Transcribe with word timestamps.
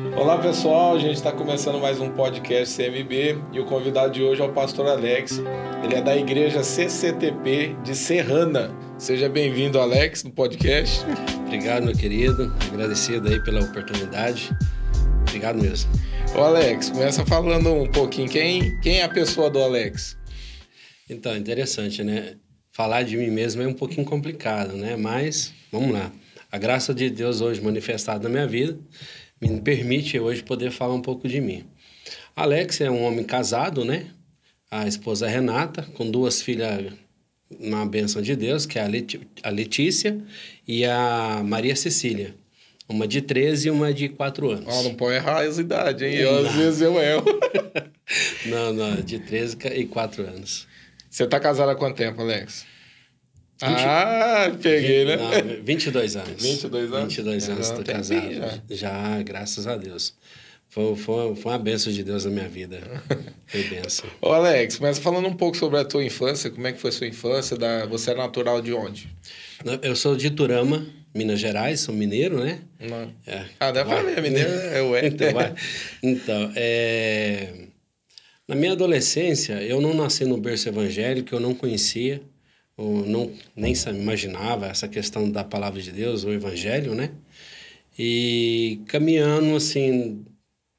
Olá 0.00 0.38
pessoal, 0.38 0.96
a 0.96 0.98
gente 0.98 1.16
está 1.16 1.30
começando 1.30 1.78
mais 1.78 2.00
um 2.00 2.10
podcast 2.12 2.74
CMB 2.74 3.44
e 3.52 3.60
o 3.60 3.66
convidado 3.66 4.14
de 4.14 4.22
hoje 4.22 4.40
é 4.40 4.44
o 4.44 4.50
pastor 4.50 4.86
Alex. 4.88 5.38
Ele 5.84 5.94
é 5.94 6.00
da 6.00 6.16
igreja 6.16 6.64
CCTP 6.64 7.76
de 7.84 7.94
Serrana. 7.94 8.74
Seja 8.96 9.28
bem-vindo, 9.28 9.78
Alex, 9.78 10.24
no 10.24 10.30
podcast. 10.30 11.04
Obrigado, 11.44 11.84
meu 11.84 11.94
querido. 11.94 12.50
Agradecido 12.72 13.28
aí 13.28 13.44
pela 13.44 13.62
oportunidade. 13.62 14.50
Obrigado 15.28 15.60
mesmo. 15.60 15.90
Ô 16.34 16.40
Alex, 16.40 16.88
começa 16.88 17.26
falando 17.26 17.70
um 17.70 17.86
pouquinho. 17.86 18.30
Quem, 18.30 18.80
quem 18.80 19.00
é 19.00 19.04
a 19.04 19.10
pessoa 19.10 19.50
do 19.50 19.60
Alex? 19.60 20.16
Então, 21.10 21.36
interessante, 21.36 22.02
né? 22.02 22.36
Falar 22.72 23.02
de 23.02 23.18
mim 23.18 23.28
mesmo 23.28 23.60
é 23.60 23.66
um 23.68 23.74
pouquinho 23.74 24.06
complicado, 24.06 24.72
né? 24.72 24.96
Mas, 24.96 25.52
vamos 25.70 25.92
lá. 25.92 26.10
A 26.50 26.56
graça 26.56 26.94
de 26.94 27.10
Deus 27.10 27.42
hoje 27.42 27.60
manifestada 27.60 28.22
na 28.24 28.30
minha 28.30 28.46
vida 28.46 28.78
me 29.48 29.60
permite 29.60 30.18
hoje 30.18 30.42
poder 30.42 30.70
falar 30.70 30.94
um 30.94 31.02
pouco 31.02 31.26
de 31.26 31.40
mim. 31.40 31.64
Alex 32.34 32.80
é 32.80 32.90
um 32.90 33.02
homem 33.02 33.24
casado, 33.24 33.84
né? 33.84 34.06
A 34.70 34.86
esposa 34.86 35.26
Renata, 35.26 35.82
com 35.94 36.10
duas 36.10 36.40
filhas 36.40 36.92
na 37.60 37.84
bênção 37.84 38.22
de 38.22 38.34
Deus, 38.34 38.64
que 38.64 38.78
é 38.78 38.82
a 39.42 39.50
Letícia 39.50 40.18
e 40.66 40.84
a 40.84 41.42
Maria 41.44 41.76
Cecília. 41.76 42.34
Uma 42.88 43.06
de 43.06 43.22
13 43.22 43.68
e 43.68 43.70
uma 43.70 43.92
de 43.92 44.08
4 44.08 44.50
anos. 44.50 44.66
Oh, 44.68 44.82
não 44.82 44.94
pode 44.94 45.16
errar 45.16 45.42
as 45.46 45.58
idades, 45.58 46.02
hein? 46.02 46.14
Eu, 46.14 46.46
às 46.46 46.54
vezes 46.54 46.80
eu 46.80 47.00
erro. 47.00 47.24
não, 48.46 48.72
não, 48.72 48.96
de 48.96 49.18
13 49.18 49.56
e 49.74 49.86
4 49.86 50.22
anos. 50.26 50.66
Você 51.08 51.24
está 51.24 51.38
casado 51.38 51.70
há 51.70 51.74
quanto 51.74 51.96
tempo, 51.96 52.20
Alex? 52.20 52.66
20, 53.62 53.78
ah, 53.86 54.56
peguei, 54.60 55.04
20, 55.04 55.06
né? 55.06 55.16
Não, 55.16 55.64
22 55.64 56.16
anos. 56.16 56.42
22 56.42 56.92
anos? 56.92 57.14
22 57.14 57.48
anos, 57.48 57.68
estou 57.68 57.84
casado. 57.84 58.34
Já. 58.34 58.60
já, 58.70 59.22
graças 59.22 59.66
a 59.66 59.76
Deus. 59.76 60.14
Foi, 60.68 60.96
foi, 60.96 61.36
foi 61.36 61.52
uma 61.52 61.58
benção 61.58 61.92
de 61.92 62.02
Deus 62.02 62.24
na 62.24 62.30
minha 62.30 62.48
vida. 62.48 62.80
Foi 63.46 63.62
benção. 63.64 64.08
Ô 64.22 64.32
Alex, 64.32 64.78
mas 64.78 64.98
falando 64.98 65.28
um 65.28 65.34
pouco 65.34 65.54
sobre 65.54 65.78
a 65.78 65.84
tua 65.84 66.02
infância, 66.02 66.50
como 66.50 66.66
é 66.66 66.72
que 66.72 66.80
foi 66.80 66.88
a 66.88 66.92
sua 66.94 67.06
infância? 67.06 67.58
Da... 67.58 67.84
Você 67.84 68.12
é 68.12 68.14
natural 68.14 68.62
de 68.62 68.72
onde? 68.72 69.10
Eu 69.82 69.94
sou 69.94 70.16
de 70.16 70.30
Turama, 70.30 70.86
Minas 71.14 71.38
Gerais, 71.38 71.80
sou 71.80 71.94
mineiro, 71.94 72.42
né? 72.42 72.60
Não. 72.80 73.12
É. 73.26 73.44
Ah, 73.60 73.70
dá 73.70 73.84
pra 73.84 74.02
ver, 74.02 74.22
mineiro 74.22 74.48
é 74.48 74.80
o 74.80 74.96
então, 74.96 75.28
então, 76.02 76.52
é... 76.56 77.52
na 78.48 78.54
minha 78.54 78.72
adolescência, 78.72 79.62
eu 79.62 79.78
não 79.78 79.92
nasci 79.92 80.24
no 80.24 80.38
berço 80.38 80.70
evangélico, 80.70 81.34
eu 81.34 81.40
não 81.40 81.54
conhecia 81.54 82.22
não 82.78 83.32
nem 83.54 83.74
imaginava 83.88 84.66
essa 84.66 84.88
questão 84.88 85.30
da 85.30 85.44
palavra 85.44 85.80
de 85.80 85.92
Deus, 85.92 86.24
o 86.24 86.32
evangelho, 86.32 86.94
né? 86.94 87.10
E 87.98 88.80
caminhando 88.86 89.54
assim 89.54 90.24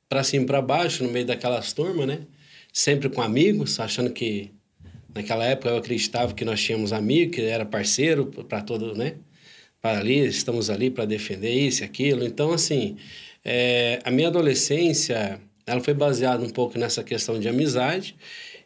para 0.09 0.23
cima 0.23 0.45
para 0.45 0.61
baixo 0.61 1.03
no 1.03 1.11
meio 1.11 1.25
daquelas 1.25 1.73
turmas, 1.73 2.07
né? 2.07 2.19
Sempre 2.71 3.09
com 3.09 3.21
amigos, 3.21 3.79
achando 3.79 4.11
que 4.11 4.51
naquela 5.13 5.45
época 5.45 5.69
eu 5.69 5.77
acreditava 5.77 6.33
que 6.33 6.43
nós 6.43 6.61
tínhamos 6.61 6.91
amigo, 6.91 7.33
que 7.33 7.41
era 7.41 7.65
parceiro 7.65 8.25
para 8.27 8.61
todo, 8.61 8.95
né? 8.95 9.15
Para 9.81 9.99
ali, 9.99 10.19
estamos 10.25 10.69
ali 10.69 10.89
para 10.89 11.05
defender 11.05 11.53
isso 11.53 11.83
e 11.83 11.85
aquilo. 11.85 12.23
Então, 12.25 12.53
assim, 12.53 12.97
é, 13.43 13.99
a 14.03 14.09
minha 14.11 14.29
adolescência, 14.29 15.39
ela 15.65 15.81
foi 15.81 15.93
baseada 15.93 16.43
um 16.43 16.49
pouco 16.49 16.77
nessa 16.79 17.03
questão 17.03 17.39
de 17.39 17.47
amizade 17.47 18.15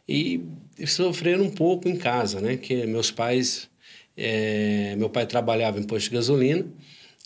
e 0.08 0.40
sofreram 0.86 1.44
um 1.44 1.50
pouco 1.50 1.88
em 1.88 1.96
casa, 1.96 2.40
né? 2.40 2.56
Que 2.56 2.86
meus 2.86 3.10
pais, 3.10 3.68
é, 4.16 4.94
meu 4.96 5.10
pai 5.10 5.26
trabalhava 5.26 5.78
em 5.78 5.82
posto 5.82 6.10
de 6.10 6.16
gasolina 6.16 6.64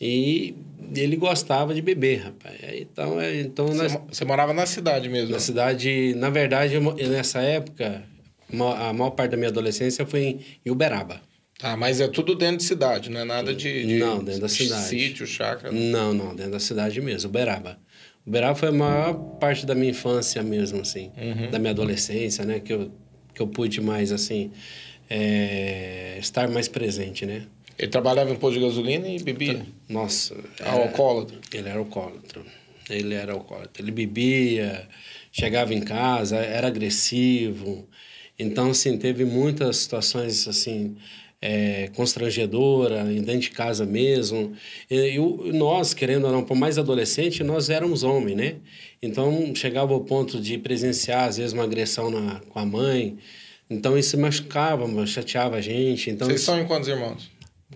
e 0.00 0.54
ele 0.96 1.16
gostava 1.16 1.72
de 1.74 1.80
beber, 1.80 2.24
rapaz. 2.24 2.56
Então, 2.74 3.20
é, 3.20 3.40
então 3.40 3.68
você, 3.68 3.82
nós, 3.82 3.98
você 4.10 4.24
morava 4.24 4.52
na 4.52 4.66
cidade 4.66 5.08
mesmo? 5.08 5.30
Na 5.30 5.38
cidade, 5.38 6.14
na 6.16 6.28
verdade, 6.28 6.74
eu, 6.74 6.82
nessa 7.08 7.40
época, 7.40 8.02
a 8.50 8.92
maior 8.92 9.10
parte 9.10 9.30
da 9.30 9.36
minha 9.36 9.48
adolescência 9.48 10.04
foi 10.04 10.40
em 10.64 10.70
Uberaba. 10.70 11.20
Tá, 11.58 11.76
mas 11.76 12.00
é 12.00 12.08
tudo 12.08 12.34
dentro 12.34 12.56
de 12.56 12.64
cidade, 12.64 13.08
não 13.08 13.20
é 13.20 13.24
nada 13.24 13.54
de, 13.54 13.86
de 13.86 13.98
não 13.98 14.22
dentro 14.24 14.40
da 14.40 14.48
cidade, 14.48 14.82
sítio, 14.82 15.24
chácara. 15.24 15.72
Não, 15.72 16.12
não, 16.12 16.34
dentro 16.34 16.52
da 16.52 16.58
cidade 16.58 17.00
mesmo, 17.00 17.30
Uberaba. 17.30 17.78
Uberaba 18.26 18.56
foi 18.56 18.68
a 18.70 18.72
maior 18.72 19.14
parte 19.38 19.64
da 19.64 19.74
minha 19.74 19.90
infância 19.90 20.42
mesmo, 20.42 20.80
assim, 20.80 21.12
uhum. 21.16 21.50
da 21.50 21.60
minha 21.60 21.70
adolescência, 21.70 22.44
né? 22.44 22.58
Que 22.58 22.72
eu, 22.72 22.90
que 23.34 23.40
eu 23.40 23.46
pude 23.46 23.80
mais, 23.80 24.12
assim, 24.12 24.50
é, 25.08 26.16
estar 26.18 26.48
mais 26.48 26.68
presente, 26.68 27.26
né? 27.26 27.46
Ele 27.78 27.90
trabalhava 27.90 28.30
em 28.30 28.36
posto 28.36 28.58
de 28.58 28.64
gasolina 28.64 29.08
e 29.08 29.18
bebia? 29.22 29.66
Nossa. 29.88 30.36
Era, 30.58 30.70
alcoólatra? 30.72 31.38
Ele 31.52 31.68
era 31.68 31.78
alcoólatra. 31.78 32.42
Ele 32.88 33.14
era 33.14 33.32
alcoólatra. 33.32 33.82
Ele 33.82 33.90
bebia, 33.90 34.88
chegava 35.30 35.74
em 35.74 35.80
casa, 35.80 36.36
era 36.36 36.68
agressivo. 36.68 37.88
Então, 38.38 38.70
assim, 38.70 38.98
teve 38.98 39.24
muitas 39.24 39.78
situações, 39.78 40.46
assim, 40.46 40.96
é, 41.42 41.90
constrangedora, 41.96 43.02
dentro 43.04 43.40
de 43.40 43.50
casa 43.50 43.84
mesmo. 43.84 44.52
E, 44.88 45.16
e, 45.16 45.52
nós, 45.52 45.92
querendo 45.92 46.26
ou 46.26 46.32
não, 46.32 46.44
por 46.44 46.56
mais 46.56 46.78
adolescente, 46.78 47.42
nós 47.42 47.68
éramos 47.68 48.04
homens, 48.04 48.36
né? 48.36 48.56
Então, 49.02 49.52
chegava 49.52 49.92
ao 49.92 50.00
ponto 50.00 50.40
de 50.40 50.56
presenciar, 50.56 51.28
às 51.28 51.38
vezes, 51.38 51.52
uma 51.52 51.64
agressão 51.64 52.08
na, 52.08 52.40
com 52.48 52.58
a 52.60 52.64
mãe. 52.64 53.18
Então, 53.68 53.98
isso 53.98 54.16
machucava, 54.16 54.86
chateava 55.06 55.56
a 55.56 55.60
gente. 55.60 56.08
Então, 56.08 56.28
Vocês 56.28 56.40
isso... 56.40 56.50
são 56.50 56.60
em 56.60 56.66
quantos 56.66 56.88
irmãos? 56.88 57.28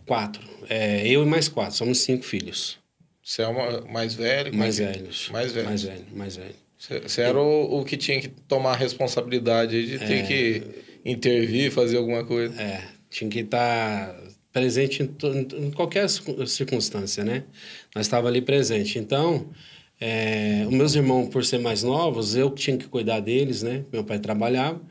Quatro. 0.07 0.43
É, 0.69 1.07
eu 1.09 1.25
e 1.25 1.27
mais 1.27 1.49
quatro. 1.49 1.75
Somos 1.75 1.99
cinco 1.99 2.25
filhos. 2.25 2.79
Você 3.25 3.43
é 3.43 3.49
uma, 3.49 3.81
mais 3.81 4.15
velho? 4.15 4.55
Mais 4.55 4.79
velhos. 4.79 5.29
Mais 5.33 5.51
velho. 5.51 5.67
Mais 5.67 5.83
velho, 5.83 6.05
mais 6.13 6.37
velho. 6.37 6.55
Você 6.79 7.23
era 7.23 7.41
o, 7.41 7.81
o 7.81 7.85
que 7.85 7.97
tinha 7.97 8.21
que 8.21 8.29
tomar 8.29 8.73
a 8.73 8.77
responsabilidade 8.77 9.85
de 9.85 9.99
ter 9.99 10.19
é... 10.19 10.23
que 10.23 10.63
intervir, 11.05 11.73
fazer 11.73 11.97
alguma 11.97 12.25
coisa. 12.25 12.55
É, 12.61 12.85
tinha 13.17 13.31
que 13.31 13.39
estar 13.41 14.15
presente 14.53 15.03
em, 15.03 15.67
em 15.67 15.71
qualquer 15.71 16.07
circunstância, 16.47 17.25
né? 17.25 17.45
Nós 17.95 18.05
estava 18.05 18.29
ali 18.29 18.43
presente. 18.43 18.99
Então, 18.99 19.47
é, 19.99 20.65
os 20.67 20.75
meus 20.75 20.95
irmãos, 20.95 21.29
por 21.29 21.43
ser 21.43 21.59
mais 21.59 21.83
novos, 21.83 22.37
eu 22.37 22.51
tinha 22.51 22.77
que 22.77 22.87
cuidar 22.87 23.21
deles, 23.21 23.63
né? 23.63 23.85
Meu 23.91 24.05
pai 24.05 24.19
trabalhava 24.19 24.83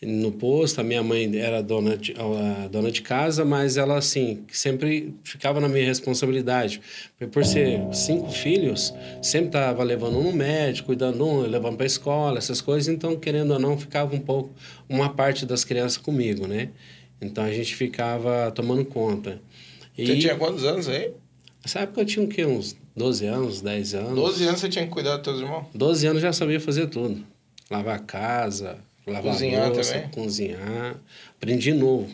no 0.00 0.30
posto, 0.30 0.80
a 0.80 0.84
minha 0.84 1.02
mãe 1.02 1.38
era 1.38 1.60
dona 1.60 1.96
de, 1.96 2.14
dona 2.70 2.92
de 2.92 3.02
casa, 3.02 3.44
mas 3.44 3.76
ela, 3.76 3.96
assim, 3.96 4.44
sempre 4.52 5.14
ficava 5.24 5.58
na 5.58 5.68
minha 5.68 5.86
responsabilidade. 5.86 6.80
Por 7.32 7.44
ser 7.44 7.80
cinco 7.92 8.30
filhos, 8.30 8.94
sempre 9.22 9.48
estava 9.48 9.82
levando 9.82 10.18
um 10.18 10.24
no 10.24 10.32
médico, 10.32 10.86
cuidando 10.86 11.26
um, 11.26 11.40
levando 11.40 11.76
para 11.76 11.86
a 11.86 11.88
escola, 11.88 12.38
essas 12.38 12.60
coisas. 12.60 12.86
Então, 12.88 13.16
querendo 13.16 13.52
ou 13.54 13.58
não, 13.58 13.76
ficava 13.76 14.14
um 14.14 14.20
pouco, 14.20 14.50
uma 14.88 15.08
parte 15.08 15.44
das 15.46 15.64
crianças 15.64 15.96
comigo, 15.96 16.46
né? 16.46 16.68
Então 17.20 17.44
a 17.44 17.50
gente 17.50 17.74
ficava 17.74 18.50
tomando 18.52 18.84
conta. 18.84 19.40
E... 19.96 20.06
Você 20.06 20.18
tinha 20.18 20.36
quantos 20.36 20.64
anos 20.64 20.88
aí? 20.88 21.12
Nessa 21.64 21.80
época 21.80 22.02
eu 22.02 22.04
tinha 22.04 22.24
o 22.24 22.28
quê? 22.28 22.44
Uns 22.44 22.76
12 22.94 23.26
anos, 23.26 23.60
10 23.60 23.94
anos. 23.94 24.14
12 24.14 24.44
anos 24.46 24.60
você 24.60 24.68
tinha 24.68 24.84
que 24.84 24.90
cuidar 24.90 25.16
dos 25.16 25.24
teus 25.24 25.40
irmãos? 25.40 25.66
12 25.74 26.06
anos 26.06 26.22
já 26.22 26.32
sabia 26.32 26.60
fazer 26.60 26.86
tudo. 26.88 27.24
Lavar 27.70 27.96
a 27.96 27.98
casa, 27.98 28.78
lavar 29.06 29.32
cozinhar 29.32 29.72
louça, 29.72 29.94
também? 29.94 30.10
cozinhar. 30.10 30.96
Aprendi 31.36 31.72
novo. 31.72 32.08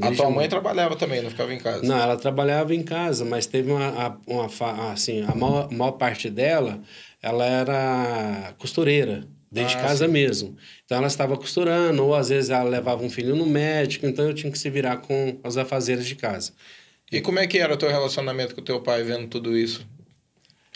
A 0.00 0.10
tua 0.10 0.28
mãe 0.28 0.48
trabalhava 0.48 0.96
também, 0.96 1.22
não 1.22 1.30
ficava 1.30 1.54
em 1.54 1.58
casa? 1.58 1.82
Não, 1.84 1.96
ela 1.96 2.16
trabalhava 2.16 2.74
em 2.74 2.82
casa, 2.82 3.24
mas 3.24 3.46
teve 3.46 3.70
uma, 3.70 4.18
uma, 4.26 4.48
uma 4.48 4.92
assim, 4.92 5.22
a 5.22 5.34
maior, 5.34 5.70
maior 5.70 5.92
parte 5.92 6.28
dela, 6.28 6.80
ela 7.22 7.44
era 7.44 8.54
costureira 8.58 9.24
dentro 9.54 9.74
ah, 9.74 9.76
de 9.76 9.82
casa 9.82 10.06
sim. 10.06 10.12
mesmo. 10.12 10.56
Então 10.84 10.98
ela 10.98 11.06
estava 11.06 11.36
costurando, 11.36 12.04
ou 12.04 12.14
às 12.14 12.28
vezes 12.28 12.50
ela 12.50 12.68
levava 12.68 13.04
um 13.04 13.08
filho 13.08 13.36
no 13.36 13.46
médico, 13.46 14.04
então 14.04 14.26
eu 14.26 14.34
tinha 14.34 14.50
que 14.50 14.58
se 14.58 14.68
virar 14.68 14.96
com 14.96 15.38
as 15.44 15.56
afazeres 15.56 16.04
de 16.04 16.16
casa. 16.16 16.52
E 17.12 17.20
como 17.20 17.38
é 17.38 17.46
que 17.46 17.58
era 17.58 17.72
o 17.72 17.76
teu 17.76 17.88
relacionamento 17.88 18.54
com 18.54 18.60
o 18.60 18.64
teu 18.64 18.80
pai 18.80 19.04
vendo 19.04 19.28
tudo 19.28 19.56
isso 19.56 19.86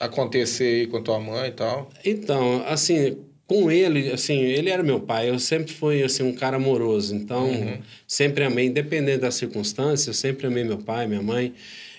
acontecer 0.00 0.82
aí 0.82 0.86
com 0.86 1.02
tua 1.02 1.18
mãe 1.18 1.48
e 1.48 1.52
tal? 1.52 1.90
Então, 2.04 2.62
assim, 2.68 3.18
com 3.48 3.68
ele, 3.68 4.12
assim, 4.12 4.38
ele 4.38 4.70
era 4.70 4.82
meu 4.84 5.00
pai, 5.00 5.28
eu 5.28 5.38
sempre 5.40 5.72
fui 5.72 6.02
assim 6.04 6.22
um 6.22 6.32
cara 6.32 6.56
amoroso, 6.56 7.16
então 7.16 7.48
uhum. 7.48 7.78
sempre 8.06 8.44
amei, 8.44 8.66
independente 8.66 9.18
das 9.18 9.34
circunstâncias, 9.34 10.06
eu 10.06 10.14
sempre 10.14 10.46
amei 10.46 10.62
meu 10.62 10.78
pai, 10.78 11.08
minha 11.08 11.22
mãe, 11.22 11.52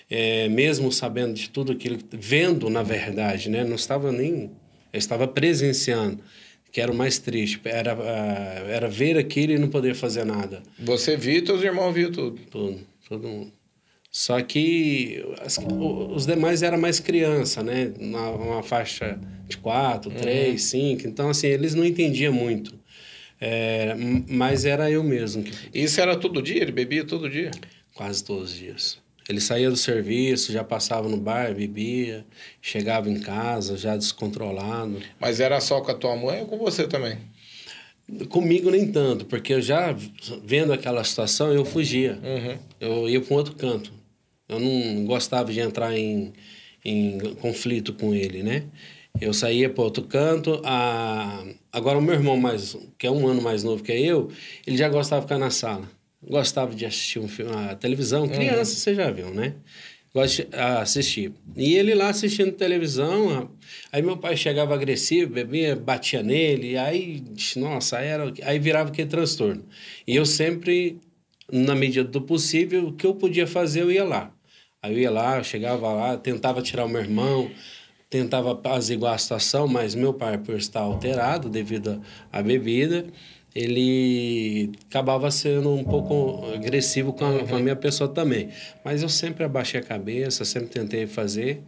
é, 0.08 0.48
mesmo 0.48 0.90
sabendo 0.90 1.34
de 1.34 1.50
tudo 1.50 1.72
aquilo, 1.72 1.98
vendo 2.10 2.70
na 2.70 2.82
verdade, 2.82 3.50
né? 3.50 3.62
Não 3.64 3.76
estava 3.76 4.10
nem, 4.10 4.50
eu 4.92 4.98
estava 4.98 5.28
presenciando 5.28 6.22
que 6.72 6.80
era 6.80 6.90
o 6.90 6.94
mais 6.94 7.18
triste, 7.18 7.60
era, 7.64 7.94
uh, 7.94 8.68
era 8.68 8.88
ver 8.88 9.18
aquilo 9.18 9.52
e 9.52 9.58
não 9.58 9.68
poder 9.68 9.94
fazer 9.94 10.24
nada. 10.24 10.62
Você 10.78 11.16
viu 11.16 11.38
e 11.38 11.42
teus 11.42 11.62
irmãos 11.62 11.92
viu 11.92 12.12
tudo? 12.12 12.40
Tudo, 12.50 12.80
todo 13.08 13.28
mundo. 13.28 13.52
Só 14.10 14.40
que 14.42 15.24
as, 15.40 15.58
os 16.12 16.26
demais 16.26 16.62
eram 16.62 16.78
mais 16.78 16.98
criança, 16.98 17.62
né? 17.62 17.92
Uma, 17.98 18.30
uma 18.30 18.62
faixa 18.62 19.18
de 19.48 19.56
quatro, 19.56 20.10
uhum. 20.10 20.16
três, 20.16 20.64
cinco. 20.64 21.06
Então, 21.06 21.30
assim, 21.30 21.46
eles 21.46 21.74
não 21.74 21.84
entendiam 21.84 22.32
muito. 22.32 22.78
É, 23.40 23.94
mas 24.28 24.64
era 24.64 24.90
eu 24.90 25.02
mesmo. 25.02 25.42
Que... 25.44 25.52
Isso 25.72 26.00
era 26.00 26.16
todo 26.16 26.42
dia? 26.42 26.60
Ele 26.60 26.72
bebia 26.72 27.04
todo 27.04 27.30
dia? 27.30 27.50
Quase 27.94 28.22
todos 28.24 28.50
os 28.50 28.58
dias. 28.58 28.98
Ele 29.30 29.40
saía 29.40 29.70
do 29.70 29.76
serviço, 29.76 30.50
já 30.50 30.64
passava 30.64 31.08
no 31.08 31.16
bar, 31.16 31.54
bebia, 31.54 32.26
chegava 32.60 33.08
em 33.08 33.20
casa 33.20 33.76
já 33.76 33.96
descontrolado. 33.96 35.00
Mas 35.20 35.38
era 35.38 35.60
só 35.60 35.80
com 35.80 35.92
a 35.92 35.94
tua 35.94 36.16
mãe 36.16 36.40
ou 36.40 36.48
com 36.48 36.58
você 36.58 36.88
também? 36.88 37.16
Comigo 38.28 38.72
nem 38.72 38.90
tanto, 38.90 39.24
porque 39.26 39.54
eu 39.54 39.62
já 39.62 39.94
vendo 40.44 40.72
aquela 40.72 41.04
situação, 41.04 41.52
eu 41.52 41.64
fugia. 41.64 42.18
Uhum. 42.24 42.58
Eu 42.80 43.08
ia 43.08 43.20
para 43.20 43.32
um 43.32 43.36
outro 43.36 43.54
canto. 43.54 43.92
Eu 44.48 44.58
não 44.58 45.04
gostava 45.04 45.52
de 45.52 45.60
entrar 45.60 45.96
em, 45.96 46.32
em 46.84 47.18
conflito 47.36 47.92
com 47.92 48.12
ele, 48.12 48.42
né? 48.42 48.64
Eu 49.20 49.32
saía 49.32 49.70
para 49.70 49.84
outro 49.84 50.02
canto. 50.02 50.60
A... 50.64 51.44
Agora, 51.70 51.98
o 51.98 52.02
meu 52.02 52.14
irmão, 52.14 52.36
mais, 52.36 52.76
que 52.98 53.06
é 53.06 53.10
um 53.12 53.28
ano 53.28 53.40
mais 53.40 53.62
novo 53.62 53.80
que 53.84 53.92
eu, 53.92 54.28
ele 54.66 54.76
já 54.76 54.88
gostava 54.88 55.20
de 55.20 55.28
ficar 55.28 55.38
na 55.38 55.50
sala. 55.50 55.88
Gostava 56.22 56.74
de 56.74 56.84
assistir 56.84 57.18
um 57.18 57.28
filme, 57.28 57.52
a 57.52 57.74
televisão. 57.74 58.28
Criança, 58.28 58.72
uhum. 58.72 58.76
você 58.76 58.94
já 58.94 59.10
viu, 59.10 59.30
né? 59.32 59.54
Gosta 60.12 60.44
de 60.44 60.56
assistir. 60.56 61.32
E 61.56 61.74
ele 61.74 61.94
lá 61.94 62.08
assistindo 62.08 62.52
televisão, 62.52 63.50
aí 63.92 64.02
meu 64.02 64.16
pai 64.16 64.36
chegava 64.36 64.74
agressivo, 64.74 65.32
bebia, 65.32 65.76
batia 65.76 66.22
nele, 66.22 66.76
aí, 66.76 67.22
nossa, 67.56 67.98
aí, 67.98 68.08
era, 68.08 68.32
aí 68.42 68.58
virava 68.58 68.90
aquele 68.90 69.08
transtorno. 69.08 69.64
E 70.06 70.16
eu 70.16 70.26
sempre, 70.26 70.98
na 71.50 71.76
medida 71.76 72.08
do 72.08 72.20
possível, 72.20 72.88
o 72.88 72.92
que 72.92 73.06
eu 73.06 73.14
podia 73.14 73.46
fazer, 73.46 73.82
eu 73.82 73.90
ia 73.90 74.04
lá. 74.04 74.34
Aí 74.82 74.94
eu 74.94 74.98
ia 74.98 75.10
lá, 75.10 75.38
eu 75.38 75.44
chegava 75.44 75.92
lá, 75.92 76.16
tentava 76.16 76.60
tirar 76.60 76.84
o 76.84 76.88
meu 76.88 77.00
irmão, 77.00 77.48
tentava 78.10 78.50
apaziguar 78.52 79.14
a 79.14 79.18
situação, 79.18 79.68
mas 79.68 79.94
meu 79.94 80.12
pai, 80.12 80.36
por 80.38 80.56
estar 80.56 80.80
alterado 80.80 81.48
devido 81.48 82.02
à 82.32 82.42
bebida, 82.42 83.06
ele 83.54 84.70
acabava 84.88 85.30
sendo 85.30 85.70
um 85.74 85.84
pouco 85.84 86.52
agressivo 86.54 87.12
com 87.12 87.24
a, 87.24 87.28
uhum. 87.28 87.46
com 87.46 87.56
a, 87.56 87.58
minha 87.60 87.76
pessoa 87.76 88.08
também. 88.08 88.48
Mas 88.84 89.02
eu 89.02 89.08
sempre 89.08 89.44
abaixei 89.44 89.80
a 89.80 89.82
cabeça, 89.82 90.44
sempre 90.44 90.68
tentei 90.68 91.06
fazer 91.06 91.62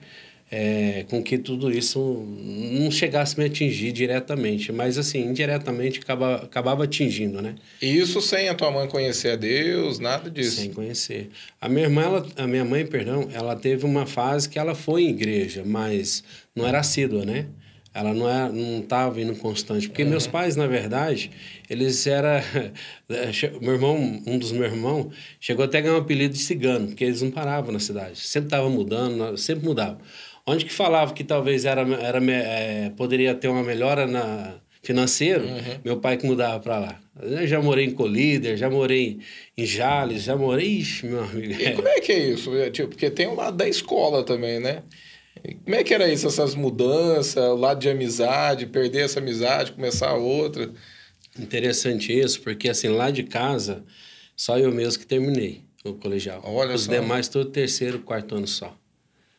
é, 0.55 1.07
com 1.09 1.23
que 1.23 1.39
tudo 1.39 1.73
isso 1.73 1.99
não 2.29 2.91
chegasse 2.91 3.35
a 3.35 3.43
me 3.43 3.47
atingir 3.47 3.91
diretamente. 3.91 4.71
Mas, 4.71 4.99
assim, 4.99 5.23
indiretamente 5.23 5.99
acaba, 6.01 6.37
acabava 6.37 6.85
atingindo, 6.85 7.41
né? 7.41 7.55
E 7.81 7.99
isso 7.99 8.21
sem 8.21 8.51
a 8.51 8.55
tua 8.55 8.71
mãe 8.71 8.87
conhecer 8.87 9.31
a 9.31 9.37
Deus, 9.37 9.99
nada 9.99 10.31
disso? 10.31 10.61
Sem 10.61 10.71
conhecer. 10.71 11.31
A 11.59 11.71
minha 11.71 11.87
irmã, 11.87 12.03
ela, 12.03 12.27
a 12.37 12.47
minha 12.47 12.67
mãe, 12.67 12.85
perdão, 12.85 13.31
ela 13.33 13.57
teve 13.57 13.87
uma 13.87 14.05
fase 14.05 14.47
que 14.47 14.59
ela 14.59 14.75
foi 14.75 15.05
em 15.05 15.09
igreja, 15.09 15.63
mas 15.65 16.23
não 16.55 16.67
era 16.67 16.81
assídua, 16.81 17.25
né? 17.25 17.47
Ela 17.95 18.15
não 18.15 18.29
é, 18.29 18.51
não 18.51 18.81
estava 18.81 19.21
indo 19.21 19.35
constante. 19.37 19.89
Porque 19.89 20.03
uhum. 20.03 20.11
meus 20.11 20.27
pais, 20.27 20.57
na 20.57 20.67
verdade, 20.67 21.31
eles 21.69 22.07
era 22.07 22.43
meu 23.61 23.75
irmão, 23.75 24.23
um 24.27 24.39
dos 24.39 24.53
meus 24.53 24.73
irmãos, 24.73 25.13
chegou 25.39 25.65
até 25.65 25.79
a 25.79 25.81
ganhar 25.83 25.95
um 25.95 25.99
apelido 25.99 26.35
de 26.35 26.41
cigano, 26.41 26.89
porque 26.89 27.05
eles 27.05 27.21
não 27.21 27.31
paravam 27.31 27.73
na 27.73 27.79
cidade. 27.79 28.19
Sempre 28.19 28.47
estava 28.47 28.69
mudando, 28.69 29.37
sempre 29.37 29.65
mudava. 29.67 29.99
Onde 30.47 30.65
que 30.65 30.73
falava 30.73 31.13
que 31.13 31.23
talvez 31.23 31.65
era, 31.65 31.83
era 31.83 32.19
é, 32.33 32.91
poderia 32.97 33.35
ter 33.35 33.49
uma 33.49 33.63
melhora 33.63 34.07
na 34.07 34.55
financeiro, 34.83 35.45
uhum. 35.45 35.79
meu 35.85 35.97
pai 35.99 36.17
que 36.17 36.27
mudava 36.27 36.59
para 36.59 36.79
lá. 36.79 37.01
Eu 37.21 37.47
já 37.47 37.61
morei 37.61 37.85
em 37.87 37.93
Colíder, 37.93 38.57
já 38.57 38.69
morei 38.69 39.21
em 39.57 39.65
Jales, 39.65 40.25
já 40.25 40.35
morei... 40.35 40.79
Ixi, 40.79 41.07
meu 41.07 41.23
amigo. 41.23 41.53
E 41.53 41.73
como 41.73 41.87
é 41.87 42.01
que 42.01 42.11
é 42.11 42.19
isso? 42.19 42.57
É, 42.57 42.71
tipo, 42.71 42.89
porque 42.89 43.11
tem 43.11 43.29
o 43.29 43.35
lado 43.35 43.57
da 43.57 43.69
escola 43.69 44.25
também, 44.25 44.59
né? 44.59 44.83
Como 45.65 45.77
é 45.77 45.83
que 45.83 45.93
era 45.93 46.11
isso, 46.13 46.27
essas 46.27 46.55
mudanças, 46.55 47.37
o 47.37 47.57
lado 47.57 47.81
de 47.81 47.89
amizade, 47.89 48.67
perder 48.67 49.05
essa 49.05 49.19
amizade, 49.19 49.73
começar 49.73 50.15
outra? 50.15 50.71
Interessante 51.39 52.13
isso, 52.17 52.41
porque 52.43 52.69
assim, 52.69 52.89
lá 52.89 53.11
de 53.11 53.23
casa, 53.25 53.85
só 54.37 54.59
eu 54.59 54.71
mesmo 54.71 55.01
que 55.01 55.07
terminei 55.07 55.63
o 55.85 55.95
colegial. 55.95 56.43
Olha 56.45 56.75
Os 56.75 56.83
só. 56.83 56.93
demais, 56.93 57.29
todo 57.29 57.51
terceiro, 57.51 58.01
quarto 58.01 58.35
ano 58.35 58.47
só. 58.47 58.77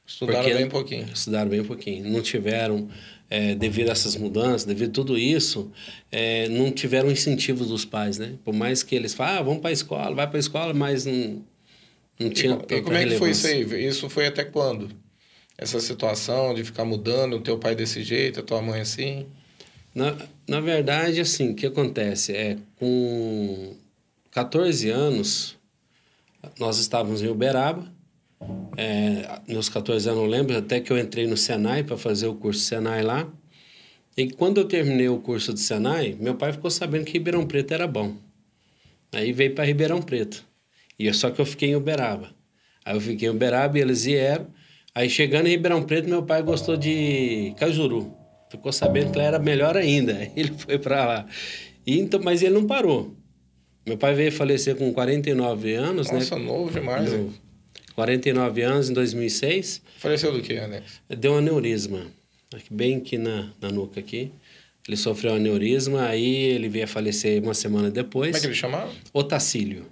Estudaram 0.06 0.44
porque, 0.44 0.56
bem 0.56 0.70
pouquinho. 0.70 1.08
Estudaram 1.14 1.50
bem 1.50 1.64
pouquinho. 1.64 2.10
Não 2.10 2.22
tiveram, 2.22 2.90
é, 3.30 3.56
devido 3.56 3.90
a 3.90 3.94
essas 3.94 4.16
mudanças, 4.16 4.66
devido 4.66 4.90
a 4.90 4.94
tudo 4.94 5.18
isso, 5.18 5.72
é, 6.12 6.50
não 6.50 6.72
tiveram 6.72 7.10
incentivo 7.10 7.66
dos 7.66 7.86
pais, 7.86 8.18
né? 8.18 8.34
Por 8.44 8.54
mais 8.54 8.84
que 8.84 8.96
eles 8.96 9.14
falem, 9.14 9.38
ah, 9.38 9.42
vamos 9.42 9.62
para 9.62 9.70
a 9.70 9.74
escola, 9.74 10.16
vai 10.16 10.28
para 10.28 10.38
a 10.38 10.40
escola, 10.40 10.74
mas 10.74 11.06
não, 11.06 11.44
não 12.20 12.30
tinha 12.30 12.60
E, 12.70 12.76
e 12.76 12.82
como 12.82 12.98
é 12.98 13.06
que 13.06 13.18
foi 13.18 13.32
isso 13.32 13.48
aí? 13.48 13.88
Isso 13.88 14.10
foi 14.10 14.28
até 14.28 14.44
quando? 14.44 14.90
Essa 15.58 15.80
situação 15.80 16.54
de 16.54 16.64
ficar 16.64 16.86
mudando 16.86 17.38
o 17.38 17.42
teu 17.42 17.58
pai 17.58 17.76
desse 17.76 18.04
jeito, 18.04 18.40
a 18.40 18.44
tua 18.44 18.62
mãe 18.62 18.82
assim? 18.82 19.28
Na, 19.94 20.16
na 20.48 20.60
verdade, 20.60 21.22
assim, 21.22 21.52
o 21.52 21.56
que 21.56 21.68
acontece 21.68 22.36
é 22.36 22.58
com 22.78 23.76
14 24.32 24.90
anos, 24.90 25.58
nós 26.60 26.80
estávamos 26.80 27.22
em 27.22 27.28
Uberaba. 27.28 27.92
É, 28.76 29.40
meus 29.48 29.70
14 29.70 30.10
anos, 30.10 30.22
eu 30.24 30.28
lembro 30.28 30.58
até 30.58 30.80
que 30.80 30.92
eu 30.92 30.98
entrei 30.98 31.28
no 31.28 31.38
Senai 31.38 31.84
para 31.84 31.98
fazer 31.98 32.28
o 32.28 32.36
curso 32.36 32.62
Senai 32.62 33.04
lá. 33.04 33.32
E 34.18 34.30
quando 34.32 34.60
eu 34.60 34.66
terminei 34.66 35.08
o 35.08 35.20
curso 35.20 35.54
do 35.54 35.60
Senai, 35.60 36.18
meu 36.20 36.36
pai 36.36 36.52
ficou 36.52 36.70
sabendo 36.70 37.06
que 37.06 37.14
Ribeirão 37.14 37.46
Preto 37.46 37.74
era 37.74 37.88
bom. 37.88 38.16
Aí 39.12 39.32
veio 39.32 39.54
para 39.54 39.66
Ribeirão 39.66 40.02
Preto. 40.02 40.44
E 40.98 41.12
só 41.14 41.30
que 41.30 41.40
eu 41.40 41.46
fiquei 41.46 41.70
em 41.70 41.76
Uberaba. 41.76 42.34
Aí 42.84 42.96
eu 42.96 43.02
fiquei 43.02 43.28
em 43.28 43.32
Uberaba 43.32 43.78
e 43.78 43.82
eles 43.82 44.06
vieram. 44.06 44.48
Aí 44.96 45.10
chegando 45.10 45.48
em 45.48 45.52
Ribeirão 45.52 45.82
Preto, 45.84 46.08
meu 46.08 46.24
pai 46.24 46.44
gostou 46.44 46.78
de 46.78 47.54
Cajuru. 47.58 48.14
Ficou 48.50 48.72
sabendo 48.72 49.12
que 49.12 49.18
lá 49.18 49.24
era 49.24 49.40
melhor 49.40 49.76
ainda. 49.76 50.30
Ele 50.36 50.54
foi 50.56 50.78
para 50.78 51.06
lá. 51.06 51.26
E, 51.86 52.00
então, 52.00 52.22
mas 52.24 52.44
ele 52.44 52.54
não 52.54 52.66
parou. 52.66 53.16
Meu 53.86 53.98
pai 53.98 54.14
veio 54.14 54.32
falecer 54.32 54.76
com 54.76 54.94
49 54.94 55.74
anos, 55.74 56.08
Nossa, 56.08 56.14
né? 56.14 56.20
Nossa, 56.20 56.40
novo 56.40 56.72
demais. 56.72 57.12
Novo. 57.12 57.34
49 57.96 58.62
anos 58.62 58.90
em 58.90 58.94
2006. 58.94 59.82
Faleceu 59.98 60.32
do 60.32 60.42
que, 60.42 60.58
Alex? 60.58 61.02
Deu 61.10 61.34
um 61.34 61.38
aneurisma. 61.38 62.08
Bem 62.70 62.98
aqui 62.98 63.18
na, 63.18 63.52
na 63.60 63.70
nuca 63.70 64.00
aqui. 64.00 64.32
Ele 64.88 64.98
sofreu 64.98 65.34
um 65.34 65.36
aneurisma, 65.36 66.06
aí 66.06 66.36
ele 66.36 66.70
veio 66.70 66.86
a 66.86 66.88
falecer 66.88 67.42
uma 67.42 67.54
semana 67.54 67.90
depois. 67.90 68.32
Como 68.32 68.38
é 68.38 68.42
que 68.42 68.48
ele 68.48 68.56
chamava? 68.56 68.92
Otacílio. 69.14 69.86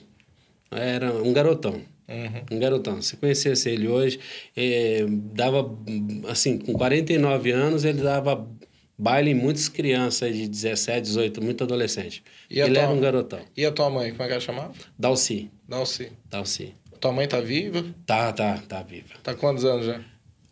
Era 0.69 1.13
um 1.13 1.33
garotão. 1.33 1.81
Uhum. 2.07 2.57
Um 2.57 2.59
garotão. 2.59 3.01
Se 3.01 3.15
conhecesse 3.17 3.69
ele 3.69 3.87
hoje, 3.87 4.19
é, 4.55 5.05
dava, 5.33 5.77
assim, 6.27 6.57
com 6.57 6.73
49 6.73 7.51
anos, 7.51 7.85
ele 7.85 8.01
dava 8.01 8.47
baile 8.97 9.31
em 9.31 9.35
muitas 9.35 9.67
crianças 9.67 10.35
de 10.35 10.47
17, 10.47 11.01
18, 11.01 11.41
muito 11.41 11.63
adolescente. 11.63 12.23
E 12.49 12.59
ele 12.59 12.73
tua, 12.73 12.83
era 12.83 12.91
um 12.91 12.99
garotão. 12.99 13.39
E 13.57 13.65
a 13.65 13.71
tua 13.71 13.89
mãe, 13.89 14.11
como 14.11 14.23
é 14.23 14.27
que 14.27 14.33
ela 14.33 14.41
chamava? 14.41 14.73
Dalci. 14.97 15.49
Dalci. 15.67 16.11
Dalci. 16.29 16.75
Tua 16.99 17.11
mãe 17.11 17.27
tá 17.27 17.41
viva? 17.41 17.83
Tá, 18.05 18.31
tá, 18.31 18.61
tá 18.67 18.83
viva. 18.83 19.15
Tá 19.23 19.33
quantos 19.33 19.65
anos 19.65 19.87
já? 19.87 19.99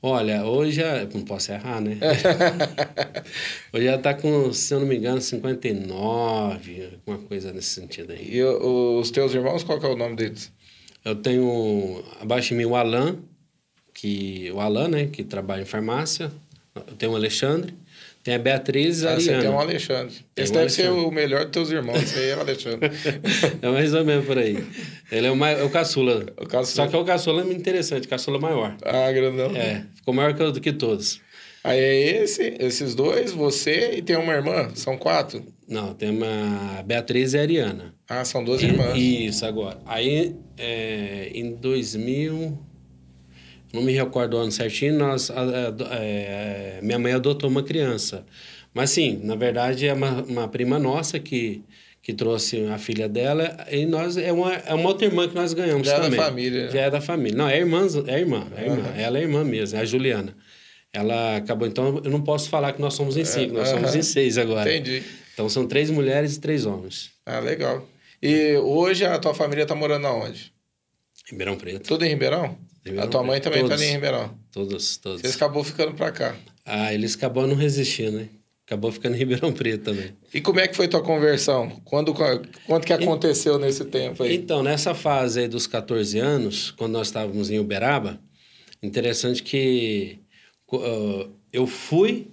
Olha, 0.02 0.46
hoje 0.46 0.78
já. 0.78 1.06
Não 1.14 1.22
posso 1.22 1.52
errar, 1.52 1.82
né? 1.82 1.98
hoje 3.72 3.86
já 3.86 3.98
tá 3.98 4.14
com, 4.14 4.52
se 4.52 4.74
eu 4.74 4.80
não 4.80 4.88
me 4.88 4.98
engano, 4.98 5.22
59, 5.22 6.90
alguma 7.06 7.28
coisa 7.28 7.52
nesse 7.52 7.70
sentido 7.70 8.14
aí. 8.14 8.36
E 8.36 8.44
os 8.44 9.12
teus 9.12 9.34
irmãos, 9.34 9.64
qual 9.64 9.80
que 9.80 9.86
é 9.86 9.90
o 9.90 9.96
nome 9.96 10.16
deles? 10.16 10.52
Eu 11.10 11.16
tenho 11.16 12.04
abaixo 12.22 12.50
de 12.50 12.56
mim 12.56 12.66
o 12.66 12.76
Alan, 12.76 13.18
que, 13.94 14.52
o 14.54 14.60
Alan, 14.60 14.88
né, 14.88 15.08
que 15.08 15.24
trabalha 15.24 15.62
em 15.62 15.66
farmácia. 15.66 16.32
Eu 16.76 16.96
tenho 16.96 17.14
o 17.14 17.16
Alexandre. 17.16 17.74
Tem 18.24 18.36
a 18.36 18.40
Beatriz 18.40 19.02
e 19.02 19.08
a 19.08 19.12
ah, 19.12 19.14
Ariana. 19.14 19.38
Você 19.38 19.48
tem 19.48 19.56
um 19.56 19.60
Alexandre. 19.60 20.16
Tem 20.36 20.44
esse 20.44 20.52
um 20.52 20.54
deve 20.54 20.60
Alexandre. 20.60 21.02
ser 21.02 21.08
o 21.08 21.12
melhor 21.12 21.44
dos 21.46 21.52
teus 21.52 21.72
irmãos. 21.72 22.04
Esse 22.04 22.20
aí 22.20 22.30
é 22.30 22.36
o 22.36 22.40
Alexandre. 22.42 22.92
é 23.62 23.70
mais 23.70 23.94
ou 23.94 24.06
menos 24.06 24.26
por 24.26 24.38
aí. 24.38 24.64
Ele 25.12 25.28
é 25.28 25.32
o, 25.32 25.36
mais, 25.36 25.60
é 25.60 25.64
o 25.64 25.70
caçula. 25.70 26.26
O 26.38 26.46
caçula. 26.46 26.66
Só 26.66 26.88
que 26.88 26.96
é 26.96 27.00
o 27.00 27.06
caçula 27.06 27.42
é 27.42 27.54
interessante, 27.54 28.08
caçula 28.08 28.38
maior. 28.38 28.76
Ah, 28.84 29.12
grandão. 29.12 29.56
É, 29.56 29.86
ficou 29.96 30.14
maior 30.14 30.34
que, 30.36 30.60
que 30.60 30.74
todos. 30.74 31.22
Aí 31.64 31.80
é 31.80 32.24
esse, 32.24 32.56
esses 32.60 32.94
dois, 32.94 33.32
você 33.32 33.96
e 33.96 34.02
tem 34.02 34.16
uma 34.16 34.34
irmã? 34.34 34.70
São 34.76 34.98
quatro? 34.98 35.44
Não, 35.70 35.94
tem 35.94 36.10
uma 36.10 36.82
Beatriz 36.84 37.34
e 37.34 37.38
a 37.38 37.42
Ariana. 37.42 37.94
Ah, 38.10 38.26
são 38.26 38.44
duas 38.44 38.62
irmãs. 38.64 38.98
Isso, 38.98 39.46
agora. 39.46 39.78
Aí, 39.86 40.36
é, 40.58 41.30
em 41.32 41.54
2000, 41.54 42.58
não 43.72 43.84
me 43.84 43.94
recordo 43.94 44.36
o 44.36 44.40
ano 44.40 44.52
certinho, 44.52 44.98
nós, 44.98 45.30
é, 45.30 46.80
minha 46.82 46.98
mãe 46.98 47.14
adotou 47.14 47.48
uma 47.48 47.62
criança. 47.62 48.26
Mas, 48.74 48.90
sim, 48.90 49.20
na 49.24 49.36
verdade, 49.36 49.88
é 49.88 49.94
uma, 49.94 50.24
uma 50.24 50.48
prima 50.48 50.80
nossa 50.80 51.20
que, 51.20 51.62
que 52.02 52.14
trouxe 52.14 52.66
a 52.66 52.80
filha 52.80 53.08
dela. 53.08 53.56
E 53.70 53.86
nós, 53.86 54.18
é 54.18 54.34
uma, 54.34 54.52
é 54.56 54.74
uma 54.74 54.90
outra 54.90 55.06
irmã 55.06 55.28
que 55.28 55.36
nós 55.36 55.54
ganhamos 55.54 55.88
Já 55.88 56.00
também. 56.00 56.12
Já 56.12 56.16
é 56.16 56.20
da 56.20 56.26
família. 56.26 56.72
Já 56.72 56.82
é 56.82 56.90
da 56.90 57.02
família. 57.02 57.38
Não, 57.38 57.48
é 57.48 57.60
irmã, 57.60 57.86
é 58.08 58.20
irmã. 58.20 58.48
É 58.58 58.64
irmã. 58.64 58.76
Uhum. 58.76 59.00
Ela 59.00 59.20
é 59.20 59.22
irmã 59.22 59.44
mesmo, 59.44 59.78
é 59.78 59.82
a 59.82 59.86
Juliana. 59.86 60.36
Ela 60.92 61.38
acabou, 61.38 61.68
então 61.68 62.02
eu 62.04 62.10
não 62.10 62.22
posso 62.22 62.50
falar 62.50 62.74
que 62.74 62.82
nós 62.82 62.96
somos 62.96 63.16
em 63.16 63.24
cinco, 63.24 63.54
nós 63.54 63.70
somos 63.70 63.94
em 63.96 64.02
seis 64.02 64.40
agora. 64.40 64.68
Entendi. 64.68 65.04
Então 65.40 65.48
são 65.48 65.66
três 65.66 65.90
mulheres 65.90 66.36
e 66.36 66.40
três 66.42 66.66
homens. 66.66 67.12
Ah, 67.26 67.40
legal. 67.40 67.88
E 68.22 68.58
hoje 68.58 69.06
a 69.06 69.18
tua 69.18 69.34
família 69.34 69.64
está 69.64 69.74
morando 69.74 70.06
aonde? 70.06 70.52
Ribeirão 71.32 71.56
Preto. 71.56 71.88
Tudo 71.88 72.04
em 72.04 72.10
Ribeirão? 72.10 72.58
Ribeirão 72.84 73.08
a 73.08 73.10
tua 73.10 73.24
mãe 73.24 73.40
também 73.40 73.64
está 73.64 73.74
ali 73.74 73.86
em 73.86 73.92
Ribeirão? 73.94 74.38
Todos, 74.52 74.98
todos. 74.98 75.22
Vocês 75.22 75.38
acabou 75.38 75.64
ficando 75.64 75.94
para 75.94 76.12
cá? 76.12 76.36
Ah, 76.66 76.94
eles 76.94 77.16
acabou 77.16 77.48
não 77.48 77.56
resistindo, 77.56 78.18
né? 78.18 78.28
acabou 78.68 78.92
ficando 78.92 79.16
em 79.16 79.18
Ribeirão 79.18 79.54
Preto 79.54 79.86
também. 79.86 80.12
E 80.34 80.42
como 80.42 80.60
é 80.60 80.68
que 80.68 80.76
foi 80.76 80.90
tua 80.90 81.02
conversão? 81.02 81.70
Quando, 81.86 82.14
quando 82.68 82.86
que 82.86 82.92
aconteceu 82.92 83.56
e, 83.56 83.62
nesse 83.62 83.86
tempo 83.86 84.22
aí? 84.22 84.36
Então, 84.36 84.62
nessa 84.62 84.94
fase 84.94 85.40
aí 85.40 85.48
dos 85.48 85.66
14 85.66 86.20
anos, 86.20 86.72
quando 86.72 86.92
nós 86.92 87.08
estávamos 87.08 87.50
em 87.50 87.60
Uberaba, 87.60 88.20
interessante 88.84 89.42
que 89.42 90.20
uh, 90.74 91.32
eu 91.54 91.66
fui, 91.66 92.28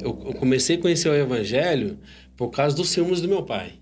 eu 0.00 0.14
comecei 0.14 0.76
a 0.76 0.78
conhecer 0.78 1.08
o 1.08 1.14
evangelho 1.14 1.98
por 2.36 2.50
causa 2.50 2.76
dos 2.76 2.90
ciúmes 2.90 3.20
do 3.20 3.28
meu 3.28 3.42
pai. 3.42 3.74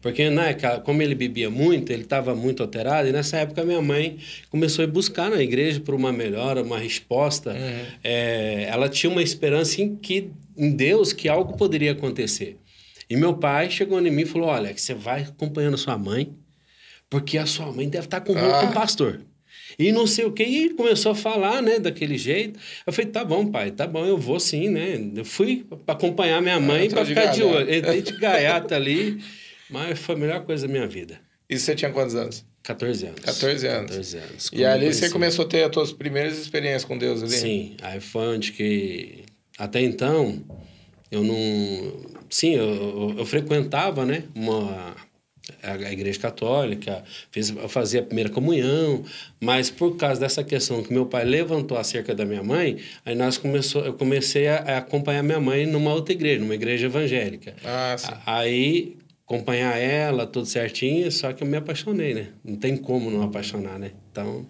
Porque, 0.00 0.30
né, 0.30 0.54
como 0.84 1.02
ele 1.02 1.14
bebia 1.14 1.50
muito, 1.50 1.92
ele 1.92 2.02
estava 2.02 2.34
muito 2.34 2.62
alterado, 2.62 3.08
e 3.08 3.12
nessa 3.12 3.38
época 3.38 3.64
minha 3.64 3.82
mãe 3.82 4.18
começou 4.50 4.84
a 4.84 4.88
buscar 4.88 5.30
na 5.30 5.42
igreja 5.42 5.80
por 5.80 5.94
uma 5.94 6.12
melhora, 6.12 6.62
uma 6.62 6.78
resposta. 6.78 7.50
Uhum. 7.50 7.86
É, 8.04 8.68
ela 8.70 8.88
tinha 8.88 9.10
uma 9.10 9.22
esperança 9.22 9.82
em, 9.82 9.96
que, 9.96 10.30
em 10.56 10.70
Deus 10.70 11.12
que 11.12 11.28
algo 11.28 11.56
poderia 11.56 11.92
acontecer. 11.92 12.56
E 13.08 13.16
meu 13.16 13.34
pai 13.34 13.70
chegou 13.70 14.00
em 14.00 14.10
mim 14.10 14.22
e 14.22 14.26
falou: 14.26 14.48
Olha, 14.48 14.76
você 14.76 14.94
vai 14.94 15.22
acompanhando 15.22 15.76
sua 15.76 15.96
mãe, 15.96 16.32
porque 17.10 17.38
a 17.38 17.46
sua 17.46 17.72
mãe 17.72 17.88
deve 17.88 18.06
estar 18.06 18.20
com, 18.20 18.32
ah. 18.36 18.60
com 18.60 18.66
o 18.66 18.72
pastor. 18.72 19.20
E 19.78 19.92
não 19.92 20.06
sei 20.06 20.24
o 20.24 20.32
que, 20.32 20.42
e 20.42 20.70
começou 20.70 21.12
a 21.12 21.14
falar, 21.14 21.60
né, 21.60 21.78
daquele 21.78 22.16
jeito. 22.16 22.58
Eu 22.86 22.92
falei, 22.92 23.10
tá 23.10 23.24
bom, 23.24 23.46
pai, 23.46 23.70
tá 23.70 23.86
bom, 23.86 24.06
eu 24.06 24.16
vou 24.16 24.40
sim, 24.40 24.68
né? 24.68 24.98
Eu 25.14 25.24
fui 25.24 25.66
para 25.84 25.94
acompanhar 25.94 26.40
minha 26.40 26.58
mãe 26.58 26.86
ah, 26.86 26.90
para 26.90 27.04
ficar 27.04 27.26
de 27.26 27.42
olho. 27.42 27.72
Entrei 27.72 28.00
de 28.00 28.12
gaiata 28.18 28.74
ali. 28.76 29.22
Mas 29.68 29.98
foi 29.98 30.14
a 30.14 30.18
melhor 30.18 30.44
coisa 30.44 30.66
da 30.66 30.72
minha 30.72 30.86
vida. 30.86 31.20
E 31.48 31.58
você 31.58 31.74
tinha 31.74 31.90
quantos 31.90 32.14
anos? 32.14 32.44
14 32.62 33.06
anos. 33.06 33.20
14 33.20 33.66
anos. 33.68 33.90
14 33.90 34.16
anos. 34.16 34.50
E 34.52 34.64
ali 34.64 34.92
você 34.92 35.10
começou 35.10 35.44
a 35.44 35.48
ter 35.48 35.62
as 35.64 35.72
suas 35.72 35.92
primeiras 35.92 36.38
experiências 36.38 36.84
com 36.84 36.96
Deus 36.96 37.22
ali? 37.22 37.32
Sim, 37.32 37.76
aí 37.82 38.00
foi 38.00 38.26
onde 38.34 38.52
que... 38.52 39.24
Até 39.58 39.80
então, 39.80 40.42
eu 41.10 41.22
não... 41.22 42.16
Sim, 42.28 42.54
eu, 42.54 42.64
eu, 42.64 43.14
eu 43.18 43.26
frequentava, 43.26 44.04
né, 44.04 44.24
uma 44.34 44.96
a 45.62 45.92
igreja 45.92 46.18
católica, 46.18 47.04
eu 47.34 47.68
fazia 47.68 48.00
a 48.00 48.02
primeira 48.02 48.30
comunhão, 48.30 49.04
mas 49.40 49.70
por 49.70 49.96
causa 49.96 50.20
dessa 50.20 50.42
questão 50.42 50.82
que 50.82 50.92
meu 50.92 51.06
pai 51.06 51.24
levantou 51.24 51.78
acerca 51.78 52.14
da 52.14 52.24
minha 52.24 52.42
mãe, 52.42 52.78
aí 53.04 53.14
nós 53.14 53.38
começou, 53.38 53.84
eu 53.84 53.94
comecei 53.94 54.48
a, 54.48 54.56
a 54.56 54.78
acompanhar 54.78 55.22
minha 55.22 55.40
mãe 55.40 55.66
numa 55.66 55.92
outra 55.92 56.12
igreja, 56.12 56.40
numa 56.40 56.54
igreja 56.54 56.86
evangélica. 56.86 57.54
Ah, 57.64 57.96
sim. 57.96 58.12
Aí 58.26 58.96
acompanhar 59.26 59.76
ela, 59.76 60.26
tudo 60.26 60.46
certinho, 60.46 61.10
só 61.10 61.32
que 61.32 61.42
eu 61.42 61.48
me 61.48 61.56
apaixonei, 61.56 62.14
né? 62.14 62.28
Não 62.44 62.56
tem 62.56 62.76
como 62.76 63.10
não 63.10 63.22
apaixonar, 63.22 63.78
né? 63.78 63.90
Então, 64.10 64.46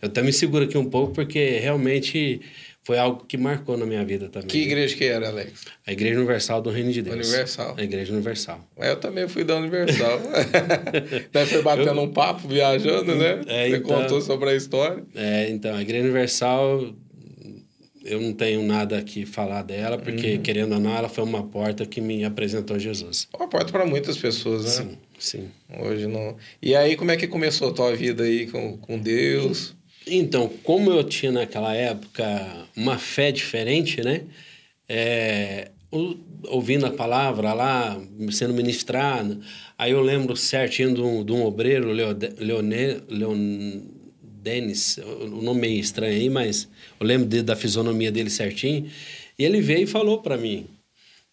eu 0.00 0.08
até 0.08 0.22
me 0.22 0.32
seguro 0.32 0.64
aqui 0.64 0.78
um 0.78 0.88
pouco, 0.88 1.12
porque 1.12 1.58
realmente 1.58 2.40
foi 2.84 2.98
algo 2.98 3.24
que 3.24 3.36
marcou 3.36 3.76
na 3.76 3.86
minha 3.86 4.04
vida 4.04 4.28
também. 4.28 4.48
Que 4.48 4.58
né? 4.58 4.64
igreja 4.64 4.96
que 4.96 5.04
era, 5.04 5.28
Alex? 5.28 5.64
A 5.86 5.92
Igreja 5.92 6.18
Universal 6.18 6.60
do 6.60 6.70
Reino 6.70 6.92
de 6.92 7.02
Deus. 7.02 7.28
Universal. 7.28 7.74
A 7.78 7.82
Igreja 7.82 8.12
Universal. 8.12 8.68
Eu 8.76 8.96
também 8.96 9.28
fui 9.28 9.44
da 9.44 9.56
Universal. 9.56 10.20
Daí 11.32 11.46
foi 11.46 11.62
batendo 11.62 12.00
eu... 12.00 12.02
um 12.02 12.12
papo, 12.12 12.48
viajando, 12.48 13.14
né? 13.14 13.40
É, 13.46 13.68
Você 13.68 13.76
então... 13.76 14.02
contou 14.02 14.20
sobre 14.20 14.50
a 14.50 14.56
história. 14.56 15.04
É, 15.14 15.48
então, 15.50 15.76
a 15.76 15.82
Igreja 15.82 16.04
Universal 16.04 16.92
eu 18.04 18.20
não 18.20 18.32
tenho 18.32 18.62
nada 18.62 19.00
que 19.02 19.24
falar 19.24 19.62
dela, 19.62 19.96
porque, 19.96 20.34
uhum. 20.34 20.42
querendo 20.42 20.72
ou 20.72 20.80
não, 20.80 20.96
ela 20.96 21.08
foi 21.08 21.22
uma 21.22 21.44
porta 21.44 21.86
que 21.86 22.00
me 22.00 22.24
apresentou 22.24 22.78
Jesus. 22.78 23.28
Uma 23.32 23.48
porta 23.48 23.70
para 23.70 23.86
muitas 23.86 24.18
pessoas, 24.18 24.64
né? 24.64 24.70
Sim, 24.70 24.98
sim. 25.18 25.50
Hoje 25.80 26.06
não. 26.06 26.36
E 26.60 26.74
aí, 26.74 26.96
como 26.96 27.10
é 27.10 27.16
que 27.16 27.26
começou 27.28 27.70
a 27.70 27.72
tua 27.72 27.94
vida 27.94 28.24
aí 28.24 28.48
com, 28.48 28.76
com 28.76 28.98
Deus? 28.98 29.74
Então, 30.06 30.48
como 30.62 30.90
eu 30.90 31.04
tinha 31.04 31.30
naquela 31.30 31.74
época 31.74 32.66
uma 32.76 32.98
fé 32.98 33.30
diferente, 33.30 34.02
né? 34.02 34.22
É, 34.88 35.70
ouvindo 36.48 36.86
a 36.86 36.90
palavra 36.90 37.52
lá, 37.52 38.00
sendo 38.30 38.54
ministrado, 38.54 39.40
aí 39.78 39.92
eu 39.92 40.00
lembro 40.00 40.36
certinho 40.36 40.94
de 40.94 41.00
um, 41.00 41.24
de 41.24 41.32
um 41.32 41.44
obreiro, 41.44 41.92
Leone, 41.92 43.82
Denis, 44.20 44.98
o 44.98 45.40
nome 45.40 45.60
meio 45.60 45.78
estranho 45.80 46.14
aí, 46.14 46.28
mas 46.28 46.68
eu 46.98 47.06
lembro 47.06 47.28
de, 47.28 47.42
da 47.42 47.54
fisionomia 47.54 48.10
dele 48.10 48.30
certinho. 48.30 48.90
E 49.38 49.44
ele 49.44 49.60
veio 49.60 49.84
e 49.84 49.86
falou 49.86 50.20
para 50.20 50.36
mim. 50.36 50.66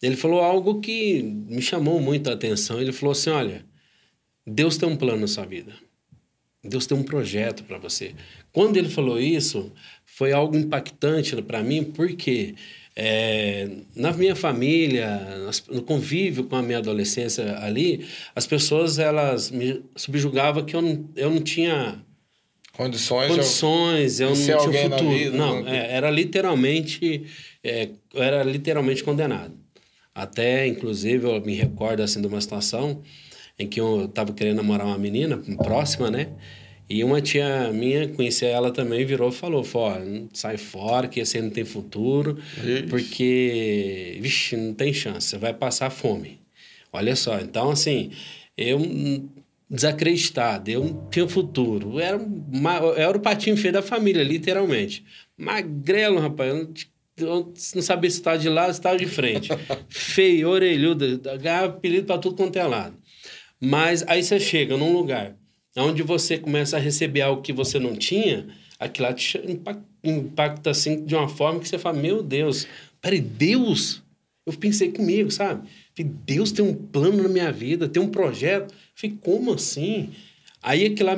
Ele 0.01 0.15
falou 0.15 0.41
algo 0.41 0.79
que 0.79 1.23
me 1.23 1.61
chamou 1.61 1.99
muito 1.99 2.29
a 2.29 2.33
atenção. 2.33 2.79
Ele 2.79 2.91
falou 2.91 3.11
assim: 3.11 3.31
olha, 3.31 3.65
Deus 4.45 4.77
tem 4.77 4.88
um 4.88 4.95
plano 4.95 5.21
na 5.21 5.27
sua 5.27 5.45
vida. 5.45 5.73
Deus 6.63 6.85
tem 6.85 6.97
um 6.97 7.03
projeto 7.03 7.63
para 7.63 7.77
você. 7.77 8.13
Quando 8.51 8.77
ele 8.77 8.89
falou 8.89 9.19
isso, 9.19 9.71
foi 10.05 10.31
algo 10.31 10.57
impactante 10.57 11.39
para 11.41 11.61
mim, 11.63 11.83
porque 11.83 12.55
é, 12.95 13.69
na 13.95 14.11
minha 14.11 14.35
família, 14.35 15.21
no 15.69 15.81
convívio 15.81 16.43
com 16.43 16.55
a 16.55 16.61
minha 16.61 16.79
adolescência 16.79 17.57
ali, 17.59 18.05
as 18.35 18.45
pessoas 18.45 18.99
elas 18.99 19.51
me 19.51 19.81
subjugavam 19.95 20.65
que 20.65 20.75
eu 20.75 20.81
não, 20.81 21.09
eu 21.15 21.29
não 21.29 21.41
tinha 21.41 22.03
Condições. 22.79 23.27
Condições, 23.27 24.19
eu 24.21 24.29
não 24.29 24.35
tinha 24.35 24.57
futuro. 24.57 25.09
Vida, 25.09 25.37
não, 25.37 25.63
não. 25.63 25.67
É, 25.67 25.95
era 25.95 26.09
literalmente. 26.09 27.25
É, 27.61 27.89
era 28.15 28.41
literalmente 28.41 29.03
condenado. 29.03 29.53
Até, 30.15 30.65
inclusive, 30.65 31.27
eu 31.27 31.41
me 31.41 31.55
recordo 31.55 32.01
assim, 32.01 32.21
de 32.21 32.27
uma 32.27 32.39
situação 32.39 33.01
em 33.59 33.67
que 33.67 33.81
eu 33.81 34.05
estava 34.05 34.31
querendo 34.31 34.57
namorar 34.57 34.87
uma 34.87 34.97
menina 34.97 35.37
próxima, 35.57 36.09
né? 36.09 36.29
E 36.89 37.03
uma 37.03 37.22
tia 37.22 37.72
minha, 37.72 38.08
conhecia 38.08 38.48
ela 38.48 38.72
também, 38.72 39.05
virou 39.05 39.29
e 39.29 39.31
falou: 39.31 39.63
falou 39.63 40.27
sai 40.34 40.58
fora, 40.58 41.08
que 41.08 41.19
esse 41.19 41.38
aí 41.38 41.43
não 41.43 41.51
tem 41.51 41.63
futuro, 41.63 42.39
porque, 42.89 44.17
vixe, 44.22 44.58
não 44.58 44.74
tem 44.74 44.91
chance, 44.91 45.27
você 45.27 45.38
vai 45.38 45.53
passar 45.53 45.91
fome. 45.91 46.39
Olha 46.91 47.15
só, 47.15 47.39
então, 47.39 47.69
assim, 47.69 48.12
eu 48.58 48.79
desacreditado, 49.69 50.72
eu 50.72 50.84
não 50.84 51.08
tinha 51.12 51.29
futuro. 51.29 51.93
Eu 51.93 52.00
era, 52.00 52.17
uma, 52.17 52.77
eu 52.77 52.98
era 53.10 53.17
o 53.17 53.22
patinho 53.22 53.55
feio 53.55 53.74
da 53.74 53.84
família, 53.84 54.24
literalmente. 54.24 55.05
Magrelo, 55.38 56.19
rapaz. 56.19 56.50
Eu 56.50 56.55
não, 56.55 56.74
eu 57.27 57.53
não 57.75 57.81
sabia 57.84 58.10
se 58.10 58.17
estava 58.17 58.39
de 58.39 58.50
lado, 58.50 58.74
se 58.74 58.79
estava 58.79 58.98
de 58.98 59.05
frente. 59.05 59.50
Feio, 59.88 60.50
orelhudo, 60.50 61.19
ganhava 61.39 61.67
apelido 61.67 62.08
para 62.08 62.17
tudo 62.17 62.36
quanto 62.36 62.58
é 62.58 62.63
lado. 62.63 62.98
Mas 63.62 64.03
aí 64.08 64.24
você 64.24 64.39
chega 64.39 64.75
num 64.75 64.93
lugar 64.93 65.36
onde 65.81 66.03
você 66.03 66.38
começa 66.38 66.77
a 66.77 66.79
receber 66.79 67.21
algo 67.21 67.41
que 67.41 67.53
você 67.53 67.79
não 67.79 67.95
tinha, 67.95 68.48
aquilo 68.79 69.07
lá 69.07 69.13
te 69.13 69.39
impacta, 70.03 70.69
assim 70.69 71.05
de 71.05 71.15
uma 71.15 71.27
forma 71.27 71.59
que 71.59 71.67
você 71.67 71.77
fala: 71.77 71.98
Meu 71.98 72.24
Deus, 72.24 72.67
peraí, 73.01 73.21
Deus? 73.21 74.01
Eu 74.45 74.53
pensei 74.53 74.91
comigo, 74.91 75.29
sabe? 75.29 75.67
Deus 76.03 76.51
tem 76.51 76.63
um 76.63 76.74
plano 76.74 77.21
na 77.21 77.29
minha 77.29 77.51
vida, 77.51 77.88
tem 77.88 78.01
um 78.01 78.09
projeto. 78.09 78.74
Falei, 78.95 79.17
como 79.21 79.53
assim? 79.53 80.09
Aí, 80.62 80.86
aquilo, 80.86 81.09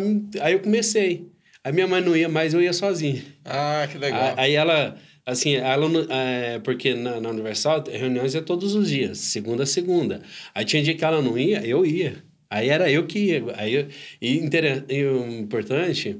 aí 0.41 0.53
eu 0.53 0.59
comecei. 0.59 1.27
Aí 1.63 1.71
minha 1.71 1.87
mãe 1.87 2.01
não 2.01 2.17
ia 2.17 2.27
mais, 2.27 2.53
eu 2.53 2.61
ia 2.61 2.73
sozinho. 2.73 3.21
Ah, 3.45 3.87
que 3.89 3.97
legal. 3.97 4.33
Aí 4.35 4.53
ela, 4.53 4.97
assim, 5.25 5.55
ela, 5.55 5.87
é, 6.09 6.59
porque 6.59 6.93
na, 6.93 7.21
na 7.21 7.29
Universal, 7.29 7.83
reuniões 7.87 8.33
é 8.33 8.41
todos 8.41 8.73
os 8.73 8.89
dias, 8.89 9.19
segunda 9.19 9.63
a 9.63 9.67
segunda. 9.67 10.21
Aí 10.53 10.65
tinha 10.65 10.81
dia 10.81 10.95
que 10.95 11.05
ela 11.05 11.21
não 11.21 11.37
ia, 11.37 11.65
eu 11.65 11.85
ia. 11.85 12.23
Aí 12.51 12.67
era 12.67 12.91
eu 12.91 13.07
que 13.07 13.17
ia. 13.17 13.43
Aí 13.55 13.87
e, 14.21 14.37
inter, 14.37 14.83
e 14.89 15.05
o 15.05 15.25
importante 15.39 16.17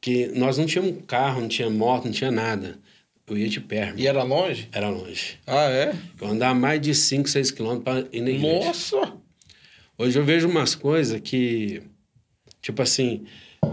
que 0.00 0.28
nós 0.28 0.56
não 0.56 0.66
tínhamos 0.66 1.02
carro, 1.04 1.40
não 1.40 1.48
tinha 1.48 1.68
moto, 1.68 2.04
não 2.04 2.12
tinha 2.12 2.30
nada. 2.30 2.78
Eu 3.26 3.36
ia 3.36 3.48
de 3.48 3.60
pé. 3.60 3.92
E 3.96 4.06
era 4.06 4.22
longe? 4.22 4.68
Era 4.70 4.88
longe. 4.88 5.36
Ah, 5.44 5.68
é? 5.68 5.92
Eu 6.20 6.28
andava 6.28 6.54
mais 6.54 6.80
de 6.80 6.94
5, 6.94 7.28
6 7.28 7.50
quilômetros 7.50 7.84
para 7.84 8.16
ir 8.16 8.20
na 8.20 8.30
igreja. 8.30 8.66
Nossa! 8.66 9.14
Hoje 9.98 10.16
eu 10.16 10.24
vejo 10.24 10.48
umas 10.48 10.76
coisas 10.76 11.20
que, 11.20 11.82
tipo 12.62 12.80
assim, 12.80 13.24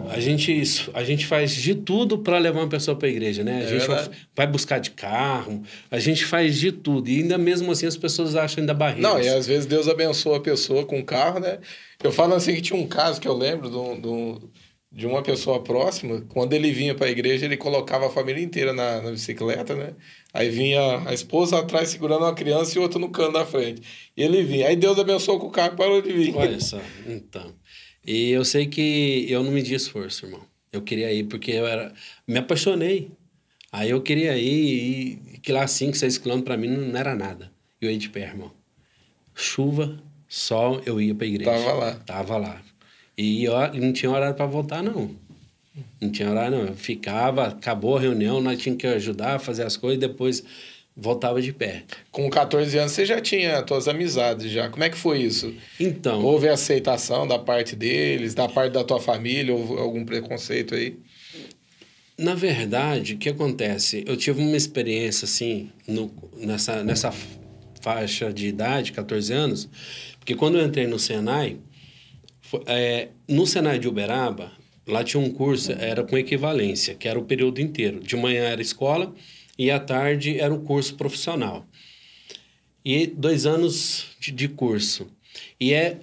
a 0.09 0.19
gente, 0.19 0.63
a 0.93 1.03
gente 1.03 1.25
faz 1.25 1.53
de 1.53 1.73
tudo 1.75 2.19
para 2.19 2.37
levar 2.37 2.59
uma 2.59 2.69
pessoa 2.69 2.97
para 2.97 3.07
a 3.07 3.11
igreja, 3.11 3.43
né? 3.43 3.57
A 3.57 3.63
é 3.63 3.67
gente 3.67 3.87
verdade. 3.87 4.27
vai 4.35 4.47
buscar 4.47 4.79
de 4.79 4.91
carro, 4.91 5.63
a 5.89 5.99
gente 5.99 6.25
faz 6.25 6.59
de 6.59 6.71
tudo. 6.71 7.09
E 7.09 7.21
ainda 7.21 7.37
mesmo 7.37 7.71
assim 7.71 7.85
as 7.85 7.97
pessoas 7.97 8.35
acham 8.35 8.61
ainda 8.61 8.73
barreiras. 8.73 9.11
Não, 9.11 9.21
e 9.21 9.29
às 9.29 9.47
vezes 9.47 9.65
Deus 9.65 9.87
abençoa 9.87 10.37
a 10.37 10.41
pessoa 10.41 10.85
com 10.85 11.03
carro, 11.03 11.39
né? 11.39 11.59
Eu 12.03 12.11
falo 12.11 12.33
assim 12.33 12.55
que 12.55 12.61
tinha 12.61 12.79
um 12.79 12.87
caso 12.87 13.21
que 13.21 13.27
eu 13.27 13.33
lembro 13.33 13.69
do, 13.69 13.95
do 13.95 14.51
de 14.91 15.07
uma 15.07 15.21
pessoa 15.21 15.63
próxima, 15.63 16.21
quando 16.27 16.51
ele 16.51 16.69
vinha 16.69 16.93
para 16.93 17.07
a 17.07 17.09
igreja, 17.09 17.45
ele 17.45 17.55
colocava 17.55 18.07
a 18.07 18.09
família 18.09 18.43
inteira 18.43 18.73
na, 18.73 19.01
na, 19.01 19.11
bicicleta, 19.11 19.73
né? 19.73 19.93
Aí 20.33 20.49
vinha 20.49 21.07
a 21.07 21.13
esposa 21.13 21.59
atrás 21.59 21.89
segurando 21.89 22.25
uma 22.25 22.33
criança 22.33 22.77
e 22.77 22.81
outra 22.81 22.99
no 22.99 23.07
cano 23.07 23.31
da 23.31 23.45
frente. 23.45 23.81
E 24.17 24.21
ele 24.21 24.43
vinha. 24.43 24.67
Aí 24.67 24.75
Deus 24.75 24.99
abençoou 24.99 25.39
com 25.39 25.47
o 25.47 25.51
carro 25.51 25.73
e 25.73 25.77
parou 25.77 26.01
de 26.01 26.11
vir. 26.11 26.35
Olha 26.35 26.59
só, 26.59 26.79
então. 27.07 27.53
E 28.05 28.31
eu 28.31 28.43
sei 28.43 28.65
que 28.65 29.25
eu 29.29 29.43
não 29.43 29.51
medi 29.51 29.73
esforço, 29.73 30.25
irmão. 30.25 30.41
Eu 30.71 30.81
queria 30.81 31.11
ir 31.13 31.25
porque 31.25 31.51
eu 31.51 31.67
era... 31.67 31.93
Me 32.27 32.39
apaixonei. 32.39 33.11
Aí 33.71 33.89
eu 33.89 34.01
queria 34.01 34.37
ir 34.37 35.19
e 35.33 35.37
que 35.37 35.51
lá 35.51 35.65
5, 35.67 35.95
6 35.95 36.17
quilômetros 36.17 36.45
para 36.45 36.57
mim 36.57 36.67
não 36.67 36.99
era 36.99 37.15
nada. 37.15 37.51
Eu 37.79 37.89
ia 37.89 37.97
de 37.97 38.09
pé, 38.09 38.21
irmão. 38.21 38.51
Chuva, 39.33 39.97
sol, 40.27 40.81
eu 40.85 40.99
ia 40.99 41.15
para 41.15 41.27
igreja. 41.27 41.51
Tava 41.51 41.73
lá. 41.73 41.93
Tava 42.05 42.37
lá. 42.37 42.61
E 43.17 43.45
não 43.79 43.93
tinha 43.93 44.11
horário 44.11 44.35
para 44.35 44.45
voltar, 44.45 44.81
não. 44.83 45.15
Não 46.01 46.11
tinha 46.11 46.29
horário, 46.29 46.57
não. 46.57 46.65
Eu 46.65 46.75
ficava, 46.75 47.47
acabou 47.47 47.97
a 47.97 48.01
reunião, 48.01 48.41
nós 48.41 48.59
tínhamos 48.59 48.81
que 48.81 48.87
ajudar 48.87 49.35
a 49.35 49.39
fazer 49.39 49.63
as 49.63 49.77
coisas, 49.77 49.99
depois 49.99 50.43
voltava 51.01 51.41
de 51.41 51.51
pé. 51.51 51.83
Com 52.11 52.29
14 52.29 52.77
anos 52.77 52.91
você 52.91 53.05
já 53.05 53.19
tinha 53.19 53.65
suas 53.67 53.87
amizades 53.87 54.51
já. 54.51 54.69
Como 54.69 54.83
é 54.83 54.89
que 54.89 54.97
foi 54.97 55.23
isso? 55.23 55.53
Então. 55.79 56.23
Houve 56.23 56.47
aceitação 56.47 57.27
da 57.27 57.39
parte 57.39 57.75
deles, 57.75 58.35
da 58.35 58.47
parte 58.47 58.73
da 58.73 58.83
tua 58.83 58.99
família, 58.99 59.53
houve 59.53 59.81
algum 59.81 60.05
preconceito 60.05 60.75
aí? 60.75 60.97
Na 62.17 62.35
verdade, 62.35 63.15
o 63.15 63.17
que 63.17 63.29
acontece? 63.29 64.03
Eu 64.07 64.15
tive 64.15 64.41
uma 64.41 64.55
experiência 64.55 65.25
assim, 65.25 65.71
no, 65.87 66.13
nessa, 66.37 66.83
nessa 66.83 67.11
faixa 67.81 68.31
de 68.31 68.47
idade, 68.47 68.91
14 68.91 69.33
anos, 69.33 69.67
porque 70.19 70.35
quando 70.35 70.59
eu 70.59 70.65
entrei 70.65 70.85
no 70.85 70.99
Senai, 70.99 71.57
foi, 72.41 72.61
é, 72.67 73.07
no 73.27 73.47
Senai 73.47 73.79
de 73.79 73.87
Uberaba, 73.87 74.51
lá 74.87 75.03
tinha 75.03 75.19
um 75.19 75.31
curso, 75.31 75.71
era 75.71 76.03
com 76.03 76.15
equivalência, 76.15 76.93
que 76.93 77.07
era 77.07 77.17
o 77.17 77.23
período 77.23 77.59
inteiro. 77.59 77.99
De 77.99 78.15
manhã 78.15 78.43
era 78.43 78.61
escola 78.61 79.11
e 79.61 79.69
à 79.69 79.79
tarde 79.79 80.39
era 80.39 80.51
o 80.51 80.61
curso 80.61 80.95
profissional. 80.95 81.67
E 82.83 83.05
dois 83.05 83.45
anos 83.45 84.07
de, 84.19 84.31
de 84.31 84.47
curso. 84.47 85.07
E 85.59 85.71
é 85.71 85.99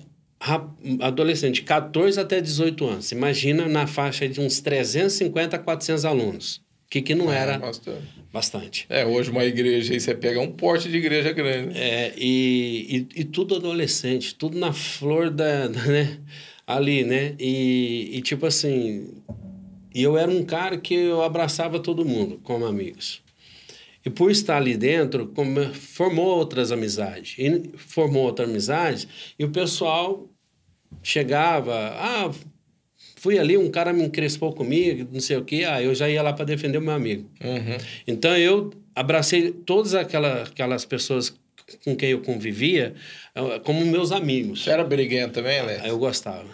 adolescente, 1.01 1.63
14 1.63 2.21
até 2.21 2.41
18 2.41 2.87
anos. 2.87 3.11
Imagina 3.11 3.67
na 3.67 3.89
faixa 3.89 4.29
de 4.29 4.41
uns 4.41 4.61
350 4.61 5.57
a 5.57 5.59
400 5.59 6.05
alunos. 6.05 6.59
O 6.59 6.91
que, 6.91 7.03
que 7.03 7.17
não 7.17 7.33
é, 7.33 7.37
era 7.37 7.59
bastante. 7.59 8.07
bastante. 8.33 8.87
É, 8.89 9.05
hoje 9.05 9.33
uma 9.33 9.45
igreja 9.45 9.93
aí 9.93 9.99
você 9.99 10.15
pega 10.15 10.41
um 10.41 10.53
porte 10.53 10.89
de 10.89 10.97
igreja 10.97 11.33
grande. 11.33 11.77
É, 11.77 12.15
e, 12.17 13.09
e, 13.17 13.21
e 13.23 13.25
tudo 13.25 13.57
adolescente, 13.57 14.37
tudo 14.37 14.57
na 14.57 14.73
flor 14.73 15.31
da, 15.31 15.69
né? 15.69 16.21
Ali, 16.65 17.03
né? 17.03 17.35
E, 17.41 18.11
e 18.13 18.23
tipo 18.23 18.47
assim, 18.47 19.21
e 19.93 20.01
eu 20.01 20.17
era 20.17 20.31
um 20.31 20.45
cara 20.45 20.79
que 20.79 20.95
eu 20.95 21.23
abraçava 21.23 21.81
todo 21.81 22.05
mundo 22.05 22.39
como 22.45 22.65
amigos. 22.65 23.27
E 24.09 24.11
por 24.11 24.31
estar 24.31 24.57
ali 24.57 24.75
dentro, 24.75 25.31
formou 25.75 26.39
outras 26.39 26.73
amizades. 26.73 27.35
E 27.39 27.71
formou 27.77 28.23
outras 28.23 28.49
amizades 28.49 29.07
e 29.39 29.45
o 29.45 29.51
pessoal 29.51 30.27
chegava, 31.03 31.75
ah, 31.95 32.33
fui 33.17 33.39
ali, 33.39 33.59
um 33.59 33.71
cara 33.71 33.93
me 33.93 34.03
encrespou 34.03 34.55
comigo, 34.55 35.07
não 35.13 35.21
sei 35.21 35.37
o 35.37 35.45
quê, 35.45 35.65
ah, 35.69 35.83
eu 35.83 35.95
já 35.95 36.09
ia 36.09 36.23
lá 36.23 36.33
para 36.33 36.47
defender 36.47 36.79
o 36.79 36.81
meu 36.81 36.95
amigo. 36.95 37.31
Uhum. 37.45 37.77
Então 38.07 38.35
eu 38.35 38.73
abracei 38.95 39.53
todas 39.53 39.95
aquela, 39.95 40.45
aquelas 40.45 40.87
pessoas 40.87 41.39
com 41.85 41.95
quem 41.95 42.13
eu 42.13 42.23
convivia 42.23 42.95
ah, 43.35 43.61
como 43.63 43.85
meus 43.85 44.11
amigos. 44.11 44.65
Você 44.65 44.71
era 44.71 44.85
briguento 44.85 45.35
também, 45.35 45.59
Alex? 45.59 45.85
Eu 45.85 45.99
gostava. 45.99 46.49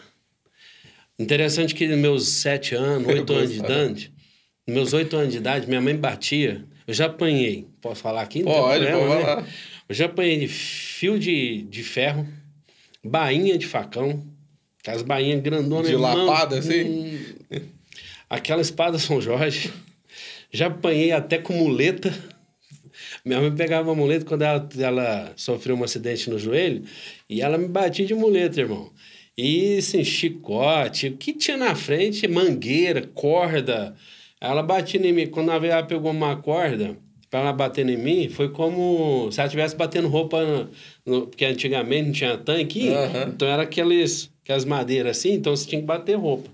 Interessante 1.17 1.73
que 1.73 1.87
meus 1.87 2.27
sete 2.27 2.75
anos, 2.75 3.07
oito 3.07 3.33
anos 3.33 3.53
de 3.53 3.61
idade, 3.61 4.13
meus 4.67 4.93
oito 4.93 5.15
anos 5.17 5.31
de 5.31 5.39
idade, 5.39 5.69
minha 5.69 5.81
mãe 5.81 5.95
batia 5.95 6.67
eu 6.87 6.95
já 6.95 7.07
apanhei, 7.07 7.67
posso 7.81 8.03
falar 8.03 8.23
aqui? 8.23 8.43
Não 8.43 8.53
pode, 8.53 8.87
problema, 8.87 9.07
pode 9.07 9.23
falar. 9.23 9.43
Né? 9.43 9.49
Eu 9.89 9.95
já 9.95 10.07
apanhei 10.07 10.39
de 10.39 10.49
fio 10.49 11.19
de, 11.19 11.63
de 11.63 11.83
ferro, 11.83 12.27
bainha 13.03 13.57
de 13.57 13.67
facão, 13.67 14.25
aquelas 14.81 15.03
bainhas 15.03 15.41
grandonas. 15.41 15.89
De 15.89 15.97
lapada, 15.97 16.59
assim? 16.59 16.85
Hum, 16.85 17.61
aquela 18.29 18.61
espada 18.61 18.99
São 18.99 19.21
Jorge. 19.21 19.73
Já 20.53 20.67
apanhei 20.67 21.13
até 21.13 21.39
com 21.39 21.53
muleta. 21.53 22.15
Minha 23.25 23.41
mãe 23.41 23.55
pegava 23.55 23.91
a 23.91 23.95
muleta 23.95 24.25
quando 24.25 24.43
ela, 24.43 24.69
ela 24.79 25.33
sofreu 25.37 25.75
um 25.77 25.83
acidente 25.83 26.31
no 26.31 26.39
joelho 26.39 26.85
e 27.29 27.41
ela 27.41 27.59
me 27.59 27.67
batia 27.67 28.07
de 28.07 28.15
muleta, 28.15 28.61
irmão. 28.61 28.93
E, 29.37 29.79
assim, 29.79 30.05
chicote, 30.05 31.09
o 31.09 31.17
que 31.17 31.33
tinha 31.33 31.57
na 31.57 31.75
frente? 31.75 32.29
Mangueira, 32.29 33.11
corda, 33.15 33.97
ela 34.51 34.63
batia 34.63 35.01
em 35.01 35.13
mim. 35.13 35.27
Quando 35.27 35.51
ela 35.51 35.83
pegou 35.83 36.11
uma 36.11 36.37
corda 36.37 36.97
para 37.31 37.41
ela 37.41 37.53
bater 37.53 37.89
em 37.89 37.97
mim, 37.97 38.29
foi 38.29 38.49
como 38.49 39.31
se 39.33 39.41
ela 39.41 39.47
estivesse 39.47 39.77
batendo 39.77 40.09
roupa. 40.09 40.45
No, 40.45 40.69
no, 41.05 41.27
porque 41.27 41.45
antigamente 41.45 42.05
não 42.07 42.13
tinha 42.13 42.39
tanque, 42.39 42.91
uhum. 42.91 43.29
então 43.29 43.49
era 43.49 43.63
aqueles, 43.63 44.31
aquelas 44.43 44.65
madeiras 44.65 45.19
assim, 45.19 45.33
então 45.33 45.55
você 45.55 45.67
tinha 45.67 45.81
que 45.81 45.87
bater 45.87 46.17
roupa. 46.17 46.51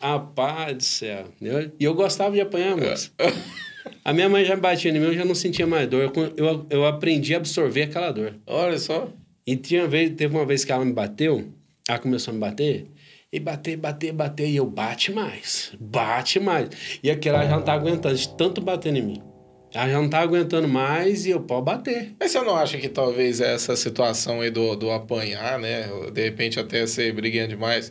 Rapaz 0.00 0.76
do 0.76 0.82
céu. 0.82 1.26
Eu, 1.40 1.70
e 1.78 1.84
eu 1.84 1.94
gostava 1.94 2.34
de 2.34 2.40
apanhar, 2.40 2.76
moço. 2.76 3.12
A 4.04 4.12
minha 4.12 4.28
mãe 4.28 4.44
já 4.44 4.56
batia 4.56 4.90
em 4.90 4.94
mim, 4.94 5.06
eu 5.06 5.14
já 5.14 5.24
não 5.24 5.34
sentia 5.34 5.66
mais 5.66 5.88
dor. 5.88 6.12
Eu, 6.16 6.32
eu, 6.36 6.66
eu 6.70 6.86
aprendi 6.86 7.34
a 7.34 7.36
absorver 7.36 7.82
aquela 7.82 8.10
dor. 8.10 8.34
Olha 8.46 8.78
só. 8.78 9.08
E 9.46 9.56
tinha 9.56 9.86
vez, 9.86 10.10
teve 10.16 10.34
uma 10.34 10.46
vez 10.46 10.64
que 10.64 10.72
ela 10.72 10.84
me 10.84 10.92
bateu, 10.92 11.48
ela 11.88 11.98
começou 11.98 12.30
a 12.30 12.34
me 12.34 12.40
bater, 12.40 12.86
e 13.32 13.40
bater, 13.40 13.76
bater, 13.76 14.12
bater. 14.12 14.48
E 14.48 14.56
eu 14.56 14.66
bate 14.66 15.10
mais, 15.10 15.72
bate 15.80 16.38
mais. 16.38 16.68
E 17.02 17.10
aquela 17.10 17.44
já 17.44 17.56
não 17.56 17.62
tá 17.62 17.72
aguentando, 17.72 18.14
de 18.14 18.28
tanto 18.36 18.60
bater 18.60 18.94
em 18.94 19.02
mim. 19.02 19.22
Ela 19.72 19.88
já 19.88 20.02
não 20.02 20.10
tá 20.10 20.20
aguentando 20.20 20.68
mais 20.68 21.24
e 21.24 21.30
eu 21.30 21.40
posso 21.40 21.62
bater. 21.62 22.14
Mas 22.20 22.30
você 22.30 22.42
não 22.42 22.54
acha 22.54 22.76
que 22.76 22.90
talvez 22.90 23.40
essa 23.40 23.74
situação 23.74 24.42
aí 24.42 24.50
do, 24.50 24.76
do 24.76 24.90
apanhar, 24.90 25.58
né? 25.58 25.88
De 26.12 26.22
repente 26.22 26.60
até 26.60 26.86
ser 26.86 27.10
briguinha 27.14 27.48
demais, 27.48 27.90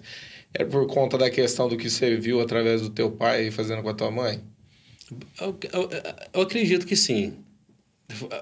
é 0.53 0.63
por 0.63 0.85
conta 0.85 1.17
da 1.17 1.29
questão 1.31 1.67
do 1.67 1.75
que 1.75 1.89
você 1.89 2.15
viu 2.15 2.39
através 2.39 2.81
do 2.81 2.91
teu 2.91 3.09
pai 3.09 3.49
fazendo 3.49 3.81
com 3.81 3.89
a 3.89 3.95
tua 3.95 4.11
mãe? 4.11 4.41
Eu, 5.39 5.57
eu, 5.73 5.89
eu 6.33 6.41
acredito 6.41 6.85
que 6.85 6.95
sim. 6.95 7.39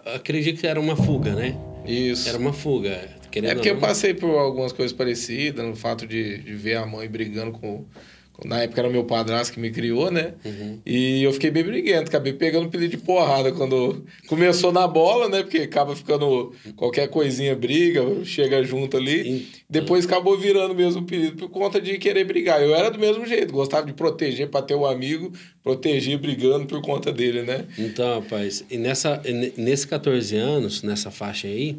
Eu 0.05 0.15
acredito 0.15 0.59
que 0.59 0.67
era 0.67 0.79
uma 0.79 0.97
fuga, 0.97 1.33
né? 1.33 1.55
Isso. 1.85 2.27
Era 2.27 2.37
uma 2.37 2.51
fuga. 2.51 3.18
Querendo 3.31 3.51
é 3.51 3.55
porque 3.55 3.69
eu 3.69 3.77
passei 3.77 4.13
por 4.13 4.37
algumas 4.37 4.71
coisas 4.71 4.95
parecidas, 4.95 5.65
no 5.65 5.75
fato 5.75 6.07
de, 6.07 6.37
de 6.39 6.53
ver 6.53 6.75
a 6.75 6.85
mãe 6.85 7.07
brigando 7.07 7.51
com, 7.51 7.85
com. 8.33 8.47
Na 8.47 8.63
época 8.63 8.81
era 8.81 8.89
meu 8.89 9.03
padrasto 9.03 9.53
que 9.53 9.59
me 9.59 9.69
criou, 9.69 10.09
né? 10.09 10.33
Uhum. 10.43 10.79
E 10.85 11.23
eu 11.23 11.31
fiquei 11.33 11.51
bem 11.51 11.63
briguento, 11.63 12.09
acabei 12.09 12.33
pegando 12.33 12.69
pedido 12.69 12.91
de 12.91 12.97
porrada 12.97 13.51
quando 13.51 14.03
começou 14.27 14.71
na 14.71 14.87
bola, 14.87 15.29
né? 15.29 15.43
Porque 15.43 15.59
acaba 15.59 15.95
ficando 15.95 16.53
qualquer 16.75 17.07
coisinha 17.09 17.55
briga, 17.55 18.01
chega 18.23 18.63
junto 18.63 18.97
ali. 18.97 19.47
Depois 19.69 20.05
acabou 20.05 20.37
virando 20.37 20.73
mesmo 20.73 21.03
pedido 21.03 21.35
por 21.35 21.49
conta 21.49 21.79
de 21.79 21.97
querer 21.97 22.23
brigar. 22.23 22.61
Eu 22.63 22.73
era 22.73 22.89
do 22.89 22.97
mesmo 22.97 23.25
jeito, 23.25 23.53
gostava 23.53 23.85
de 23.85 23.93
proteger 23.93 24.49
para 24.49 24.63
ter 24.63 24.75
um 24.75 24.85
amigo, 24.85 25.31
proteger 25.63 26.17
brigando 26.17 26.65
por 26.65 26.81
conta 26.81 27.11
dele, 27.11 27.43
né? 27.43 27.65
Então, 27.77 28.21
rapaz, 28.21 28.65
e 28.71 28.77
nessa, 28.77 29.21
nesse 29.55 29.87
14 29.87 30.35
anos, 30.35 30.81
nessa 30.81 31.11
faixa 31.11 31.47
aí 31.47 31.77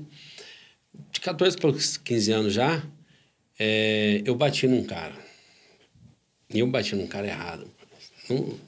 de 1.13 1.21
14 1.21 1.57
para 1.57 1.73
15 2.05 2.33
anos 2.33 2.53
já, 2.53 2.83
é, 3.59 4.23
eu 4.25 4.35
bati 4.35 4.67
num 4.67 4.85
cara. 4.85 5.15
E 6.53 6.59
eu 6.59 6.67
bati 6.67 6.95
num 6.97 7.07
cara 7.07 7.27
errado. 7.27 7.67
Não, 8.29 8.59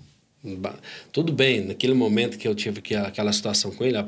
tudo 1.13 1.33
bem, 1.33 1.61
naquele 1.61 1.95
momento 1.95 2.37
que 2.37 2.47
eu 2.47 2.55
tive 2.55 2.83
aquela 2.97 3.33
situação 3.33 3.71
com 3.71 3.85
ele, 3.85 3.97
a, 3.97 4.07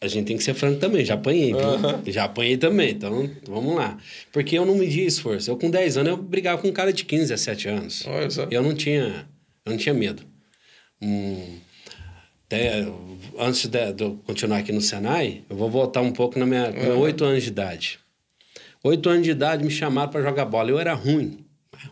a 0.00 0.08
gente 0.08 0.26
tem 0.26 0.36
que 0.36 0.42
ser 0.42 0.52
franco 0.52 0.78
também, 0.78 1.04
já 1.04 1.14
apanhei, 1.14 1.54
uhum. 1.54 2.02
já 2.06 2.24
apanhei 2.24 2.56
também, 2.56 2.90
então 2.90 3.30
vamos 3.46 3.74
lá. 3.76 3.98
Porque 4.30 4.58
eu 4.58 4.66
não 4.66 4.74
medi 4.74 5.06
esforço. 5.06 5.50
Eu 5.50 5.56
com 5.56 5.70
10 5.70 5.98
anos, 5.98 6.10
eu 6.10 6.16
brigava 6.16 6.60
com 6.60 6.68
um 6.68 6.72
cara 6.72 6.92
de 6.92 7.04
15, 7.04 7.28
17 7.28 7.68
anos. 7.68 8.04
Eu 8.50 8.62
não 8.62 8.74
tinha, 8.74 9.26
eu 9.64 9.70
não 9.70 9.76
tinha 9.76 9.94
medo. 9.94 10.22
Hum, 11.00 11.56
até 12.52 12.86
antes 13.38 13.66
de, 13.66 13.92
de, 13.92 14.04
eu 14.04 14.20
continuar 14.26 14.58
aqui 14.58 14.72
no 14.72 14.80
Senai, 14.82 15.42
eu 15.48 15.56
vou 15.56 15.70
voltar 15.70 16.02
um 16.02 16.12
pouco 16.12 16.38
na 16.38 16.44
minha 16.44 16.70
uhum. 16.70 16.98
oito 17.00 17.24
anos 17.24 17.42
de 17.42 17.48
idade. 17.48 17.98
Oito 18.84 19.08
anos 19.08 19.24
de 19.24 19.30
idade 19.30 19.64
me 19.64 19.70
chamaram 19.70 20.10
para 20.10 20.22
jogar 20.22 20.44
bola. 20.44 20.70
Eu 20.70 20.78
era 20.78 20.92
ruim, 20.92 21.38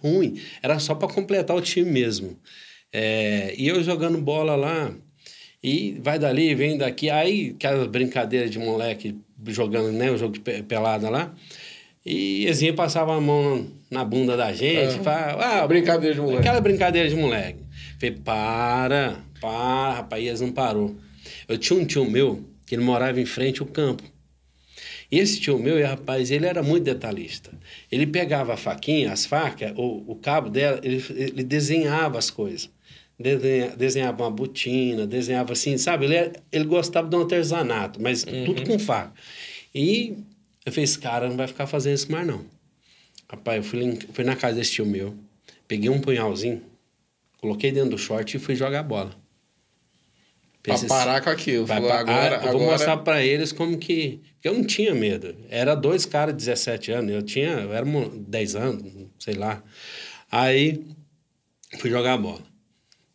ruim. 0.03 0.39
Era 0.63 0.79
só 0.79 0.95
para 0.95 1.09
completar 1.09 1.57
o 1.57 1.61
time 1.63 1.91
mesmo. 1.91 2.37
É, 2.93 3.55
e 3.57 3.69
eu 3.69 3.83
jogando 3.83 4.19
bola 4.19 4.55
lá, 4.55 4.93
e 5.63 5.99
vai 6.03 6.19
dali, 6.19 6.55
vem 6.55 6.77
daqui. 6.77 7.09
Aí, 7.09 7.55
aquelas 7.55 7.87
brincadeiras 7.87 8.51
de 8.51 8.59
moleque 8.59 9.17
jogando, 9.47 9.93
né? 9.93 10.11
O 10.11 10.19
jogo 10.19 10.35
de 10.35 10.41
pelada 10.41 11.09
lá. 11.09 11.33
E 12.05 12.45
eles 12.45 12.75
passava 12.75 13.15
a 13.15 13.21
mão 13.21 13.67
na 13.91 14.05
bunda 14.05 14.37
da 14.37 14.53
gente. 14.53 14.97
Uhum. 14.97 15.05
Fala, 15.05 15.63
ah, 15.63 15.67
brincadeira 15.67 16.15
de 16.15 16.21
moleque. 16.21 16.41
Aquela 16.41 16.61
brincadeira 16.61 17.09
de 17.09 17.15
moleque. 17.17 17.59
Falei, 17.99 18.17
para, 18.25 19.17
para, 19.41 19.95
rapaz, 19.95 20.25
eles 20.25 20.41
não 20.41 20.53
parou. 20.53 20.97
Eu 21.49 21.59
tinha 21.59 21.79
um 21.79 21.85
tio 21.85 22.09
meu 22.09 22.45
que 22.67 22.75
ele 22.75 22.83
morava 22.83 23.21
em 23.21 23.27
frente 23.27 23.61
ao 23.61 23.67
campo. 23.67 24.03
E 25.11 25.19
esse 25.19 25.41
tio 25.41 25.59
meu, 25.59 25.85
rapaz, 25.85 26.31
ele 26.31 26.47
era 26.47 26.63
muito 26.63 26.85
detalhista. 26.85 27.51
Ele 27.91 28.07
pegava 28.07 28.55
a 28.55 28.57
faquinha, 28.57 29.13
as 29.13 29.27
facas, 29.27 29.73
o, 29.77 30.05
o 30.07 30.15
cabo 30.15 30.49
dela, 30.49 30.81
ele, 30.85 31.05
ele 31.11 31.43
desenhava 31.43 32.19
as 32.19 32.31
coisas. 32.31 32.71
Desenha, 33.19 33.77
desenhava 33.77 34.23
uma 34.23 34.31
botina, 34.31 35.07
desenhava 35.07 35.53
assim, 35.53 35.77
sabe? 35.77 36.07
Ele, 36.07 36.33
ele 36.51 36.65
gostava 36.65 37.09
de 37.09 37.17
um 37.17 37.21
artesanato, 37.21 38.01
mas 38.01 38.25
uhum. 38.25 38.45
tudo 38.45 38.65
com 38.65 38.79
faca. 38.79 39.13
E 39.75 40.17
eu 40.65 40.73
falei, 40.73 40.85
esse 40.85 40.99
cara 40.99 41.29
não 41.29 41.37
vai 41.37 41.47
ficar 41.47 41.67
fazendo 41.67 41.97
isso 41.97 42.11
mais 42.11 42.27
não. 42.27 42.47
Rapaz, 43.29 43.59
eu 43.59 43.63
fui, 43.63 43.99
fui 44.13 44.25
na 44.25 44.37
casa 44.37 44.57
desse 44.57 44.73
tio 44.73 44.87
meu, 44.87 45.15
peguei 45.69 45.91
um 45.91 46.01
punhalzinho, 46.01 46.63
coloquei 47.39 47.71
dentro 47.73 47.91
do 47.91 47.99
short 47.99 48.37
e 48.37 48.41
fui 48.41 48.55
jogar 48.55 48.83
bola. 48.83 49.15
Pra 50.63 50.79
parar 50.87 51.21
com 51.23 51.31
aquilo. 51.31 51.65
Vai, 51.65 51.79
Falou, 51.79 51.93
agora, 51.93 52.43
eu 52.45 52.53
vou 52.53 52.71
mostrar 52.71 52.99
para 52.99 53.25
eles 53.25 53.51
como 53.51 53.79
que. 53.79 54.21
Eu 54.45 54.55
não 54.55 54.65
tinha 54.65 54.95
medo. 54.95 55.35
Era 55.49 55.75
dois 55.75 56.05
caras 56.05 56.35
de 56.35 56.45
17 56.45 56.93
anos. 56.93 57.13
Eu 57.13 57.23
tinha. 57.23 57.49
Eu 57.49 57.73
era 57.73 57.87
10 57.87 58.57
anos, 58.57 58.93
sei 59.19 59.35
lá. 59.35 59.63
Aí 60.31 60.85
fui 61.79 61.91
jogar 61.91 62.19
bola. 62.19 62.51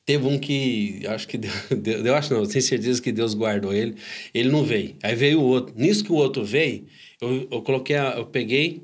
Teve 0.05 0.27
um 0.27 0.37
que, 0.37 1.01
acho 1.07 1.27
que 1.27 1.37
Deus, 1.37 2.05
eu 2.05 2.15
acho 2.15 2.33
não, 2.33 2.45
tenho 2.45 2.61
certeza 2.61 3.01
que 3.01 3.11
Deus 3.11 3.33
guardou 3.33 3.73
ele. 3.73 3.95
Ele 4.33 4.49
não 4.49 4.63
veio. 4.63 4.95
Aí 5.01 5.15
veio 5.15 5.39
o 5.39 5.43
outro. 5.43 5.73
Nisso 5.75 6.03
que 6.03 6.11
o 6.11 6.15
outro 6.15 6.43
veio, 6.43 6.85
eu, 7.19 7.47
eu 7.51 7.61
coloquei, 7.61 7.95
a, 7.95 8.15
eu 8.17 8.25
peguei, 8.25 8.83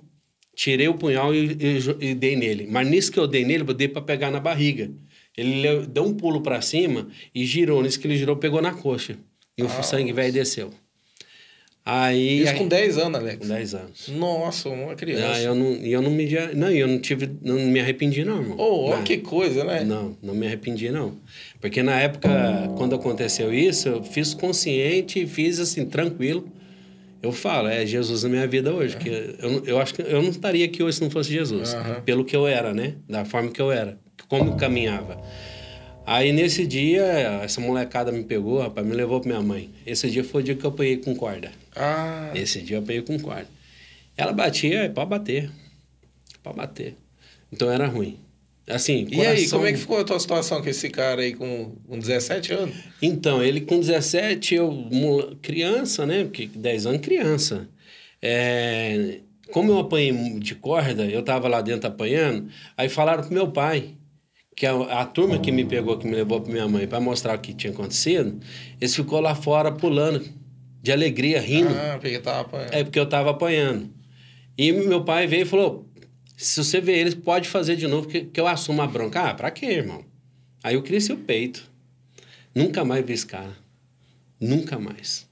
tirei 0.55 0.87
o 0.87 0.95
punhal 0.95 1.33
e, 1.33 1.57
e, 1.59 2.09
e, 2.09 2.15
dei 2.15 2.35
nele. 2.35 2.67
Mas 2.69 2.87
nisso 2.87 3.11
que 3.11 3.19
eu 3.19 3.27
dei 3.27 3.45
nele, 3.45 3.63
eu 3.67 3.73
dei 3.73 3.87
para 3.87 4.01
pegar 4.01 4.31
na 4.31 4.39
barriga. 4.39 4.91
Ele 5.37 5.85
deu 5.87 6.03
um 6.03 6.13
pulo 6.13 6.41
para 6.41 6.61
cima 6.61 7.07
e 7.33 7.45
girou. 7.45 7.81
Nisso 7.81 7.99
que 7.99 8.07
ele 8.07 8.17
girou, 8.17 8.35
pegou 8.35 8.61
na 8.61 8.73
coxa. 8.73 9.17
E 9.57 9.63
o 9.63 9.67
ah, 9.67 9.83
sangue 9.83 10.11
velho 10.11 10.33
desceu. 10.33 10.71
Aí, 11.83 12.43
Isso 12.43 12.55
com 12.55 12.67
10 12.67 12.97
anos, 12.99 13.19
Alex? 13.19 13.37
Com 13.39 13.53
10 13.53 13.73
anos. 13.73 14.07
Nossa, 14.09 14.69
uma 14.69 14.93
criança. 14.93 15.33
Ah, 15.33 15.41
eu 15.41 15.55
não, 15.55 15.73
eu 15.77 16.01
não 16.01 16.11
me 16.11 16.29
não, 16.53 16.69
eu 16.69 16.87
não 16.87 16.99
tive, 16.99 17.29
não 17.41 17.55
me 17.55 17.79
arrependi 17.79 18.23
não, 18.23 18.39
irmão. 18.39 18.55
Oh, 18.59 18.93
oh 18.93 19.01
que 19.01 19.17
coisa, 19.17 19.63
né? 19.63 19.83
Não, 19.83 20.15
não 20.21 20.35
me 20.35 20.45
arrependi 20.45 20.91
não. 20.91 21.17
Porque 21.59 21.81
na 21.81 21.99
época, 21.99 22.29
quando 22.77 22.93
aconteceu 22.93 23.51
isso, 23.51 23.89
eu 23.89 24.03
fiz 24.03 24.33
consciente 24.35 25.23
e 25.23 25.27
fiz 25.27 25.59
assim, 25.59 25.85
tranquilo. 25.85 26.47
Eu 27.21 27.31
falo, 27.31 27.67
é 27.67 27.85
Jesus 27.85 28.23
na 28.23 28.29
minha 28.29 28.47
vida 28.47 28.71
hoje. 28.71 28.97
Que 28.97 29.09
eu, 29.39 29.65
eu 29.65 29.79
acho 29.79 29.95
que 29.95 30.01
eu 30.03 30.21
não 30.21 30.29
estaria 30.29 30.65
aqui 30.65 30.83
hoje 30.83 30.97
se 30.97 31.03
não 31.03 31.09
fosse 31.09 31.31
Jesus. 31.31 31.75
Pelo 32.05 32.23
que 32.23 32.35
eu 32.35 32.45
era, 32.47 32.73
né? 32.73 32.95
Da 33.09 33.25
forma 33.25 33.49
que 33.49 33.61
eu 33.61 33.71
era. 33.71 33.97
Como 34.27 34.55
caminhava. 34.57 35.21
Aí 36.05 36.31
nesse 36.31 36.65
dia, 36.65 37.03
essa 37.43 37.61
molecada 37.61 38.11
me 38.11 38.23
pegou, 38.23 38.59
rapaz, 38.59 38.85
me 38.85 38.93
levou 38.93 39.19
pra 39.21 39.29
minha 39.29 39.41
mãe. 39.41 39.69
Esse 39.85 40.09
dia 40.09 40.23
foi 40.23 40.41
o 40.41 40.43
dia 40.43 40.55
que 40.55 40.65
eu 40.65 40.69
apanhei 40.69 40.97
com 40.97 41.15
corda. 41.15 41.51
Ah. 41.75 42.31
Esse 42.33 42.61
dia 42.61 42.77
eu 42.77 42.81
apanhei 42.81 43.01
com 43.01 43.19
corda. 43.19 43.47
Ela 44.17 44.33
batia, 44.33 44.83
é 44.83 44.89
pra 44.89 45.05
bater. 45.05 45.49
Pra 46.43 46.53
bater. 46.53 46.95
Então 47.51 47.71
era 47.71 47.87
ruim. 47.87 48.19
Assim, 48.67 49.05
coração... 49.05 49.23
E 49.23 49.27
aí, 49.27 49.49
como 49.49 49.65
é 49.65 49.71
que 49.71 49.79
ficou 49.79 49.99
a 49.99 50.03
tua 50.03 50.19
situação 50.19 50.61
com 50.61 50.69
esse 50.69 50.89
cara 50.89 51.21
aí 51.21 51.33
com, 51.33 51.75
com 51.87 51.99
17 51.99 52.53
anos? 52.53 52.75
Então, 53.01 53.43
ele 53.43 53.61
com 53.61 53.79
17, 53.79 54.55
eu 54.55 54.89
criança, 55.41 56.05
né? 56.05 56.23
Porque 56.23 56.47
10 56.47 56.85
anos 56.85 57.01
criança. 57.01 57.67
É... 58.21 59.19
Como 59.51 59.71
eu 59.71 59.79
apanhei 59.79 60.13
de 60.39 60.55
corda, 60.55 61.05
eu 61.05 61.21
tava 61.23 61.47
lá 61.47 61.61
dentro 61.61 61.87
apanhando, 61.87 62.49
aí 62.77 62.87
falaram 62.87 63.23
pro 63.23 63.33
meu 63.33 63.51
pai 63.51 63.95
que 64.61 64.67
a, 64.67 64.75
a, 65.01 65.05
turma 65.07 65.39
que 65.39 65.51
me 65.51 65.65
pegou, 65.65 65.97
que 65.97 66.05
me 66.05 66.13
levou 66.13 66.39
para 66.39 66.51
minha 66.53 66.67
mãe 66.67 66.85
para 66.85 66.99
mostrar 66.99 67.35
o 67.35 67.41
que 67.41 67.51
tinha 67.51 67.73
acontecido, 67.73 68.39
eles 68.79 68.95
ficou 68.95 69.19
lá 69.19 69.33
fora 69.33 69.71
pulando 69.71 70.23
de 70.83 70.91
alegria, 70.91 71.41
rindo. 71.41 71.73
Ah, 71.73 71.97
porque 71.99 72.19
tava 72.19 72.41
apanhando. 72.41 72.71
É 72.71 72.83
porque 72.83 72.99
eu 72.99 73.09
tava 73.09 73.31
apanhando. 73.31 73.89
E 74.55 74.71
meu 74.71 75.03
pai 75.03 75.25
veio 75.25 75.41
e 75.41 75.45
falou: 75.45 75.89
se 76.37 76.63
você 76.63 76.79
ver 76.79 76.99
eles, 76.99 77.15
pode 77.15 77.49
fazer 77.49 77.75
de 77.75 77.87
novo, 77.87 78.07
que, 78.07 78.25
que 78.25 78.39
eu 78.39 78.45
assumo 78.45 78.83
a 78.83 78.85
bronca. 78.85 79.31
Ah, 79.31 79.33
pra 79.33 79.49
quê, 79.49 79.65
irmão? 79.65 80.05
Aí 80.63 80.75
eu 80.75 80.83
cresci 80.83 81.11
o 81.11 81.17
peito. 81.17 81.67
Nunca 82.53 82.85
mais 82.85 83.03
vi 83.03 83.13
esse 83.13 83.25
cara. 83.25 83.57
Nunca 84.39 84.77
mais. 84.77 85.27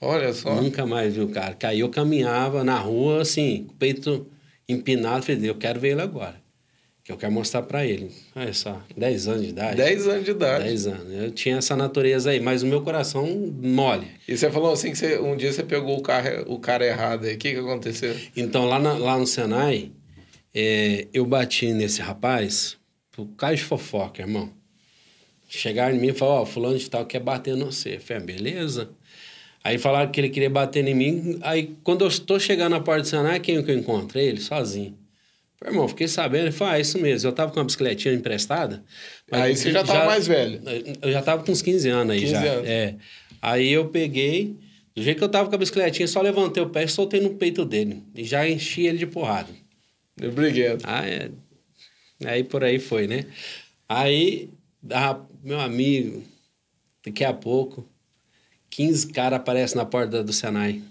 Olha 0.00 0.32
só. 0.32 0.54
Nunca 0.54 0.86
mais 0.86 1.16
vi 1.16 1.20
o 1.20 1.28
cara. 1.28 1.52
Que 1.52 1.66
aí 1.66 1.80
eu 1.80 1.90
caminhava 1.90 2.64
na 2.64 2.78
rua, 2.78 3.20
assim, 3.20 3.64
com 3.64 3.74
o 3.74 3.76
peito 3.76 4.26
empinado. 4.66 5.22
Falei, 5.22 5.50
eu 5.50 5.56
quero 5.56 5.78
ver 5.78 5.90
ele 5.90 6.00
agora 6.00 6.40
que 7.10 7.14
eu 7.14 7.18
quero 7.18 7.32
mostrar 7.32 7.62
para 7.62 7.84
ele. 7.84 8.10
Olha 8.36 8.52
só, 8.52 8.80
10 8.96 9.28
anos 9.28 9.42
de 9.42 9.48
idade. 9.48 9.76
10 9.76 10.06
anos 10.06 10.24
de 10.24 10.30
idade. 10.30 10.64
10 10.64 10.86
anos. 10.86 11.12
Eu 11.12 11.30
tinha 11.32 11.56
essa 11.56 11.76
natureza 11.76 12.30
aí, 12.30 12.38
mas 12.38 12.62
o 12.62 12.66
meu 12.66 12.82
coração 12.82 13.26
mole. 13.60 14.06
E 14.28 14.36
você 14.36 14.50
falou 14.50 14.72
assim 14.72 14.92
que 14.92 14.98
você, 14.98 15.18
um 15.18 15.36
dia 15.36 15.52
você 15.52 15.64
pegou 15.64 15.98
o, 15.98 16.02
carro, 16.02 16.44
o 16.46 16.58
cara 16.58 16.86
errado 16.86 17.26
aí. 17.26 17.34
O 17.34 17.38
que, 17.38 17.52
que 17.52 17.58
aconteceu? 17.58 18.16
Então, 18.36 18.64
lá, 18.64 18.78
na, 18.78 18.92
lá 18.92 19.18
no 19.18 19.26
Senai, 19.26 19.90
é, 20.54 21.08
eu 21.12 21.26
bati 21.26 21.72
nesse 21.72 22.00
rapaz 22.00 22.76
por 23.10 23.26
causa 23.36 23.56
de 23.56 23.64
fofoca, 23.64 24.22
irmão. 24.22 24.50
Chegaram 25.48 25.96
em 25.96 25.98
mim 25.98 26.08
e 26.08 26.12
falaram, 26.12 26.40
ó, 26.40 26.42
oh, 26.42 26.46
fulano 26.46 26.78
de 26.78 26.88
tal 26.88 27.04
quer 27.04 27.18
bater 27.18 27.56
no 27.56 27.72
você. 27.72 27.96
Eu 27.96 28.00
falei, 28.00 28.22
ah, 28.22 28.26
beleza. 28.26 28.90
Aí 29.64 29.78
falaram 29.78 30.12
que 30.12 30.20
ele 30.20 30.28
queria 30.28 30.48
bater 30.48 30.86
em 30.86 30.94
mim. 30.94 31.38
Aí, 31.42 31.74
quando 31.82 32.02
eu 32.02 32.08
estou 32.08 32.38
chegando 32.38 32.70
na 32.70 32.80
porta 32.80 33.02
do 33.02 33.08
Senai, 33.08 33.40
quem 33.40 33.60
que 33.64 33.70
eu 33.70 33.76
encontro? 33.76 34.16
Ele, 34.16 34.40
sozinho. 34.40 34.99
Falei, 35.60 35.74
irmão, 35.74 35.86
fiquei 35.86 36.08
sabendo. 36.08 36.44
Ele 36.44 36.52
falou, 36.52 36.72
ah, 36.72 36.80
isso 36.80 36.98
mesmo. 36.98 37.28
Eu 37.28 37.32
tava 37.34 37.52
com 37.52 37.60
uma 37.60 37.66
bicicletinha 37.66 38.14
emprestada. 38.14 38.82
Aí 39.30 39.54
você 39.54 39.70
já 39.70 39.84
tava 39.84 40.00
já, 40.00 40.06
mais 40.06 40.26
velho. 40.26 40.62
Eu 41.02 41.12
já 41.12 41.20
tava 41.20 41.44
com 41.44 41.52
uns 41.52 41.60
15 41.60 41.88
anos 41.90 42.14
aí 42.14 42.20
15 42.20 42.32
já. 42.32 42.42
Anos. 42.42 42.68
É. 42.68 42.96
Aí 43.42 43.70
eu 43.70 43.88
peguei, 43.88 44.56
do 44.94 45.02
jeito 45.02 45.18
que 45.18 45.24
eu 45.24 45.28
tava 45.28 45.50
com 45.50 45.54
a 45.54 45.58
bicicletinha, 45.58 46.08
só 46.08 46.22
levantei 46.22 46.62
o 46.62 46.70
pé 46.70 46.84
e 46.84 46.88
soltei 46.88 47.20
no 47.20 47.34
peito 47.34 47.64
dele. 47.66 48.02
E 48.14 48.24
já 48.24 48.48
enchi 48.48 48.86
ele 48.86 48.96
de 48.96 49.06
porrada. 49.06 49.50
Obrigado. 50.22 50.82
Ah, 50.84 51.06
é. 51.06 51.30
Aí 52.24 52.42
por 52.42 52.64
aí 52.64 52.78
foi, 52.78 53.06
né? 53.06 53.26
Aí, 53.86 54.48
ah, 54.90 55.20
meu 55.42 55.60
amigo, 55.60 56.22
daqui 57.04 57.24
a 57.24 57.34
pouco, 57.34 57.86
15 58.70 59.08
caras 59.08 59.38
aparecem 59.38 59.76
na 59.76 59.84
porta 59.84 60.22
do 60.22 60.32
Senai. 60.32 60.82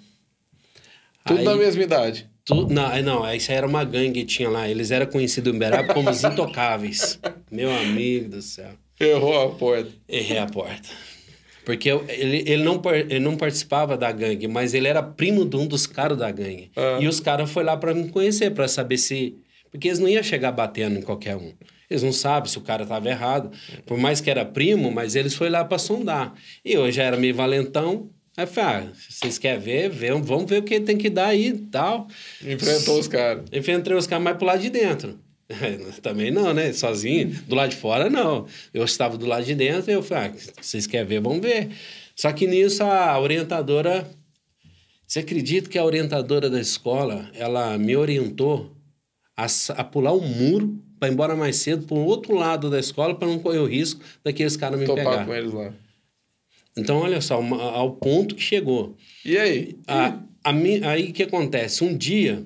Tudo 1.25 1.39
aí, 1.39 1.45
na 1.45 1.55
mesma 1.55 1.83
idade. 1.83 2.29
Tu, 2.49 2.67
não, 2.73 3.01
não, 3.03 3.33
isso 3.35 3.51
era 3.51 3.67
uma 3.67 3.83
gangue 3.83 4.21
que 4.21 4.25
tinha 4.25 4.49
lá. 4.49 4.67
Eles 4.67 4.89
eram 4.89 5.05
conhecidos 5.05 5.53
em 5.53 5.55
Uberaba 5.55 5.93
como 5.93 6.09
os 6.09 6.23
intocáveis. 6.23 7.19
Meu 7.51 7.71
amigo 7.71 8.29
do 8.29 8.41
céu. 8.41 8.71
Errou 8.99 9.39
a 9.39 9.49
porta. 9.51 9.91
Errei 10.07 10.39
a 10.39 10.47
porta. 10.47 10.89
Porque 11.63 11.89
ele, 11.89 12.43
ele, 12.47 12.63
não, 12.63 12.81
ele 12.91 13.19
não 13.19 13.37
participava 13.37 13.95
da 13.95 14.11
gangue, 14.11 14.47
mas 14.47 14.73
ele 14.73 14.87
era 14.87 15.03
primo 15.03 15.45
de 15.45 15.57
um 15.57 15.67
dos 15.67 15.85
caras 15.85 16.17
da 16.17 16.31
gangue. 16.31 16.71
Ah. 16.75 16.97
E 16.99 17.07
os 17.07 17.19
caras 17.19 17.51
foram 17.51 17.67
lá 17.67 17.77
para 17.77 17.93
me 17.93 18.09
conhecer, 18.09 18.49
para 18.49 18.67
saber 18.67 18.97
se. 18.97 19.35
Porque 19.69 19.87
eles 19.87 19.99
não 19.99 20.09
iam 20.09 20.23
chegar 20.23 20.51
batendo 20.51 20.97
em 20.97 21.03
qualquer 21.03 21.35
um. 21.35 21.53
Eles 21.87 22.01
não 22.01 22.11
sabem 22.11 22.49
se 22.49 22.57
o 22.57 22.61
cara 22.61 22.81
estava 22.81 23.07
errado. 23.07 23.51
Por 23.85 23.95
mais 23.95 24.19
que 24.19 24.29
era 24.31 24.43
primo, 24.43 24.91
mas 24.91 25.15
eles 25.15 25.35
foram 25.35 25.51
lá 25.51 25.63
para 25.63 25.77
sondar. 25.77 26.33
E 26.65 26.73
eu 26.73 26.91
já 26.91 27.03
era 27.03 27.15
meio 27.15 27.35
valentão, 27.35 28.09
Aí 28.37 28.43
eu 28.43 28.47
falei, 28.47 28.87
ah, 28.87 28.93
vocês 29.09 29.37
querem 29.37 29.59
ver? 29.59 29.89
Vamos 29.89 30.49
ver 30.49 30.59
o 30.59 30.63
que 30.63 30.79
tem 30.79 30.97
que 30.97 31.09
dar 31.09 31.27
aí 31.27 31.47
e 31.47 31.57
tal. 31.57 32.07
Enfrentou 32.45 32.99
os 32.99 33.07
caras. 33.07 33.45
Enfrentei 33.51 33.93
os 33.93 34.07
caras 34.07 34.23
mais 34.23 34.37
pro 34.37 34.45
lado 34.45 34.61
de 34.61 34.69
dentro. 34.69 35.19
Também 36.01 36.31
não, 36.31 36.53
né? 36.53 36.71
Sozinho. 36.71 37.29
Do 37.47 37.55
lado 37.55 37.71
de 37.71 37.75
fora, 37.75 38.09
não. 38.09 38.45
Eu 38.73 38.83
estava 38.85 39.17
do 39.17 39.25
lado 39.25 39.43
de 39.43 39.55
dentro 39.55 39.91
e 39.91 39.93
eu 39.93 40.03
falei, 40.03 40.31
ah, 40.31 40.53
vocês 40.61 40.87
querem 40.87 41.07
ver? 41.07 41.19
Vamos 41.21 41.41
ver. 41.41 41.69
Só 42.15 42.31
que 42.31 42.47
nisso 42.47 42.83
a 42.83 43.19
orientadora... 43.19 44.09
Você 45.05 45.19
acredita 45.19 45.67
que 45.67 45.77
a 45.77 45.83
orientadora 45.83 46.51
da 46.51 46.61
escola, 46.61 47.31
ela 47.33 47.75
me 47.79 47.95
orientou 47.95 48.71
a, 49.35 49.47
a 49.75 49.83
pular 49.83 50.13
um 50.13 50.21
muro 50.21 50.79
para 50.99 51.09
ir 51.09 51.13
embora 51.13 51.35
mais 51.35 51.55
cedo 51.55 51.87
para 51.87 51.97
o 51.97 52.05
outro 52.05 52.35
lado 52.35 52.69
da 52.69 52.79
escola 52.79 53.15
para 53.15 53.27
não 53.27 53.39
correr 53.39 53.57
o 53.57 53.65
risco 53.65 54.01
daqueles 54.23 54.55
caras 54.55 54.79
me 54.79 54.85
Topar 54.85 55.03
pegar. 55.03 55.25
com 55.25 55.33
eles 55.33 55.51
lá. 55.51 55.73
Então, 56.79 56.97
olha 56.97 57.21
só, 57.21 57.39
uma, 57.39 57.61
ao 57.61 57.95
ponto 57.95 58.35
que 58.35 58.41
chegou. 58.41 58.95
E 59.23 59.37
aí? 59.37 59.77
A, 59.87 60.19
a, 60.43 60.51
aí 60.91 61.09
o 61.09 61.13
que 61.13 61.23
acontece? 61.23 61.83
Um 61.83 61.95
dia, 61.95 62.45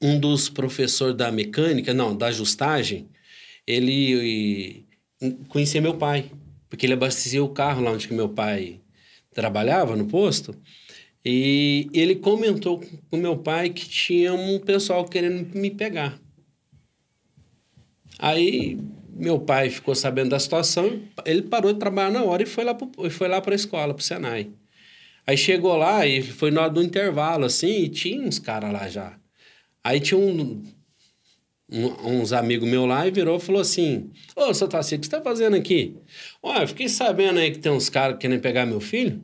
um 0.00 0.18
dos 0.18 0.48
professores 0.48 1.16
da 1.16 1.32
mecânica, 1.32 1.94
não, 1.94 2.16
da 2.16 2.26
ajustagem, 2.26 3.08
ele 3.66 4.86
conhecia 5.48 5.80
meu 5.80 5.94
pai, 5.94 6.30
porque 6.68 6.86
ele 6.86 6.92
abastecia 6.92 7.42
o 7.42 7.48
carro 7.48 7.82
lá 7.82 7.90
onde 7.90 8.12
meu 8.12 8.28
pai 8.28 8.80
trabalhava, 9.32 9.96
no 9.96 10.06
posto. 10.06 10.54
E 11.24 11.88
ele 11.94 12.16
comentou 12.16 12.82
com 13.10 13.16
meu 13.16 13.38
pai 13.38 13.70
que 13.70 13.88
tinha 13.88 14.34
um 14.34 14.58
pessoal 14.58 15.06
querendo 15.06 15.56
me 15.56 15.70
pegar. 15.70 16.20
Aí 18.18 18.78
meu 19.16 19.40
pai 19.40 19.70
ficou 19.70 19.94
sabendo 19.94 20.30
da 20.30 20.38
situação, 20.38 21.00
ele 21.24 21.42
parou 21.42 21.72
de 21.72 21.78
trabalhar 21.78 22.10
na 22.10 22.24
hora 22.24 22.42
e 22.42 22.46
foi 22.46 22.64
lá, 22.64 22.76
foi 23.10 23.28
lá 23.28 23.40
para 23.40 23.54
a 23.54 23.56
escola, 23.56 23.94
para 23.94 24.00
o 24.00 24.04
Senai. 24.04 24.50
Aí 25.26 25.36
chegou 25.36 25.76
lá 25.76 26.06
e 26.06 26.22
foi 26.22 26.50
na 26.50 26.62
hora 26.62 26.70
do 26.70 26.82
intervalo, 26.82 27.44
assim, 27.46 27.84
e 27.84 27.88
tinha 27.88 28.20
uns 28.20 28.38
caras 28.38 28.72
lá 28.72 28.88
já. 28.88 29.18
Aí 29.82 30.00
tinha 30.00 30.18
um, 30.18 30.62
um, 31.70 32.20
uns 32.20 32.32
amigos 32.32 32.68
meus 32.68 32.88
lá 32.88 33.06
e 33.06 33.10
virou 33.10 33.36
e 33.36 33.40
falou 33.40 33.60
assim: 33.60 34.10
Ô, 34.36 34.52
seu 34.52 34.68
Tassi, 34.68 34.96
o 34.96 34.98
que 34.98 35.06
você 35.06 35.10
tá 35.10 35.22
fazendo 35.22 35.56
aqui? 35.56 35.96
Olha, 36.42 36.62
eu 36.62 36.68
fiquei 36.68 36.88
sabendo 36.88 37.38
aí 37.38 37.50
que 37.50 37.58
tem 37.58 37.72
uns 37.72 37.88
caras 37.88 38.18
querendo 38.18 38.40
pegar 38.40 38.66
meu 38.66 38.80
filho. 38.80 39.22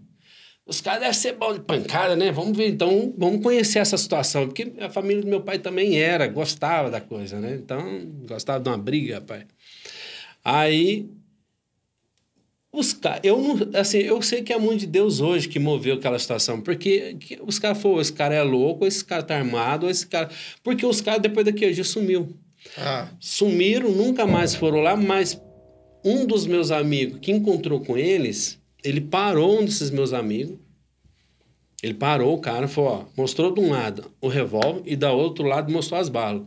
Os 0.66 0.80
caras 0.80 1.00
devem 1.00 1.14
ser 1.14 1.32
bom 1.32 1.52
de 1.52 1.60
pancada, 1.60 2.14
né? 2.14 2.30
Vamos 2.30 2.56
ver, 2.56 2.68
então, 2.68 3.12
vamos 3.18 3.42
conhecer 3.42 3.80
essa 3.80 3.96
situação. 3.96 4.46
Porque 4.46 4.72
a 4.78 4.88
família 4.88 5.20
do 5.20 5.28
meu 5.28 5.40
pai 5.40 5.58
também 5.58 5.98
era, 5.98 6.28
gostava 6.28 6.88
da 6.88 7.00
coisa, 7.00 7.40
né? 7.40 7.54
Então, 7.54 8.06
gostava 8.28 8.62
de 8.62 8.68
uma 8.68 8.78
briga, 8.78 9.16
rapaz. 9.16 9.46
Aí 10.44 11.08
os 12.72 12.92
caras, 12.92 13.20
eu 13.24 13.40
não, 13.40 13.58
assim, 13.78 13.98
eu 13.98 14.22
sei 14.22 14.42
que 14.42 14.52
é 14.52 14.56
a 14.56 14.58
mão 14.58 14.76
de 14.76 14.86
Deus 14.86 15.20
hoje 15.20 15.48
que 15.48 15.58
moveu 15.58 15.96
aquela 15.96 16.18
situação, 16.18 16.60
porque 16.60 17.16
os 17.42 17.58
caras 17.58 17.82
falaram, 17.82 18.00
esse 18.00 18.12
cara 18.12 18.34
é 18.34 18.42
louco, 18.42 18.86
esse 18.86 19.04
cara 19.04 19.22
tá 19.24 19.36
armado, 19.36 19.90
esse 19.90 20.06
cara, 20.06 20.30
porque 20.62 20.86
os 20.86 21.00
caras 21.00 21.20
depois 21.20 21.44
daquele 21.44 21.72
dia 21.72 21.82
sumiu. 21.82 22.28
Ah. 22.78 23.08
Sumiram, 23.18 23.90
nunca 23.90 24.24
mais 24.24 24.54
foram 24.54 24.80
lá, 24.80 24.96
mas 24.96 25.40
um 26.04 26.24
dos 26.24 26.46
meus 26.46 26.70
amigos 26.70 27.18
que 27.20 27.32
encontrou 27.32 27.80
com 27.80 27.96
eles, 27.96 28.58
ele 28.84 29.00
parou 29.00 29.60
um 29.60 29.64
desses 29.64 29.90
meus 29.90 30.12
amigos. 30.12 30.56
Ele 31.82 31.94
parou, 31.94 32.34
o 32.34 32.40
cara 32.40 32.68
falou, 32.68 32.90
ó, 32.90 33.04
mostrou 33.16 33.52
de 33.52 33.60
um 33.60 33.70
lado 33.70 34.12
o 34.20 34.28
revólver 34.28 34.82
e 34.84 34.94
da 34.94 35.12
outro 35.12 35.44
lado 35.44 35.72
mostrou 35.72 35.98
as 35.98 36.10
balas. 36.10 36.42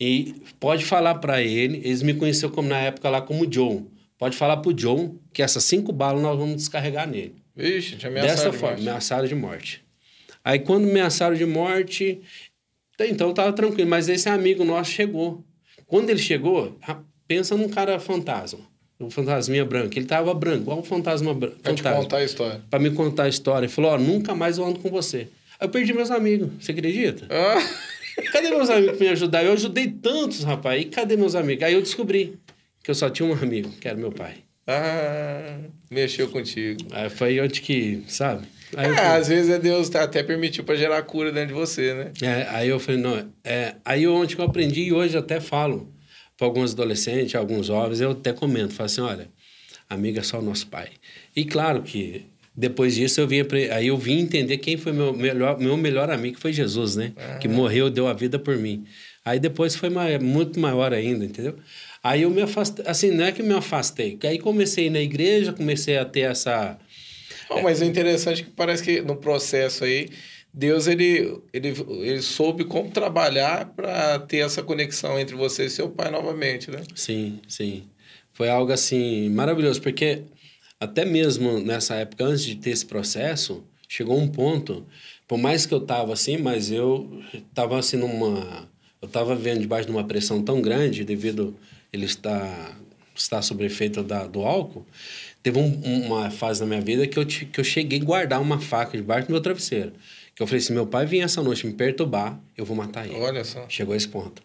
E 0.00 0.34
pode 0.60 0.84
falar 0.84 1.16
para 1.16 1.42
ele, 1.42 1.78
eles 1.78 2.02
me 2.02 2.14
conheceram 2.14 2.52
como 2.52 2.68
na 2.68 2.78
época 2.78 3.08
lá 3.08 3.20
como 3.22 3.50
Joe. 3.50 3.82
pode 4.18 4.36
falar 4.36 4.58
pro 4.58 4.72
John 4.74 5.16
que 5.32 5.42
essas 5.42 5.64
cinco 5.64 5.92
balas 5.92 6.22
nós 6.22 6.38
vamos 6.38 6.56
descarregar 6.56 7.08
nele. 7.08 7.34
Vixe, 7.54 7.96
te 7.96 8.06
ameaçaram 8.06 8.34
Dessa 8.36 8.50
de 8.50 8.56
forma, 8.58 8.76
morte. 8.76 8.88
ameaçaram 8.88 9.26
de 9.28 9.34
morte. 9.34 9.84
Aí 10.44 10.58
quando 10.58 10.84
me 10.84 10.90
ameaçaram 10.90 11.34
de 11.34 11.46
morte, 11.46 12.20
então 13.00 13.32
tava 13.32 13.52
tranquilo, 13.52 13.88
mas 13.88 14.08
esse 14.08 14.28
amigo 14.28 14.64
nosso 14.64 14.90
chegou. 14.90 15.42
Quando 15.86 16.10
ele 16.10 16.18
chegou, 16.18 16.78
pensa 17.26 17.56
num 17.56 17.68
cara 17.68 17.98
fantasma, 17.98 18.60
um 19.00 19.10
fantasminha 19.10 19.64
branco. 19.64 19.98
Ele 19.98 20.06
tava 20.06 20.32
branco, 20.34 20.62
igual 20.62 20.78
um 20.80 20.82
fantasma 20.82 21.32
branco. 21.32 21.56
Pra 21.62 21.74
te 21.74 21.82
contar 21.82 22.18
a 22.18 22.24
história. 22.24 22.60
Pra 22.70 22.78
me 22.78 22.90
contar 22.90 23.22
a 23.24 23.28
história. 23.28 23.66
Ele 23.66 23.72
falou, 23.72 23.92
ó, 23.92 23.98
nunca 23.98 24.34
mais 24.34 24.58
eu 24.58 24.64
ando 24.66 24.78
com 24.80 24.90
você. 24.90 25.28
Aí 25.58 25.66
eu 25.66 25.68
perdi 25.70 25.92
meus 25.94 26.10
amigos, 26.10 26.50
você 26.60 26.72
acredita? 26.72 27.26
Ah, 27.30 27.58
Cadê 28.32 28.50
meus 28.50 28.70
amigos 28.70 28.96
pra 28.96 29.06
me 29.06 29.12
ajudar? 29.12 29.44
Eu 29.44 29.52
ajudei 29.52 29.88
tantos, 29.88 30.42
rapaz. 30.44 30.80
E 30.82 30.84
cadê 30.86 31.16
meus 31.16 31.34
amigos? 31.34 31.64
Aí 31.64 31.74
eu 31.74 31.82
descobri 31.82 32.38
que 32.82 32.90
eu 32.90 32.94
só 32.94 33.10
tinha 33.10 33.28
um 33.28 33.32
amigo, 33.32 33.70
que 33.80 33.86
era 33.88 33.96
meu 33.96 34.10
pai. 34.12 34.34
ah, 34.66 35.58
mexeu 35.90 36.28
contigo. 36.28 36.80
Aí 36.92 37.08
foi 37.10 37.40
onde 37.40 37.60
que, 37.60 38.02
sabe? 38.08 38.46
Aí 38.76 38.86
É, 38.90 38.94
falei, 38.94 39.10
às 39.20 39.28
vezes 39.28 39.50
é 39.50 39.58
Deus 39.58 39.88
tá- 39.88 40.02
até 40.02 40.22
permitiu 40.22 40.64
pra 40.64 40.74
gerar 40.74 41.00
cura 41.02 41.30
dentro 41.30 41.48
de 41.48 41.54
você, 41.54 41.94
né? 41.94 42.12
É, 42.20 42.46
aí 42.50 42.68
eu 42.68 42.80
falei, 42.80 43.00
não, 43.00 43.28
é, 43.44 43.76
aí 43.84 44.06
onde 44.08 44.34
que 44.34 44.40
eu 44.40 44.44
aprendi 44.46 44.82
e 44.82 44.92
hoje 44.92 45.16
até 45.16 45.40
falo 45.40 45.92
para 46.36 46.46
alguns 46.48 46.72
adolescentes, 46.72 47.34
alguns 47.36 47.66
jovens, 47.66 48.00
eu 48.00 48.10
até 48.10 48.32
comento, 48.32 48.74
falo 48.74 48.86
assim, 48.86 49.00
olha, 49.00 49.28
amigo 49.88 50.18
é 50.18 50.22
só 50.22 50.40
o 50.40 50.42
nosso 50.42 50.66
pai. 50.66 50.88
E 51.34 51.44
claro 51.44 51.82
que 51.82 52.26
depois 52.56 52.94
disso 52.94 53.20
eu 53.20 53.28
vim, 53.28 53.42
aí 53.70 53.88
eu 53.88 53.96
vim 53.98 54.20
entender 54.20 54.56
quem 54.58 54.76
foi 54.76 54.92
meu 54.92 55.12
melhor, 55.12 55.58
meu 55.58 55.76
melhor 55.76 56.10
amigo, 56.10 56.36
que 56.36 56.40
foi 56.40 56.52
Jesus, 56.52 56.96
né? 56.96 57.12
Que 57.40 57.46
morreu, 57.48 57.90
deu 57.90 58.06
a 58.06 58.12
vida 58.12 58.38
por 58.38 58.56
mim. 58.56 58.84
Aí 59.24 59.38
depois 59.38 59.74
foi 59.74 59.90
mai- 59.90 60.18
muito 60.18 60.58
maior 60.58 60.92
ainda, 60.92 61.24
entendeu? 61.24 61.56
Aí 62.02 62.22
eu 62.22 62.30
me 62.30 62.40
afastei, 62.42 62.84
assim, 62.86 63.10
não 63.10 63.24
é 63.24 63.32
que 63.32 63.42
me 63.42 63.52
afastei, 63.54 64.16
aí 64.22 64.38
comecei 64.38 64.88
na 64.88 65.00
igreja, 65.00 65.52
comecei 65.52 65.98
a 65.98 66.04
ter 66.04 66.20
essa... 66.20 66.78
Não, 67.50 67.62
mas 67.62 67.82
é 67.82 67.84
interessante 67.86 68.44
que 68.44 68.50
parece 68.50 68.82
que 68.82 69.00
no 69.00 69.16
processo 69.16 69.84
aí, 69.84 70.08
Deus 70.54 70.86
ele, 70.86 71.38
ele, 71.52 71.74
ele 72.02 72.22
soube 72.22 72.64
como 72.64 72.90
trabalhar 72.90 73.66
para 73.76 74.18
ter 74.20 74.38
essa 74.38 74.62
conexão 74.62 75.18
entre 75.18 75.34
você 75.36 75.66
e 75.66 75.70
seu 75.70 75.90
pai 75.90 76.10
novamente, 76.10 76.70
né? 76.70 76.78
Sim, 76.94 77.40
sim. 77.48 77.84
Foi 78.32 78.48
algo 78.48 78.72
assim 78.72 79.28
maravilhoso, 79.30 79.80
porque 79.82 80.22
até 80.80 81.04
mesmo 81.04 81.60
nessa 81.60 81.94
época, 81.96 82.24
antes 82.24 82.44
de 82.44 82.56
ter 82.56 82.70
esse 82.70 82.84
processo, 82.86 83.64
chegou 83.88 84.18
um 84.18 84.28
ponto, 84.28 84.84
por 85.26 85.38
mais 85.38 85.66
que 85.66 85.74
eu 85.74 85.80
tava 85.80 86.12
assim, 86.12 86.36
mas 86.36 86.70
eu 86.70 87.22
tava 87.54 87.78
assim 87.78 87.96
numa. 87.96 88.68
Eu 89.00 89.08
tava 89.08 89.34
vendo 89.36 89.60
debaixo 89.60 89.86
de 89.86 89.92
uma 89.92 90.04
pressão 90.04 90.42
tão 90.42 90.60
grande, 90.60 91.04
devido 91.04 91.54
ele 91.92 92.06
estar, 92.06 92.76
estar 93.14 93.42
sob 93.42 93.64
efeito 93.64 94.02
da, 94.02 94.26
do 94.26 94.40
álcool. 94.42 94.86
Teve 95.42 95.58
um- 95.58 95.80
uma 96.06 96.30
fase 96.30 96.60
na 96.60 96.66
minha 96.66 96.80
vida 96.80 97.06
que 97.06 97.18
eu, 97.18 97.24
que 97.26 97.60
eu 97.60 97.64
cheguei 97.64 98.00
a 98.00 98.04
guardar 98.04 98.40
uma 98.40 98.58
faca 98.58 98.96
debaixo 98.96 99.28
do 99.28 99.32
meu 99.32 99.40
travesseiro. 99.40 99.92
Que 100.34 100.42
eu 100.42 100.46
falei: 100.46 100.60
se 100.60 100.72
meu 100.72 100.86
pai 100.86 101.06
vir 101.06 101.20
essa 101.20 101.42
noite 101.42 101.66
me 101.66 101.72
perturbar, 101.72 102.38
eu 102.56 102.64
vou 102.64 102.76
matar 102.76 103.06
ele. 103.06 103.16
Olha 103.16 103.44
só. 103.44 103.64
Chegou 103.68 103.94
a 103.94 103.96
esse 103.96 104.08
ponto. 104.08 104.42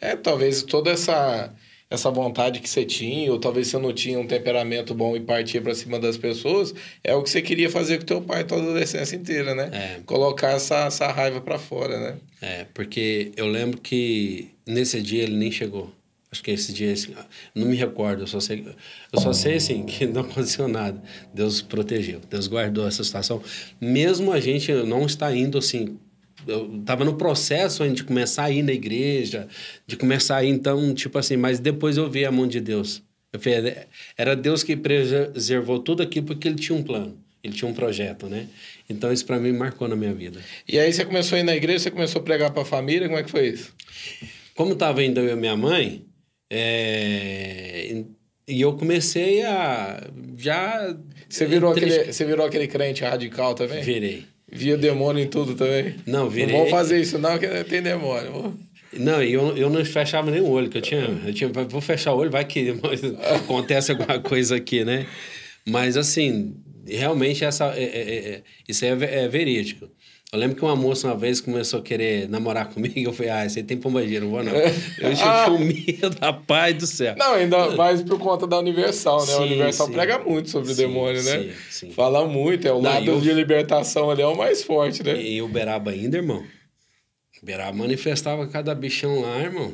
É, 0.00 0.14
talvez 0.16 0.62
toda 0.62 0.90
essa 0.90 1.52
essa 1.90 2.10
vontade 2.10 2.60
que 2.60 2.68
você 2.68 2.84
tinha, 2.84 3.32
ou 3.32 3.38
talvez 3.38 3.68
você 3.68 3.78
não 3.78 3.92
tinha 3.92 4.18
um 4.18 4.26
temperamento 4.26 4.94
bom 4.94 5.16
e 5.16 5.20
partia 5.20 5.60
para 5.60 5.74
cima 5.74 5.98
das 5.98 6.18
pessoas, 6.18 6.74
é 7.02 7.14
o 7.14 7.22
que 7.22 7.30
você 7.30 7.40
queria 7.40 7.70
fazer 7.70 7.98
com 7.98 8.04
teu 8.04 8.20
pai 8.20 8.44
toda 8.44 8.60
a 8.60 8.64
adolescência 8.64 9.16
inteira, 9.16 9.54
né? 9.54 9.70
É. 9.72 10.00
Colocar 10.04 10.50
essa, 10.50 10.86
essa 10.86 11.06
raiva 11.10 11.40
para 11.40 11.58
fora, 11.58 11.98
né? 11.98 12.16
É, 12.42 12.66
porque 12.74 13.32
eu 13.36 13.46
lembro 13.46 13.80
que 13.80 14.50
nesse 14.66 15.00
dia 15.00 15.22
ele 15.22 15.36
nem 15.36 15.50
chegou. 15.50 15.92
Acho 16.30 16.42
que 16.42 16.50
esse 16.50 16.74
dia, 16.74 16.92
assim, 16.92 17.14
não 17.54 17.66
me 17.66 17.74
recordo, 17.74 18.24
eu 18.24 18.26
só 18.26 18.38
sei, 18.38 18.62
eu 19.10 19.18
só 19.18 19.32
sei 19.32 19.54
assim 19.54 19.86
que 19.86 20.04
não 20.06 20.20
aconteceu 20.20 20.68
nada. 20.68 21.02
Deus 21.32 21.62
protegeu, 21.62 22.20
Deus 22.28 22.46
guardou 22.46 22.86
essa 22.86 23.02
situação. 23.02 23.42
Mesmo 23.80 24.30
a 24.30 24.38
gente 24.38 24.70
não 24.70 25.06
está 25.06 25.34
indo 25.34 25.56
assim, 25.56 25.98
eu 26.46 26.78
estava 26.80 27.04
no 27.04 27.14
processo 27.16 27.82
ainda 27.82 27.96
de 27.96 28.04
começar 28.04 28.44
a 28.44 28.50
ir 28.50 28.62
na 28.62 28.72
igreja, 28.72 29.48
de 29.86 29.96
começar 29.96 30.36
a 30.36 30.44
ir, 30.44 30.48
então, 30.48 30.94
tipo 30.94 31.18
assim, 31.18 31.36
mas 31.36 31.58
depois 31.58 31.96
eu 31.96 32.08
vi 32.10 32.24
a 32.24 32.30
mão 32.30 32.46
de 32.46 32.60
Deus. 32.60 33.02
Eu 33.32 33.40
falei, 33.40 33.76
era 34.16 34.34
Deus 34.34 34.62
que 34.62 34.76
preservou 34.76 35.78
tudo 35.78 36.02
aquilo 36.02 36.26
porque 36.26 36.48
ele 36.48 36.56
tinha 36.56 36.76
um 36.76 36.82
plano, 36.82 37.18
ele 37.42 37.52
tinha 37.52 37.70
um 37.70 37.74
projeto, 37.74 38.26
né? 38.26 38.46
Então 38.88 39.12
isso 39.12 39.26
para 39.26 39.38
mim 39.38 39.52
marcou 39.52 39.86
na 39.86 39.94
minha 39.96 40.14
vida. 40.14 40.40
E 40.66 40.78
aí 40.78 40.92
você 40.92 41.04
começou 41.04 41.36
a 41.36 41.40
ir 41.40 41.44
na 41.44 41.54
igreja, 41.54 41.80
você 41.80 41.90
começou 41.90 42.20
a 42.20 42.24
pregar 42.24 42.50
para 42.52 42.62
a 42.62 42.64
família, 42.66 43.06
como 43.06 43.18
é 43.18 43.22
que 43.22 43.30
foi 43.30 43.48
isso? 43.48 43.74
Como 44.54 44.72
estava 44.72 45.02
indo 45.02 45.20
eu 45.20 45.36
e 45.36 45.36
minha 45.36 45.56
mãe, 45.56 46.04
é, 46.50 48.02
e 48.48 48.60
eu 48.62 48.74
comecei 48.78 49.42
a 49.44 50.02
já 50.36 50.96
Você 51.28 51.44
virou, 51.44 51.74
Triste. 51.74 51.94
aquele, 51.94 52.12
você 52.12 52.24
virou 52.24 52.46
aquele 52.46 52.66
crente 52.66 53.04
radical 53.04 53.54
também? 53.54 53.82
virei. 53.82 54.24
Via 54.50 54.76
demônio 54.76 55.22
em 55.22 55.28
tudo 55.28 55.54
também? 55.54 55.96
Não, 56.06 56.28
virei. 56.28 56.52
Não 56.52 56.58
vamos 56.58 56.70
fazer 56.70 57.00
isso 57.00 57.18
não, 57.18 57.38
que 57.38 57.46
tem 57.64 57.82
demônio. 57.82 58.56
Não, 58.92 59.22
e 59.22 59.32
eu, 59.32 59.56
eu 59.56 59.68
não 59.68 59.84
fechava 59.84 60.30
nem 60.30 60.40
o 60.40 60.48
olho, 60.48 60.70
que 60.70 60.78
eu 60.78 60.82
tinha, 60.82 61.20
eu 61.26 61.34
tinha, 61.34 61.50
vou 61.50 61.80
fechar 61.80 62.14
o 62.14 62.16
olho, 62.16 62.30
vai 62.30 62.44
que 62.44 62.74
acontece 63.36 63.92
alguma 63.92 64.18
coisa 64.18 64.56
aqui, 64.56 64.84
né? 64.84 65.06
Mas 65.66 65.96
assim, 65.96 66.56
realmente 66.86 67.44
essa, 67.44 67.74
é, 67.76 67.82
é, 67.82 68.28
é, 68.30 68.42
isso 68.66 68.84
aí 68.84 68.90
é, 68.90 69.24
é 69.24 69.28
verídico. 69.28 69.90
Eu 70.30 70.38
lembro 70.38 70.56
que 70.56 70.62
uma 70.62 70.76
moça 70.76 71.06
uma 71.08 71.16
vez 71.16 71.40
começou 71.40 71.80
a 71.80 71.82
querer 71.82 72.28
namorar 72.28 72.68
comigo, 72.74 72.98
eu 72.98 73.12
falei, 73.14 73.30
ah, 73.32 73.48
você 73.48 73.62
tem 73.62 73.78
pombagira, 73.78 74.20
não 74.24 74.30
vou 74.30 74.42
não. 74.44 74.52
Eu 74.98 75.14
tinha 75.14 75.50
um 75.50 75.58
medo, 75.58 76.16
rapaz 76.20 76.74
do 76.76 76.86
céu. 76.86 77.14
Não, 77.16 77.32
ainda 77.34 77.70
mais 77.70 78.02
por 78.02 78.18
conta 78.18 78.46
da 78.46 78.58
Universal, 78.58 79.24
né? 79.26 79.32
a 79.32 79.36
Sim, 79.36 79.42
Universal 79.44 79.86
sim. 79.86 79.92
prega 79.94 80.18
muito 80.18 80.50
sobre 80.50 80.70
o 80.70 80.74
Sim, 80.74 80.82
demônio, 80.82 81.22
né? 81.22 81.38
sim, 81.42 81.50
sim. 81.70 81.90
Fala 81.92 82.26
muito, 82.26 82.68
é 82.68 82.72
o 82.72 82.80
Não, 82.80 82.90
lado 82.90 83.04
e 83.06 83.08
eu- 83.08 83.20
de 83.20 83.32
libertação 83.32 84.10
ali 84.10 84.20
é 84.20 84.26
o 84.26 84.36
mais 84.36 84.62
forte, 84.62 85.02
né? 85.02 85.18
E 85.20 85.40
Uberaba 85.40 85.92
ainda, 85.92 86.18
irmão. 86.18 86.44
Uberaba 87.42 87.72
manifestava 87.72 88.46
cada 88.48 88.74
bichão 88.74 89.20
lá, 89.22 89.38
irmão. 89.40 89.72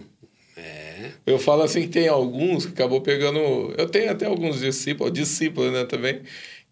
É. 0.57 1.11
Eu 1.27 1.39
falo 1.39 1.63
assim 1.63 1.83
que 1.83 1.89
tem 1.89 2.07
alguns 2.07 2.65
que 2.67 2.73
acabou 2.73 3.01
pegando. 3.01 3.41
Eu 3.77 3.89
tenho 3.89 4.11
até 4.13 4.27
alguns 4.27 4.61
discípulos, 4.61 5.13
discípulos, 5.13 5.73
né, 5.73 5.85
também, 5.85 6.21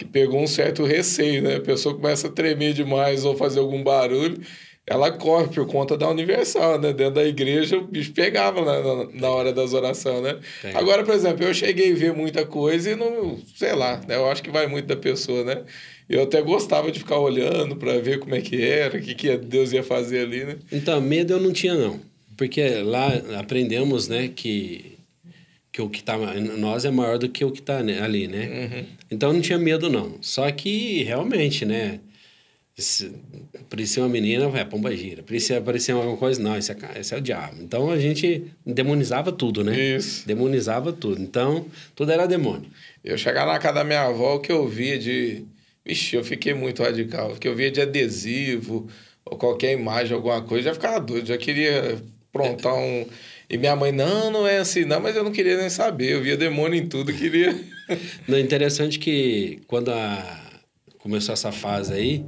que 0.03 0.09
pegou 0.09 0.41
um 0.41 0.47
certo 0.47 0.85
receio, 0.85 1.43
né? 1.43 1.57
A 1.57 1.61
pessoa 1.61 1.95
começa 1.95 2.27
a 2.29 2.31
tremer 2.31 2.73
demais 2.73 3.25
ou 3.25 3.37
fazer 3.37 3.61
algum 3.61 3.83
barulho, 3.83 4.41
ela 4.85 5.13
corre 5.13 5.47
por 5.49 5.67
conta 5.67 5.97
da 5.97 6.09
Universal, 6.09 6.81
né? 6.81 6.93
Dentro 6.93 7.15
da 7.15 7.25
igreja 7.25 7.79
o 7.79 7.87
bicho 7.87 8.13
pegava 8.13 8.65
na, 8.65 8.81
na, 8.83 9.11
na 9.13 9.31
hora 9.31 9.53
das 9.53 9.73
orações, 9.73 10.23
né? 10.23 10.39
Tem. 10.61 10.75
Agora, 10.75 11.05
por 11.05 11.15
exemplo, 11.15 11.45
eu 11.45 11.55
cheguei 11.55 11.93
a 11.93 11.95
ver 11.95 12.13
muita 12.13 12.45
coisa 12.45 12.91
e 12.91 12.97
não, 12.97 13.39
sei 13.55 13.75
lá, 13.75 14.01
né? 14.09 14.17
Eu 14.17 14.29
acho 14.29 14.43
que 14.43 14.51
vai 14.51 14.67
muito 14.67 14.87
da 14.87 14.97
pessoa, 14.97 15.45
né? 15.45 15.63
Eu 16.09 16.25
até 16.25 16.43
gostava 16.43 16.91
de 16.91 16.99
ficar 16.99 17.19
olhando 17.19 17.77
para 17.77 17.99
ver 18.01 18.19
como 18.19 18.35
é 18.35 18.41
que 18.41 18.61
era, 18.61 18.99
o 18.99 19.01
que, 19.01 19.15
que 19.15 19.37
Deus 19.37 19.73
ia 19.73 19.85
fazer 19.85 20.25
ali, 20.25 20.45
né? 20.45 20.57
Então, 20.71 21.01
medo 21.01 21.33
eu 21.33 21.41
não 21.41 21.53
tinha, 21.53 21.75
não. 21.75 22.01
Porque 22.37 22.69
lá 22.83 23.09
aprendemos, 23.39 24.09
né, 24.09 24.29
que, 24.35 24.92
que 25.73 25.81
o 25.81 25.89
que 25.89 26.01
está 26.01 26.17
em 26.37 26.59
nós 26.59 26.85
é 26.85 26.91
maior 26.91 27.19
do 27.19 27.29
que 27.29 27.45
o 27.45 27.51
que 27.51 27.61
está 27.61 27.79
ali, 27.79 28.29
né? 28.29 28.87
Então, 29.11 29.31
eu 29.31 29.33
não 29.35 29.41
tinha 29.41 29.59
medo, 29.59 29.89
não. 29.89 30.19
Só 30.21 30.51
que, 30.51 31.03
realmente, 31.03 31.65
né, 31.65 32.01
se 32.77 33.13
parecia 33.69 34.03
uma 34.03 34.09
menina, 34.09 34.47
é 34.59 34.65
pomba 34.65 34.95
gira. 34.95 35.23
Parecia, 35.23 35.61
parecia 35.61 35.95
alguma 35.95 36.17
coisa, 36.17 36.43
não, 36.43 36.57
esse 36.57 36.73
é, 36.73 36.77
esse 36.97 37.15
é 37.15 37.19
o 37.19 37.21
diabo. 37.21 37.57
Então, 37.63 37.91
a 37.91 37.99
gente 37.99 38.45
demonizava 38.67 39.33
tudo, 39.33 39.63
né? 39.63 39.97
Isso. 39.97 40.27
Demonizava 40.27 40.93
tudo. 40.93 41.21
Então, 41.21 41.67
tudo 41.95 42.13
era 42.13 42.27
demônio. 42.27 42.69
Eu 43.05 43.17
chegava 43.19 43.53
na 43.53 43.59
casa 43.59 43.77
da 43.77 43.85
minha 43.85 44.03
avó, 44.03 44.37
o 44.37 44.41
que 44.41 44.53
eu 44.53 44.67
via 44.69 44.99
de. 44.99 45.45
Vixe, 45.85 46.17
eu 46.17 46.25
fiquei 46.25 46.55
muito 46.55 46.83
radical. 46.83 47.33
O 47.33 47.39
que 47.39 47.49
eu 47.49 47.57
via 47.57 47.71
de 47.71 47.81
adesivo, 47.81 48.89
ou 49.25 49.37
qualquer 49.37 49.73
imagem, 49.73 50.15
alguma 50.15 50.41
coisa, 50.43 50.65
já 50.65 50.75
ficava 50.75 51.01
doido. 51.01 51.27
Já 51.27 51.37
queria 51.37 52.01
prontar 52.33 52.75
um. 52.75 53.07
E 53.53 53.59
minha 53.59 53.77
mãe, 53.77 53.93
não, 53.93 54.31
não 54.31 54.47
é 54.49 54.57
assim, 54.57 54.87
não, 54.87 54.99
mas 54.99 55.15
eu 55.15 55.23
não 55.23 55.31
queria 55.31 55.59
nem 55.59 55.69
saber. 55.69 56.13
Eu 56.13 56.23
via 56.23 56.39
demônio 56.39 56.81
em 56.83 56.87
tudo, 56.87 57.13
queria. 57.13 57.55
Não, 58.27 58.39
é 58.39 58.41
interessante 58.41 58.99
que 58.99 59.61
quando 59.67 59.91
a- 59.91 60.41
começou 60.99 61.35
essa 61.35 61.53
fase 61.53 61.93
aí, 61.93 62.25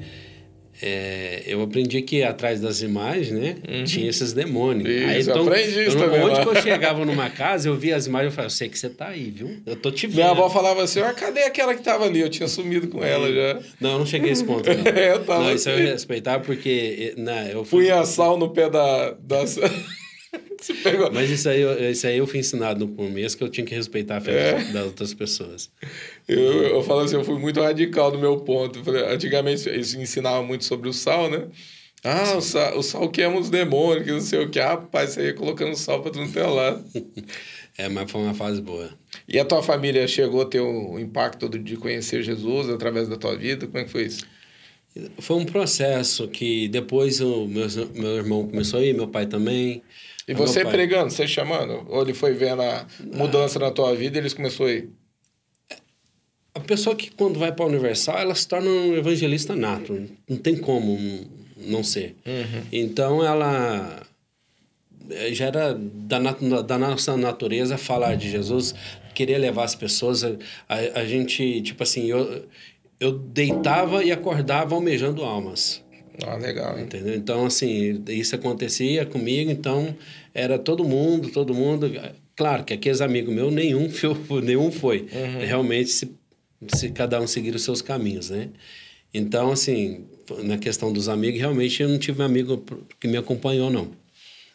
é, 0.83 1.43
eu 1.47 1.63
aprendi 1.63 2.03
que 2.03 2.23
atrás 2.23 2.61
das 2.61 2.83
imagens, 2.83 3.31
né, 3.31 3.57
tinha 3.87 4.11
esses 4.11 4.35
demônios. 4.35 4.87
Uhum. 4.87 5.11
Isso, 5.19 5.31
aí, 5.31 5.39
eu 5.39 5.43
aprendi 5.43 5.83
isso 5.87 5.97
eu, 5.97 6.01
também 6.01 6.21
Onde 6.21 6.41
que 6.43 6.49
eu 6.49 6.57
chegava 6.61 7.05
numa 7.07 7.31
casa, 7.31 7.69
eu 7.69 7.77
via 7.77 7.97
as 7.97 8.07
imagens 8.07 8.33
e 8.33 8.37
falava, 8.37 8.53
eu 8.53 8.57
sei 8.57 8.69
que 8.69 8.79
você 8.79 8.91
tá 8.91 9.09
aí, 9.09 9.31
viu? 9.31 9.57
Eu 9.65 9.77
tô 9.77 9.91
te 9.91 10.07
vendo. 10.07 10.17
Minha 10.17 10.31
avó 10.33 10.51
falava 10.51 10.83
assim: 10.83 11.01
ah, 11.01 11.15
cadê 11.15 11.45
aquela 11.45 11.75
que 11.75 11.83
tava 11.83 12.05
ali? 12.05 12.21
Eu 12.21 12.29
tinha 12.29 12.49
sumido 12.49 12.89
com 12.89 13.03
ela 13.03 13.33
já. 13.33 13.61
Não, 13.81 13.93
eu 13.93 13.99
não 14.01 14.07
cheguei 14.07 14.29
a 14.31 14.33
esse 14.33 14.45
ponto. 14.45 14.69
Não, 14.69 14.85
É, 14.93 15.13
eu 15.13 15.25
tava 15.25 15.45
não 15.45 15.55
isso 15.55 15.71
eu 15.71 15.77
assim. 15.77 15.85
respeitava 15.87 16.45
porque... 16.45 17.15
Né, 17.17 17.51
eu 17.53 17.65
fui, 17.65 17.85
Punha 17.85 18.05
sal 18.05 18.37
no 18.37 18.51
pé 18.51 18.69
da. 18.69 19.13
das... 19.13 19.57
Pegou. 20.83 21.11
mas 21.13 21.31
isso 21.31 21.49
aí, 21.49 21.61
eu- 21.61 21.91
isso 21.91 22.07
aí 22.07 22.19
eu 22.19 22.27
fui 22.27 22.39
ensinado 22.41 22.87
no 22.87 22.93
começo 22.95 23.37
que 23.37 23.45
eu 23.45 23.49
tinha 23.49 23.67
que 23.67 23.75
respeitar 23.75 24.17
a 24.19 24.21
fé 24.21 24.51
É. 24.51 24.65
das- 24.73 24.85
outras 24.87 25.15
pessoas. 25.15 25.71
Eu, 26.29 26.39
eu 26.63 26.83
falo 26.83 27.01
assim, 27.01 27.17
eu 27.17 27.25
fui 27.25 27.39
muito 27.39 27.61
radical 27.61 28.11
no 28.13 28.19
meu 28.19 28.39
ponto. 28.39 28.83
Antigamente 29.11 29.69
eles 29.69 29.95
ensinavam 29.95 30.45
muito 30.45 30.65
sobre 30.65 30.89
o 30.89 30.93
sal, 30.93 31.29
né? 31.31 31.47
Ah, 32.03 32.37
o 32.37 32.41
sal, 32.43 32.77
o 32.79 32.83
sal 32.83 33.09
queima 33.09 33.39
os 33.39 33.49
demônios, 33.49 34.05
que 34.05 34.13
não 34.13 34.21
sei 34.21 34.45
o 34.45 34.51
que. 34.51 34.61
Ah, 34.61 34.77
pai, 34.77 35.07
você 35.07 35.27
ia 35.27 35.35
colocando 35.35 35.75
sal 35.75 36.03
pra 36.03 36.11
tudo 36.11 36.31
teu 36.31 36.53
lado. 36.53 36.85
é, 37.79 37.89
mas 37.89 38.11
foi 38.11 38.21
uma 38.21 38.35
fase 38.35 38.61
boa. 38.61 38.91
E 39.27 39.39
a 39.39 39.45
tua 39.45 39.63
família 39.63 40.07
chegou 40.07 40.43
a 40.43 40.45
ter 40.47 40.61
o 40.61 40.99
impacto 40.99 41.49
de 41.49 41.77
conhecer 41.79 42.23
Jesus 42.23 42.69
através 42.69 43.09
da 43.09 43.17
tua 43.17 43.35
vida? 43.37 43.67
Como 43.67 43.79
é 43.79 43.85
que 43.85 43.91
foi 43.91 44.03
isso? 44.05 44.27
Foi 45.19 45.37
um 45.37 45.45
processo 45.45 46.29
que 46.29 46.69
depois 46.69 47.21
o 47.21 47.47
meu, 47.49 47.67
meu 47.95 48.17
irmão 48.17 48.47
começou 48.47 48.79
a 48.81 48.85
ir, 48.85 48.95
meu 48.95 49.09
pai 49.09 49.27
também. 49.27 49.83
E 50.27 50.35
você 50.35 50.65
pregando, 50.65 51.11
você 51.11 51.27
chamando? 51.27 51.87
Ou 51.89 52.03
ele 52.03 52.15
foi 52.15 52.33
vendo 52.33 52.63
a 52.63 52.87
mudança 53.15 53.59
na 53.59 53.71
tua 53.71 53.95
vida 53.95 54.17
e 54.17 54.21
eles 54.21 54.33
começou 54.33 54.67
a 54.67 54.73
ir? 54.73 54.91
A 56.55 56.61
pessoa 56.61 56.95
que 56.95 57.11
quando 57.11 57.39
vai 57.39 57.53
para 57.53 57.65
a 57.65 57.69
Universal, 57.69 58.19
ela 58.19 58.35
se 58.35 58.47
torna 58.47 58.71
um 58.71 58.95
evangelista 58.95 59.57
nato. 59.57 60.09
Não 60.29 60.37
tem 60.37 60.57
como 60.57 60.99
não 61.57 61.83
ser. 61.83 62.17
Uhum. 62.25 62.63
Então 62.73 63.25
ela 63.25 64.03
eh, 65.11 65.35
já 65.35 65.47
era 65.47 65.75
da, 65.75 66.19
da 66.63 66.79
nossa 66.79 67.17
natureza 67.17 67.77
falar 67.77 68.15
de 68.17 68.31
Jesus, 68.31 68.75
querer 69.15 69.39
levar 69.39 69.65
as 69.65 69.75
pessoas. 69.75 70.25
A, 70.25 70.37
a 70.95 71.05
gente, 71.05 71.61
tipo 71.63 71.83
assim, 71.83 72.07
eu, 72.07 72.47
eu 73.01 73.13
deitava 73.13 74.05
e 74.05 74.13
acordava 74.13 74.75
almejando 74.75 75.25
almas. 75.25 75.84
Ah, 76.23 76.37
legal. 76.37 76.79
Hein? 76.79 76.85
Entendeu? 76.85 77.15
Então, 77.15 77.47
assim, 77.47 78.03
isso 78.09 78.35
acontecia 78.35 79.05
comigo, 79.05 79.51
então 79.51 79.97
era 80.33 80.59
todo 80.59 80.85
mundo, 80.85 81.31
todo 81.31 81.55
mundo. 81.55 81.91
Claro 82.37 82.65
que 82.65 82.73
aqueles 82.73 83.01
amigos 83.01 83.35
meus, 83.35 83.53
nenhum, 83.53 83.89
nenhum 84.43 84.71
foi. 84.71 85.07
Uhum. 85.13 85.47
Realmente, 85.47 85.91
se, 85.91 86.11
se 86.69 86.91
cada 86.91 87.21
um 87.21 87.27
seguir 87.27 87.55
os 87.55 87.63
seus 87.63 87.83
caminhos, 87.83 88.31
né? 88.31 88.49
Então, 89.13 89.53
assim, 89.53 90.05
na 90.43 90.59
questão 90.59 90.93
dos 90.93 91.09
amigos, 91.09 91.39
realmente 91.41 91.83
eu 91.83 91.89
não 91.89 91.99
tive 91.99 92.21
um 92.23 92.25
amigo 92.25 92.65
que 93.01 93.07
me 93.07 93.17
acompanhou, 93.17 93.71
não. 93.71 93.93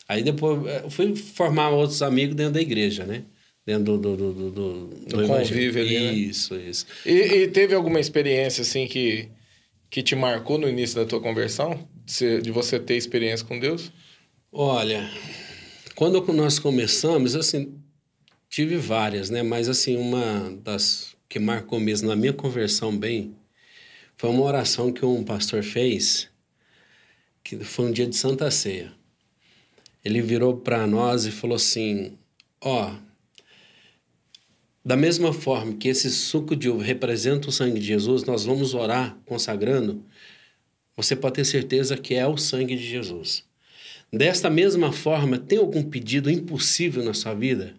Aí 0.08 0.24
depois 0.24 0.66
eh, 0.66 0.82
eu 0.84 0.90
fui 0.90 1.16
formar 1.16 1.70
outros 1.70 2.02
amigos 2.02 2.36
dentro 2.36 2.54
da 2.54 2.62
igreja, 2.62 3.06
né? 3.06 3.24
Dentro 3.66 3.98
do, 3.98 4.18
do, 4.18 4.34
do, 4.34 4.52
do, 4.52 4.88
do 4.88 5.28
convívio 5.28 5.82
ali, 5.82 6.00
né? 6.00 6.14
Isso, 6.14 6.56
isso. 6.56 6.86
E, 7.06 7.12
e, 7.12 7.48
teve 7.48 7.76
alguma 7.76 8.00
experiência, 8.00 8.64
assim, 8.64 8.88
que, 8.88 9.30
que 9.90 10.04
te 10.04 10.16
marcou 10.16 10.58
no 10.58 10.70
início 10.70 10.96
da 10.96 11.06
tua 11.06 11.22
conversão? 11.22 11.88
De, 12.06 12.52
você 12.52 12.80
ter 12.80 12.96
experiência 12.96 13.46
com 13.46 13.60
Deus? 13.60 13.92
Olha, 14.52 15.10
quando 15.96 16.22
nós 16.34 16.60
começamos, 16.60 17.36
assim, 17.36 17.80
tive 18.50 18.78
várias, 18.78 19.30
né? 19.30 19.44
Mas, 19.44 19.70
assim, 19.70 19.96
uma 19.96 20.52
das 20.64 21.16
que 21.28 21.40
marcou 21.40 21.80
mesmo 21.80 22.08
na 22.08 22.16
minha 22.16 22.34
conversão 22.34 22.96
bem 22.96 23.36
foi 24.18 24.32
uma 24.32 24.44
oração 24.44 24.92
que 24.92 25.06
um 25.06 25.24
pastor 25.24 25.64
fez, 25.64 26.30
que 27.44 27.58
foi 27.64 27.86
um 27.86 27.92
dia 27.92 28.08
de 28.08 28.16
Santa 28.16 28.50
Ceia. 28.50 28.92
Ele 30.04 30.22
virou 30.22 30.58
para 30.58 30.88
nós 30.88 31.26
e 31.26 31.32
falou 31.32 31.56
assim: 31.56 32.18
Ó, 32.60 32.92
oh, 32.92 33.09
da 34.84 34.96
mesma 34.96 35.34
forma 35.34 35.74
que 35.74 35.90
esse 35.90 36.10
suco 36.10 36.56
de 36.56 36.70
uva 36.70 36.84
representa 36.84 37.50
o 37.50 37.52
sangue 37.52 37.80
de 37.80 37.86
Jesus, 37.86 38.24
nós 38.24 38.46
vamos 38.46 38.74
orar 38.74 39.18
consagrando. 39.26 40.04
Você 40.96 41.16
pode 41.16 41.36
ter 41.36 41.46
certeza 41.46 41.98
que 41.98 42.16
é 42.16 42.26
o 42.26 42.38
sangue 42.38 42.76
de 42.76 42.88
Jesus. 42.88 43.44
Desta 44.12 44.50
mesma 44.50 44.92
forma, 44.92 45.38
tem 45.38 45.60
algum 45.60 45.84
pedido 45.84 46.30
impossível 46.32 47.04
na 47.04 47.14
sua 47.14 47.34
vida 47.34 47.76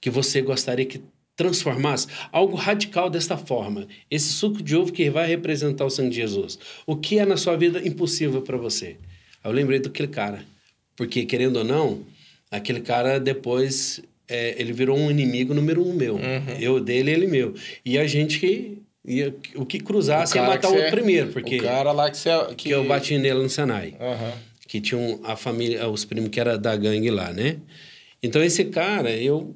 que 0.00 0.08
você 0.08 0.40
gostaria 0.40 0.86
que 0.86 1.02
transformasse 1.36 2.06
algo 2.30 2.56
radical 2.56 3.10
desta 3.10 3.36
forma. 3.36 3.86
Esse 4.10 4.32
suco 4.32 4.62
de 4.62 4.76
ovo 4.76 4.92
que 4.92 5.10
vai 5.10 5.26
representar 5.26 5.84
o 5.84 5.90
sangue 5.90 6.10
de 6.10 6.16
Jesus. 6.16 6.58
O 6.86 6.96
que 6.96 7.18
é 7.18 7.26
na 7.26 7.36
sua 7.36 7.56
vida 7.56 7.86
impossível 7.86 8.42
para 8.42 8.56
você? 8.56 8.96
Eu 9.42 9.50
lembrei 9.50 9.78
daquele 9.78 10.08
cara. 10.08 10.44
Porque, 10.94 11.24
querendo 11.24 11.56
ou 11.56 11.64
não, 11.64 12.04
aquele 12.50 12.80
cara 12.80 13.18
depois 13.18 14.02
é, 14.30 14.54
ele 14.56 14.72
virou 14.72 14.96
um 14.96 15.10
inimigo 15.10 15.52
número 15.52 15.86
um 15.86 15.92
meu. 15.92 16.14
Uhum. 16.14 16.56
Eu 16.58 16.80
dele, 16.80 17.10
ele 17.10 17.26
meu. 17.26 17.54
E 17.84 17.98
a 17.98 18.06
gente 18.06 18.38
que 18.38 18.78
ia, 19.04 19.34
o 19.56 19.66
que 19.66 19.80
cruzasse 19.80 20.38
ia 20.38 20.44
matar 20.44 20.68
o 20.68 20.74
outro 20.74 20.90
primeiro. 20.90 21.32
Porque 21.32 21.58
o 21.58 21.62
cara 21.62 21.92
lá 21.92 22.10
que, 22.10 22.16
você, 22.16 22.30
que... 22.48 22.54
que 22.54 22.70
eu 22.70 22.84
bati 22.84 23.18
nele 23.18 23.42
no 23.42 23.50
Senai. 23.50 23.96
Uhum. 24.00 24.32
Que 24.66 24.80
tinha 24.80 24.98
um, 24.98 25.20
a 25.24 25.36
família, 25.36 25.88
os 25.88 26.04
primos 26.04 26.30
que 26.30 26.38
era 26.38 26.56
da 26.56 26.76
gangue 26.76 27.10
lá, 27.10 27.32
né? 27.32 27.56
Então 28.22 28.42
esse 28.42 28.66
cara, 28.66 29.10
eu 29.10 29.54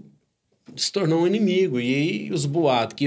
se 0.74 0.90
tornou 0.90 1.22
um 1.22 1.26
inimigo. 1.26 1.80
E 1.80 2.30
os 2.32 2.46
boatos 2.46 2.96
que, 2.96 3.06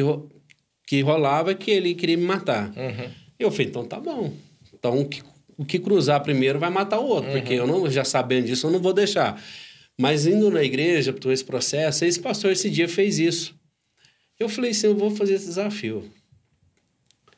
que 0.85 1.01
rolava 1.01 1.51
é 1.51 1.55
que 1.55 1.71
ele 1.71 1.93
queria 1.93 2.17
me 2.17 2.23
matar. 2.23 2.69
Uhum. 2.69 3.09
Eu 3.39 3.51
falei, 3.51 3.67
então 3.67 3.83
tá 3.83 3.99
bom. 3.99 4.33
Então, 4.73 4.99
o 4.99 5.05
que, 5.05 5.21
o 5.57 5.65
que 5.65 5.79
cruzar 5.79 6.21
primeiro 6.21 6.59
vai 6.59 6.69
matar 6.69 6.99
o 6.99 7.05
outro, 7.05 7.31
uhum. 7.31 7.37
porque 7.37 7.53
eu 7.53 7.67
não, 7.67 7.89
já 7.89 8.03
sabendo 8.03 8.45
disso, 8.45 8.67
eu 8.67 8.71
não 8.71 8.79
vou 8.79 8.93
deixar. 8.93 9.41
Mas 9.99 10.27
indo 10.27 10.51
na 10.51 10.63
igreja, 10.63 11.11
por 11.11 11.31
esse 11.31 11.43
processo, 11.43 12.05
esse 12.05 12.19
pastor 12.19 12.51
esse 12.51 12.69
dia 12.69 12.87
fez 12.87 13.17
isso. 13.17 13.57
Eu 14.39 14.47
falei 14.47 14.71
assim, 14.71 14.87
eu 14.87 14.95
vou 14.95 15.09
fazer 15.09 15.33
esse 15.33 15.47
desafio. 15.47 16.11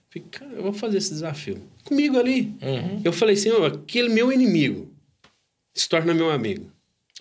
Falei, 0.09 0.27
cara, 0.29 0.51
eu 0.53 0.63
vou 0.63 0.73
fazer 0.73 0.97
esse 0.97 1.11
desafio. 1.11 1.61
Comigo 1.85 2.17
ali. 2.17 2.53
Uhum. 2.61 3.01
Eu 3.03 3.13
falei 3.13 3.35
assim, 3.35 3.49
aquele 3.65 4.09
meu 4.09 4.31
inimigo 4.31 4.91
se 5.73 5.87
torna 5.87 6.13
meu 6.13 6.29
amigo. 6.29 6.69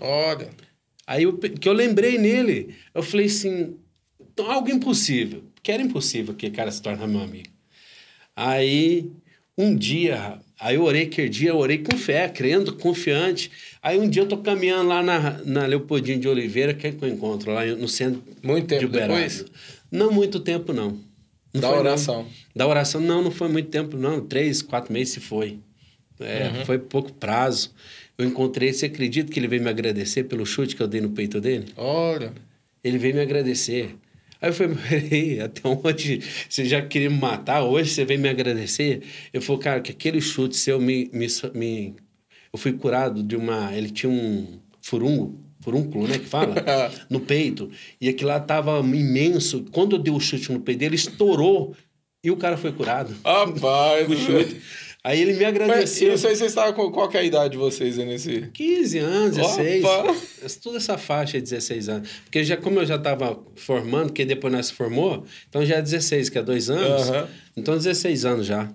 Olha. 0.00 0.50
Aí 1.06 1.22
eu, 1.22 1.38
que 1.38 1.68
eu 1.68 1.72
lembrei 1.72 2.18
nele, 2.18 2.74
eu 2.92 3.02
falei 3.02 3.26
assim, 3.26 3.76
então, 4.20 4.50
algo 4.50 4.70
impossível. 4.70 5.44
Que 5.62 5.72
era 5.72 5.82
impossível 5.82 6.34
que 6.34 6.46
o 6.46 6.52
cara 6.52 6.70
se 6.70 6.82
torne 6.82 7.06
meu 7.06 7.20
amigo. 7.20 7.48
Aí, 8.34 9.10
um 9.56 9.74
dia, 9.76 10.40
aí 10.60 10.76
eu 10.76 10.82
orei 10.82 11.02
aquele 11.02 11.28
dia, 11.28 11.50
eu 11.50 11.56
orei 11.56 11.78
com 11.78 11.96
fé, 11.96 12.28
crendo, 12.28 12.74
confiante. 12.74 13.50
Aí 13.82 13.98
um 13.98 14.08
dia 14.08 14.22
eu 14.22 14.26
tô 14.26 14.38
caminhando 14.38 14.88
lá 14.88 15.02
na, 15.02 15.38
na 15.44 15.66
Leopoldinho 15.66 16.18
de 16.18 16.28
Oliveira, 16.28 16.74
que 16.74 16.86
é 16.86 16.92
que 16.92 17.02
eu 17.02 17.08
encontro 17.08 17.52
lá 17.52 17.64
no 17.64 17.88
centro 17.88 18.22
muito 18.42 18.66
tempo 18.66 18.80
de 18.80 18.86
Uberaba. 18.86 19.14
depois? 19.14 19.44
Não 19.90 20.10
muito 20.10 20.40
tempo, 20.40 20.72
não. 20.72 20.98
não 21.54 21.60
da 21.60 21.70
oração? 21.70 22.22
Não. 22.22 22.30
Da 22.54 22.66
oração, 22.66 23.00
não, 23.00 23.22
não 23.22 23.30
foi 23.30 23.48
muito 23.48 23.68
tempo, 23.68 23.96
não. 23.96 24.20
Três, 24.20 24.60
quatro 24.62 24.92
meses 24.92 25.14
se 25.14 25.20
foi. 25.20 25.58
É, 26.20 26.48
uhum. 26.48 26.64
Foi 26.64 26.78
pouco 26.78 27.12
prazo. 27.12 27.72
Eu 28.16 28.26
encontrei, 28.26 28.72
você 28.72 28.86
acredita 28.86 29.32
que 29.32 29.38
ele 29.38 29.46
veio 29.46 29.62
me 29.62 29.70
agradecer 29.70 30.24
pelo 30.24 30.44
chute 30.44 30.74
que 30.74 30.82
eu 30.82 30.88
dei 30.88 31.00
no 31.00 31.10
peito 31.10 31.40
dele? 31.40 31.66
Olha. 31.76 32.32
Ele 32.82 32.98
veio 32.98 33.14
me 33.14 33.20
agradecer. 33.20 33.94
Aí 34.40 34.50
eu 34.50 34.52
falei, 34.52 35.40
até 35.42 35.68
onde 35.68 36.20
você 36.48 36.64
já 36.64 36.80
queria 36.80 37.10
me 37.10 37.18
matar? 37.18 37.62
Hoje 37.62 37.90
você 37.90 38.04
vem 38.04 38.18
me 38.18 38.28
agradecer? 38.28 39.02
Eu 39.32 39.42
falei, 39.42 39.62
cara, 39.62 39.80
que 39.80 39.90
aquele 39.90 40.20
chute 40.20 40.56
seu 40.56 40.80
me, 40.80 41.10
me, 41.12 41.26
me... 41.54 41.94
Eu 42.52 42.58
fui 42.58 42.72
curado 42.72 43.22
de 43.22 43.36
uma... 43.36 43.74
Ele 43.74 43.90
tinha 43.90 44.10
um 44.10 44.60
furungo, 44.80 45.38
furúnculo, 45.60 46.06
né, 46.06 46.18
que 46.18 46.26
fala? 46.26 46.54
no 47.10 47.20
peito. 47.20 47.70
E 48.00 48.08
aquilo 48.08 48.30
lá 48.30 48.40
tava 48.40 48.78
imenso. 48.80 49.66
Quando 49.72 49.96
eu 49.96 49.98
dei 49.98 50.12
o 50.12 50.20
chute 50.20 50.52
no 50.52 50.60
peito 50.60 50.78
dele, 50.78 50.94
estourou. 50.94 51.74
E 52.22 52.30
o 52.30 52.36
cara 52.36 52.56
foi 52.56 52.72
curado. 52.72 53.14
Rapaz! 53.24 54.08
o 54.10 54.16
chute. 54.16 54.60
Aí 55.04 55.22
ele 55.22 55.34
me 55.34 55.44
agradeceu. 55.44 56.10
Mas, 56.10 56.18
isso 56.18 56.28
aí 56.28 56.36
vocês 56.36 56.50
estavam 56.50 56.72
com 56.72 56.90
qual 56.90 57.08
que 57.08 57.16
é 57.16 57.20
a 57.20 57.22
idade 57.22 57.52
de 57.52 57.56
vocês 57.56 57.98
aí 57.98 58.04
nesse? 58.04 58.50
15 58.52 58.98
anos, 58.98 59.36
16. 59.36 59.84
Opa. 59.84 60.16
Toda 60.62 60.76
essa 60.76 60.98
faixa 60.98 61.38
é 61.38 61.40
16 61.40 61.88
anos. 61.88 62.10
Porque 62.24 62.42
já, 62.42 62.56
como 62.56 62.80
eu 62.80 62.86
já 62.86 62.96
estava 62.96 63.38
formando, 63.54 64.06
porque 64.06 64.24
depois 64.24 64.52
nós 64.52 64.66
se 64.66 64.72
formou, 64.72 65.24
então 65.48 65.64
já 65.64 65.76
é 65.76 65.82
16, 65.82 66.28
que 66.28 66.38
é 66.38 66.42
dois 66.42 66.68
anos. 66.68 67.08
Uhum. 67.08 67.26
Então 67.56 67.76
16 67.76 68.24
anos 68.24 68.46
já. 68.46 68.68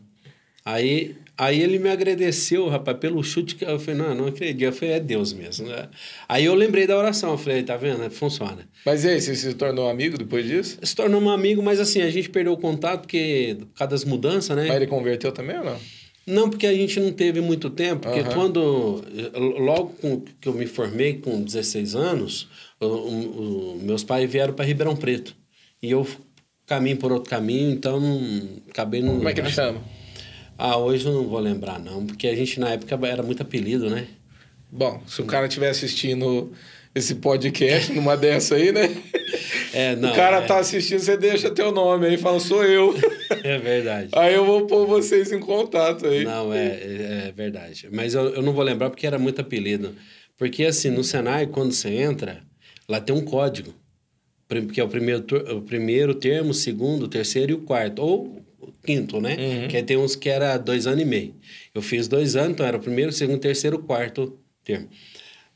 Aí, 0.66 1.14
aí 1.38 1.62
ele 1.62 1.78
me 1.78 1.90
agradeceu, 1.90 2.70
rapaz, 2.70 2.98
pelo 2.98 3.22
chute 3.22 3.56
que 3.56 3.66
eu 3.66 3.78
falei, 3.78 4.00
não, 4.00 4.16
não 4.16 4.28
acredito. 4.28 4.64
Eu 4.64 4.72
falei, 4.72 4.96
é 4.96 5.00
Deus 5.02 5.34
mesmo. 5.34 5.68
Né? 5.68 5.90
Aí 6.30 6.46
eu 6.46 6.56
lembrei 6.56 6.88
da 6.88 6.98
oração, 6.98 7.32
eu 7.32 7.38
falei, 7.38 7.64
tá 7.64 7.76
vendo? 7.76 8.10
Funciona. 8.10 8.66
Mas 8.86 9.04
e 9.04 9.10
aí, 9.10 9.20
você 9.20 9.36
se 9.36 9.54
tornou 9.56 9.90
amigo 9.90 10.18
depois 10.18 10.46
disso? 10.46 10.78
Se 10.82 10.96
tornou 10.96 11.22
um 11.22 11.30
amigo, 11.30 11.62
mas 11.62 11.82
assim, 11.82 12.02
a 12.02 12.10
gente 12.10 12.30
perdeu 12.30 12.54
o 12.54 12.58
contato 12.58 13.02
porque, 13.02 13.58
por 13.60 13.78
causa 13.78 13.92
das 13.92 14.06
mudanças, 14.06 14.56
né? 14.56 14.68
Mas 14.68 14.78
ele 14.78 14.88
converteu 14.88 15.34
também 15.34 15.58
ou 15.58 15.66
não? 15.66 15.80
Não, 16.26 16.50
porque 16.50 16.66
a 16.66 16.74
gente 16.74 17.00
não 17.00 17.12
teve 17.12 17.42
muito 17.42 17.70
tempo, 17.70 18.02
porque 18.02 18.22
uhum. 18.22 18.34
quando, 18.34 19.04
logo 19.60 19.94
que 20.40 20.48
eu 20.48 20.54
me 20.54 20.66
formei 20.66 21.16
com 21.18 21.42
16 21.42 21.96
anos, 21.96 22.48
o, 22.80 22.86
o, 22.86 23.80
meus 23.82 24.04
pais 24.04 24.30
vieram 24.30 24.54
para 24.54 24.64
Ribeirão 24.64 24.96
Preto. 24.96 25.36
E 25.82 25.92
eu 25.92 26.08
caminho 26.66 26.98
por 26.98 27.12
outro 27.12 27.30
caminho, 27.30 27.72
então 27.72 28.02
acabei 28.70 29.02
não... 29.02 29.18
Como 29.18 29.28
é 29.28 29.34
que 29.34 29.42
ele 29.42 29.50
chama? 29.50 29.82
Ah, 30.58 30.78
hoje 30.78 31.06
eu 31.06 31.14
não 31.14 31.28
vou 31.28 31.40
lembrar 31.40 31.80
não, 31.80 32.06
porque 32.06 32.28
a 32.28 32.36
gente 32.36 32.60
na 32.60 32.70
época 32.70 32.98
era 33.06 33.22
muito 33.22 33.42
apelido, 33.42 33.90
né? 33.90 34.08
Bom, 34.72 35.02
se 35.06 35.22
o 35.22 35.26
cara 35.26 35.48
estiver 35.48 35.70
assistindo 35.70 36.52
esse 36.96 37.16
podcast 37.16 37.92
numa 37.92 38.16
dessa 38.16 38.56
aí, 38.56 38.72
né? 38.72 38.90
É, 39.74 39.96
não, 39.96 40.12
o 40.12 40.16
cara 40.16 40.38
é... 40.38 40.42
tá 40.42 40.60
assistindo, 40.60 41.00
você 41.00 41.18
deixa 41.18 41.50
teu 41.50 41.72
nome 41.72 42.06
aí, 42.08 42.18
fala, 42.18 42.40
sou 42.40 42.64
eu. 42.64 42.94
É 43.44 43.58
verdade. 43.58 44.10
aí 44.14 44.36
eu 44.36 44.46
vou 44.46 44.68
pôr 44.68 44.86
vocês 44.86 45.32
em 45.32 45.40
contato 45.40 46.08
aí. 46.08 46.24
Não, 46.24 46.54
é, 46.54 46.66
é, 46.66 47.24
é 47.28 47.34
verdade. 47.36 47.90
Mas 47.92 48.14
eu, 48.14 48.36
eu 48.36 48.42
não 48.42 48.54
vou 48.54 48.64
lembrar 48.64 48.90
porque 48.90 49.08
era 49.08 49.18
muito 49.18 49.42
apelido. 49.42 49.96
Porque 50.38 50.64
assim, 50.64 50.90
no 50.90 51.04
Senai, 51.04 51.48
quando 51.48 51.74
você 51.74 51.90
entra, 51.90 52.42
lá 52.88 53.02
tem 53.02 53.16
um 53.16 53.26
código. 53.26 53.74
Que 54.72 54.80
é 54.80 54.84
o 54.84 54.88
primeiro, 54.88 55.26
o 55.58 55.62
primeiro 55.62 56.14
termo, 56.14 56.52
o 56.52 56.54
segundo, 56.54 57.04
o 57.04 57.08
terceiro 57.08 57.52
e 57.52 57.56
o 57.56 57.62
quarto. 57.62 58.02
Ou 58.04 58.44
quinto, 58.84 59.20
né? 59.20 59.36
Uhum. 59.40 59.68
Que 59.68 59.82
tem 59.82 59.98
uns 59.98 60.16
que 60.16 60.30
era 60.30 60.58
dois 60.58 60.86
anos 60.86 61.02
e 61.02 61.06
meio. 61.06 61.36
Eu 61.74 61.82
fiz 61.82 62.08
dois 62.08 62.36
anos, 62.36 62.52
então 62.52 62.66
era 62.66 62.78
o 62.78 62.82
primeiro, 62.82 63.12
segundo, 63.12 63.40
terceiro, 63.40 63.80
quarto 63.80 64.38
termo. 64.64 64.88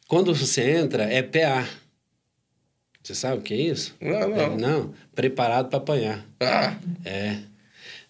Quando 0.07 0.33
você 0.33 0.71
entra, 0.71 1.03
é 1.03 1.21
PA. 1.21 1.67
Você 3.07 3.15
sabe 3.15 3.37
o 3.37 3.41
que 3.41 3.53
é 3.53 3.57
isso? 3.57 3.95
Não, 4.01 4.27
não. 4.27 4.37
É, 4.37 4.57
não, 4.57 4.93
preparado 5.15 5.69
para 5.69 5.77
apanhar. 5.77 6.25
Ah. 6.41 6.75
É. 7.05 7.37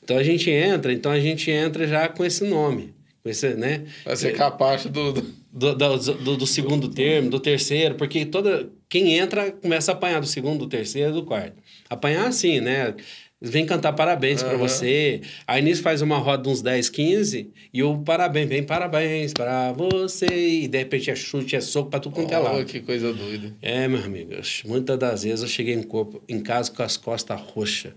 Então 0.04 0.18
a 0.18 0.24
gente 0.24 0.50
entra, 0.50 0.92
então 0.92 1.12
a 1.12 1.20
gente 1.20 1.52
entra 1.52 1.88
já 1.88 2.08
com 2.08 2.26
esse 2.26 2.44
nome. 2.44 2.96
Com 3.22 3.30
esse, 3.30 3.54
né? 3.54 3.84
Vai 4.04 4.16
ser 4.16 4.34
capaz 4.34 4.86
do... 4.86 5.14
Do, 5.14 5.76
do, 5.76 5.98
do, 5.98 6.38
do 6.38 6.48
segundo 6.48 6.88
termo, 6.88 7.30
do 7.30 7.40
terceiro, 7.40 7.94
porque 7.96 8.26
toda 8.26 8.70
quem 8.90 9.18
entra 9.18 9.52
começa 9.52 9.92
a 9.92 9.96
apanhar 9.96 10.20
do 10.20 10.28
segundo, 10.28 10.60
do 10.60 10.68
terceiro, 10.68 11.14
do 11.14 11.24
quarto. 11.24 11.56
Apanhar 11.90 12.28
assim, 12.28 12.60
né? 12.60 12.96
Vem 13.40 13.68
cantar 13.68 13.94
parabéns 13.94 14.42
uhum. 14.42 14.50
para 14.50 14.58
você. 14.58 15.22
Aí 15.46 15.62
nisso 15.62 15.84
faz 15.84 16.02
uma 16.02 16.18
roda 16.18 16.44
de 16.44 16.50
uns 16.50 16.62
10, 16.62 16.90
15 16.90 17.52
e 17.72 17.84
o 17.84 18.00
parabéns, 18.00 18.50
vem 18.50 18.64
parabéns 18.64 19.32
para 19.32 19.72
você. 19.74 20.26
E 20.26 20.68
de 20.68 20.78
repente 20.80 21.12
é 21.12 21.16
chute, 21.16 21.56
é 21.56 21.62
soco 21.62 21.92
para 21.92 22.00
tudo 22.00 22.16
quanto 22.16 22.34
é 22.34 22.38
lado. 22.40 22.66
que 22.66 22.80
coisa 22.80 23.14
doida. 23.14 23.56
É, 23.62 23.88
meu 23.88 24.04
amigo. 24.04 24.32
Muitas 24.66 24.98
das 24.98 25.24
vezes 25.24 25.44
eu 25.44 25.48
cheguei 25.48 25.76
em, 25.76 25.84
corpo, 25.84 26.22
em 26.28 26.42
casa 26.42 26.72
com 26.72 26.82
as 26.82 26.98
costas 26.98 27.40
roxas. 27.40 27.94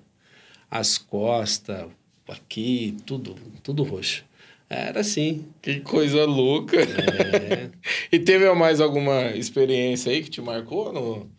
As 0.71 0.99
costas, 0.99 1.87
aqui, 2.29 2.97
tudo, 3.07 3.35
tudo 3.63 3.83
roxo. 3.83 4.25
Era 4.69 5.01
assim. 5.01 5.47
Que 5.63 5.81
coisa 5.81 6.25
louca. 6.27 6.77
É. 6.77 7.71
e 8.13 8.19
teve 8.19 8.53
mais 8.53 8.79
alguma 8.79 9.31
experiência 9.31 10.13
aí 10.13 10.23
que 10.23 10.31
te 10.31 10.43
marcou 10.43 10.93
no, 10.93 11.31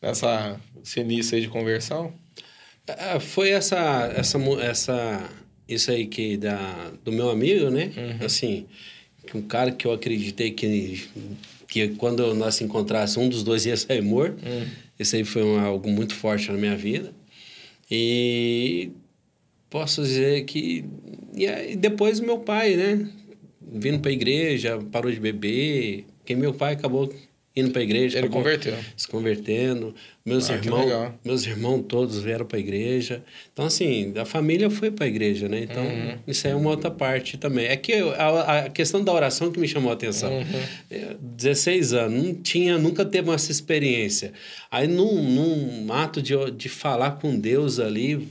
nessa 0.00 0.58
início 0.96 1.36
aí 1.36 1.42
de 1.42 1.48
conversão? 1.48 2.14
Ah, 2.88 3.20
foi 3.20 3.50
essa, 3.50 4.12
essa, 4.16 4.38
essa, 4.60 5.30
isso 5.68 5.90
aí 5.90 6.06
que 6.06 6.36
da, 6.36 6.90
do 7.04 7.12
meu 7.12 7.30
amigo, 7.30 7.70
né? 7.70 7.92
Uhum. 7.96 8.26
Assim, 8.26 8.66
um 9.34 9.42
cara 9.42 9.70
que 9.70 9.86
eu 9.86 9.92
acreditei 9.92 10.50
que, 10.50 11.08
que 11.68 11.88
quando 11.90 12.34
nós 12.34 12.56
se 12.56 12.64
encontrássemos, 12.64 13.26
um 13.26 13.30
dos 13.30 13.42
dois 13.42 13.64
ia 13.64 13.76
sair 13.76 14.02
morto. 14.02 14.44
Uhum. 14.44 14.66
Isso 14.98 15.16
aí 15.16 15.24
foi 15.24 15.42
um, 15.42 15.58
algo 15.58 15.88
muito 15.88 16.14
forte 16.14 16.50
na 16.50 16.58
minha 16.58 16.76
vida. 16.76 17.12
E 17.90 18.90
posso 19.70 20.02
dizer 20.02 20.44
que... 20.44 20.84
E 21.34 21.46
aí, 21.46 21.76
depois 21.76 22.20
meu 22.20 22.38
pai, 22.38 22.76
né? 22.76 23.08
Vindo 23.60 24.00
para 24.00 24.10
a 24.10 24.14
igreja, 24.14 24.78
parou 24.90 25.10
de 25.10 25.20
beber. 25.20 26.04
Porque 26.18 26.34
meu 26.34 26.52
pai 26.52 26.74
acabou 26.74 27.12
indo 27.54 27.70
para 27.70 27.80
a 27.80 27.84
igreja. 27.84 28.18
Ele 28.18 28.28
converteu. 28.28 28.74
Se 28.96 29.06
convertendo. 29.06 29.94
Meus 30.24 30.48
ah, 30.48 30.54
irmãos, 30.54 31.12
meus 31.24 31.44
irmãos 31.44 31.84
todos 31.88 32.20
vieram 32.20 32.46
para 32.46 32.56
a 32.56 32.60
igreja. 32.60 33.22
Então 33.52 33.66
assim, 33.66 34.12
a 34.16 34.24
família 34.24 34.70
foi 34.70 34.90
para 34.90 35.04
a 35.04 35.08
igreja, 35.08 35.48
né? 35.48 35.66
Então 35.68 35.82
uhum. 35.82 36.18
isso 36.26 36.46
aí 36.46 36.52
é 36.52 36.56
uma 36.56 36.70
outra 36.70 36.90
parte 36.90 37.36
também. 37.36 37.66
É 37.66 37.76
que 37.76 37.92
a, 37.92 38.58
a 38.58 38.70
questão 38.70 39.02
da 39.02 39.12
oração 39.12 39.50
que 39.50 39.58
me 39.58 39.66
chamou 39.66 39.90
a 39.90 39.94
atenção. 39.94 40.32
Uhum. 40.32 41.16
16 41.20 41.92
é, 41.92 42.00
anos, 42.00 42.24
não 42.24 42.34
tinha, 42.34 42.78
nunca 42.78 43.04
teve 43.04 43.30
essa 43.30 43.50
experiência. 43.50 44.32
Aí 44.70 44.86
num, 44.86 45.22
num 45.22 45.92
ato 45.92 46.22
de, 46.22 46.34
de 46.52 46.68
falar 46.68 47.12
com 47.12 47.38
Deus 47.38 47.78
ali, 47.80 48.28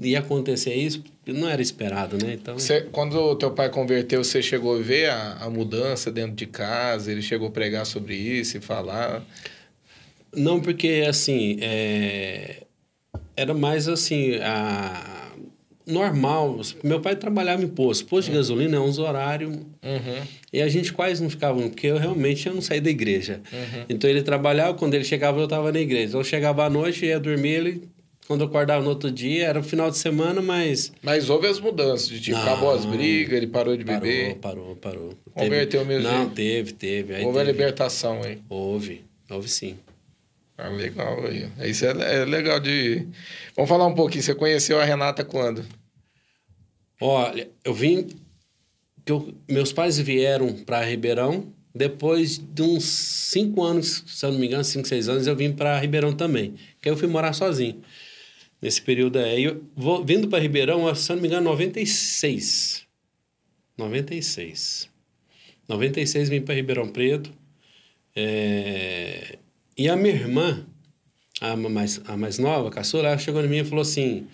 ia 0.00 0.20
acontecer 0.20 0.74
isso, 0.74 1.02
não 1.26 1.48
era 1.48 1.62
esperado, 1.62 2.16
né? 2.16 2.34
Então... 2.34 2.58
Você, 2.58 2.80
quando 2.90 3.14
o 3.14 3.36
teu 3.36 3.52
pai 3.52 3.70
converteu, 3.70 4.24
você 4.24 4.42
chegou 4.42 4.76
a 4.76 4.82
ver 4.82 5.08
a, 5.10 5.34
a 5.42 5.50
mudança 5.50 6.10
dentro 6.10 6.32
de 6.32 6.46
casa? 6.46 7.12
Ele 7.12 7.22
chegou 7.22 7.48
a 7.48 7.50
pregar 7.50 7.86
sobre 7.86 8.16
isso 8.16 8.56
e 8.56 8.60
falar? 8.60 9.22
Não, 10.34 10.60
porque, 10.60 11.04
assim, 11.06 11.58
é... 11.60 12.64
era 13.36 13.54
mais, 13.54 13.86
assim, 13.86 14.36
a... 14.42 15.30
normal. 15.86 16.60
Meu 16.82 17.00
pai 17.00 17.14
trabalhava 17.14 17.62
em 17.62 17.68
posto. 17.68 18.06
Posto 18.06 18.30
de 18.30 18.36
gasolina 18.36 18.76
é 18.76 18.80
uns 18.80 18.98
horários... 18.98 19.54
Uhum. 19.54 20.26
E 20.52 20.60
a 20.60 20.68
gente 20.68 20.92
quase 20.92 21.22
não 21.22 21.30
ficava... 21.30 21.60
Porque 21.62 21.86
eu 21.86 21.98
realmente 21.98 22.48
eu 22.48 22.54
não 22.54 22.60
saí 22.60 22.80
da 22.80 22.90
igreja. 22.90 23.40
Uhum. 23.52 23.84
Então, 23.88 24.10
ele 24.10 24.22
trabalhava, 24.22 24.74
quando 24.74 24.94
ele 24.94 25.04
chegava, 25.04 25.38
eu 25.38 25.44
estava 25.44 25.70
na 25.70 25.80
igreja. 25.80 26.08
Então, 26.08 26.20
eu 26.20 26.24
chegava 26.24 26.64
à 26.64 26.70
noite, 26.70 27.06
ia 27.06 27.20
dormir, 27.20 27.50
ele 27.50 27.91
quando 28.26 28.42
eu 28.42 28.46
acordava 28.46 28.82
no 28.82 28.90
outro 28.90 29.10
dia, 29.10 29.46
era 29.46 29.58
o 29.58 29.62
final 29.62 29.90
de 29.90 29.98
semana, 29.98 30.40
mas. 30.40 30.92
Mas 31.02 31.28
houve 31.28 31.46
as 31.48 31.58
mudanças, 31.58 32.08
de 32.08 32.20
tipo, 32.20 32.36
não, 32.36 32.44
acabou 32.44 32.70
as 32.70 32.84
brigas, 32.84 33.36
ele 33.36 33.48
parou 33.48 33.76
de 33.76 33.84
beber. 33.84 34.36
Parou, 34.36 34.76
parou, 34.76 34.76
parou. 34.76 35.18
Converteu 35.34 35.84
mesmo. 35.84 36.08
Não, 36.08 36.30
teve, 36.30 36.72
teve. 36.72 37.14
Aí 37.14 37.24
houve 37.24 37.38
teve. 37.38 37.50
a 37.50 37.52
libertação 37.52 38.22
aí. 38.22 38.38
Houve, 38.48 39.04
houve 39.28 39.48
sim. 39.48 39.76
Ah, 40.56 40.68
legal 40.68 41.24
aí. 41.26 41.48
Isso 41.68 41.84
é, 41.84 42.20
é 42.22 42.24
legal 42.24 42.60
de. 42.60 43.06
Vamos 43.56 43.68
falar 43.68 43.86
um 43.86 43.94
pouquinho. 43.94 44.22
Você 44.22 44.34
conheceu 44.34 44.80
a 44.80 44.84
Renata 44.84 45.24
quando? 45.24 45.64
Olha, 47.00 47.48
eu 47.64 47.74
vim. 47.74 48.06
Que 49.04 49.10
eu, 49.10 49.34
meus 49.48 49.72
pais 49.72 49.98
vieram 49.98 50.52
para 50.52 50.84
Ribeirão. 50.84 51.52
Depois 51.74 52.38
de 52.38 52.62
uns 52.62 52.84
cinco 52.84 53.62
anos, 53.64 54.04
se 54.06 54.24
eu 54.26 54.30
não 54.30 54.38
me 54.38 54.46
engano, 54.46 54.62
cinco, 54.62 54.86
seis 54.86 55.08
anos, 55.08 55.26
eu 55.26 55.34
vim 55.34 55.50
para 55.50 55.78
Ribeirão 55.80 56.12
também. 56.12 56.54
Que 56.80 56.88
eu 56.88 56.96
fui 56.96 57.08
morar 57.08 57.32
sozinho 57.32 57.82
nesse 58.62 58.80
período 58.80 59.18
aí. 59.18 59.42
Eu 59.44 59.62
vou, 59.76 60.04
vindo 60.04 60.28
para 60.28 60.38
Ribeirão, 60.38 60.94
se 60.94 61.12
não 61.12 61.20
me 61.20 61.26
engano, 61.26 61.50
96. 61.50 62.84
96. 63.76 64.88
96 65.68 66.28
vim 66.28 66.40
para 66.40 66.54
Ribeirão 66.54 66.88
Preto. 66.88 67.32
É, 68.14 69.38
e 69.76 69.88
a 69.88 69.96
minha 69.96 70.14
irmã, 70.14 70.64
a 71.40 71.56
mais, 71.56 72.00
a 72.06 72.16
mais 72.16 72.38
nova, 72.38 72.68
a 72.68 72.70
caçula, 72.70 73.08
ela 73.08 73.18
chegou 73.18 73.42
em 73.44 73.48
mim 73.48 73.58
e 73.58 73.64
falou 73.64 73.82
assim: 73.82 74.26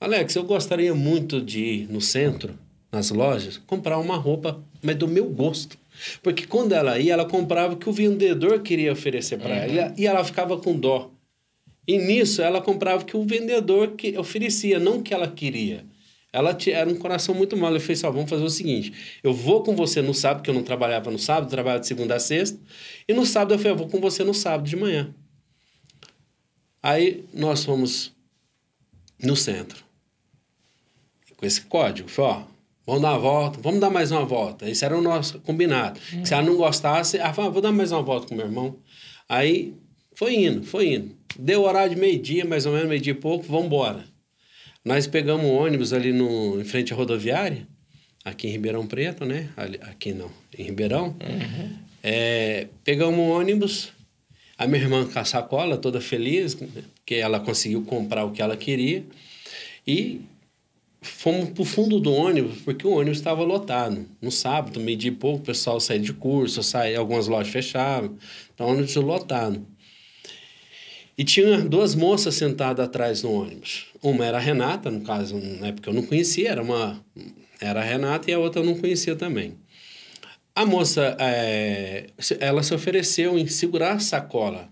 Alex, 0.00 0.36
eu 0.36 0.44
gostaria 0.44 0.94
muito 0.94 1.40
de 1.40 1.60
ir 1.60 1.88
no 1.90 2.00
centro, 2.00 2.56
nas 2.92 3.10
lojas, 3.10 3.58
comprar 3.66 3.98
uma 3.98 4.16
roupa, 4.16 4.62
mas 4.82 4.96
do 4.96 5.08
meu 5.08 5.24
gosto. 5.24 5.78
Porque 6.22 6.46
quando 6.46 6.72
ela 6.72 6.98
ia, 6.98 7.14
ela 7.14 7.24
comprava 7.24 7.74
o 7.74 7.76
que 7.76 7.88
o 7.88 7.92
vendedor 7.92 8.60
queria 8.60 8.92
oferecer 8.92 9.38
para 9.38 9.54
uhum. 9.54 9.62
ela 9.62 9.94
e 9.96 10.06
ela 10.06 10.24
ficava 10.24 10.58
com 10.58 10.78
dó. 10.78 11.10
E 11.86 11.98
nisso 11.98 12.40
ela 12.40 12.60
comprava 12.60 13.02
o 13.02 13.06
que 13.06 13.16
o 13.16 13.24
vendedor 13.24 13.92
que 13.92 14.16
oferecia, 14.18 14.78
não 14.78 14.98
o 14.98 15.02
que 15.02 15.12
ela 15.12 15.28
queria. 15.28 15.84
Ela 16.34 16.52
tinha, 16.52 16.76
era 16.76 16.90
um 16.90 16.96
coração 16.96 17.32
muito 17.32 17.56
mal. 17.56 17.70
Ele 17.70 17.78
fez 17.78 18.02
assim: 18.02 18.12
vamos 18.12 18.28
fazer 18.28 18.42
o 18.42 18.50
seguinte: 18.50 18.92
eu 19.22 19.32
vou 19.32 19.62
com 19.62 19.76
você 19.76 20.02
no 20.02 20.12
sábado, 20.12 20.38
porque 20.38 20.50
eu 20.50 20.54
não 20.54 20.64
trabalhava 20.64 21.08
no 21.08 21.18
sábado, 21.18 21.48
trabalhava 21.48 21.80
de 21.80 21.86
segunda 21.86 22.16
a 22.16 22.18
sexta. 22.18 22.58
E 23.06 23.14
no 23.14 23.24
sábado 23.24 23.54
eu 23.54 23.58
falei: 23.58 23.72
eu 23.72 23.76
vou 23.76 23.88
com 23.88 24.00
você 24.00 24.24
no 24.24 24.34
sábado 24.34 24.68
de 24.68 24.74
manhã. 24.74 25.14
Aí 26.82 27.24
nós 27.32 27.64
fomos 27.64 28.12
no 29.22 29.36
centro. 29.36 29.84
Com 31.36 31.46
esse 31.46 31.60
código. 31.60 32.08
Falei: 32.08 32.32
ó, 32.32 32.42
vamos 32.84 33.02
dar 33.02 33.12
uma 33.12 33.18
volta, 33.18 33.60
vamos 33.62 33.78
dar 33.78 33.90
mais 33.90 34.10
uma 34.10 34.24
volta. 34.24 34.68
Esse 34.68 34.84
era 34.84 34.98
o 34.98 35.00
nosso 35.00 35.38
combinado. 35.38 36.00
Uhum. 36.12 36.24
Se 36.24 36.34
ela 36.34 36.42
não 36.42 36.56
gostasse, 36.56 37.16
ela 37.16 37.32
falou: 37.32 37.52
vou 37.52 37.62
dar 37.62 37.70
mais 37.70 37.92
uma 37.92 38.02
volta 38.02 38.26
com 38.26 38.34
meu 38.34 38.46
irmão. 38.46 38.76
Aí 39.28 39.72
foi 40.16 40.34
indo, 40.34 40.64
foi 40.64 40.94
indo. 40.94 41.16
Deu 41.38 41.62
horário 41.62 41.94
de 41.94 42.00
meio-dia, 42.00 42.44
mais 42.44 42.66
ou 42.66 42.72
menos, 42.72 42.88
meio-dia 42.88 43.12
e 43.12 43.16
pouco, 43.16 43.44
vamos 43.46 43.66
embora. 43.66 44.04
Nós 44.84 45.06
pegamos 45.06 45.44
um 45.44 45.54
ônibus 45.54 45.92
ali 45.92 46.12
no, 46.12 46.60
em 46.60 46.64
frente 46.64 46.92
à 46.92 46.96
rodoviária, 46.96 47.66
aqui 48.24 48.46
em 48.46 48.50
Ribeirão 48.50 48.86
Preto, 48.86 49.24
né? 49.24 49.50
Ali, 49.56 49.78
aqui 49.82 50.12
não, 50.12 50.30
em 50.56 50.62
Ribeirão. 50.62 51.16
Uhum. 51.20 51.78
É, 52.02 52.68
pegamos 52.84 53.18
um 53.18 53.30
ônibus, 53.30 53.92
a 54.58 54.66
minha 54.66 54.82
irmã 54.82 55.06
com 55.06 55.18
a 55.18 55.24
sacola, 55.24 55.78
toda 55.78 56.00
feliz, 56.00 56.56
que 57.04 57.14
ela 57.14 57.40
conseguiu 57.40 57.82
comprar 57.82 58.24
o 58.24 58.30
que 58.30 58.42
ela 58.42 58.56
queria. 58.56 59.04
E 59.86 60.20
fomos 61.00 61.50
para 61.50 61.62
o 61.62 61.64
fundo 61.64 61.98
do 61.98 62.12
ônibus, 62.12 62.60
porque 62.62 62.86
o 62.86 62.92
ônibus 62.92 63.18
estava 63.18 63.42
lotado. 63.42 64.06
No 64.20 64.30
sábado, 64.30 64.80
meio-dia 64.80 65.10
e 65.10 65.14
pouco, 65.14 65.38
o 65.38 65.46
pessoal 65.46 65.80
saía 65.80 66.00
de 66.00 66.12
curso, 66.12 66.62
saía, 66.62 66.98
algumas 66.98 67.26
lojas 67.26 67.52
fechavam, 67.52 68.16
então 68.54 68.66
o 68.66 68.70
ônibus 68.70 68.94
lotado. 68.96 69.66
E 71.16 71.24
tinha 71.24 71.58
duas 71.58 71.94
moças 71.94 72.34
sentadas 72.34 72.84
atrás 72.84 73.22
no 73.22 73.32
ônibus. 73.32 73.86
Uma 74.02 74.26
era 74.26 74.38
a 74.38 74.40
Renata, 74.40 74.90
no 74.90 75.00
caso, 75.02 75.38
na 75.38 75.68
época 75.68 75.90
eu 75.90 75.94
não 75.94 76.02
conhecia, 76.02 76.50
era 76.50 76.62
uma 76.62 77.00
era 77.60 77.80
a 77.80 77.84
Renata 77.84 78.30
e 78.30 78.34
a 78.34 78.38
outra 78.38 78.60
eu 78.60 78.66
não 78.66 78.78
conhecia 78.78 79.14
também. 79.14 79.54
A 80.54 80.64
moça, 80.66 81.16
é, 81.18 82.06
ela 82.38 82.62
se 82.62 82.74
ofereceu 82.74 83.38
em 83.38 83.46
segurar 83.46 83.94
a 83.94 83.98
sacola. 83.98 84.68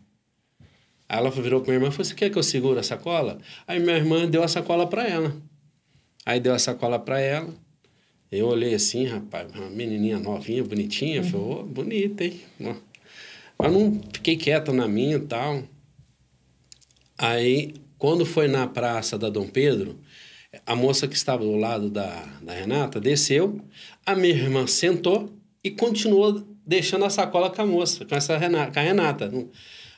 Aí 1.08 1.18
ela 1.18 1.30
virou 1.30 1.60
para 1.60 1.72
minha 1.72 1.76
irmã 1.76 1.88
e 1.88 1.90
falou: 1.90 2.04
Você 2.04 2.14
quer 2.14 2.30
que 2.30 2.38
eu 2.38 2.42
segure 2.42 2.78
a 2.78 2.82
sacola? 2.82 3.38
Aí 3.66 3.80
minha 3.80 3.96
irmã 3.96 4.28
deu 4.28 4.42
a 4.42 4.48
sacola 4.48 4.86
para 4.86 5.06
ela. 5.06 5.36
Aí 6.24 6.38
deu 6.38 6.54
a 6.54 6.58
sacola 6.58 6.98
para 6.98 7.20
ela. 7.20 7.52
Eu 8.30 8.46
olhei 8.46 8.74
assim, 8.74 9.04
rapaz, 9.04 9.52
uma 9.54 9.68
menininha 9.68 10.18
novinha, 10.18 10.64
bonitinha. 10.64 11.20
Uhum. 11.20 11.28
Falei: 11.28 11.46
oh, 11.46 11.62
bonita, 11.64 12.24
hein? 12.24 12.40
Mas 13.58 13.72
não 13.72 14.00
fiquei 14.12 14.36
quieto 14.36 14.72
na 14.72 14.88
minha 14.88 15.16
e 15.16 15.20
tal. 15.20 15.62
Aí, 17.22 17.74
quando 17.98 18.26
foi 18.26 18.48
na 18.48 18.66
praça 18.66 19.16
da 19.16 19.30
Dom 19.30 19.46
Pedro, 19.46 19.96
a 20.66 20.74
moça 20.74 21.06
que 21.06 21.14
estava 21.14 21.44
do 21.44 21.54
lado 21.54 21.88
da, 21.88 22.24
da 22.42 22.52
Renata 22.52 23.00
desceu, 23.00 23.60
a 24.04 24.16
minha 24.16 24.34
irmã 24.34 24.66
sentou 24.66 25.30
e 25.62 25.70
continuou 25.70 26.42
deixando 26.66 27.04
a 27.04 27.10
sacola 27.10 27.48
com 27.48 27.62
a 27.62 27.64
moça, 27.64 28.04
com, 28.04 28.16
essa 28.16 28.36
Renata, 28.36 28.72
com 28.72 28.80
a 28.80 28.82
Renata. 28.82 29.32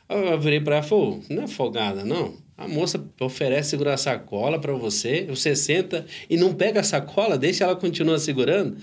Eu 0.07 0.39
virei 0.39 0.61
para 0.61 0.77
ela 0.77 0.85
e 0.85 0.89
falei, 0.89 1.23
não 1.31 1.45
é 1.45 1.47
folgada, 1.47 2.05
não? 2.05 2.37
A 2.59 2.69
moça 2.69 3.03
oferece 3.19 3.71
segurar 3.71 3.95
a 3.95 3.97
sacola 3.97 4.61
para 4.61 4.75
você, 4.75 5.25
você 5.27 5.57
senta 5.57 6.05
e 6.29 6.37
não 6.37 6.53
pega 6.53 6.81
a 6.81 6.85
sacola, 6.85 7.39
deixa 7.39 7.65
ela 7.65 7.75
continuar 7.75 8.19
segurando. 8.19 8.77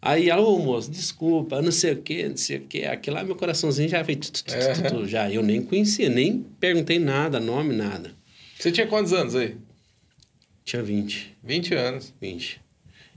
Aí 0.00 0.28
ela, 0.30 0.42
ô 0.42 0.58
moço, 0.58 0.90
desculpa, 0.90 1.60
não 1.60 1.72
sei 1.72 1.92
o 1.92 2.02
quê, 2.02 2.28
não 2.28 2.36
sei 2.36 2.58
o 2.58 2.60
quê. 2.62 2.84
Aquilo 2.84 3.16
lá, 3.16 3.24
meu 3.24 3.34
coraçãozinho 3.34 3.88
já 3.88 4.04
tu, 4.04 4.44
tu, 4.90 5.06
já. 5.06 5.30
Eu 5.30 5.42
nem 5.42 5.62
conhecia, 5.62 6.08
nem 6.08 6.44
perguntei 6.60 6.98
nada, 6.98 7.40
nome, 7.40 7.74
nada. 7.74 8.14
Você 8.58 8.70
tinha 8.70 8.86
quantos 8.86 9.12
anos 9.12 9.34
aí? 9.34 9.56
Tinha 10.64 10.82
20. 10.82 11.36
20 11.42 11.74
anos. 11.74 12.14
20. 12.20 12.60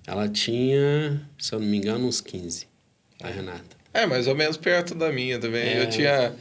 Ela 0.07 0.27
tinha, 0.27 1.30
se 1.38 1.53
eu 1.53 1.59
não 1.59 1.67
me 1.67 1.77
engano, 1.77 2.07
uns 2.07 2.21
15, 2.21 2.65
a 3.21 3.27
Renata. 3.27 3.77
É, 3.93 4.05
mais 4.05 4.27
ou 4.27 4.36
menos 4.36 4.57
perto 4.57 4.95
da 4.95 5.11
minha 5.11 5.38
também. 5.39 5.61
É. 5.61 5.84
Eu 5.84 5.89
tinha 5.89 6.36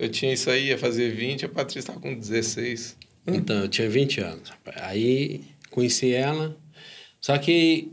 eu 0.00 0.08
tinha 0.08 0.32
isso 0.32 0.48
aí, 0.48 0.68
ia 0.68 0.78
fazer 0.78 1.10
20, 1.10 1.44
a 1.44 1.48
Patrícia 1.50 1.80
estava 1.80 2.00
com 2.00 2.14
16. 2.14 2.96
Então, 3.26 3.58
eu 3.58 3.68
tinha 3.68 3.86
20 3.86 4.22
anos. 4.22 4.50
Aí 4.76 5.44
conheci 5.68 6.14
ela. 6.14 6.56
Só 7.20 7.36
que 7.36 7.92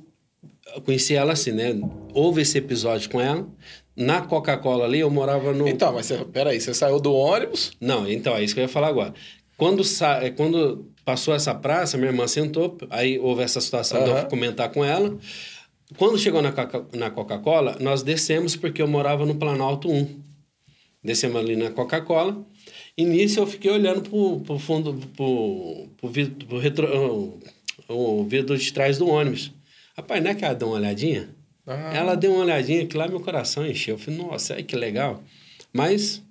eu 0.75 0.81
conheci 0.81 1.15
ela 1.15 1.33
assim, 1.33 1.51
né? 1.51 1.79
Houve 2.13 2.41
esse 2.41 2.57
episódio 2.57 3.09
com 3.09 3.19
ela. 3.19 3.47
Na 3.95 4.21
Coca-Cola 4.21 4.85
ali, 4.85 4.99
eu 4.99 5.09
morava 5.09 5.51
no. 5.53 5.67
Então, 5.67 5.93
mas 5.93 6.05
você, 6.05 6.23
peraí, 6.25 6.61
você 6.61 6.73
saiu 6.73 6.99
do 6.99 7.13
ônibus? 7.13 7.71
Não, 7.81 8.07
então, 8.09 8.35
é 8.35 8.43
isso 8.43 8.53
que 8.53 8.59
eu 8.59 8.63
ia 8.63 8.69
falar 8.69 8.89
agora. 8.89 9.13
Quando, 9.57 9.83
sa... 9.83 10.23
é, 10.23 10.29
quando 10.29 10.91
passou 11.03 11.33
essa 11.33 11.55
praça, 11.55 11.97
minha 11.97 12.11
irmã 12.11 12.27
sentou, 12.27 12.77
aí 12.91 13.17
houve 13.17 13.41
essa 13.41 13.59
situação 13.59 14.03
de 14.03 14.11
Aham. 14.11 14.19
eu 14.19 14.25
comentar 14.27 14.69
com 14.69 14.85
ela. 14.85 15.17
Quando 15.97 16.17
chegou 16.17 16.41
na 16.41 16.51
Coca- 16.51 16.85
na 16.93 17.09
Coca-Cola, 17.09 17.75
nós 17.79 18.03
descemos 18.03 18.55
porque 18.55 18.81
eu 18.81 18.87
morava 18.87 19.25
no 19.25 19.33
Planalto 19.35 19.89
1. 19.89 20.19
Descemos 21.03 21.37
ali 21.41 21.55
na 21.55 21.71
Coca-Cola. 21.71 22.45
E 22.95 23.05
nisso 23.05 23.39
eu 23.39 23.47
fiquei 23.47 23.71
olhando 23.71 24.01
pro, 24.07 24.41
pro 24.41 24.59
fundo, 24.59 24.93
pro, 25.15 25.87
pro, 25.97 26.09
vidro, 26.09 26.45
pro 26.45 26.59
retro, 26.59 27.39
o 27.87 28.23
vidro 28.25 28.57
de 28.57 28.73
trás 28.73 28.97
do 28.97 29.07
ônibus. 29.07 29.51
Rapaz, 29.97 30.23
não 30.23 30.29
é 30.31 30.35
que 30.35 30.45
ela 30.45 30.53
deu 30.53 30.67
uma 30.67 30.75
olhadinha? 30.77 31.29
Ah. 31.65 31.91
Ela 31.93 32.15
deu 32.15 32.31
uma 32.31 32.43
olhadinha 32.43 32.85
que 32.85 32.95
lá 32.95 33.07
meu 33.07 33.19
coração 33.19 33.65
encheu. 33.65 33.95
Eu 33.95 33.99
falei, 33.99 34.19
nossa, 34.19 34.53
ai, 34.53 34.63
que 34.63 34.75
legal. 34.75 35.23
Mas 35.73 36.23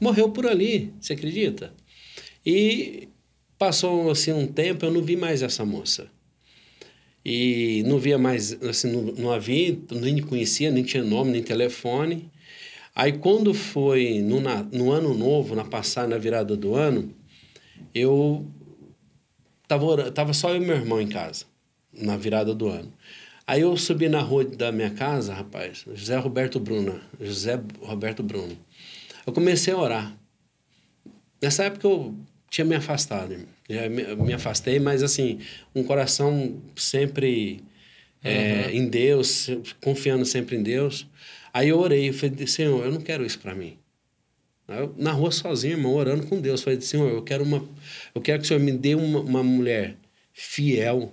morreu 0.00 0.30
por 0.30 0.46
ali, 0.46 0.92
você 1.00 1.14
acredita? 1.14 1.72
E 2.44 3.08
passou 3.58 4.10
assim 4.10 4.32
um 4.32 4.46
tempo, 4.46 4.84
eu 4.84 4.90
não 4.90 5.02
vi 5.02 5.16
mais 5.16 5.42
essa 5.42 5.64
moça. 5.64 6.08
E 7.24 7.82
não 7.86 7.98
via 7.98 8.18
mais, 8.18 8.52
assim, 8.62 8.90
não, 8.90 9.02
não 9.12 9.32
havia, 9.32 9.78
nem 9.92 10.20
conhecia, 10.20 10.70
nem 10.70 10.82
tinha 10.82 11.02
nome, 11.04 11.30
nem 11.30 11.42
telefone. 11.42 12.28
Aí 12.94 13.12
quando 13.12 13.54
foi 13.54 14.20
no, 14.20 14.40
na- 14.40 14.64
no 14.64 14.90
ano 14.90 15.14
novo, 15.14 15.54
na 15.54 15.64
passada, 15.64 16.08
na 16.08 16.18
virada 16.18 16.56
do 16.56 16.74
ano, 16.74 17.14
eu 17.94 18.44
tava, 19.66 20.10
tava 20.10 20.32
só 20.34 20.50
eu 20.50 20.56
e 20.56 20.60
meu 20.66 20.76
irmão 20.76 21.00
em 21.00 21.08
casa, 21.08 21.46
na 21.92 22.16
virada 22.16 22.54
do 22.54 22.68
ano. 22.68 22.92
Aí 23.46 23.60
eu 23.60 23.76
subi 23.76 24.08
na 24.08 24.20
rua 24.20 24.44
da 24.44 24.70
minha 24.70 24.90
casa, 24.90 25.34
rapaz, 25.34 25.84
José 25.94 26.16
Roberto 26.16 26.60
Bruno, 26.60 27.00
José 27.20 27.60
Roberto 27.80 28.22
Bruno. 28.22 28.56
Eu 29.26 29.32
comecei 29.32 29.72
a 29.74 29.76
orar. 29.76 30.16
Nessa 31.40 31.64
época 31.64 31.86
eu 31.86 32.14
tinha 32.48 32.64
me 32.64 32.76
afastado, 32.76 33.36
já 33.68 33.88
me, 33.88 34.14
me 34.16 34.32
afastei, 34.32 34.78
mas 34.78 35.02
assim, 35.02 35.40
um 35.74 35.82
coração 35.82 36.60
sempre 36.76 37.64
é, 38.22 38.70
em 38.70 38.88
Deus, 38.88 39.48
confiando 39.80 40.24
sempre 40.24 40.56
em 40.56 40.62
Deus. 40.62 41.06
Aí 41.52 41.68
eu 41.68 41.78
orei, 41.78 42.08
eu 42.08 42.14
falei, 42.14 42.46
Senhor, 42.46 42.84
eu 42.84 42.92
não 42.92 43.00
quero 43.00 43.26
isso 43.26 43.38
para 43.38 43.54
mim. 43.54 43.76
Eu, 44.68 44.94
na 44.96 45.12
rua 45.12 45.30
sozinho, 45.30 45.74
irmão, 45.74 45.94
orando 45.94 46.26
com 46.26 46.40
Deus, 46.40 46.62
falei, 46.62 46.80
Senhor, 46.80 47.10
eu 47.10 47.22
quero 47.22 47.42
uma, 47.42 47.66
eu 48.14 48.20
quero 48.20 48.38
que 48.38 48.44
o 48.44 48.48
Senhor 48.48 48.60
me 48.60 48.72
dê 48.72 48.94
uma, 48.94 49.20
uma 49.20 49.42
mulher 49.42 49.96
fiel, 50.32 51.12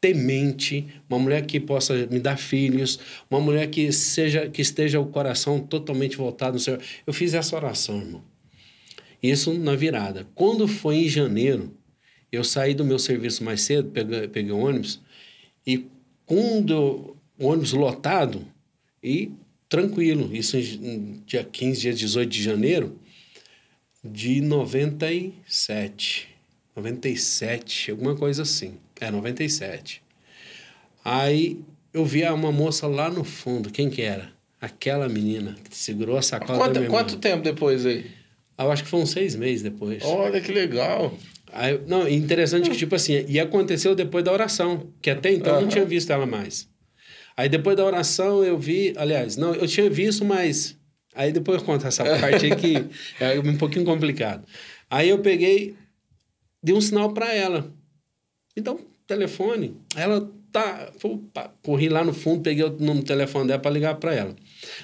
temente, 0.00 0.86
uma 1.08 1.18
mulher 1.18 1.44
que 1.44 1.58
possa 1.58 2.06
me 2.06 2.20
dar 2.20 2.36
filhos, 2.36 2.98
uma 3.30 3.40
mulher 3.40 3.68
que 3.68 3.90
seja 3.92 4.48
que 4.48 4.62
esteja 4.62 5.00
o 5.00 5.06
coração 5.06 5.60
totalmente 5.60 6.16
voltado 6.16 6.54
no 6.54 6.60
Senhor. 6.60 6.80
Eu 7.06 7.12
fiz 7.12 7.34
essa 7.34 7.56
oração, 7.56 7.98
irmão. 7.98 8.22
Isso 9.22 9.52
na 9.54 9.74
virada. 9.74 10.26
Quando 10.34 10.68
foi 10.68 10.96
em 10.96 11.08
janeiro, 11.08 11.74
eu 12.30 12.44
saí 12.44 12.74
do 12.74 12.84
meu 12.84 12.98
serviço 12.98 13.42
mais 13.42 13.62
cedo, 13.62 13.90
peguei, 13.90 14.28
peguei 14.28 14.52
o 14.52 14.58
ônibus, 14.58 15.00
e 15.66 15.86
quando 16.24 17.16
o 17.38 17.46
ônibus 17.46 17.72
lotado, 17.72 18.46
e 19.02 19.32
tranquilo, 19.68 20.34
isso 20.34 20.56
em 20.56 21.22
dia 21.26 21.42
15, 21.44 21.80
dia 21.80 21.92
18 21.92 22.28
de 22.28 22.42
janeiro, 22.42 22.98
de 24.04 24.40
97. 24.40 26.28
97, 26.76 27.90
alguma 27.90 28.14
coisa 28.14 28.42
assim. 28.42 28.76
É, 29.00 29.10
97. 29.10 30.02
Aí 31.04 31.60
eu 31.92 32.04
vi 32.04 32.24
uma 32.24 32.52
moça 32.52 32.86
lá 32.86 33.10
no 33.10 33.24
fundo. 33.24 33.70
Quem 33.70 33.88
que 33.88 34.02
era? 34.02 34.30
Aquela 34.60 35.08
menina 35.08 35.56
que 35.70 35.76
segurou 35.76 36.16
a 36.18 36.22
sacola 36.22 36.58
da 36.58 36.64
Quanto, 36.64 36.78
minha 36.78 36.90
quanto 36.90 37.10
irmã. 37.10 37.20
tempo 37.20 37.42
depois 37.42 37.86
aí? 37.86 38.10
Eu 38.58 38.72
acho 38.72 38.82
que 38.82 38.90
foi 38.90 39.00
uns 39.00 39.10
seis 39.10 39.36
meses 39.36 39.62
depois. 39.62 40.02
Olha 40.04 40.40
que 40.40 40.50
legal. 40.50 41.16
Aí, 41.52 41.80
não, 41.86 42.08
interessante 42.08 42.68
que, 42.68 42.76
tipo 42.76 42.94
assim, 42.94 43.24
e 43.28 43.38
aconteceu 43.38 43.94
depois 43.94 44.24
da 44.24 44.32
oração, 44.32 44.92
que 45.00 45.08
até 45.08 45.32
então 45.32 45.54
eu 45.54 45.62
não 45.62 45.68
tinha 45.68 45.84
visto 45.84 46.12
ela 46.12 46.26
mais. 46.26 46.68
Aí 47.36 47.48
depois 47.48 47.76
da 47.76 47.84
oração 47.84 48.42
eu 48.44 48.58
vi, 48.58 48.92
aliás, 48.96 49.36
não, 49.36 49.54
eu 49.54 49.66
tinha 49.66 49.88
visto, 49.88 50.24
mas. 50.24 50.76
Aí 51.14 51.32
depois 51.32 51.60
eu 51.60 51.64
conto 51.64 51.86
essa 51.86 52.04
parte 52.20 52.46
aí 52.46 52.56
que 52.56 52.84
é 53.20 53.38
um 53.38 53.56
pouquinho 53.56 53.84
complicado. 53.84 54.44
Aí 54.90 55.08
eu 55.08 55.20
peguei, 55.20 55.76
dei 56.62 56.74
um 56.74 56.80
sinal 56.80 57.12
para 57.12 57.32
ela. 57.32 57.72
Um 58.56 58.78
telefone. 59.08 59.74
Ela 59.96 60.30
tá. 60.52 60.92
Opa, 61.02 61.52
corri 61.62 61.88
lá 61.88 62.04
no 62.04 62.12
fundo, 62.12 62.42
peguei 62.42 62.62
o 62.62 62.70
número 62.70 63.00
do 63.00 63.04
telefone 63.04 63.48
dela 63.48 63.58
para 63.58 63.70
ligar 63.72 63.96
para 63.96 64.14
ela. 64.14 64.36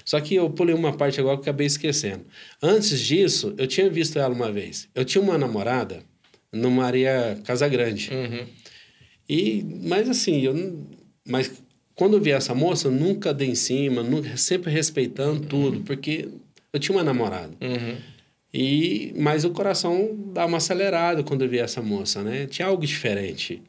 Só 0.04 0.20
que 0.20 0.34
eu 0.34 0.50
pulei 0.50 0.74
uma 0.74 0.92
parte 0.96 1.20
agora 1.20 1.36
que 1.36 1.40
eu 1.40 1.52
acabei 1.52 1.66
esquecendo. 1.66 2.24
Antes 2.60 2.98
disso, 2.98 3.54
eu 3.56 3.66
tinha 3.66 3.88
visto 3.88 4.18
ela 4.18 4.34
uma 4.34 4.50
vez. 4.50 4.88
Eu 4.94 5.04
tinha 5.04 5.22
uma 5.22 5.38
namorada 5.38 6.02
no 6.52 6.70
Maria 6.70 7.38
Casagrande. 7.44 8.10
Uhum. 8.12 8.46
E, 9.28 9.64
mas 9.82 10.08
assim, 10.08 10.40
eu 10.40 10.54
mas 11.26 11.62
quando 11.94 12.16
eu 12.16 12.20
vi 12.20 12.32
essa 12.32 12.54
moça, 12.54 12.90
nunca 12.90 13.32
dei 13.32 13.48
em 13.48 13.54
cima, 13.54 14.02
nunca, 14.02 14.36
sempre 14.36 14.70
respeitando 14.70 15.46
tudo, 15.46 15.80
porque 15.80 16.28
eu 16.72 16.80
tinha 16.80 16.96
uma 16.96 17.04
namorada. 17.04 17.52
Uhum. 17.60 17.96
E, 18.52 19.12
mas 19.16 19.44
o 19.44 19.50
coração 19.50 20.16
dá 20.32 20.46
uma 20.46 20.58
acelerada 20.58 21.22
quando 21.24 21.42
eu 21.42 21.48
vi 21.48 21.58
essa 21.58 21.82
moça, 21.82 22.22
né? 22.22 22.46
Tinha 22.46 22.68
algo 22.68 22.86
diferente. 22.86 23.62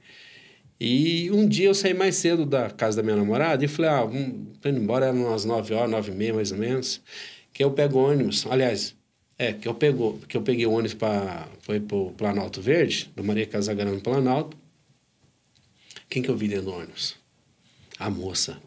E 0.80 1.32
um 1.32 1.48
dia 1.48 1.68
eu 1.68 1.74
saí 1.74 1.94
mais 1.94 2.16
cedo 2.16 2.46
da 2.46 2.70
casa 2.70 2.98
da 2.98 3.04
minha 3.04 3.16
namorada 3.16 3.64
e 3.64 3.68
falei, 3.68 3.92
ah, 3.92 4.04
vamos, 4.04 4.58
tô 4.60 4.68
indo 4.68 4.80
embora, 4.80 5.06
eram 5.06 5.28
umas 5.28 5.46
9 5.46 5.74
horas, 5.74 5.90
9 5.90 6.12
e 6.12 6.16
meia 6.16 6.34
mais 6.34 6.52
ou 6.52 6.58
menos, 6.58 7.02
que 7.54 7.64
eu 7.64 7.72
pego 7.72 8.00
ônibus. 8.00 8.46
Aliás, 8.50 8.96
é, 9.38 9.54
que 9.54 9.68
eu, 9.68 9.74
pego, 9.74 10.20
que 10.28 10.36
eu 10.36 10.42
peguei 10.42 10.66
o 10.66 10.72
ônibus 10.72 10.94
para 10.94 11.48
foi 11.60 11.80
pro 11.80 12.12
Planalto 12.12 12.62
Verde, 12.62 13.12
do 13.16 13.24
Maria 13.24 13.46
Casagrande 13.46 14.02
Planalto. 14.02 14.58
Quem 16.10 16.22
que 16.22 16.30
eu 16.30 16.36
vi 16.36 16.48
dentro 16.50 16.66
do 16.66 16.74
ônibus? 16.74 17.16
A 17.98 18.10
moça. 18.10 18.58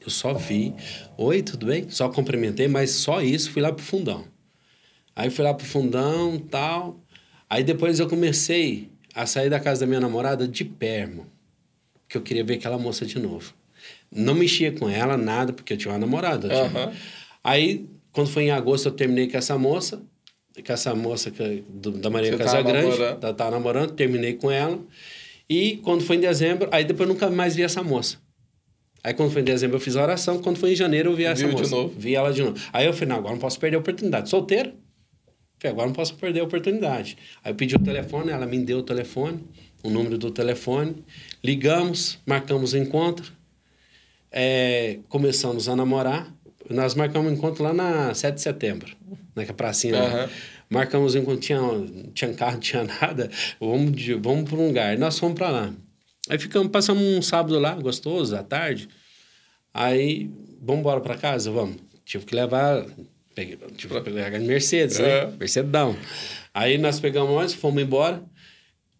Eu 0.00 0.10
só 0.10 0.34
vi, 0.34 0.74
oi, 1.16 1.42
tudo 1.42 1.66
bem? 1.66 1.88
Só 1.90 2.08
cumprimentei, 2.08 2.68
mas 2.68 2.90
só 2.90 3.20
isso, 3.22 3.50
fui 3.50 3.60
lá 3.62 3.72
pro 3.72 3.84
fundão. 3.84 4.24
Aí 5.14 5.30
fui 5.30 5.44
lá 5.44 5.54
pro 5.54 5.66
fundão 5.66 6.38
tal. 6.38 7.00
Aí 7.48 7.64
depois 7.64 7.98
eu 7.98 8.08
comecei 8.08 8.90
a 9.14 9.26
sair 9.26 9.48
da 9.48 9.58
casa 9.58 9.80
da 9.80 9.86
minha 9.86 10.00
namorada 10.00 10.46
de 10.46 10.64
pé, 10.64 11.00
irmão. 11.00 11.35
Que 12.08 12.16
eu 12.16 12.22
queria 12.22 12.44
ver 12.44 12.54
aquela 12.54 12.78
moça 12.78 13.04
de 13.04 13.18
novo. 13.18 13.52
Não 14.10 14.34
mexia 14.34 14.70
com 14.72 14.88
ela, 14.88 15.16
nada, 15.16 15.52
porque 15.52 15.72
eu 15.72 15.76
tinha 15.76 15.92
uma 15.92 15.98
namorada. 15.98 16.48
tinha- 16.48 16.62
Aham. 16.62 16.92
Aí, 17.42 17.86
quando 18.12 18.28
foi 18.28 18.44
em 18.44 18.50
agosto, 18.50 18.86
eu 18.86 18.92
terminei 18.92 19.26
com 19.28 19.36
essa 19.36 19.56
moça. 19.58 20.02
Com 20.64 20.72
essa 20.72 20.94
moça 20.94 21.30
que, 21.30 21.64
do- 21.68 21.90
da 21.92 22.08
Maria 22.08 22.30
Você 22.32 22.38
tava 22.38 22.50
Casagrande. 22.50 22.88
namorando. 22.90 23.18
Tava, 23.20 23.34
tava 23.34 23.50
namorando, 23.50 23.90
terminei 23.92 24.34
com 24.34 24.50
ela. 24.50 24.78
E 25.48 25.76
quando 25.78 26.02
foi 26.02 26.16
em 26.16 26.20
dezembro, 26.20 26.68
aí 26.72 26.84
depois 26.84 27.08
eu 27.08 27.14
nunca 27.14 27.30
mais 27.30 27.54
vi 27.54 27.62
essa 27.62 27.82
moça. 27.82 28.16
Aí 29.04 29.12
quando 29.14 29.30
foi 29.30 29.42
em 29.42 29.44
dezembro 29.44 29.76
eu 29.76 29.80
fiz 29.80 29.94
a 29.96 30.02
oração, 30.02 30.38
quando 30.42 30.56
foi 30.56 30.72
em 30.72 30.76
janeiro 30.76 31.10
eu 31.10 31.14
vi 31.16 31.24
essa 31.24 31.42
Viu 31.46 31.54
de 31.54 31.60
moça. 31.62 31.70
novo. 31.76 31.94
Vi 31.96 32.14
ela 32.16 32.32
de 32.32 32.42
novo. 32.42 32.56
Aí 32.72 32.86
eu 32.86 32.92
falei, 32.92 33.08
não, 33.10 33.16
agora 33.16 33.34
não 33.34 33.40
posso 33.40 33.60
perder 33.60 33.76
a 33.76 33.80
oportunidade. 33.80 34.28
Solteiro? 34.30 34.72
Falei, 35.60 35.72
agora 35.72 35.86
não 35.86 35.94
posso 35.94 36.14
perder 36.16 36.40
a 36.40 36.44
oportunidade. 36.44 37.16
Aí 37.44 37.52
eu 37.52 37.54
pedi 37.54 37.76
o 37.76 37.78
telefone, 37.78 38.30
ela 38.30 38.46
me 38.46 38.58
deu 38.58 38.78
o 38.78 38.82
telefone, 38.82 39.44
o 39.84 39.90
número 39.90 40.18
do 40.18 40.30
telefone. 40.30 40.96
Ligamos, 41.46 42.18
marcamos 42.26 42.72
o 42.72 42.76
encontro. 42.76 43.32
É, 44.32 44.98
começamos 45.08 45.68
a 45.68 45.76
namorar. 45.76 46.34
Nós 46.68 46.96
marcamos 46.96 47.32
encontro 47.32 47.62
lá 47.62 47.72
na 47.72 48.12
7 48.12 48.34
de 48.34 48.40
setembro, 48.40 48.92
na 49.32 49.44
pracinha 49.54 49.94
lá. 49.96 50.06
Aham. 50.06 50.30
Marcamos 50.68 51.14
encontro, 51.14 51.38
tinha, 51.38 51.60
tinha 52.12 52.34
carro, 52.34 52.54
não 52.54 52.58
tinha 52.60 52.82
nada. 52.82 53.30
Vamos, 53.60 53.92
de, 53.92 54.14
vamos 54.14 54.50
para 54.50 54.58
um 54.58 54.66
lugar. 54.66 54.98
Nós 54.98 55.20
fomos 55.20 55.38
para 55.38 55.50
lá. 55.50 55.72
Aí 56.28 56.36
ficamos, 56.36 56.68
passamos 56.72 57.00
um 57.00 57.22
sábado 57.22 57.60
lá, 57.60 57.76
gostoso, 57.76 58.34
à 58.34 58.42
tarde. 58.42 58.88
Aí, 59.72 60.28
vamos 60.60 60.80
embora 60.80 61.00
para 61.00 61.16
casa? 61.16 61.48
Vamos. 61.52 61.76
Tive 62.04 62.24
que 62.24 62.34
levar, 62.34 62.84
peguei, 63.36 63.56
tive 63.76 63.94
que 63.94 64.00
pegar 64.00 64.36
de 64.36 64.44
Mercedes, 64.44 64.98
né? 64.98 65.18
É. 65.20 65.26
Mercedão. 65.38 65.96
Aí 66.52 66.76
nós 66.76 66.98
pegamos 66.98 67.30
ônibus, 67.30 67.54
fomos 67.54 67.80
embora. 67.80 68.20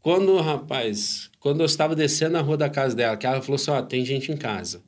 Quando, 0.06 0.36
rapaz, 0.36 1.30
quando 1.40 1.62
eu 1.62 1.66
estava 1.66 1.96
descendo 1.96 2.34
na 2.34 2.40
rua 2.40 2.56
da 2.56 2.68
casa 2.68 2.94
dela, 2.94 3.16
que 3.16 3.26
ela 3.26 3.42
falou 3.42 3.56
assim, 3.56 3.72
ó, 3.72 3.82
tem 3.82 4.04
gente 4.04 4.30
em 4.30 4.36
casa. 4.36 4.80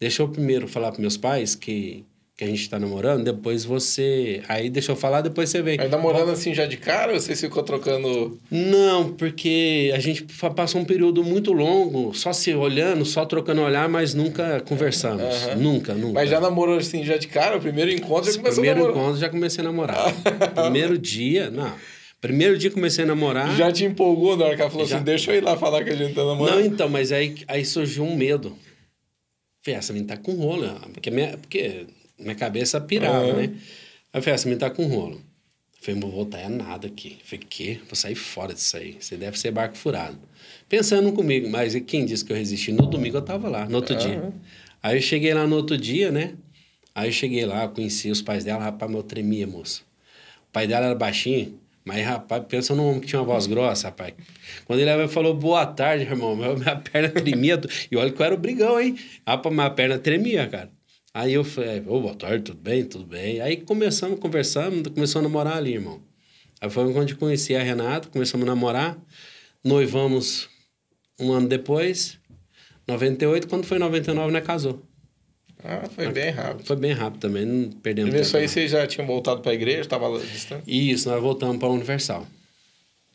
Deixa 0.00 0.20
eu 0.20 0.28
primeiro 0.28 0.66
falar 0.66 0.90
para 0.90 1.00
meus 1.00 1.16
pais 1.16 1.54
que 1.54 2.04
que 2.36 2.44
a 2.44 2.46
gente 2.46 2.62
está 2.62 2.78
namorando, 2.78 3.24
depois 3.24 3.64
você. 3.64 4.42
Aí 4.48 4.68
deixa 4.70 4.92
eu 4.92 4.96
falar, 4.96 5.20
depois 5.22 5.50
você 5.50 5.60
vem. 5.60 5.76
Mas 5.76 5.90
namorando 5.90 6.30
assim 6.30 6.54
já 6.54 6.66
de 6.66 6.76
cara 6.76 7.12
ou 7.12 7.20
você 7.20 7.36
ficou 7.36 7.62
trocando. 7.62 8.38
Não, 8.50 9.12
porque 9.12 9.92
a 9.94 9.98
gente 10.00 10.24
passou 10.56 10.80
um 10.80 10.84
período 10.84 11.22
muito 11.22 11.52
longo, 11.52 12.12
só 12.14 12.32
se 12.32 12.52
olhando, 12.54 13.04
só 13.04 13.24
trocando 13.24 13.62
olhar, 13.62 13.88
mas 13.88 14.12
nunca 14.14 14.60
conversamos. 14.60 15.22
Uhum. 15.46 15.56
Nunca, 15.56 15.94
nunca. 15.94 16.14
Mas 16.14 16.30
já 16.30 16.40
namorou 16.40 16.78
assim 16.78 17.04
já 17.04 17.16
de 17.16 17.28
cara? 17.28 17.56
O 17.56 17.60
primeiro 17.60 17.92
encontro 17.92 18.30
já 18.30 18.38
começou 18.38 18.62
primeiro 18.62 18.80
a 18.80 18.88
namorar? 18.88 18.92
Primeiro 18.92 19.06
encontro 19.06 19.20
já 19.20 19.28
comecei 19.28 19.60
a 19.60 19.64
namorar. 19.64 20.14
primeiro 20.54 20.98
dia, 20.98 21.48
não. 21.48 21.72
Primeiro 22.20 22.58
dia 22.58 22.70
comecei 22.70 23.04
a 23.04 23.06
namorar. 23.06 23.56
Já 23.56 23.70
te 23.70 23.84
empolgou 23.84 24.36
na 24.36 24.46
hora 24.46 24.56
que 24.56 24.62
ela 24.62 24.70
falou 24.70 24.86
já... 24.86 24.96
assim: 24.96 25.04
deixa 25.04 25.32
eu 25.32 25.36
ir 25.36 25.40
lá 25.40 25.56
falar 25.56 25.84
que 25.84 25.90
a 25.90 25.96
gente 25.96 26.14
tá 26.14 26.24
namorando? 26.24 26.56
Não, 26.56 26.66
então, 26.66 26.88
mas 26.88 27.12
aí, 27.12 27.36
aí 27.46 27.64
surgiu 27.64 28.04
um 28.04 28.16
medo. 28.16 28.56
Falei, 29.62 29.78
essa 29.78 29.92
menina 29.92 30.16
tá 30.16 30.20
com 30.20 30.32
rolo. 30.32 30.68
Porque, 30.92 31.10
minha, 31.10 31.36
porque 31.36 31.86
minha 32.18 32.34
cabeça 32.34 32.80
pirava, 32.80 33.26
uhum. 33.26 33.36
né? 33.36 33.42
Aí 34.12 34.18
eu 34.18 34.22
falei, 34.22 34.34
essa 34.34 34.48
menina 34.48 34.68
tá 34.68 34.70
com 34.70 34.86
rolo. 34.86 35.16
Eu 35.16 35.84
falei, 35.84 36.00
não 36.00 36.08
vou 36.08 36.16
voltar 36.16 36.38
é 36.38 36.48
nada 36.48 36.88
aqui. 36.88 37.18
Eu 37.20 37.26
falei, 37.26 37.46
que? 37.48 37.74
Vou 37.86 37.94
sair 37.94 38.16
fora 38.16 38.52
disso 38.52 38.76
aí. 38.76 38.96
Você 38.98 39.16
deve 39.16 39.38
ser 39.38 39.52
barco 39.52 39.76
furado. 39.76 40.18
Pensando 40.68 41.12
comigo, 41.12 41.48
mas 41.48 41.74
quem 41.86 42.04
disse 42.04 42.24
que 42.24 42.32
eu 42.32 42.36
resisti? 42.36 42.72
No 42.72 42.86
domingo 42.86 43.16
eu 43.18 43.22
tava 43.22 43.48
lá, 43.48 43.66
no 43.66 43.76
outro 43.76 43.94
uhum. 43.94 44.00
dia. 44.00 44.32
Aí 44.82 44.96
eu 44.96 45.02
cheguei 45.02 45.32
lá 45.32 45.46
no 45.46 45.56
outro 45.56 45.76
dia, 45.76 46.10
né? 46.10 46.34
Aí 46.94 47.08
eu 47.08 47.12
cheguei 47.12 47.46
lá, 47.46 47.68
conheci 47.68 48.10
os 48.10 48.20
pais 48.20 48.44
dela, 48.44 48.64
rapaz, 48.64 48.90
meu 48.90 49.02
tremia, 49.02 49.46
moça. 49.46 49.82
O 50.48 50.52
pai 50.52 50.66
dela 50.66 50.86
era 50.86 50.94
baixinho, 50.94 51.58
mas, 51.88 52.04
rapaz, 52.04 52.44
pensa 52.46 52.74
num 52.74 52.86
homem 52.86 53.00
que 53.00 53.06
tinha 53.06 53.18
uma 53.18 53.24
voz 53.24 53.46
grossa, 53.46 53.88
rapaz. 53.88 54.12
Quando 54.66 54.80
ele 54.80 55.08
falou 55.08 55.32
boa 55.32 55.64
tarde, 55.64 56.04
irmão, 56.04 56.36
minha 56.36 56.76
perna 56.76 57.08
tremia. 57.08 57.58
e 57.90 57.96
olha 57.96 58.12
que 58.12 58.20
eu 58.20 58.26
era 58.26 58.34
o 58.34 58.36
brigão, 58.36 58.78
hein? 58.78 58.94
Rapaz, 59.26 59.54
minha 59.54 59.70
perna 59.70 59.98
tremia, 59.98 60.46
cara. 60.46 60.70
Aí 61.14 61.32
eu 61.32 61.42
falei, 61.42 61.82
ô, 61.86 61.98
boa 61.98 62.14
tarde, 62.14 62.44
tudo 62.44 62.60
bem? 62.60 62.84
Tudo 62.84 63.06
bem. 63.06 63.40
Aí 63.40 63.56
começamos, 63.56 64.20
conversamos, 64.20 64.82
começamos 64.88 65.26
a 65.26 65.30
namorar 65.30 65.56
ali, 65.56 65.72
irmão. 65.72 66.02
Aí 66.60 66.68
foi 66.68 66.92
quando 66.92 67.08
eu 67.08 67.16
conheci 67.16 67.56
a 67.56 67.62
Renata, 67.62 68.10
começamos 68.10 68.46
a 68.46 68.50
namorar, 68.50 68.98
noivamos 69.64 70.46
um 71.18 71.32
ano 71.32 71.48
depois, 71.48 72.18
98, 72.86 73.48
quando 73.48 73.64
foi 73.64 73.78
99, 73.78 74.30
né, 74.30 74.42
casou. 74.42 74.86
Ah, 75.64 75.88
foi 75.94 76.08
bem 76.08 76.30
rápido. 76.30 76.66
Foi 76.66 76.76
bem 76.76 76.92
rápido 76.92 77.20
também, 77.20 77.44
não 77.44 77.70
perdemos 77.70 78.12
tempo. 78.12 78.22
Isso 78.22 78.36
aí 78.36 78.48
vocês 78.48 78.70
já 78.70 78.86
tinham 78.86 79.06
voltado 79.06 79.40
para 79.40 79.50
a 79.50 79.54
igreja, 79.54 79.80
estava 79.80 80.18
distante? 80.18 80.62
Isso, 80.66 81.08
nós 81.08 81.20
voltamos 81.20 81.58
para 81.58 81.68
a 81.68 81.72
Universal. 81.72 82.26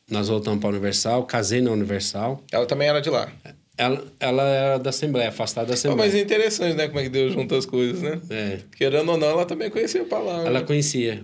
Nós 0.10 0.28
voltamos 0.28 0.60
para 0.60 0.70
a 0.70 0.72
Universal, 0.72 1.24
casei 1.26 1.62
na 1.62 1.72
Universal. 1.72 2.44
Ela 2.52 2.66
também 2.66 2.88
era 2.88 3.00
de 3.00 3.10
lá? 3.10 3.32
Ela, 3.76 4.06
ela 4.20 4.44
era 4.44 4.78
da 4.78 4.92
Assembleia, 4.92 5.30
afastada 5.30 5.68
da 5.68 5.74
Assembleia. 5.74 6.12
mas 6.12 6.20
é 6.20 6.22
interessante, 6.22 6.76
né? 6.76 6.88
Como 6.88 7.00
é 7.00 7.04
que 7.04 7.10
Deus 7.10 7.34
junta 7.34 7.58
as 7.58 7.66
coisas, 7.66 8.02
né? 8.02 8.22
É. 8.30 8.60
Querendo 8.78 9.10
ou 9.10 9.18
não, 9.18 9.28
ela 9.28 9.46
também 9.46 9.70
conhecia 9.72 10.04
a 10.04 10.06
palavra. 10.06 10.48
Ela 10.48 10.62
conhecia. 10.62 11.24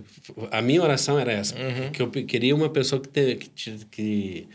A 0.50 0.60
minha 0.60 0.82
oração 0.82 1.18
era 1.18 1.30
essa. 1.30 1.54
Uhum. 1.54 1.90
Que 1.92 2.02
eu 2.02 2.10
queria 2.10 2.54
uma 2.54 2.68
pessoa 2.68 3.00
que, 3.00 3.08
te, 3.08 3.48
que, 3.54 3.86
que 3.90 4.48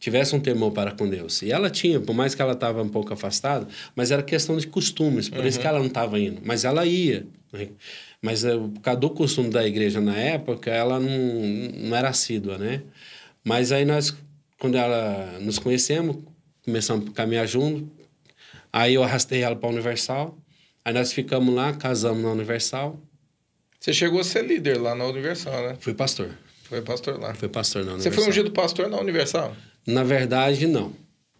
tivesse 0.00 0.34
um 0.34 0.40
temor 0.40 0.72
para 0.72 0.92
com 0.92 1.08
Deus. 1.08 1.42
E 1.42 1.52
ela 1.52 1.68
tinha, 1.68 2.00
por 2.00 2.14
mais 2.14 2.34
que 2.34 2.40
ela 2.40 2.54
estava 2.54 2.82
um 2.82 2.88
pouco 2.88 3.12
afastada, 3.12 3.68
mas 3.94 4.10
era 4.10 4.22
questão 4.22 4.56
de 4.56 4.66
costumes, 4.66 5.28
por 5.28 5.40
uhum. 5.40 5.46
isso 5.46 5.60
que 5.60 5.66
ela 5.66 5.78
não 5.78 5.86
estava 5.86 6.18
indo. 6.18 6.40
Mas 6.42 6.64
ela 6.64 6.86
ia. 6.86 7.26
Né? 7.52 7.68
Mas 8.20 8.42
eh, 8.42 8.56
por 8.56 8.80
causa 8.80 8.98
do 8.98 9.10
costume 9.10 9.50
da 9.50 9.66
igreja 9.66 10.00
na 10.00 10.16
época, 10.16 10.70
ela 10.70 10.98
não, 10.98 11.10
não 11.10 11.96
era 11.96 12.08
assídua, 12.08 12.56
né? 12.56 12.82
Mas 13.44 13.72
aí 13.72 13.84
nós, 13.84 14.14
quando 14.58 14.76
ela 14.76 15.38
nos 15.40 15.58
conhecemos, 15.58 16.16
começamos 16.64 17.08
a 17.10 17.12
caminhar 17.12 17.46
junto. 17.46 17.86
Aí 18.72 18.94
eu 18.94 19.02
arrastei 19.02 19.42
ela 19.42 19.54
para 19.54 19.68
a 19.68 19.72
Universal. 19.72 20.38
Aí 20.82 20.94
nós 20.94 21.12
ficamos 21.12 21.54
lá, 21.54 21.74
casamos 21.74 22.22
na 22.22 22.30
Universal. 22.30 22.98
Você 23.78 23.92
chegou 23.92 24.20
a 24.20 24.24
ser 24.24 24.44
líder 24.44 24.78
lá 24.78 24.94
na 24.94 25.04
Universal, 25.04 25.62
né? 25.62 25.76
Fui 25.78 25.92
pastor. 25.92 26.30
Foi 26.64 26.80
pastor 26.80 27.18
lá. 27.18 27.34
Foi 27.34 27.48
pastor 27.48 27.84
na 27.84 27.94
Universal. 27.94 28.12
Você 28.12 28.20
foi 28.20 28.30
ungido 28.30 28.50
pastor 28.50 28.88
na 28.88 28.98
Universal? 28.98 29.56
Na 29.86 30.04
verdade, 30.04 30.66
não. 30.66 30.92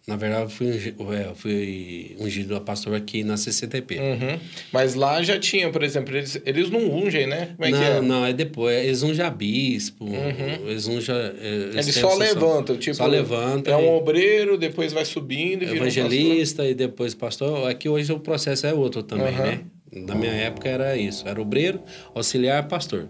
Na 0.07 0.15
verdade, 0.15 0.43
eu 0.43 0.49
fui, 0.49 0.67
ungido, 0.67 1.13
é, 1.13 1.31
fui 1.35 2.15
ungido 2.19 2.55
a 2.55 2.59
pastor 2.59 2.95
aqui 2.95 3.23
na 3.23 3.37
CCTP. 3.37 3.99
Uhum. 3.99 4.39
Mas 4.73 4.95
lá 4.95 5.21
já 5.21 5.39
tinha, 5.39 5.69
por 5.69 5.83
exemplo, 5.83 6.17
eles, 6.17 6.41
eles 6.43 6.71
não 6.71 6.91
ungem, 6.91 7.27
né? 7.27 7.55
É 7.59 7.69
não, 7.69 7.83
é? 7.83 8.01
Não, 8.01 8.25
é 8.25 8.33
depois. 8.33 8.83
Eles 8.83 9.03
ungem 9.03 9.23
a 9.23 9.29
bispo, 9.29 10.05
uhum. 10.05 10.67
eles 10.67 10.87
ungem... 10.87 11.15
Eles, 11.15 11.75
eles 11.75 11.95
só 11.95 12.15
levantam, 12.15 12.77
tipo... 12.77 12.95
Só 12.95 13.05
levantam. 13.05 13.71
É 13.73 13.77
um 13.77 13.93
obreiro, 13.93 14.57
depois 14.57 14.91
vai 14.91 15.05
subindo 15.05 15.63
e 15.63 15.67
vira 15.67 15.77
Evangelista 15.77 16.63
um 16.63 16.65
e 16.65 16.73
depois 16.73 17.13
pastor. 17.13 17.69
Aqui 17.69 17.87
hoje 17.87 18.11
o 18.11 18.19
processo 18.19 18.65
é 18.65 18.73
outro 18.73 19.03
também, 19.03 19.27
uhum. 19.27 19.45
né? 19.45 19.61
Na 19.93 20.15
minha 20.15 20.31
época 20.31 20.67
era 20.67 20.97
isso. 20.97 21.27
Era 21.27 21.39
obreiro, 21.39 21.79
auxiliar, 22.15 22.67
pastor. 22.67 23.07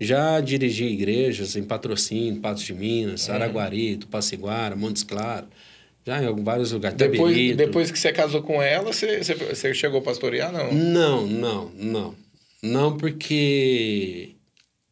Já 0.00 0.40
dirigi 0.40 0.84
igrejas 0.84 1.56
em 1.56 1.62
Patrocínio, 1.62 2.40
Patos 2.40 2.64
de 2.64 2.74
Minas, 2.74 3.28
uhum. 3.28 3.34
Araguari, 3.34 3.96
Tupaciguara, 3.96 4.76
Montes 4.76 5.02
Claros... 5.02 5.48
Já 6.04 6.20
em 6.20 6.42
vários 6.42 6.72
lugares. 6.72 6.98
Depois, 6.98 7.56
depois 7.56 7.90
que 7.92 7.96
você 7.98 8.12
casou 8.12 8.42
com 8.42 8.60
ela, 8.60 8.92
você, 8.92 9.22
você, 9.22 9.34
você 9.34 9.72
chegou 9.72 10.00
a 10.00 10.02
pastorear, 10.02 10.52
não? 10.52 10.72
Não, 10.72 11.26
não, 11.26 11.70
não. 11.76 12.14
Não, 12.60 12.96
porque 12.96 14.30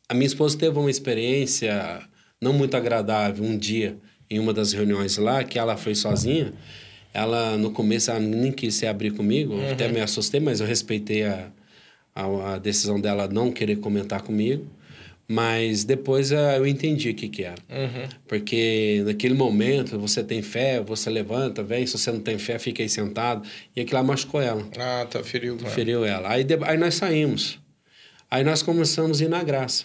a 0.08 0.14
minha 0.14 0.26
esposa 0.26 0.56
teve 0.56 0.78
uma 0.78 0.90
experiência 0.90 2.00
não 2.40 2.52
muito 2.52 2.76
agradável 2.76 3.44
um 3.44 3.58
dia 3.58 3.96
em 4.30 4.38
uma 4.38 4.52
das 4.52 4.72
reuniões 4.72 5.16
lá, 5.16 5.42
que 5.42 5.58
ela 5.58 5.76
foi 5.76 5.96
sozinha. 5.96 6.52
Ela, 7.12 7.56
no 7.56 7.72
começo, 7.72 8.12
ela 8.12 8.20
nem 8.20 8.52
quis 8.52 8.74
se 8.74 8.86
abrir 8.86 9.10
comigo, 9.10 9.54
uhum. 9.54 9.72
até 9.72 9.88
me 9.88 10.00
assustei, 10.00 10.38
mas 10.38 10.60
eu 10.60 10.66
respeitei 10.66 11.24
a, 11.24 11.50
a, 12.14 12.54
a 12.54 12.58
decisão 12.58 13.00
dela 13.00 13.26
não 13.26 13.50
querer 13.50 13.76
comentar 13.78 14.22
comigo. 14.22 14.64
Mas 15.32 15.84
depois 15.84 16.32
eu 16.32 16.66
entendi 16.66 17.10
o 17.10 17.14
que, 17.14 17.28
que 17.28 17.44
era. 17.44 17.62
Uhum. 17.70 18.08
Porque 18.26 19.00
naquele 19.06 19.34
momento 19.34 19.96
você 19.96 20.24
tem 20.24 20.42
fé, 20.42 20.80
você 20.80 21.08
levanta, 21.08 21.62
vem. 21.62 21.86
Se 21.86 21.96
você 21.96 22.10
não 22.10 22.18
tem 22.18 22.36
fé, 22.36 22.58
fica 22.58 22.82
aí 22.82 22.88
sentado. 22.88 23.48
E 23.76 23.80
aquilo 23.80 23.98
lá 23.98 24.02
machucou 24.02 24.40
ela. 24.40 24.66
Ah, 24.76 25.06
tá, 25.08 25.22
feriu. 25.22 25.54
Mano. 25.54 25.68
Feriu 25.68 26.04
ela. 26.04 26.28
Aí, 26.28 26.42
de, 26.42 26.58
aí 26.64 26.76
nós 26.76 26.96
saímos. 26.96 27.60
Aí 28.28 28.42
nós 28.42 28.60
começamos 28.60 29.20
a 29.20 29.24
ir 29.24 29.28
na 29.28 29.40
graça. 29.44 29.84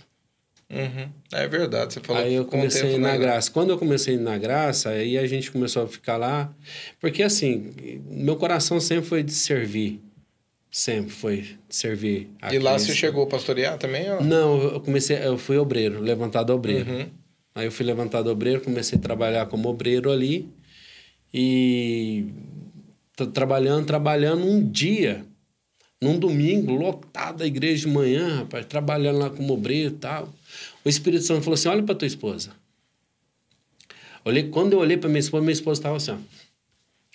Uhum. 0.67 1.09
É 1.31 1.47
verdade, 1.47 1.93
você 1.93 1.99
falou 1.99 2.23
Aí 2.23 2.33
eu 2.33 2.45
comecei 2.45 2.81
a 2.81 2.91
ir 2.93 2.97
na 2.97 3.09
graça. 3.09 3.19
graça. 3.19 3.51
Quando 3.51 3.69
eu 3.69 3.77
comecei 3.77 4.15
a 4.15 4.17
ir 4.17 4.21
na 4.21 4.39
graça, 4.39 4.89
aí 4.89 5.15
a 5.15 5.27
gente 5.27 5.51
começou 5.51 5.83
a 5.83 5.87
ficar 5.87 6.17
lá. 6.17 6.51
Porque 6.99 7.21
assim, 7.21 7.71
meu 8.09 8.35
coração 8.35 8.79
sempre 8.79 9.05
foi 9.05 9.21
de 9.21 9.31
servir. 9.31 10.01
Sempre 10.75 11.11
foi 11.11 11.55
servir. 11.69 12.29
E 12.51 12.59
lá 12.59 12.77
você 12.77 12.93
chegou 12.93 13.23
a 13.23 13.27
pastorear 13.27 13.77
também? 13.77 14.11
Ou? 14.11 14.21
Não, 14.21 14.61
eu 14.61 14.81
comecei, 14.81 15.17
eu 15.25 15.37
fui 15.37 15.57
obreiro, 15.57 16.01
levantado 16.01 16.49
obreiro. 16.49 16.91
Uhum. 16.91 17.09
Aí 17.55 17.65
eu 17.65 17.71
fui 17.71 17.85
levantado 17.85 18.27
obreiro, 18.29 18.59
comecei 18.59 18.99
a 18.99 19.01
trabalhar 19.01 19.45
como 19.45 19.69
obreiro 19.69 20.11
ali. 20.11 20.49
E 21.33 22.25
trabalhando, 23.33 23.85
trabalhando 23.85 24.45
um 24.45 24.61
dia, 24.69 25.25
num 26.01 26.19
domingo, 26.19 26.73
lotado 26.73 27.41
a 27.41 27.47
igreja 27.47 27.87
de 27.87 27.93
manhã, 27.93 28.39
rapaz, 28.39 28.65
trabalhando 28.65 29.19
lá 29.19 29.29
como 29.29 29.53
obreiro 29.53 29.95
e 29.95 29.97
tal. 29.97 30.27
O 30.83 30.89
Espírito 30.89 31.23
Santo 31.23 31.43
falou 31.43 31.53
assim: 31.53 31.69
olha 31.69 31.83
para 31.83 31.95
tua 31.95 32.05
esposa. 32.05 32.51
Olhei, 34.25 34.49
quando 34.49 34.73
eu 34.73 34.79
olhei 34.79 34.97
para 34.97 35.07
minha 35.07 35.21
esposa, 35.21 35.41
minha 35.41 35.53
esposa 35.53 35.79
estava 35.79 35.95
assim. 35.95 36.11
Ó. 36.11 36.17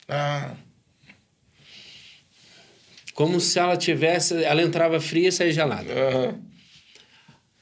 Ah. 0.09 0.57
Como 3.21 3.39
se 3.39 3.59
ela 3.59 3.77
tivesse. 3.77 4.43
Ela 4.45 4.63
entrava 4.63 4.99
fria 4.99 5.29
e 5.29 5.33
saía 5.33 5.53
gelada. 5.53 5.93
Uhum. 5.93 6.41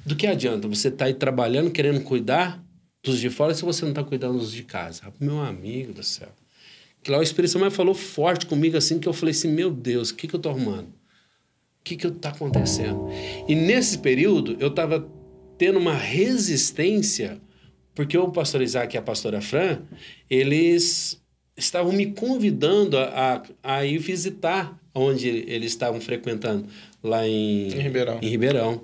Do 0.07 0.15
que 0.15 0.25
adianta 0.25 0.69
você 0.69 0.87
estar 0.87 0.99
tá 0.99 1.05
aí 1.07 1.15
trabalhando, 1.15 1.73
querendo 1.73 2.01
cuidar 2.01 2.63
dos 3.03 3.19
de 3.19 3.29
fora, 3.29 3.53
se 3.53 3.65
você 3.65 3.83
não 3.83 3.91
está 3.91 4.05
cuidando 4.05 4.39
dos 4.39 4.53
de 4.53 4.63
casa? 4.63 5.13
Meu 5.19 5.41
amigo 5.41 5.93
do 5.93 6.05
céu. 6.05 6.29
Que 7.03 7.11
lá 7.11 7.19
o 7.19 7.25
Espírito 7.25 7.51
Santo 7.51 7.73
falou 7.73 7.93
forte 7.93 8.47
comigo 8.47 8.77
assim, 8.77 9.01
que 9.01 9.09
eu 9.09 9.13
falei 9.13 9.33
assim: 9.33 9.49
meu 9.49 9.69
Deus, 9.69 10.11
o 10.11 10.15
que, 10.15 10.29
que 10.29 10.35
eu 10.37 10.39
estou 10.39 10.53
arrumando? 10.53 10.91
O 10.91 11.83
que, 11.83 11.97
que 11.97 12.07
está 12.07 12.29
acontecendo? 12.29 13.09
E 13.49 13.57
nesse 13.57 13.99
período, 13.99 14.57
eu 14.61 14.69
estava 14.69 15.11
tendo 15.59 15.81
uma 15.81 15.95
resistência, 15.95 17.41
porque 17.97 18.17
o 18.17 18.31
pastor 18.31 18.63
Isaac 18.63 18.95
e 18.95 18.99
a 18.99 19.03
pastora 19.03 19.41
Fran, 19.41 19.81
eles 20.31 21.21
estavam 21.57 21.93
me 21.93 22.13
convidando 22.13 22.97
a, 22.97 23.43
a, 23.65 23.75
a 23.75 23.85
ir 23.85 23.99
visitar 23.99 24.78
onde 24.95 25.29
eles 25.29 25.73
estavam 25.73 26.01
frequentando, 26.01 26.67
lá 27.03 27.27
em, 27.27 27.69
em, 27.69 27.81
Ribeirão. 27.81 28.19
em 28.23 28.29
Ribeirão. 28.29 28.83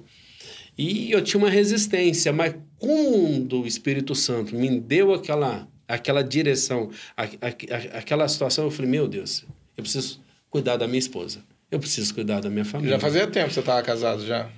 E 0.77 1.13
eu 1.13 1.23
tinha 1.23 1.39
uma 1.39 1.51
resistência, 1.51 2.33
mas 2.33 2.55
quando 2.79 3.63
o 3.63 3.67
Espírito 3.67 4.15
Santo 4.15 4.55
me 4.55 4.81
deu 4.81 5.15
aquela, 5.15 5.69
aquela 5.87 6.23
direção, 6.23 6.91
a, 7.17 7.25
a, 7.25 7.99
aquela 7.99 8.27
situação, 8.29 8.65
eu 8.65 8.71
falei, 8.71 8.91
meu 8.91 9.07
Deus, 9.07 9.45
eu 9.77 9.83
preciso 9.83 10.21
cuidar 10.51 10.77
da 10.77 10.87
minha 10.87 10.99
esposa. 10.99 11.41
Eu 11.71 11.79
preciso 11.79 12.15
cuidar 12.15 12.41
da 12.41 12.51
minha 12.51 12.65
família. 12.65 12.95
Já 12.95 13.01
fazia 13.01 13.27
tempo 13.27 13.49
que 13.49 13.55
você 13.55 13.61
estava 13.61 13.83
casado 13.83 14.25
já? 14.25 14.49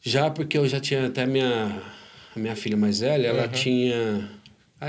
Já, 0.00 0.30
porque 0.30 0.56
eu 0.56 0.68
já 0.68 0.78
tinha 0.78 1.06
até 1.06 1.26
minha, 1.26 1.82
a 2.34 2.38
minha 2.38 2.56
filha 2.56 2.76
mais 2.76 3.00
velha, 3.00 3.26
ela 3.28 3.42
uhum. 3.44 3.48
tinha... 3.48 4.30
A, 4.80 4.86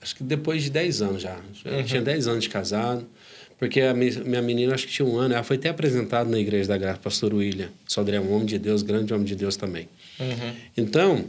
acho 0.00 0.16
que 0.16 0.22
depois 0.22 0.62
de 0.62 0.70
10 0.70 1.02
anos 1.02 1.22
já. 1.22 1.36
Eu 1.64 1.84
tinha 1.84 2.00
10 2.00 2.28
anos 2.28 2.44
de 2.44 2.50
casado. 2.50 3.06
Porque 3.58 3.80
a 3.80 3.94
mi- 3.94 4.10
minha 4.24 4.42
menina, 4.42 4.74
acho 4.74 4.86
que 4.86 4.92
tinha 4.92 5.06
um 5.06 5.16
ano, 5.16 5.34
ela 5.34 5.42
foi 5.44 5.56
até 5.56 5.68
apresentada 5.68 6.28
na 6.28 6.38
Igreja 6.38 6.68
da 6.68 6.76
Graça, 6.76 6.98
pastor 6.98 7.32
William. 7.32 7.68
Sodré 7.86 8.16
é 8.16 8.20
um 8.20 8.32
homem 8.32 8.46
de 8.46 8.58
Deus, 8.58 8.82
grande 8.82 9.12
homem 9.14 9.24
de 9.24 9.36
Deus 9.36 9.56
também. 9.56 9.88
Então, 10.76 11.24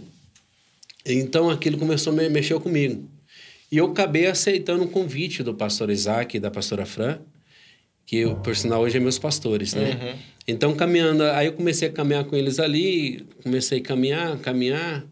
então 1.06 1.50
aquilo 1.50 1.78
começou 1.78 2.12
a 2.14 2.16
me- 2.16 2.30
mexer 2.30 2.60
comigo. 2.60 3.08
E 3.72 3.78
eu 3.78 3.86
acabei 3.88 4.28
aceitando 4.28 4.84
o 4.84 4.88
convite 4.88 5.44
do 5.44 5.54
pastor 5.54 5.90
Isaac 5.90 6.36
e 6.38 6.40
da 6.40 6.50
pastora 6.52 6.86
Fran, 6.86 7.20
que 8.06 8.18
eu, 8.18 8.36
por 8.36 8.56
sinal 8.56 8.82
hoje 8.82 8.98
é 8.98 9.00
meus 9.00 9.18
pastores, 9.18 9.74
né? 9.74 10.18
Então 10.48 10.76
caminhando, 10.76 11.24
aí 11.24 11.48
eu 11.48 11.54
comecei 11.54 11.88
a 11.88 11.92
caminhar 11.92 12.24
com 12.26 12.36
eles 12.36 12.60
ali, 12.60 13.26
comecei 13.44 13.80
a 13.80 13.82
caminhar, 13.82 14.38
caminhar. 14.40 15.04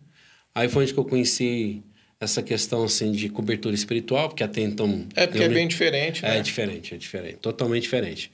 Aí 0.53 0.69
foi 0.69 0.83
onde 0.83 0.93
que 0.93 0.99
eu 0.99 1.05
conheci 1.05 1.81
essa 2.23 2.41
questão 2.41 2.83
assim 2.83 3.11
de 3.11 3.29
cobertura 3.29 3.75
espiritual, 3.75 4.29
porque 4.29 4.43
até 4.43 4.61
então 4.61 5.05
É 5.15 5.27
porque 5.27 5.43
é 5.43 5.49
bem 5.49 5.67
diferente, 5.67 6.23
né? 6.23 6.37
é 6.37 6.41
diferente, 6.41 6.93
é 6.95 6.97
diferente, 6.97 7.35
totalmente 7.37 7.83
diferente. 7.83 8.31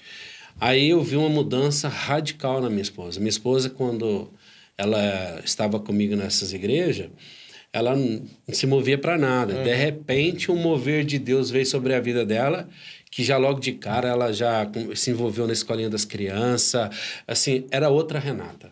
Aí 0.60 0.90
eu 0.90 1.02
vi 1.02 1.16
uma 1.16 1.30
mudança 1.30 1.88
radical 1.88 2.62
na 2.62 2.70
minha 2.70 2.82
esposa. 2.82 3.20
Minha 3.20 3.30
esposa, 3.30 3.70
quando 3.70 4.30
ela 4.78 5.42
estava 5.44 5.80
comigo 5.80 6.16
nessas 6.16 6.52
igrejas, 6.54 7.10
ela 7.72 7.96
não 7.96 8.26
se 8.52 8.66
movia 8.66 8.98
para 8.98 9.18
nada. 9.18 9.64
De 9.64 9.74
repente, 9.74 10.52
um 10.52 10.56
mover 10.56 11.06
de 11.06 11.20
Deus 11.20 11.50
veio 11.50 11.66
sobre 11.66 11.94
a 11.94 12.00
vida 12.00 12.26
dela, 12.26 12.68
que 13.12 13.24
já 13.24 13.38
logo 13.38 13.60
de 13.60 13.74
cara 13.74 14.10
ela 14.10 14.32
já 14.34 14.70
se 14.96 15.12
envolveu 15.12 15.48
na 15.48 15.54
escolinha 15.54 15.90
das 15.90 16.04
crianças. 16.04 16.90
Assim, 17.28 17.66
era 17.72 17.90
outra 17.90 18.20
Renata. 18.20 18.72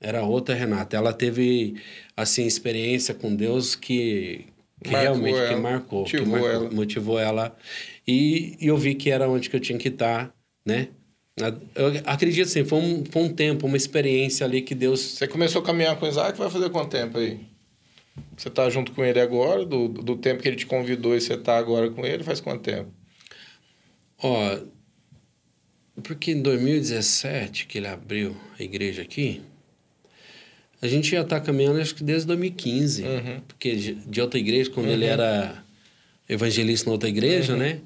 Era 0.00 0.22
outra 0.22 0.54
Renata. 0.54 0.96
Ela 0.96 1.12
teve 1.12 1.74
assim 2.16 2.46
experiência 2.46 3.14
com 3.14 3.34
Deus 3.34 3.74
que, 3.74 4.44
que 4.84 4.90
Marcou 4.90 5.12
realmente 5.14 5.34
que 5.34 5.52
ela, 5.52 5.60
marcou, 5.60 6.04
que 6.04 6.16
motivou 6.18 6.38
marcou, 6.38 6.50
ela. 6.50 6.70
motivou 6.70 7.18
ela. 7.18 7.56
E, 8.06 8.56
e 8.60 8.66
eu 8.66 8.76
vi 8.76 8.94
que 8.94 9.10
era 9.10 9.28
onde 9.28 9.48
que 9.48 9.56
eu 9.56 9.60
tinha 9.60 9.78
que 9.78 9.88
estar, 9.88 10.32
né? 10.64 10.88
Eu 11.74 11.88
acredito 12.04 12.46
assim, 12.46 12.64
foi 12.64 12.78
um, 12.78 13.02
foi 13.10 13.22
um 13.22 13.32
tempo, 13.32 13.66
uma 13.66 13.76
experiência 13.76 14.46
ali 14.46 14.62
que 14.62 14.74
Deus 14.74 15.00
Você 15.00 15.26
começou 15.26 15.62
a 15.62 15.64
caminhar 15.64 15.98
com 15.98 16.04
o 16.04 16.08
Isaac, 16.08 16.38
vai 16.38 16.50
fazer 16.50 16.70
quanto 16.70 16.90
tempo 16.90 17.18
aí? 17.18 17.40
Você 18.36 18.50
tá 18.50 18.68
junto 18.70 18.92
com 18.92 19.02
ele 19.02 19.18
agora, 19.18 19.64
do, 19.64 19.88
do 19.88 20.16
tempo 20.16 20.42
que 20.42 20.48
ele 20.48 20.56
te 20.56 20.66
convidou 20.66 21.16
e 21.16 21.20
você 21.20 21.36
tá 21.36 21.56
agora 21.56 21.90
com 21.90 22.04
ele, 22.04 22.22
faz 22.22 22.40
quanto 22.40 22.62
tempo? 22.62 22.92
Ó, 24.22 24.58
porque 26.02 26.30
em 26.32 26.42
2017 26.42 27.66
que 27.66 27.78
ele 27.78 27.88
abriu 27.88 28.36
a 28.58 28.62
igreja 28.62 29.02
aqui, 29.02 29.42
a 30.84 30.88
gente 30.88 31.10
já 31.10 31.22
está 31.22 31.40
caminhando 31.40 31.80
acho 31.80 31.94
que 31.94 32.04
desde 32.04 32.26
2015. 32.26 33.02
Uhum. 33.02 33.40
Porque 33.48 33.74
de, 33.74 34.20
outra 34.20 34.38
igreja, 34.38 34.70
quando 34.70 34.88
ele 34.88 35.04
era 35.04 35.62
evangelista 36.28 36.86
na 36.86 36.92
outra 36.92 37.08
igreja, 37.08 37.56
né? 37.56 37.80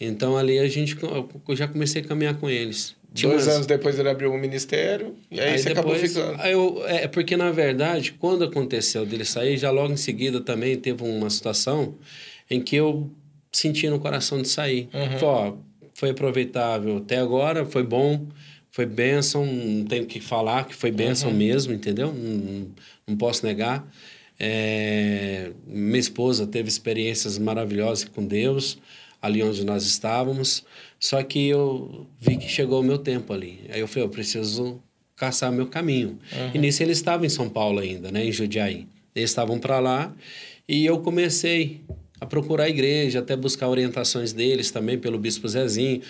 Então 0.00 0.36
ali 0.36 0.58
a 0.58 0.68
gente 0.68 0.96
eu 1.02 1.56
já 1.56 1.68
comecei 1.68 2.02
a 2.02 2.04
caminhar 2.04 2.34
com 2.34 2.48
eles. 2.48 2.94
Tinha 3.12 3.30
Dois 3.30 3.44
umas- 3.44 3.54
anos 3.56 3.66
depois 3.66 3.98
ele 3.98 4.08
abriu 4.08 4.32
um 4.32 4.38
ministério 4.38 5.14
e 5.30 5.40
aí, 5.40 5.58
você 5.58 5.70
acabou 5.70 5.94
ficando. 5.96 6.40
Aí 6.40 6.52
eu, 6.52 6.82
é 6.86 7.08
porque, 7.08 7.36
na 7.36 7.50
verdade, 7.50 8.12
quando 8.12 8.44
aconteceu 8.44 9.04
dele 9.04 9.24
sair, 9.24 9.56
já 9.58 9.70
logo 9.70 9.92
em 9.92 9.96
seguida 9.96 10.40
também 10.40 10.76
teve 10.76 11.02
uma 11.02 11.28
situação 11.28 11.96
em 12.48 12.60
que 12.60 12.76
eu 12.76 13.10
senti 13.50 13.88
no 13.88 13.98
coração 13.98 14.40
de 14.40 14.46
sair. 14.48 14.88
Uhum. 14.94 15.18
Falei, 15.18 15.24
ó, 15.24 15.52
foi 15.94 16.10
aproveitável 16.10 16.98
até 16.98 17.18
agora, 17.18 17.64
foi 17.66 17.82
bom, 17.82 18.26
foi 18.70 18.86
bênção, 18.86 19.44
não 19.46 19.84
tenho 19.84 20.04
o 20.04 20.06
que 20.06 20.20
falar, 20.20 20.66
que 20.66 20.74
foi 20.74 20.90
Uhum. 20.90 20.96
bênção 20.96 21.30
mesmo, 21.32 21.72
entendeu? 21.72 22.12
Não, 22.12 22.66
não 23.06 23.16
posso 23.16 23.44
negar. 23.44 23.86
É, 24.38 25.50
minha 25.66 25.98
esposa 25.98 26.46
teve 26.46 26.68
experiências 26.68 27.36
maravilhosas 27.38 28.04
com 28.08 28.24
Deus, 28.26 28.78
ali 29.20 29.42
onde 29.42 29.64
nós 29.64 29.84
estávamos, 29.84 30.64
só 30.98 31.22
que 31.22 31.46
eu 31.48 32.06
vi 32.18 32.36
que 32.38 32.48
chegou 32.48 32.80
o 32.80 32.82
meu 32.82 32.96
tempo 32.96 33.32
ali. 33.34 33.60
Aí 33.70 33.80
eu 33.80 33.86
falei, 33.86 34.04
eu 34.04 34.08
preciso 34.08 34.80
caçar 35.14 35.52
meu 35.52 35.66
caminho. 35.66 36.18
E 36.54 36.58
nisso 36.58 36.82
ele 36.82 36.92
estava 36.92 37.26
em 37.26 37.28
São 37.28 37.50
Paulo 37.50 37.78
ainda, 37.80 38.10
né, 38.10 38.24
em 38.24 38.32
Jundiaí. 38.32 38.86
Eles 39.14 39.28
estavam 39.30 39.58
para 39.58 39.78
lá 39.78 40.14
e 40.66 40.86
eu 40.86 41.00
comecei 41.00 41.82
a 42.20 42.26
procurar 42.26 42.64
a 42.64 42.68
igreja, 42.68 43.20
até 43.20 43.34
buscar 43.34 43.68
orientações 43.68 44.32
deles 44.32 44.70
também 44.70 44.98
pelo 44.98 45.18
Bispo 45.18 45.48
Zezinho, 45.48 46.02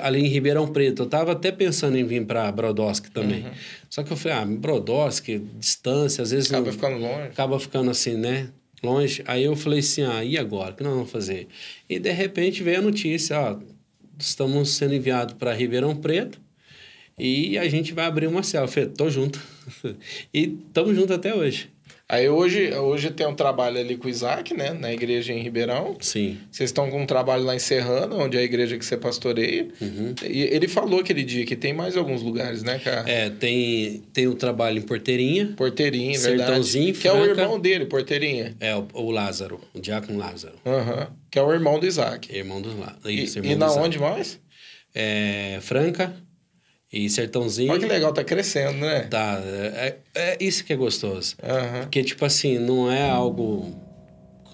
ali 0.00 0.20
em 0.20 0.28
Ribeirão 0.28 0.68
Preto. 0.68 1.02
Eu 1.02 1.06
estava 1.06 1.32
até 1.32 1.50
pensando 1.50 1.96
em 1.98 2.04
vir 2.04 2.24
para 2.24 2.50
Brodowski 2.52 3.10
também. 3.10 3.44
Só 3.90 4.02
que 4.02 4.12
eu 4.12 4.16
falei, 4.16 4.38
ah, 4.38 4.46
Brodowski, 4.46 5.42
distância, 5.58 6.22
às 6.22 6.30
vezes... 6.30 6.50
Acaba 6.50 6.66
não- 6.66 6.72
ficando 6.72 6.98
longe. 6.98 7.22
acaba 7.28 7.60
ficando 7.60 7.90
assim, 7.90 8.14
né? 8.14 8.48
Longe. 8.82 9.22
Aí 9.26 9.42
eu 9.42 9.56
falei 9.56 9.80
assim, 9.80 10.02
ah, 10.02 10.22
e 10.24 10.38
agora? 10.38 10.72
O 10.72 10.76
que 10.76 10.84
nós 10.84 10.92
vamos 10.92 11.10
fazer? 11.10 11.48
E 11.88 11.98
de 11.98 12.12
repente 12.12 12.62
veio 12.62 12.78
a 12.78 12.82
notícia, 12.82 13.38
ó, 13.40 13.58
estamos 14.18 14.70
sendo 14.70 14.94
enviados 14.94 15.34
para 15.34 15.52
Ribeirão 15.52 15.96
Preto 15.96 16.40
e 17.18 17.58
a 17.58 17.68
gente 17.68 17.92
vai 17.92 18.04
abrir 18.06 18.26
uma 18.26 18.42
célula. 18.42 18.68
Eu 18.68 18.72
falei, 18.72 18.88
tô 18.90 19.10
junto. 19.10 19.40
e 20.32 20.56
estamos 20.68 20.94
juntos 20.94 21.16
até 21.16 21.34
hoje. 21.34 21.70
Aí 22.08 22.28
hoje, 22.28 22.72
hoje 22.72 23.10
tem 23.10 23.26
um 23.26 23.34
trabalho 23.34 23.80
ali 23.80 23.96
com 23.96 24.06
o 24.06 24.10
Isaac, 24.10 24.54
né? 24.54 24.72
Na 24.72 24.92
igreja 24.92 25.32
em 25.32 25.42
Ribeirão. 25.42 25.96
Sim. 26.00 26.38
Vocês 26.52 26.70
estão 26.70 26.88
com 26.88 27.02
um 27.02 27.06
trabalho 27.06 27.42
lá 27.42 27.56
em 27.56 27.58
Serrana, 27.58 28.14
onde 28.14 28.36
é 28.36 28.40
a 28.40 28.44
igreja 28.44 28.78
que 28.78 28.84
você 28.84 28.96
pastoreia. 28.96 29.66
Uhum. 29.80 30.14
E 30.24 30.42
ele 30.42 30.68
falou 30.68 31.00
aquele 31.00 31.24
dia 31.24 31.44
que 31.44 31.56
tem 31.56 31.72
mais 31.72 31.96
alguns 31.96 32.22
lugares, 32.22 32.62
né, 32.62 32.78
cara? 32.78 33.10
É, 33.10 33.28
tem, 33.28 34.04
tem 34.12 34.28
o 34.28 34.36
trabalho 34.36 34.78
em 34.78 34.82
Porteirinha, 34.82 35.52
Porteirinha, 35.56 36.16
verdade. 36.16 36.38
Sertãozinho, 36.44 36.94
Que 36.94 37.08
é 37.08 37.12
o 37.12 37.24
irmão 37.24 37.58
dele, 37.58 37.86
Porteirinha. 37.86 38.54
é 38.60 38.76
o, 38.76 38.86
o 38.94 39.10
Lázaro, 39.10 39.60
o 39.74 39.80
Diácono 39.80 40.16
Lázaro, 40.16 40.54
Aham. 40.64 41.08
Que 41.28 41.40
é 41.40 41.42
o 41.42 41.52
irmão 41.52 41.80
do 41.80 41.86
Isaac. 41.86 42.32
irmão 42.32 42.62
do 42.62 42.68
Lázaro. 42.78 43.10
E, 43.10 43.24
Isso, 43.24 43.38
e 43.38 43.40
irmão 43.40 43.58
na 43.58 43.66
do 43.66 43.72
Isaac. 43.72 43.86
onde 43.86 43.98
mais? 43.98 44.40
É, 44.94 45.58
Franca 45.60 46.14
e 46.92 47.08
Sertãozinho. 47.10 47.70
Olha 47.72 47.80
que 47.80 47.86
legal, 47.86 48.12
tá 48.12 48.22
crescendo, 48.24 48.78
né? 48.78 49.00
Tá, 49.10 49.40
é, 49.44 49.96
é 50.14 50.36
isso 50.40 50.64
que 50.64 50.72
é 50.72 50.76
gostoso. 50.76 51.36
Aham. 51.42 51.80
Porque, 51.82 52.02
tipo 52.04 52.24
assim, 52.24 52.58
não 52.58 52.90
é 52.90 53.08
algo 53.10 53.74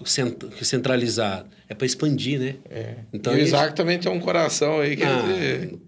cent- 0.05 0.43
centralizado. 0.61 1.47
É 1.69 1.73
para 1.75 1.85
expandir, 1.87 2.39
né? 2.39 2.55
É. 2.69 2.95
Então, 3.13 3.33
e 3.35 3.37
o 3.37 3.41
Isaac 3.41 3.75
também 3.75 3.97
tem 3.97 4.11
um 4.11 4.19
coração 4.19 4.79
aí 4.81 4.95
que 4.97 5.03
Ah, 5.03 5.23
ele... 5.29 5.79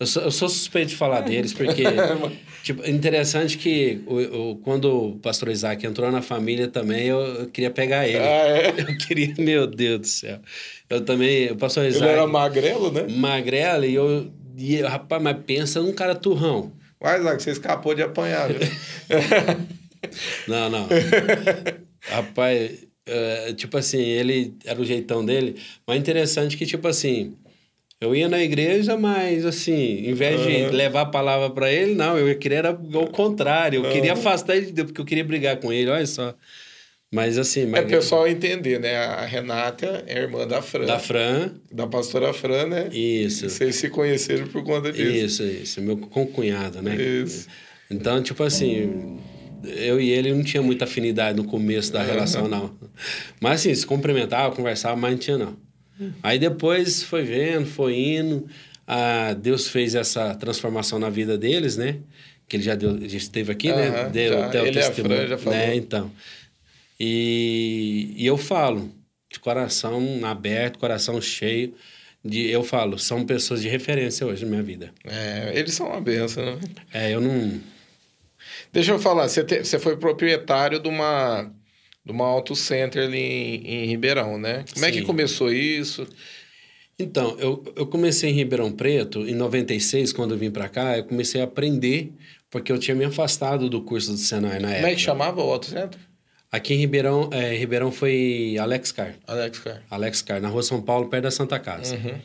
eu, 0.00 0.06
sou, 0.06 0.22
eu 0.22 0.30
sou 0.30 0.48
suspeito 0.48 0.88
de 0.90 0.96
falar 0.96 1.20
deles, 1.20 1.52
porque... 1.52 1.84
tipo, 2.64 2.88
interessante 2.88 3.58
que 3.58 4.00
o, 4.06 4.16
o- 4.52 4.56
quando 4.56 4.84
o 5.10 5.18
pastor 5.18 5.50
Isaac 5.50 5.84
entrou 5.86 6.10
na 6.10 6.22
família 6.22 6.66
também, 6.66 7.06
eu, 7.06 7.18
eu 7.20 7.46
queria 7.48 7.70
pegar 7.70 8.08
ele. 8.08 8.18
Ah, 8.18 8.22
é? 8.22 8.68
Eu 8.80 8.96
queria... 8.98 9.34
Meu 9.38 9.66
Deus 9.66 10.00
do 10.00 10.06
céu. 10.06 10.38
Eu 10.88 11.02
também... 11.02 11.50
O 11.52 11.56
pastor 11.56 11.84
Ele 11.84 11.94
Isaac... 11.94 12.10
era 12.10 12.26
magrelo, 12.26 12.90
né? 12.90 13.06
Magrelo 13.08 13.84
e 13.84 13.94
eu... 13.94 14.32
E, 14.56 14.80
rapaz, 14.82 15.22
mas 15.22 15.36
pensa 15.44 15.80
num 15.80 15.92
cara 15.92 16.14
turrão. 16.14 16.72
Vai, 17.00 17.18
Isaac, 17.18 17.42
você 17.42 17.50
escapou 17.50 17.94
de 17.94 18.02
apanhar, 18.02 18.48
viu? 18.48 18.60
Não, 20.46 20.68
não. 20.68 20.88
Rapaz, 22.08 22.86
é, 23.06 23.52
tipo 23.54 23.76
assim, 23.76 24.00
ele 24.00 24.56
era 24.64 24.80
o 24.80 24.84
jeitão 24.84 25.24
dele, 25.24 25.60
mas 25.86 25.98
interessante 25.98 26.56
que, 26.56 26.66
tipo 26.66 26.86
assim, 26.88 27.36
eu 28.00 28.14
ia 28.14 28.28
na 28.28 28.42
igreja, 28.42 28.96
mas 28.96 29.46
assim, 29.46 30.08
em 30.08 30.12
vez 30.12 30.40
de 30.40 30.62
Aham. 30.64 30.70
levar 30.72 31.00
a 31.02 31.06
palavra 31.06 31.50
para 31.50 31.72
ele, 31.72 31.94
não, 31.94 32.18
eu 32.18 32.36
queria 32.38 32.58
era 32.58 32.72
o 32.72 33.06
contrário, 33.10 33.84
eu 33.84 33.90
queria 33.90 34.12
afastar 34.14 34.56
ele 34.56 34.66
de 34.66 34.72
Deus, 34.72 34.88
porque 34.88 35.00
eu 35.00 35.06
queria 35.06 35.24
brigar 35.24 35.56
com 35.58 35.72
ele, 35.72 35.88
olha 35.90 36.06
só. 36.06 36.34
Mas 37.12 37.36
assim, 37.36 37.64
É 37.64 37.66
mas, 37.66 37.84
o 37.84 37.88
pessoal 37.88 38.26
entender, 38.26 38.80
né? 38.80 38.96
A 38.96 39.26
Renata 39.26 40.02
é 40.06 40.18
irmã 40.18 40.48
da 40.48 40.62
Fran. 40.62 40.86
da 40.86 40.98
Fran, 40.98 41.50
Da 41.70 41.86
pastora 41.86 42.32
Fran, 42.32 42.66
né? 42.66 42.88
isso. 42.90 43.50
Vocês 43.50 43.76
se 43.76 43.90
conheceram 43.90 44.46
por 44.46 44.64
conta 44.64 44.90
disso. 44.90 45.42
Isso, 45.42 45.42
isso, 45.42 45.82
meu 45.82 45.98
concunhado, 45.98 46.80
né? 46.80 46.96
Isso. 46.96 47.46
Então, 47.90 48.22
tipo 48.22 48.42
assim, 48.42 49.18
eu 49.62 50.00
e 50.00 50.08
ele 50.10 50.32
não 50.32 50.42
tinha 50.42 50.62
muita 50.62 50.86
afinidade 50.86 51.36
no 51.36 51.44
começo 51.44 51.92
da 51.92 52.02
relação, 52.02 52.48
não. 52.48 52.74
Mas 53.38 53.60
assim, 53.60 53.74
se 53.74 53.86
cumprimentava, 53.86 54.56
conversava, 54.56 54.96
mas 54.96 55.12
não 55.12 55.18
tinha, 55.18 55.36
não. 55.36 55.56
Aí 56.22 56.38
depois 56.38 57.02
foi 57.02 57.22
vendo, 57.22 57.66
foi 57.66 57.94
indo. 57.94 58.46
Ah, 58.86 59.34
Deus 59.34 59.68
fez 59.68 59.94
essa 59.94 60.34
transformação 60.34 60.98
na 60.98 61.10
vida 61.10 61.36
deles, 61.36 61.76
né? 61.76 61.98
Que 62.48 62.56
ele 62.56 62.62
já, 62.62 62.74
deu, 62.74 62.98
já 63.06 63.16
esteve 63.18 63.52
aqui, 63.52 63.68
né? 63.68 64.08
Deu, 64.10 64.32
já. 64.32 64.48
deu 64.48 64.66
Ele 64.66 64.78
e 64.78 64.82
a 64.82 64.86
testemunho. 64.86 65.16
Fran 65.16 65.28
já 65.28 65.38
falou. 65.38 65.58
Né? 65.58 65.76
Então. 65.76 66.10
E, 67.04 68.14
e 68.16 68.24
eu 68.24 68.36
falo, 68.36 68.88
de 69.28 69.40
coração 69.40 70.20
aberto, 70.24 70.78
coração 70.78 71.20
cheio. 71.20 71.74
De, 72.24 72.48
eu 72.48 72.62
falo, 72.62 72.96
são 72.96 73.26
pessoas 73.26 73.60
de 73.60 73.68
referência 73.68 74.24
hoje 74.24 74.44
na 74.44 74.50
minha 74.52 74.62
vida. 74.62 74.92
É, 75.04 75.50
eles 75.52 75.74
são 75.74 75.88
uma 75.88 76.00
benção, 76.00 76.44
né? 76.44 76.60
É, 76.92 77.12
eu 77.12 77.20
não. 77.20 77.60
Deixa 78.72 78.92
eu 78.92 79.00
falar, 79.00 79.28
você, 79.28 79.42
te- 79.42 79.64
você 79.64 79.80
foi 79.80 79.96
proprietário 79.96 80.78
de 80.78 80.88
uma, 80.88 81.52
de 82.04 82.12
uma 82.12 82.24
auto 82.24 82.54
center 82.54 83.02
ali 83.04 83.18
em, 83.18 83.66
em 83.66 83.86
Ribeirão, 83.86 84.38
né? 84.38 84.64
Como 84.72 84.86
é 84.86 84.92
que 84.92 84.98
Sim. 85.00 85.04
começou 85.04 85.52
isso? 85.52 86.06
Então, 86.96 87.36
eu, 87.40 87.64
eu 87.74 87.86
comecei 87.86 88.30
em 88.30 88.34
Ribeirão 88.34 88.70
Preto, 88.70 89.26
em 89.26 89.34
96, 89.34 90.12
quando 90.12 90.34
eu 90.34 90.38
vim 90.38 90.52
para 90.52 90.68
cá, 90.68 90.96
eu 90.96 91.02
comecei 91.04 91.40
a 91.40 91.44
aprender, 91.44 92.12
porque 92.48 92.70
eu 92.70 92.78
tinha 92.78 92.94
me 92.94 93.04
afastado 93.04 93.68
do 93.68 93.82
curso 93.82 94.12
do 94.12 94.18
Senai 94.18 94.60
na 94.60 94.68
época. 94.68 94.74
Como 94.76 94.86
é 94.86 94.94
que 94.94 95.00
chamava 95.00 95.42
o 95.42 95.50
auto 95.50 95.66
center? 95.66 95.98
Aqui 96.52 96.74
em 96.74 96.76
Ribeirão, 96.76 97.30
é, 97.32 97.56
Ribeirão 97.56 97.90
foi 97.90 98.58
Alex 98.60 98.92
Car. 98.92 99.14
Alex 99.26 99.58
Car. 99.58 99.82
Alex 99.90 100.20
Car, 100.20 100.38
na 100.38 100.48
rua 100.48 100.62
São 100.62 100.82
Paulo, 100.82 101.08
perto 101.08 101.22
da 101.22 101.30
Santa 101.30 101.58
Casa. 101.58 101.96
Uhum. 101.96 102.20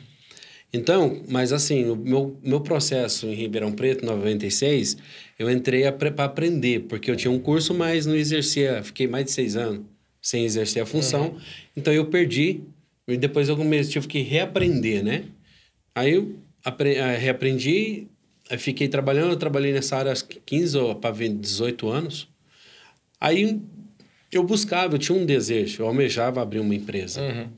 Então, 0.70 1.22
mas 1.26 1.50
assim, 1.50 1.88
o 1.88 1.96
meu, 1.96 2.38
meu 2.42 2.60
processo 2.60 3.26
em 3.26 3.34
Ribeirão 3.34 3.72
Preto, 3.72 4.04
96, 4.04 4.98
eu 5.38 5.50
entrei 5.50 5.90
para 5.92 6.24
aprender, 6.24 6.80
porque 6.80 7.10
eu 7.10 7.16
tinha 7.16 7.30
um 7.30 7.38
curso, 7.38 7.72
mas 7.72 8.04
não 8.04 8.14
exercia, 8.14 8.82
fiquei 8.82 9.06
mais 9.06 9.24
de 9.24 9.30
seis 9.30 9.56
anos 9.56 9.80
sem 10.20 10.44
exercer 10.44 10.82
a 10.82 10.86
função, 10.86 11.28
uhum. 11.28 11.40
então 11.74 11.92
eu 11.92 12.04
perdi, 12.06 12.60
e 13.06 13.16
depois 13.16 13.48
eu 13.48 13.56
comecei, 13.56 13.92
tive 13.92 14.06
que 14.06 14.20
reaprender, 14.20 15.02
né? 15.02 15.24
Aí 15.94 16.12
eu 16.12 16.36
eh, 16.80 17.16
reaprendi, 17.16 18.06
fiquei 18.58 18.88
trabalhando, 18.88 19.30
eu 19.30 19.36
trabalhei 19.38 19.72
nessa 19.72 19.96
área 19.96 20.12
há 20.12 20.16
15 20.44 20.96
para 21.00 21.12
18 21.12 21.88
anos, 21.88 22.28
aí 23.18 23.58
eu 24.30 24.42
buscava, 24.44 24.94
eu 24.94 24.98
tinha 24.98 25.16
um 25.16 25.24
desejo, 25.24 25.82
eu 25.82 25.86
almejava 25.86 26.42
abrir 26.42 26.60
uma 26.60 26.74
empresa. 26.74 27.20
Uhum. 27.22 27.48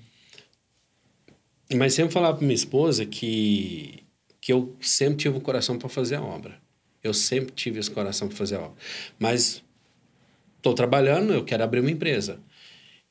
Mas 1.77 1.95
sempre 1.95 2.13
falava 2.13 2.37
para 2.37 2.47
minha 2.47 2.55
esposa 2.55 3.07
que, 3.07 4.03
que 4.41 4.53
eu 4.53 4.75
sempre 4.81 5.17
tive 5.19 5.39
o 5.39 5.41
coração 5.41 5.79
para 5.79 5.89
fazer 5.89 6.17
a 6.17 6.23
obra. 6.23 6.61
Eu 7.03 7.15
sempre 7.15 7.53
tive 7.53 7.79
esse 7.79 7.91
coração 7.91 8.29
para 8.29 8.37
fazer 8.37 8.57
a 8.57 8.61
obra. 8.61 8.77
Mas 9.19 9.63
estou 10.57 10.75
trabalhando, 10.75 11.33
eu 11.33 11.45
quero 11.45 11.63
abrir 11.63 11.81
uma 11.81 11.91
empresa. 11.91 12.39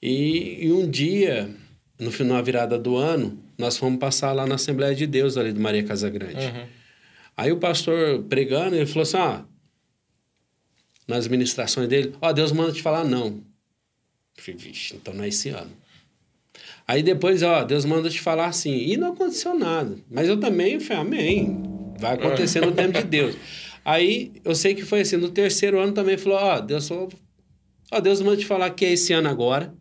E, 0.01 0.65
e, 0.65 0.71
um 0.71 0.89
dia, 0.89 1.49
no 1.97 2.11
final 2.11 2.37
da 2.37 2.43
virada 2.43 2.79
do 2.79 2.95
ano, 2.95 3.37
nós 3.57 3.77
fomos 3.77 3.99
passar 3.99 4.31
lá 4.31 4.45
na 4.45 4.55
Assembleia 4.55 4.95
de 4.95 5.07
Deus, 5.07 5.35
ali 5.35 5.51
do 5.51 5.59
Maria 5.59 5.83
Casa 5.83 6.09
Grande. 6.09 6.45
Uhum. 6.45 6.67
Aí 7.35 7.51
o 7.51 7.57
pastor 7.57 8.23
pregando, 8.23 8.75
ele 8.75 8.85
falou 8.85 9.03
assim: 9.03 9.17
ah, 9.17 9.45
nas 11.07 11.27
ministrações 11.27 11.87
dele, 11.87 12.13
ó, 12.21 12.29
oh, 12.29 12.33
Deus 12.33 12.51
manda 12.51 12.71
te 12.71 12.81
falar 12.81 13.03
não. 13.03 13.41
Falei, 14.41 14.57
vixe, 14.57 14.95
então 14.95 15.13
não 15.13 15.23
é 15.23 15.27
esse 15.27 15.49
ano. 15.49 15.71
Aí 16.87 17.03
depois, 17.03 17.43
ó, 17.43 17.63
Deus 17.63 17.85
manda 17.85 18.09
te 18.09 18.19
falar 18.19 18.47
assim. 18.47 18.75
E 18.75 18.97
não 18.97 19.13
aconteceu 19.13 19.57
nada. 19.57 19.95
Mas 20.09 20.27
eu 20.27 20.39
também 20.39 20.79
falei, 20.79 21.01
amém. 21.01 21.63
Vai 21.99 22.15
acontecer 22.15 22.61
no 22.61 22.71
tempo 22.71 22.97
de 22.97 23.03
Deus. 23.03 23.35
Aí 23.83 24.33
eu 24.43 24.55
sei 24.55 24.75
que 24.75 24.83
foi 24.83 25.01
assim, 25.01 25.17
no 25.17 25.29
terceiro 25.29 25.79
ano 25.79 25.93
também 25.93 26.17
falou, 26.17 26.37
ó, 26.37 26.59
Deus 26.59 26.87
falou, 26.87 27.09
ó, 27.91 27.99
Deus 27.99 28.21
manda 28.21 28.37
te 28.37 28.45
falar 28.45 28.69
que 28.71 28.85
é 28.85 28.91
esse 28.91 29.13
ano 29.13 29.29
agora 29.29 29.73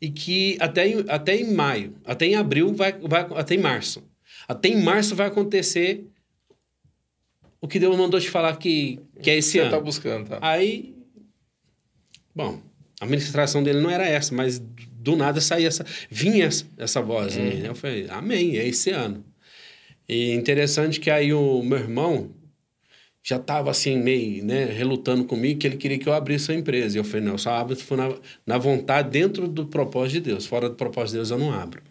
e 0.00 0.10
que 0.10 0.56
até 0.58 0.88
em, 0.88 1.04
até 1.08 1.36
em 1.36 1.52
maio, 1.52 1.94
até 2.04 2.26
em 2.26 2.34
abril, 2.34 2.74
vai, 2.74 2.92
vai, 2.92 3.26
até 3.36 3.54
em 3.54 3.58
março. 3.58 4.02
Até 4.48 4.68
em 4.68 4.82
março 4.82 5.14
vai 5.14 5.28
acontecer 5.28 6.04
o 7.60 7.68
que 7.68 7.78
Deus 7.78 7.96
mandou 7.96 8.18
te 8.18 8.28
falar 8.28 8.56
que, 8.56 8.98
que 9.22 9.30
é 9.30 9.36
esse 9.36 9.52
Você 9.52 9.60
ano. 9.60 9.70
Você 9.70 9.76
tá 9.76 9.82
buscando, 9.82 10.28
tá? 10.28 10.38
Aí, 10.40 10.96
bom, 12.34 12.60
a 13.02 13.04
administração 13.04 13.64
dele 13.64 13.80
não 13.80 13.90
era 13.90 14.06
essa, 14.06 14.32
mas 14.32 14.60
do 14.60 15.16
nada 15.16 15.40
saía 15.40 15.66
essa, 15.66 15.84
vinha 16.08 16.44
essa, 16.44 16.64
essa 16.78 17.02
voz. 17.02 17.36
Né? 17.36 17.62
Eu 17.64 17.74
falei, 17.74 18.06
amém, 18.08 18.56
é 18.56 18.64
esse 18.64 18.90
ano. 18.90 19.24
E 20.08 20.30
interessante 20.32 21.00
que 21.00 21.10
aí 21.10 21.34
o 21.34 21.64
meu 21.64 21.78
irmão 21.78 22.30
já 23.20 23.38
estava 23.38 23.72
assim, 23.72 23.98
meio, 23.98 24.44
né, 24.44 24.66
relutando 24.66 25.24
comigo, 25.24 25.58
que 25.58 25.66
ele 25.66 25.76
queria 25.76 25.98
que 25.98 26.08
eu 26.08 26.12
abrisse 26.12 26.52
a 26.52 26.54
empresa. 26.54 26.96
E 26.96 27.00
eu 27.00 27.04
falei, 27.04 27.26
não, 27.26 27.32
eu 27.32 27.38
só 27.38 27.50
abro 27.54 27.74
se 27.74 27.82
for 27.82 27.98
na, 27.98 28.14
na 28.46 28.56
vontade, 28.56 29.10
dentro 29.10 29.48
do 29.48 29.66
propósito 29.66 30.22
de 30.22 30.30
Deus. 30.30 30.46
Fora 30.46 30.68
do 30.68 30.76
propósito 30.76 31.14
de 31.14 31.18
Deus, 31.18 31.30
eu 31.32 31.38
não 31.38 31.52
abro. 31.52 31.82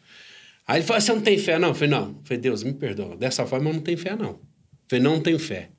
Aí 0.65 0.77
ele 0.77 0.85
falou, 0.85 1.01
você 1.01 1.13
não 1.13 1.21
tem 1.21 1.37
fé, 1.37 1.59
não? 1.59 1.69
Eu 1.69 1.75
falei, 1.75 1.89
não. 1.89 2.07
Eu 2.07 2.15
falei, 2.23 2.37
Deus, 2.37 2.63
me 2.63 2.71
perdoa. 2.71 3.17
Dessa 3.17 3.45
forma, 3.45 3.69
eu 3.69 3.73
não 3.73 3.81
tenho 3.81 3.97
fé, 3.97 4.15
não. 4.15 4.29
Eu 4.29 4.39
falei, 4.87 5.03
não 5.03 5.19
tenho 5.19 5.39
fé. 5.39 5.71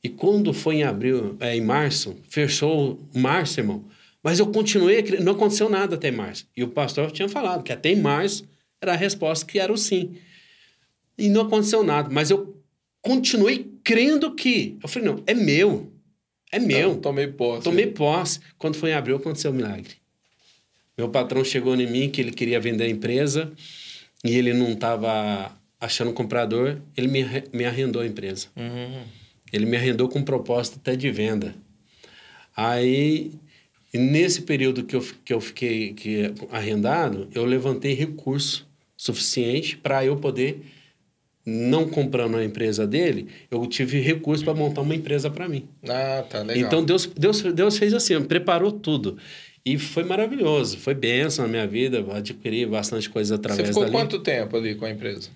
E 0.00 0.08
quando 0.08 0.52
foi 0.52 0.76
em 0.76 0.82
abril, 0.84 1.36
é, 1.40 1.56
em 1.56 1.60
março, 1.60 2.16
fechou 2.28 3.00
março, 3.12 3.58
irmão, 3.58 3.84
mas 4.28 4.40
eu 4.40 4.48
continuei, 4.48 5.02
não 5.20 5.32
aconteceu 5.32 5.70
nada 5.70 5.94
até 5.94 6.10
março. 6.10 6.46
E 6.54 6.62
o 6.62 6.68
pastor 6.68 7.10
tinha 7.10 7.30
falado 7.30 7.62
que 7.62 7.72
até 7.72 7.92
em 7.92 7.96
março 7.96 8.46
era 8.78 8.92
a 8.92 8.94
resposta 8.94 9.46
que 9.46 9.58
era 9.58 9.72
o 9.72 9.76
sim. 9.78 10.18
E 11.16 11.30
não 11.30 11.40
aconteceu 11.40 11.82
nada, 11.82 12.10
mas 12.12 12.28
eu 12.28 12.62
continuei 13.00 13.66
crendo 13.82 14.34
que. 14.34 14.76
Eu 14.82 14.88
falei, 14.90 15.08
não, 15.08 15.22
é 15.26 15.32
meu. 15.32 15.90
É 16.52 16.58
meu. 16.58 16.90
Não, 16.90 17.00
tomei 17.00 17.26
posse. 17.26 17.64
Tomei 17.64 17.86
posse. 17.86 18.40
Quando 18.58 18.76
foi 18.76 18.90
em 18.90 18.92
abril, 18.92 19.16
aconteceu 19.16 19.50
o 19.50 19.54
um 19.54 19.56
milagre. 19.56 19.94
Meu 20.98 21.08
patrão 21.08 21.42
chegou 21.42 21.74
em 21.74 21.90
mim 21.90 22.10
que 22.10 22.20
ele 22.20 22.30
queria 22.30 22.60
vender 22.60 22.84
a 22.84 22.90
empresa 22.90 23.50
e 24.22 24.36
ele 24.36 24.52
não 24.52 24.72
estava 24.72 25.56
achando 25.80 26.10
um 26.10 26.14
comprador. 26.14 26.76
Ele 26.94 27.08
me, 27.08 27.24
me 27.50 27.64
arrendou 27.64 28.02
a 28.02 28.06
empresa. 28.06 28.48
Uhum. 28.54 29.04
Ele 29.50 29.64
me 29.64 29.78
arrendou 29.78 30.06
com 30.06 30.22
propósito 30.22 30.76
até 30.76 30.94
de 30.94 31.10
venda. 31.10 31.54
Aí 32.54 33.32
e 33.92 33.98
nesse 33.98 34.42
período 34.42 34.84
que 34.84 34.94
eu, 34.94 35.04
que 35.24 35.32
eu 35.32 35.40
fiquei 35.40 35.94
que, 35.94 36.32
arrendado, 36.50 37.28
eu 37.34 37.44
levantei 37.44 37.94
recurso 37.94 38.66
suficiente 38.96 39.76
para 39.76 40.04
eu 40.04 40.16
poder, 40.16 40.60
não 41.46 41.88
comprando 41.88 42.36
a 42.36 42.44
empresa 42.44 42.86
dele, 42.86 43.28
eu 43.50 43.64
tive 43.66 44.00
recurso 44.00 44.44
para 44.44 44.52
montar 44.54 44.82
uma 44.82 44.94
empresa 44.94 45.30
para 45.30 45.48
mim. 45.48 45.66
Ah, 45.88 46.22
tá 46.28 46.42
legal. 46.42 46.66
Então 46.66 46.84
Deus, 46.84 47.06
Deus, 47.06 47.42
Deus 47.42 47.78
fez 47.78 47.94
assim, 47.94 48.22
preparou 48.22 48.72
tudo. 48.72 49.16
E 49.64 49.78
foi 49.78 50.04
maravilhoso, 50.04 50.78
foi 50.78 50.94
bênção 50.94 51.44
na 51.44 51.50
minha 51.50 51.66
vida, 51.66 52.04
adquiri 52.12 52.64
bastante 52.66 53.08
coisa 53.08 53.34
através 53.34 53.68
Você 53.68 53.72
ficou 53.72 53.84
dali. 53.84 53.92
quanto 53.92 54.18
tempo 54.18 54.56
ali 54.56 54.74
com 54.74 54.84
a 54.84 54.90
empresa? 54.90 55.30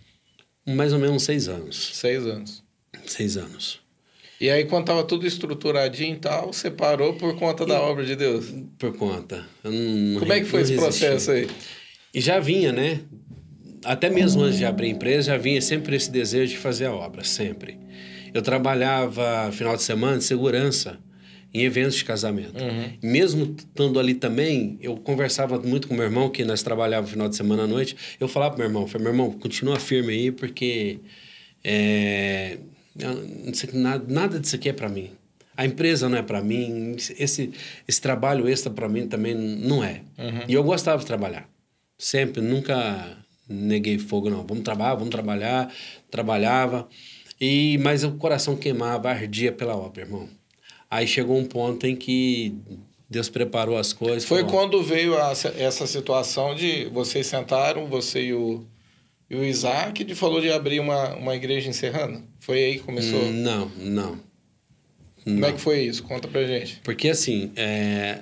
Mais 0.67 0.93
ou 0.93 0.99
menos 0.99 1.23
seis 1.23 1.49
anos. 1.49 1.91
Seis 1.95 2.25
anos. 2.27 2.63
Seis 3.07 3.37
anos. 3.37 3.82
E 4.43 4.51
aí, 4.51 4.65
quando 4.65 4.83
estava 4.83 5.05
tudo 5.05 5.25
estruturadinho 5.25 6.17
e 6.17 6.19
tal, 6.19 6.53
você 6.53 6.69
parou 6.69 7.15
por 7.15 7.37
conta 7.37 7.65
da 7.65 7.75
e, 7.75 7.79
obra 7.79 8.05
de 8.05 8.17
Deus? 8.17 8.53
Por 8.77 8.93
conta. 8.97 9.47
Não, 9.63 10.19
Como 10.19 10.33
é 10.33 10.41
que 10.41 10.47
foi 10.47 10.63
esse 10.63 10.75
processo 10.75 11.31
aí? 11.31 11.49
E 12.13 12.21
já 12.21 12.41
vinha, 12.41 12.73
né? 12.73 13.03
Até 13.85 14.11
mesmo 14.11 14.43
antes 14.43 14.59
de 14.59 14.65
abrir 14.65 14.89
a 14.89 14.91
empresa, 14.91 15.29
já 15.29 15.39
vinha 15.39 15.63
sempre 15.63 15.95
esse 15.95 16.11
desejo 16.11 16.55
de 16.55 16.59
fazer 16.59 16.87
a 16.87 16.93
obra, 16.93 17.23
sempre. 17.23 17.79
Eu 18.35 18.43
trabalhava 18.43 19.53
final 19.53 19.77
de 19.77 19.85
semana 19.85 20.19
de 20.19 20.25
segurança 20.25 20.99
em 21.55 21.63
eventos 21.63 21.95
de 21.95 22.05
casamento. 22.05 22.61
Uhum. 22.61 22.95
Mesmo 23.01 23.55
estando 23.57 24.01
ali 24.01 24.15
também, 24.15 24.77
eu 24.81 24.97
conversava 24.97 25.57
muito 25.61 25.87
com 25.87 25.95
meu 25.95 26.03
irmão, 26.03 26.29
que 26.29 26.45
nós 26.45 26.65
trabalhávamos 26.65 27.13
final 27.13 27.29
de 27.29 27.37
semana 27.37 27.63
à 27.63 27.67
noite. 27.69 27.97
Eu 28.19 28.27
falava 28.27 28.57
para 28.57 28.65
meu 28.65 28.71
irmão, 28.71 28.89
falei, 28.89 29.05
meu 29.05 29.13
irmão, 29.13 29.39
continua 29.39 29.79
firme 29.79 30.13
aí, 30.13 30.33
porque 30.33 30.99
é, 31.63 32.59
nada, 33.73 34.05
nada 34.09 34.41
disso 34.41 34.57
aqui 34.57 34.69
é 34.69 34.73
para 34.73 34.89
mim. 34.89 35.11
A 35.57 35.67
empresa 35.67 36.09
não 36.09 36.17
é 36.17 36.23
para 36.23 36.41
mim, 36.41 36.97
esse, 37.19 37.53
esse 37.87 38.01
trabalho 38.01 38.49
extra 38.49 38.73
para 38.73 38.89
mim 38.89 39.07
também 39.07 39.35
não 39.35 39.85
é. 39.85 40.01
Uhum. 40.19 40.45
E 40.49 40.55
eu 40.55 40.65
gostava 40.65 40.99
de 40.99 41.07
trabalhar. 41.07 41.49
Sempre, 41.99 42.41
nunca 42.41 43.19
neguei 43.49 43.99
fogo, 43.99 44.31
não. 44.31 44.47
Vamos 44.47 44.65
trabalhar, 44.65 44.95
vamos 44.95 45.11
trabalhar. 45.11 45.73
Trabalhava. 46.11 46.89
E, 47.41 47.79
mas 47.79 48.03
o 48.03 48.13
coração 48.13 48.57
queimava, 48.57 49.11
ardia 49.11 49.53
pela 49.53 49.77
obra, 49.77 50.03
irmão. 50.03 50.29
Aí 50.91 51.07
chegou 51.07 51.39
um 51.39 51.45
ponto 51.45 51.87
em 51.87 51.97
que 51.97 52.55
Deus 53.09 53.29
preparou 53.29 53.77
as 53.77 53.93
coisas. 53.93 54.25
Foi 54.25 54.41
falou, 54.41 54.53
quando 54.53 54.83
veio 54.83 55.17
a, 55.19 55.33
essa 55.59 55.87
situação 55.87 56.55
de 56.55 56.87
vocês 56.87 57.27
sentaram, 57.27 57.87
você 57.87 58.27
e 58.27 58.35
o, 58.35 58.67
e 59.33 59.35
o 59.35 59.43
Isaac, 59.43 60.05
de 60.05 60.15
falou 60.15 60.43
de 60.43 60.53
abrir 60.53 60.79
uma, 60.79 61.15
uma 61.15 61.35
igreja 61.35 61.67
em 61.67 61.73
Serrano? 61.73 62.23
Foi 62.39 62.63
aí 62.63 62.75
que 62.75 62.81
começou? 62.81 63.33
Não, 63.33 63.73
não. 63.79 64.21
Como 65.25 65.41
não. 65.41 65.49
é 65.49 65.53
que 65.55 65.61
foi 65.61 65.81
isso? 65.81 66.03
Conta 66.03 66.29
pra 66.29 66.45
gente. 66.45 66.83
Porque 66.85 67.09
assim, 67.09 67.51
é, 67.57 68.19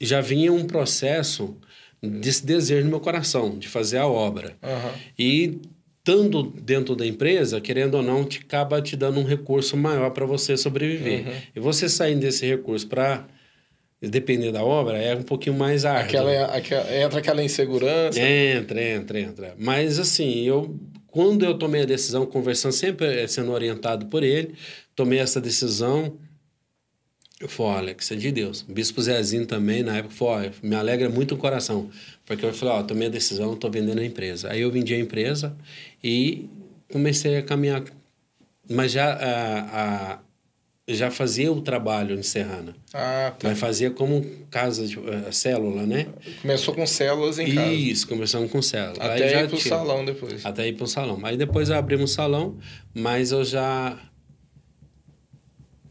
já 0.00 0.20
vinha 0.20 0.52
um 0.52 0.64
processo 0.64 1.56
desse 2.00 2.46
desejo 2.46 2.84
no 2.84 2.90
meu 2.90 3.00
coração, 3.00 3.58
de 3.58 3.66
fazer 3.66 3.98
a 3.98 4.06
obra. 4.06 4.56
Uhum. 4.62 4.92
E 5.18 5.58
estando 5.98 6.44
dentro 6.44 6.94
da 6.94 7.04
empresa, 7.04 7.60
querendo 7.60 7.96
ou 7.96 8.02
não, 8.04 8.24
te 8.24 8.38
acaba 8.38 8.80
te 8.80 8.96
dando 8.96 9.18
um 9.18 9.24
recurso 9.24 9.76
maior 9.76 10.10
para 10.10 10.24
você 10.26 10.56
sobreviver. 10.56 11.26
Uhum. 11.26 11.34
E 11.56 11.58
você 11.58 11.88
saindo 11.88 12.20
desse 12.20 12.46
recurso 12.46 12.86
para 12.86 13.26
depender 14.00 14.52
da 14.52 14.62
obra 14.62 14.98
é 14.98 15.14
um 15.14 15.22
pouquinho 15.22 15.56
mais 15.56 15.84
árduo. 15.84 16.04
Aquela, 16.04 16.44
aquela, 16.46 16.96
entra 16.96 17.18
aquela 17.18 17.42
insegurança. 17.42 18.20
Entra, 18.20 18.82
entra, 18.82 19.20
entra. 19.20 19.54
Mas 19.58 19.98
assim, 19.98 20.42
eu 20.44 20.78
quando 21.16 21.46
eu 21.46 21.56
tomei 21.56 21.80
a 21.80 21.86
decisão, 21.86 22.26
conversando, 22.26 22.72
sempre 22.72 23.22
eh, 23.22 23.26
sendo 23.26 23.50
orientado 23.50 24.04
por 24.04 24.22
ele, 24.22 24.54
tomei 24.94 25.18
essa 25.18 25.40
decisão. 25.40 26.18
Eu 27.40 27.48
falei, 27.48 27.78
Alex, 27.78 28.10
é 28.10 28.16
de 28.16 28.30
Deus. 28.30 28.66
O 28.68 28.72
bispo 28.74 29.00
Zezinho 29.00 29.46
também, 29.46 29.82
na 29.82 29.96
época, 29.96 30.14
falou, 30.14 30.50
me 30.62 30.76
alegra 30.76 31.08
muito 31.08 31.34
o 31.34 31.38
coração. 31.38 31.88
Porque 32.26 32.44
eu 32.44 32.52
falei, 32.52 32.74
ó, 32.74 32.82
tomei 32.82 33.08
a 33.08 33.10
decisão, 33.10 33.54
estou 33.54 33.70
vendendo 33.70 33.98
a 33.98 34.04
empresa. 34.04 34.50
Aí 34.50 34.60
eu 34.60 34.70
vendi 34.70 34.92
a 34.92 34.98
empresa 34.98 35.56
e 36.04 36.50
comecei 36.92 37.38
a 37.38 37.42
caminhar. 37.42 37.82
Mas 38.68 38.92
já 38.92 39.10
a, 39.14 40.12
a, 40.12 40.18
já 40.88 41.10
fazia 41.10 41.50
o 41.50 41.60
trabalho 41.60 42.16
em 42.16 42.22
Serrana. 42.22 42.76
Ah, 42.94 43.34
tá. 43.36 43.48
Mas 43.48 43.58
fazia 43.58 43.90
como 43.90 44.24
casa 44.50 44.86
de 44.86 44.98
uh, 44.98 45.32
célula, 45.32 45.84
né? 45.84 46.06
Começou 46.40 46.74
com 46.74 46.86
células 46.86 47.40
em 47.40 47.52
casa. 47.52 47.72
Isso, 47.72 48.06
começamos 48.06 48.50
com 48.52 48.62
célula. 48.62 49.02
Até 49.02 49.36
Aí 49.36 49.44
ir 49.44 49.48
pro 49.48 49.58
tinha... 49.58 49.76
salão 49.76 50.04
depois. 50.04 50.46
Até 50.46 50.68
ir 50.68 50.74
pro 50.74 50.86
salão. 50.86 51.18
Aí 51.24 51.36
depois 51.36 51.70
abrimos 51.72 52.12
o 52.12 52.14
salão, 52.14 52.56
mas 52.94 53.32
eu 53.32 53.44
já... 53.44 53.98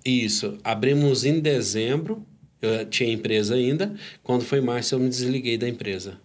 Isso, 0.06 0.58
abrimos 0.64 1.26
em 1.26 1.42
dezembro. 1.42 2.26
Eu 2.62 2.86
tinha 2.86 3.12
empresa 3.12 3.56
ainda. 3.56 3.94
Quando 4.24 4.46
foi 4.46 4.62
março, 4.62 4.96
eu 4.96 5.00
me 5.00 5.10
desliguei 5.10 5.58
da 5.58 5.68
empresa. 5.68 6.18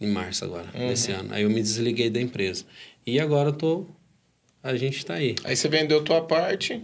Em 0.00 0.06
março 0.06 0.44
agora, 0.44 0.68
uhum. 0.72 0.88
desse 0.88 1.10
ano. 1.10 1.30
Aí 1.32 1.42
eu 1.42 1.50
me 1.50 1.60
desliguei 1.60 2.10
da 2.10 2.20
empresa. 2.20 2.64
E 3.04 3.18
agora 3.18 3.48
eu 3.48 3.52
tô... 3.52 3.86
A 4.62 4.76
gente 4.76 4.98
está 4.98 5.14
aí. 5.14 5.34
Aí 5.42 5.56
você 5.56 5.68
vendeu 5.68 6.04
tua 6.04 6.20
parte 6.20 6.80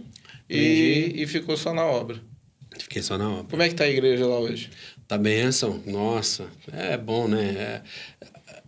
e, 0.49 1.13
e 1.15 1.27
ficou 1.27 1.55
só 1.55 1.73
na 1.73 1.83
obra. 1.83 2.21
Fiquei 2.77 3.01
só 3.01 3.17
na 3.17 3.29
obra. 3.29 3.45
Como 3.49 3.61
é 3.61 3.69
que 3.69 3.75
tá 3.75 3.83
a 3.83 3.89
igreja 3.89 4.25
lá 4.25 4.39
hoje? 4.39 4.69
Tá 5.07 5.17
benção. 5.17 5.81
Nossa, 5.85 6.47
é 6.71 6.97
bom, 6.97 7.27
né? 7.27 7.49
É, 7.49 7.81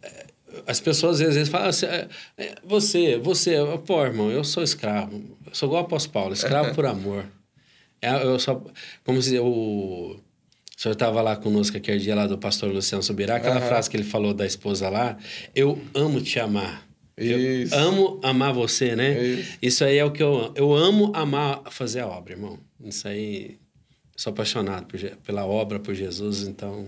é, 0.04 0.26
as 0.68 0.80
pessoas 0.80 1.22
às 1.22 1.36
vezes 1.36 1.50
falam 1.50 1.70
assim, 1.70 1.86
é, 1.86 2.08
é, 2.38 2.56
você, 2.64 3.18
você, 3.18 3.56
pô, 3.86 4.04
irmão, 4.04 4.30
eu 4.30 4.44
sou 4.44 4.64
escravo. 4.64 5.24
Eu 5.46 5.56
sou 5.56 5.68
igual 5.68 5.84
o 5.84 5.86
apóstolo 5.86 6.14
Paulo, 6.14 6.34
escravo 6.34 6.74
por 6.76 6.86
amor. 6.86 7.26
Eu 8.02 8.40
só, 8.40 8.62
como 9.04 9.22
se 9.22 9.38
o, 9.38 9.46
o 9.46 10.20
senhor 10.76 10.94
estava 10.94 11.22
lá 11.22 11.36
conosco 11.36 11.78
aquele 11.78 12.00
dia 12.00 12.16
lá 12.16 12.26
do 12.26 12.38
pastor 12.38 12.72
Luciano 12.72 13.04
Subirá, 13.04 13.36
aquela 13.36 13.62
uhum. 13.62 13.68
frase 13.68 13.88
que 13.88 13.96
ele 13.96 14.04
falou 14.04 14.34
da 14.34 14.46
esposa 14.46 14.90
lá, 14.90 15.16
eu 15.54 15.80
amo 15.94 16.20
te 16.20 16.40
amar. 16.40 16.91
Isso. 17.22 17.76
Eu 17.76 17.80
amo 17.80 18.20
amar 18.24 18.54
você, 18.54 18.96
né? 18.96 19.22
Isso. 19.22 19.58
Isso 19.62 19.84
aí 19.84 19.98
é 19.98 20.06
o 20.06 20.12
que 20.12 20.24
eu 20.24 20.36
amo. 20.36 20.54
Eu 20.56 20.74
amo 20.74 21.12
amar 21.16 21.64
fazer 21.72 22.02
a 22.02 22.08
obra, 22.08 22.34
irmão. 22.34 22.60
Isso 22.84 23.08
aí, 23.08 23.58
sou 24.16 24.32
apaixonado 24.32 24.86
por, 24.88 25.00
pela 25.00 25.46
obra, 25.46 25.80
por 25.80 25.94
Jesus, 25.94 26.48
então... 26.48 26.88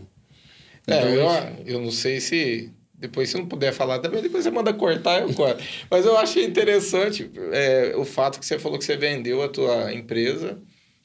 É, 0.85 0.97
então, 0.97 1.09
eu, 1.09 1.75
eu 1.75 1.81
não 1.81 1.91
sei 1.91 2.19
se 2.19 2.69
depois, 3.03 3.29
se 3.29 3.37
não 3.37 3.45
puder 3.45 3.73
falar 3.73 3.99
também, 3.99 4.21
depois 4.21 4.45
você 4.45 4.49
manda 4.49 4.73
cortar, 4.73 5.21
eu 5.21 5.33
corto. 5.33 5.61
Mas 5.91 6.05
eu 6.05 6.17
achei 6.17 6.45
interessante 6.45 7.29
é, 7.51 7.93
o 7.97 8.05
fato 8.05 8.39
que 8.39 8.45
você 8.45 8.57
falou 8.57 8.79
que 8.79 8.85
você 8.85 8.95
vendeu 8.95 9.41
a 9.43 9.49
tua 9.49 9.93
empresa 9.93 10.57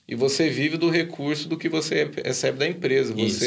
e 0.07 0.15
você 0.15 0.49
vive 0.49 0.77
do 0.77 0.91
recurso 0.91 1.49
do 1.49 1.59
que 1.59 1.69
você 1.69 2.09
recebe 2.25 2.57
da 2.57 2.69
empresa. 2.69 3.13
Isso. 3.17 3.45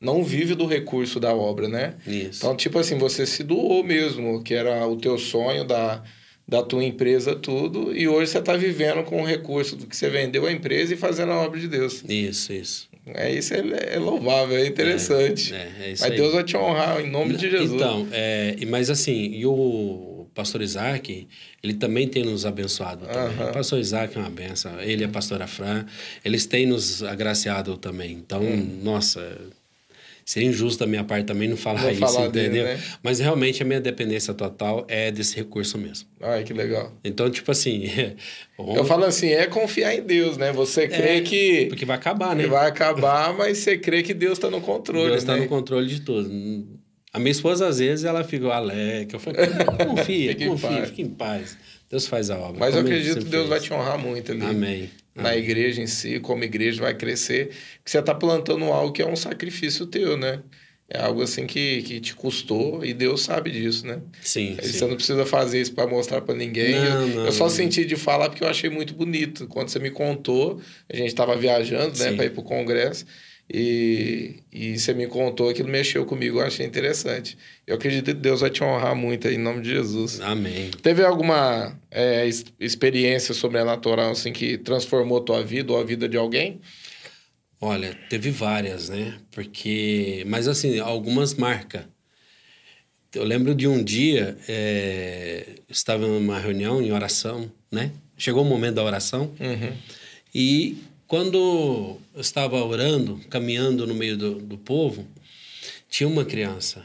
Não 0.00 0.22
vive 0.22 0.54
do 0.54 0.66
recurso 0.66 1.18
da 1.18 1.34
obra, 1.34 1.68
né? 1.68 1.94
Isso. 2.06 2.38
Então, 2.38 2.54
tipo 2.54 2.78
assim, 2.78 2.98
você 2.98 3.24
se 3.24 3.42
doou 3.42 3.82
mesmo, 3.82 4.42
que 4.42 4.54
era 4.54 4.86
o 4.86 4.96
teu 4.96 5.16
sonho 5.16 5.64
da, 5.64 6.02
da 6.46 6.62
tua 6.62 6.84
empresa, 6.84 7.34
tudo, 7.34 7.96
e 7.96 8.06
hoje 8.06 8.30
você 8.30 8.38
está 8.38 8.56
vivendo 8.56 9.02
com 9.04 9.22
o 9.22 9.24
recurso 9.24 9.74
do 9.74 9.86
que 9.86 9.96
você 9.96 10.10
vendeu 10.10 10.46
a 10.46 10.52
empresa 10.52 10.94
e 10.94 10.96
fazendo 10.96 11.32
a 11.32 11.36
obra 11.36 11.58
de 11.58 11.68
Deus. 11.68 12.04
Isso, 12.08 12.52
isso. 12.52 12.88
É, 13.14 13.32
isso 13.32 13.54
é, 13.54 13.94
é 13.94 13.98
louvável, 13.98 14.56
é 14.56 14.66
interessante. 14.66 15.54
É, 15.54 15.56
é, 15.56 15.88
é 15.88 15.92
isso 15.92 16.02
Mas 16.02 16.10
aí. 16.10 16.16
Deus 16.16 16.34
vai 16.34 16.44
te 16.44 16.56
honrar 16.56 17.00
em 17.00 17.08
nome 17.08 17.36
de 17.36 17.48
Jesus. 17.48 17.72
Então, 17.72 18.06
é, 18.10 18.56
mas 18.66 18.90
assim, 18.90 19.30
e 19.32 19.46
o 19.46 20.26
pastor 20.34 20.60
Isaac, 20.60 21.26
ele 21.62 21.74
também 21.74 22.06
tem 22.06 22.24
nos 22.24 22.44
abençoado 22.44 23.06
também. 23.06 23.38
Uhum. 23.38 23.50
O 23.50 23.52
pastor 23.52 23.78
Isaac 23.78 24.16
é 24.16 24.20
uma 24.20 24.30
benção. 24.30 24.80
Ele 24.80 25.02
e 25.02 25.04
a 25.04 25.08
pastora 25.08 25.46
Fran, 25.46 25.86
eles 26.24 26.46
têm 26.46 26.66
nos 26.66 27.02
agraciado 27.02 27.76
também. 27.76 28.12
Então, 28.12 28.42
hum. 28.42 28.80
nossa, 28.82 29.38
seria 30.26 30.48
injusto 30.48 30.80
da 30.80 30.86
minha 30.88 31.04
parte 31.04 31.24
também 31.24 31.48
não 31.48 31.56
falar 31.56 31.92
isso, 31.92 32.00
falar 32.00 32.26
entendeu? 32.26 32.64
Dele, 32.64 32.74
né? 32.74 32.82
Mas 33.00 33.20
realmente 33.20 33.62
a 33.62 33.64
minha 33.64 33.80
dependência 33.80 34.34
total 34.34 34.84
é 34.88 35.12
desse 35.12 35.36
recurso 35.36 35.78
mesmo. 35.78 36.08
Ai, 36.20 36.42
que 36.42 36.52
legal. 36.52 36.92
Então, 37.04 37.30
tipo 37.30 37.50
assim. 37.52 37.84
Eu 38.58 38.84
falo 38.84 39.04
assim, 39.04 39.28
é 39.28 39.46
confiar 39.46 39.94
em 39.94 40.02
Deus, 40.02 40.36
né? 40.36 40.50
Você 40.50 40.88
crê 40.88 41.18
é, 41.18 41.20
que. 41.20 41.66
Porque 41.66 41.84
vai 41.84 41.96
acabar, 41.96 42.34
né? 42.34 42.46
Vai 42.46 42.66
acabar, 42.66 43.32
mas 43.34 43.58
você 43.58 43.78
crê 43.78 44.02
que 44.02 44.12
Deus 44.12 44.32
está 44.32 44.50
no 44.50 44.60
controle. 44.60 45.10
Deus 45.10 45.18
está 45.18 45.34
né? 45.34 45.42
no 45.42 45.48
controle 45.48 45.86
de 45.86 46.00
tudo. 46.00 46.28
A 47.12 47.18
minha 47.18 47.30
esposa, 47.30 47.68
às 47.68 47.78
vezes, 47.78 48.04
ela 48.04 48.24
fica 48.24 48.48
alegre. 48.48 49.14
Eu 49.14 49.20
falo, 49.20 49.36
confia, 49.86 50.34
confia, 50.48 50.86
fique 50.86 51.02
em 51.02 51.08
paz. 51.08 51.56
Deus 51.88 52.06
faz 52.06 52.30
a 52.30 52.38
obra. 52.38 52.58
Mas 52.58 52.74
eu 52.74 52.80
acredito 52.80 53.18
que 53.18 53.24
Deus 53.24 53.46
fez. 53.46 53.48
vai 53.48 53.60
te 53.60 53.72
honrar 53.72 53.98
muito 53.98 54.32
ali. 54.32 54.44
Amém 54.44 54.90
na 55.16 55.36
igreja 55.36 55.82
em 55.82 55.86
si, 55.86 56.20
como 56.20 56.44
igreja 56.44 56.82
vai 56.82 56.94
crescer, 56.94 57.48
que 57.84 57.90
você 57.90 57.98
está 57.98 58.14
plantando 58.14 58.64
algo 58.66 58.92
que 58.92 59.02
é 59.02 59.06
um 59.06 59.16
sacrifício 59.16 59.86
teu, 59.86 60.16
né? 60.16 60.42
É 60.88 61.00
algo 61.00 61.20
assim 61.20 61.46
que, 61.48 61.82
que 61.82 61.98
te 61.98 62.14
custou 62.14 62.84
e 62.84 62.94
Deus 62.94 63.22
sabe 63.22 63.50
disso, 63.50 63.84
né? 63.84 64.00
Sim. 64.22 64.56
Você 64.60 64.72
sim. 64.74 64.86
não 64.86 64.94
precisa 64.94 65.26
fazer 65.26 65.60
isso 65.60 65.74
para 65.74 65.86
mostrar 65.88 66.20
para 66.20 66.34
ninguém. 66.34 66.76
Não, 66.76 67.02
eu, 67.02 67.08
não, 67.08 67.26
eu, 67.26 67.32
só 67.32 67.44
não. 67.44 67.50
senti 67.50 67.84
de 67.84 67.96
falar 67.96 68.28
porque 68.28 68.44
eu 68.44 68.48
achei 68.48 68.70
muito 68.70 68.94
bonito. 68.94 69.48
Quando 69.48 69.68
você 69.68 69.80
me 69.80 69.90
contou, 69.90 70.60
a 70.88 70.96
gente 70.96 71.08
estava 71.08 71.34
viajando, 71.36 71.98
né, 71.98 72.12
para 72.12 72.26
ir 72.26 72.30
para 72.30 72.40
o 72.40 72.44
congresso. 72.44 73.04
E, 73.48 74.40
e 74.52 74.76
você 74.76 74.92
me 74.92 75.06
contou, 75.06 75.48
aquilo 75.48 75.68
mexeu 75.68 76.04
comigo, 76.04 76.40
eu 76.40 76.46
achei 76.46 76.66
interessante. 76.66 77.38
Eu 77.66 77.76
acredito 77.76 78.06
que 78.06 78.14
Deus 78.14 78.40
vai 78.40 78.50
te 78.50 78.62
honrar 78.64 78.94
muito 78.96 79.28
aí, 79.28 79.36
em 79.36 79.38
nome 79.38 79.62
de 79.62 79.70
Jesus. 79.70 80.20
Amém. 80.20 80.70
Teve 80.82 81.04
alguma 81.04 81.78
é, 81.90 82.28
experiência 82.58 83.32
sobrenatural 83.32 84.10
assim, 84.10 84.32
que 84.32 84.58
transformou 84.58 85.20
tua 85.20 85.44
vida 85.44 85.72
ou 85.72 85.78
a 85.78 85.84
vida 85.84 86.08
de 86.08 86.16
alguém? 86.16 86.60
Olha, 87.60 87.96
teve 88.10 88.30
várias, 88.30 88.88
né? 88.88 89.16
Porque. 89.30 90.24
Mas 90.26 90.46
assim, 90.48 90.78
algumas 90.78 91.34
marcas. 91.34 91.84
Eu 93.14 93.24
lembro 93.24 93.54
de 93.54 93.66
um 93.66 93.82
dia, 93.82 94.36
é, 94.46 95.46
estava 95.68 96.06
numa 96.06 96.38
reunião 96.38 96.82
em 96.82 96.92
oração, 96.92 97.50
né? 97.72 97.90
Chegou 98.18 98.42
o 98.42 98.46
momento 98.46 98.74
da 98.74 98.84
oração. 98.84 99.32
Uhum. 99.40 99.72
E 100.34 100.76
quando 101.06 101.98
eu 102.14 102.20
estava 102.20 102.62
orando, 102.64 103.20
caminhando 103.30 103.86
no 103.86 103.94
meio 103.94 104.16
do, 104.16 104.34
do 104.40 104.58
povo, 104.58 105.06
tinha 105.88 106.08
uma 106.08 106.24
criança. 106.24 106.84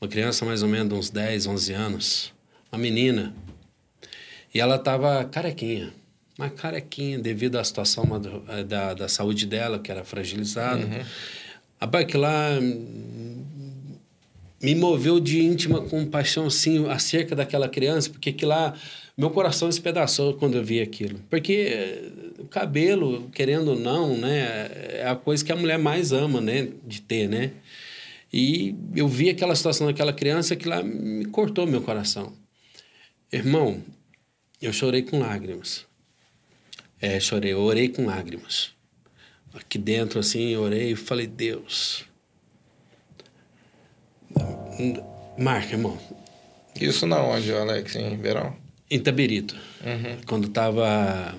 Uma 0.00 0.08
criança 0.08 0.44
mais 0.44 0.62
ou 0.62 0.68
menos 0.68 0.88
de 0.88 0.94
uns 0.94 1.10
10, 1.10 1.46
11 1.46 1.72
anos. 1.72 2.32
Uma 2.72 2.78
menina. 2.78 3.34
E 4.52 4.60
ela 4.60 4.76
estava 4.76 5.24
carequinha. 5.24 5.92
Uma 6.36 6.50
carequinha 6.50 7.18
devido 7.18 7.56
à 7.56 7.64
situação 7.64 8.04
eh, 8.48 8.64
da, 8.64 8.92
da 8.92 9.08
saúde 9.08 9.46
dela, 9.46 9.78
que 9.78 9.90
era 9.90 10.04
fragilizada. 10.04 10.84
Uhum. 10.84 11.04
Rapaz, 11.80 12.06
que 12.06 12.16
lá 12.16 12.58
me 14.60 14.74
moveu 14.74 15.20
de 15.20 15.40
íntima 15.40 15.80
compaixão, 15.82 16.46
assim, 16.46 16.88
acerca 16.88 17.36
daquela 17.36 17.68
criança, 17.68 18.10
porque 18.10 18.32
que 18.32 18.44
lá 18.44 18.74
meu 19.16 19.30
coração 19.30 19.68
despedaçou 19.68 20.34
quando 20.34 20.56
eu 20.56 20.64
vi 20.64 20.80
aquilo. 20.80 21.20
Porque 21.30 22.12
o 22.38 22.46
cabelo, 22.46 23.30
querendo 23.30 23.68
ou 23.68 23.78
não, 23.78 24.16
né, 24.16 24.70
é 25.00 25.06
a 25.06 25.14
coisa 25.14 25.44
que 25.44 25.52
a 25.52 25.56
mulher 25.56 25.78
mais 25.78 26.12
ama, 26.12 26.40
né, 26.40 26.68
de 26.84 27.00
ter, 27.00 27.28
né? 27.28 27.52
E 28.32 28.74
eu 28.96 29.06
vi 29.06 29.30
aquela 29.30 29.54
situação 29.54 29.86
daquela 29.86 30.12
criança 30.12 30.56
que 30.56 30.68
lá 30.68 30.82
me 30.82 31.24
cortou 31.26 31.66
meu 31.66 31.80
coração. 31.80 32.32
Irmão, 33.32 33.80
eu 34.60 34.72
chorei 34.72 35.02
com 35.02 35.20
lágrimas. 35.20 35.86
É, 37.00 37.20
chorei, 37.20 37.52
eu 37.52 37.60
orei 37.60 37.88
com 37.88 38.06
lágrimas. 38.06 38.72
Aqui 39.52 39.78
dentro, 39.78 40.18
assim, 40.18 40.56
orei 40.56 40.92
e 40.92 40.96
falei, 40.96 41.28
Deus. 41.28 42.04
Marca, 45.38 45.74
irmão. 45.74 45.96
Isso 46.80 47.06
na 47.06 47.22
onde, 47.22 47.52
Alex, 47.52 47.94
em 47.94 48.16
Verão? 48.16 48.63
Em 48.94 49.00
Tabirito. 49.00 49.56
Uhum. 49.84 50.18
Quando 50.24 50.46
estava 50.46 51.34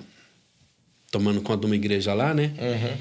tomando 1.10 1.40
conta 1.40 1.60
de 1.60 1.66
uma 1.66 1.74
igreja 1.74 2.12
lá, 2.12 2.34
né? 2.34 2.52
Uhum. 2.58 2.96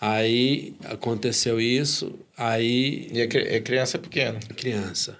Aí 0.00 0.74
aconteceu 0.86 1.60
isso, 1.60 2.18
aí... 2.36 3.10
E 3.12 3.20
é 3.20 3.60
criança 3.60 3.98
pequena? 3.98 4.40
Criança. 4.56 5.18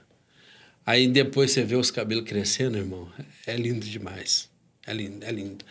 Aí 0.86 1.06
depois 1.06 1.50
você 1.50 1.62
vê 1.62 1.76
os 1.76 1.90
cabelos 1.90 2.24
crescendo, 2.24 2.78
irmão. 2.78 3.06
É 3.46 3.54
lindo 3.54 3.84
demais. 3.84 4.48
É 4.86 4.94
lindo, 4.94 5.22
é 5.22 5.30
lindo. 5.30 5.64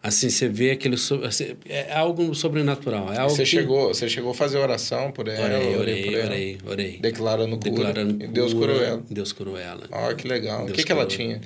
Assim, 0.00 0.30
você 0.30 0.48
vê 0.48 0.70
aquele... 0.70 0.94
Assim, 0.94 1.56
é 1.68 1.92
algo 1.92 2.34
sobrenatural. 2.34 3.12
É 3.12 3.18
algo 3.18 3.34
você, 3.34 3.42
que... 3.42 3.48
chegou, 3.48 3.88
você 3.88 4.08
chegou 4.08 4.30
a 4.30 4.34
fazer 4.34 4.58
oração 4.58 5.10
por 5.10 5.26
ela? 5.26 5.44
Orei, 5.44 5.76
orei, 5.76 5.76
orei, 5.76 6.22
orei, 6.22 6.58
orei. 6.64 6.98
Declarando 7.00 7.58
cura. 7.58 7.70
Declarando 7.70 8.14
cura. 8.14 8.28
Deus 8.28 8.54
curou 8.54 8.80
ela. 8.80 9.02
Deus 9.10 9.32
curou 9.32 9.58
ela. 9.58 9.88
Olha 9.90 10.14
que 10.14 10.28
legal. 10.28 10.60
Deus 10.60 10.70
o 10.70 10.74
que, 10.74 10.84
que 10.84 10.92
ela 10.92 11.06
tinha? 11.06 11.40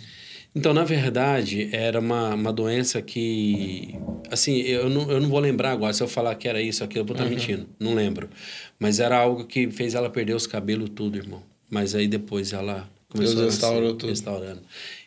Então, 0.58 0.74
na 0.74 0.82
verdade, 0.82 1.68
era 1.70 2.00
uma, 2.00 2.34
uma 2.34 2.52
doença 2.52 3.00
que. 3.00 3.94
Assim, 4.28 4.56
eu 4.62 4.90
não, 4.90 5.08
eu 5.08 5.20
não 5.20 5.28
vou 5.28 5.38
lembrar 5.38 5.70
agora. 5.70 5.92
Se 5.92 6.02
eu 6.02 6.08
falar 6.08 6.34
que 6.34 6.48
era 6.48 6.60
isso, 6.60 6.82
aquilo, 6.82 7.02
eu 7.02 7.06
vou 7.06 7.14
estar 7.14 7.22
uhum. 7.22 7.30
mentindo. 7.30 7.68
Não 7.78 7.94
lembro. 7.94 8.28
Mas 8.76 8.98
era 8.98 9.16
algo 9.16 9.44
que 9.44 9.70
fez 9.70 9.94
ela 9.94 10.10
perder 10.10 10.34
os 10.34 10.48
cabelos, 10.48 10.90
tudo, 10.90 11.16
irmão. 11.16 11.44
Mas 11.70 11.94
aí 11.94 12.08
depois 12.08 12.52
ela 12.52 12.90
começou 13.08 13.36
Deus 13.36 13.54
restaurou 13.54 13.94
tudo. 13.94 14.08
Restaurando. 14.08 14.60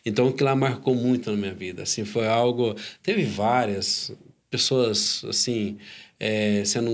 Então, 0.06 0.28
o 0.28 0.32
que 0.32 0.42
lá 0.42 0.56
marcou 0.56 0.94
muito 0.94 1.30
na 1.30 1.36
minha 1.36 1.52
vida. 1.52 1.82
Assim, 1.82 2.06
foi 2.06 2.26
algo. 2.26 2.74
Teve 3.02 3.22
várias 3.22 4.10
pessoas, 4.50 5.22
assim, 5.28 5.76
é, 6.18 6.64
sendo 6.64 6.90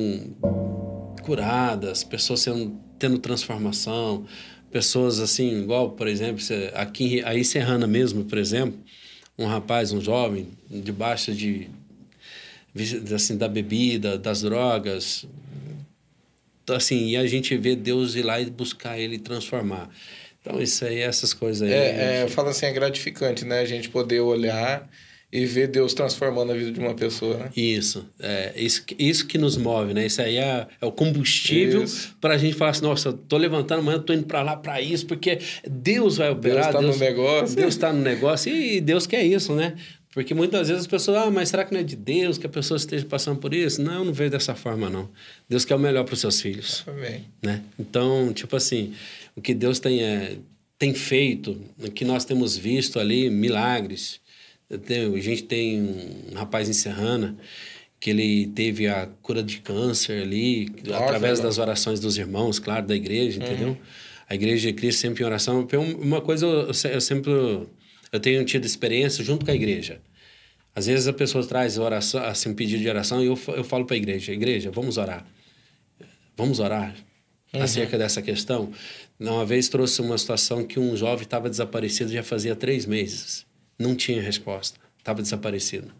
curadas, 1.23 2.03
pessoas 2.03 2.41
sendo, 2.41 2.77
tendo 2.99 3.21
transformação 3.21 4.27
pessoas 4.71 5.19
assim, 5.21 5.62
igual, 5.62 5.91
por 5.91 6.07
exemplo, 6.07 6.43
aqui 6.75 7.23
aí 7.25 7.45
Serrana 7.45 7.87
mesmo, 7.87 8.25
por 8.25 8.39
exemplo, 8.39 8.79
um 9.39 9.47
rapaz, 9.47 9.93
um 9.93 10.01
jovem, 10.01 10.49
debaixo 10.71 11.33
de 11.33 11.69
assim 13.14 13.37
da 13.37 13.49
bebida, 13.49 14.16
das 14.16 14.43
drogas, 14.43 15.27
então, 16.69 16.77
assim, 16.77 17.09
e 17.09 17.16
a 17.16 17.27
gente 17.27 17.57
vê 17.57 17.75
Deus 17.75 18.14
ir 18.14 18.23
lá 18.23 18.39
e 18.39 18.51
buscar 18.51 18.99
ele 18.99 19.19
transformar. 19.19 19.89
Então, 20.39 20.61
isso 20.61 20.85
aí, 20.85 20.99
essas 20.99 21.33
coisas 21.33 21.62
aí. 21.62 21.73
É, 21.73 22.19
é, 22.19 22.23
eu 22.25 22.29
falo 22.29 22.51
assim, 22.51 22.66
é 22.66 22.73
gratificante, 22.75 23.43
né? 23.47 23.61
A 23.61 23.64
gente 23.64 23.89
poder 23.89 24.21
olhar 24.21 24.87
e 25.31 25.45
ver 25.45 25.68
Deus 25.68 25.93
transformando 25.93 26.53
a 26.53 26.55
vida 26.55 26.72
de 26.72 26.81
uma 26.81 26.95
pessoa, 26.95 27.37
né? 27.37 27.51
Isso. 27.55 28.07
É, 28.18 28.53
isso, 28.57 28.83
isso 28.99 29.26
que 29.26 29.37
nos 29.37 29.59
move, 29.59 29.93
né? 29.93 30.07
Isso 30.07 30.22
aí 30.22 30.37
é, 30.37 30.66
é 30.81 30.87
o 30.87 30.91
combustível 30.91 31.85
para 32.20 32.35
a 32.35 32.39
gente 32.39 32.57
falar 32.57 32.70
assim, 32.70 32.83
nossa, 32.83 33.12
tô 33.12 33.37
levantando 33.37 33.81
amanhã, 33.81 33.99
tô 33.99 34.14
indo 34.14 34.24
para 34.24 34.43
lá 34.43 34.57
para 34.57 34.81
isso, 34.81 35.07
porque 35.07 35.39
Deus 35.68 36.16
vai 36.16 36.31
operar. 36.31 36.72
Deus 36.72 36.76
está 36.76 36.83
no 36.83 36.97
negócio. 36.97 37.57
Deus 37.57 37.74
está 37.74 37.93
no 37.93 38.01
negócio 38.01 38.55
e 38.55 38.81
Deus 38.81 39.07
quer 39.07 39.22
isso, 39.22 39.55
né? 39.55 39.76
Porque 40.14 40.33
muitas 40.33 40.68
vezes 40.68 40.81
as 40.81 40.87
pessoas, 40.87 41.18
ah, 41.18 41.31
mas 41.31 41.51
será 41.51 41.64
que 41.64 41.72
não 41.72 41.81
é 41.81 41.85
de 41.85 41.95
Deus 41.95 42.39
que 42.39 42.47
a 42.47 42.49
pessoa 42.49 42.76
esteja 42.79 43.05
passando 43.05 43.39
por 43.39 43.53
isso? 43.53 43.83
Não, 43.83 43.99
eu 43.99 44.05
não 44.07 44.12
vejo 44.12 44.31
dessa 44.31 44.55
forma, 44.55 44.89
não. 44.89 45.11
Deus 45.47 45.66
quer 45.66 45.74
o 45.74 45.79
melhor 45.79 46.05
para 46.05 46.14
os 46.14 46.20
seus 46.20 46.41
filhos. 46.41 46.83
Amém. 46.87 47.26
Né? 47.43 47.62
Então, 47.79 48.33
tipo 48.33 48.57
assim, 48.57 48.95
o 49.37 49.43
que 49.43 49.53
Deus 49.53 49.79
tem, 49.79 50.03
é, 50.03 50.39
tem 50.79 50.95
feito, 50.95 51.61
o 51.79 51.91
que 51.91 52.05
nós 52.05 52.24
temos 52.24 52.57
visto 52.57 52.99
ali, 52.99 53.29
milagres, 53.29 54.20
tenho, 54.77 55.14
a 55.14 55.21
gente 55.21 55.45
tem 55.45 55.81
um 55.81 56.35
rapaz 56.35 56.69
em 56.69 56.73
Serrana 56.73 57.37
que 58.01 58.11
ele 58.11 58.47
teve 58.49 58.87
a 58.87 59.09
cura 59.23 59.43
de 59.43 59.59
câncer 59.59 60.23
ali, 60.23 60.71
Nossa, 60.85 61.05
através 61.05 61.41
das 61.41 61.59
orações 61.59 61.99
dos 61.99 62.16
irmãos, 62.16 62.59
claro, 62.59 62.87
da 62.87 62.95
igreja, 62.95 63.43
entendeu? 63.43 63.69
Uhum. 63.69 63.77
A 64.29 64.35
igreja 64.35 64.69
de 64.69 64.75
Cristo 64.75 65.01
sempre 65.01 65.23
em 65.23 65.27
oração. 65.27 65.66
Uma 65.99 66.21
coisa 66.21 66.47
eu, 66.47 66.71
eu 66.91 67.01
sempre 67.01 67.33
eu 68.12 68.21
tenho 68.21 68.45
tido 68.45 68.64
experiência 68.64 69.25
junto 69.25 69.45
com 69.45 69.51
a 69.51 69.55
igreja. 69.55 70.01
Às 70.75 70.87
vezes 70.87 71.09
a 71.09 71.12
pessoa 71.12 71.45
traz 71.45 71.77
oração, 71.77 72.23
assim, 72.25 72.51
um 72.51 72.55
pedido 72.55 72.81
de 72.81 72.89
oração 72.89 73.23
e 73.23 73.27
eu, 73.27 73.39
eu 73.49 73.64
falo 73.64 73.85
para 73.85 73.97
a 73.97 73.99
igreja, 73.99 74.33
igreja, 74.33 74.71
vamos 74.71 74.97
orar. 74.97 75.27
Vamos 76.37 76.61
orar 76.61 76.95
uhum. 77.53 77.62
acerca 77.62 77.99
dessa 77.99 78.23
questão. 78.23 78.71
Uma 79.19 79.45
vez 79.45 79.69
trouxe 79.69 80.01
uma 80.01 80.16
situação 80.16 80.64
que 80.64 80.79
um 80.79 80.97
jovem 80.97 81.25
estava 81.25 81.51
desaparecido 81.51 82.12
já 82.12 82.23
fazia 82.23 82.55
três 82.55 82.87
meses. 82.87 83.48
Não 83.79 83.95
tinha 83.95 84.20
resposta. 84.20 84.79
Estava 84.99 85.22
desaparecido. 85.22 85.93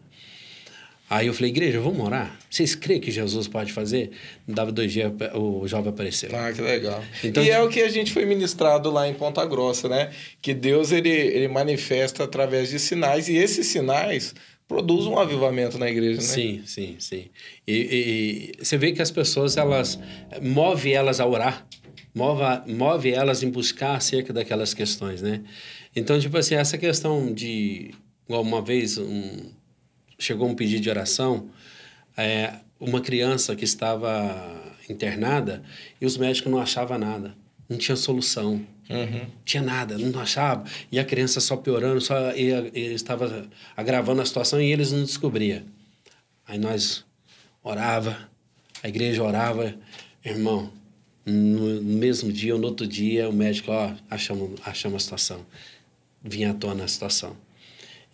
Aí 1.09 1.25
eu 1.25 1.33
falei, 1.33 1.49
igreja, 1.49 1.79
vamos 1.79 2.05
orar? 2.05 2.37
Vocês 2.47 2.75
creem 2.75 3.01
que 3.01 3.09
Jesus 3.09 3.47
pode 3.47 3.73
fazer? 3.73 4.11
Não 4.47 4.53
dava 4.53 4.71
dois 4.71 4.93
dias, 4.93 5.11
o 5.33 5.67
jovem 5.67 5.89
apareceu. 5.89 6.29
Ah, 6.35 6.53
que 6.53 6.61
legal. 6.61 7.03
Então, 7.23 7.43
e 7.43 7.49
é 7.49 7.59
o 7.59 7.67
que 7.67 7.81
a 7.81 7.89
gente 7.89 8.13
foi 8.13 8.25
ministrado 8.25 8.91
lá 8.91 9.07
em 9.07 9.15
Ponta 9.15 9.43
Grossa, 9.43 9.89
né? 9.89 10.11
Que 10.39 10.53
Deus, 10.53 10.91
ele, 10.91 11.09
ele 11.09 11.47
manifesta 11.47 12.23
através 12.23 12.69
de 12.69 12.77
sinais, 12.77 13.27
e 13.27 13.35
esses 13.35 13.65
sinais 13.65 14.35
produzem 14.67 15.11
um 15.11 15.17
avivamento 15.17 15.79
na 15.79 15.89
igreja, 15.89 16.21
né? 16.21 16.27
Sim, 16.27 16.61
sim, 16.63 16.95
sim. 16.99 17.25
E, 17.67 18.53
e, 18.53 18.63
você 18.63 18.77
vê 18.77 18.91
que 18.91 19.01
as 19.01 19.09
pessoas, 19.09 19.57
elas... 19.57 19.99
Move 20.39 20.93
elas 20.93 21.19
a 21.19 21.25
orar. 21.25 21.65
Move, 22.13 22.43
move 22.67 23.11
elas 23.11 23.41
em 23.41 23.49
buscar 23.49 23.95
acerca 23.95 24.31
daquelas 24.31 24.75
questões, 24.75 25.23
né? 25.23 25.41
Então, 25.95 26.19
tipo 26.19 26.37
assim, 26.37 26.55
essa 26.55 26.77
questão 26.77 27.33
de... 27.33 27.93
Uma 28.27 28.61
vez, 28.61 28.97
um 28.97 29.51
chegou 30.19 30.47
um 30.47 30.53
pedido 30.53 30.81
de 30.81 30.89
oração, 30.89 31.49
é, 32.15 32.55
uma 32.79 32.99
criança 32.99 33.55
que 33.55 33.63
estava 33.63 34.75
internada 34.89 35.63
e 35.99 36.05
os 36.05 36.17
médicos 36.17 36.51
não 36.51 36.59
achavam 36.59 36.99
nada, 36.99 37.33
não 37.67 37.77
tinha 37.77 37.95
solução. 37.95 38.61
Uhum. 38.89 39.27
Tinha 39.45 39.61
nada, 39.61 39.97
não 39.97 40.19
achava. 40.19 40.63
E 40.91 40.99
a 40.99 41.05
criança 41.05 41.39
só 41.39 41.55
piorando, 41.55 42.01
só 42.01 42.31
estava 42.33 43.47
agravando 43.77 44.21
a 44.21 44.25
situação 44.25 44.59
e 44.59 44.71
eles 44.71 44.91
não 44.91 45.03
descobriam. 45.03 45.61
Aí 46.47 46.57
nós 46.57 47.05
orava, 47.63 48.17
a 48.81 48.89
igreja 48.89 49.23
orava, 49.23 49.75
irmão. 50.25 50.71
No 51.23 51.83
mesmo 51.83 52.31
dia 52.31 52.55
ou 52.55 52.59
no 52.59 52.67
outro 52.67 52.87
dia, 52.87 53.29
o 53.29 53.33
médico, 53.33 53.71
ó, 53.71 53.93
achamos, 54.09 54.59
achamos 54.65 54.95
a 54.95 54.99
situação. 55.03 55.45
Vinha 56.23 56.51
à 56.51 56.53
tona 56.53 56.83
a 56.83 56.87
situação. 56.87 57.35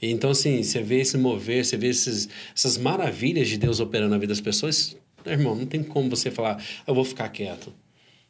Então, 0.01 0.31
assim, 0.31 0.61
você 0.61 0.81
vê 0.81 0.99
esse 0.99 1.17
mover, 1.17 1.65
você 1.65 1.77
vê 1.77 1.87
esses, 1.87 2.27
essas 2.55 2.77
maravilhas 2.77 3.47
de 3.47 3.57
Deus 3.57 3.79
operando 3.79 4.11
na 4.11 4.17
vida 4.17 4.31
das 4.31 4.41
pessoas, 4.41 4.95
irmão, 5.25 5.55
não 5.55 5.65
tem 5.65 5.81
como 5.83 6.09
você 6.09 6.29
falar, 6.29 6.63
eu 6.85 6.93
vou 6.93 7.05
ficar 7.05 7.29
quieto. 7.29 7.73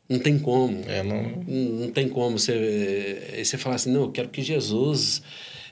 Não 0.07 0.19
tem 0.19 0.37
como. 0.37 0.83
É, 0.87 1.03
não... 1.03 1.43
não 1.43 1.91
tem 1.91 2.07
como 2.07 2.37
você, 2.37 3.41
você 3.43 3.57
falar 3.57 3.75
assim, 3.75 3.91
não, 3.91 4.03
eu 4.03 4.11
quero 4.11 4.29
que 4.29 4.41
Jesus. 4.41 5.21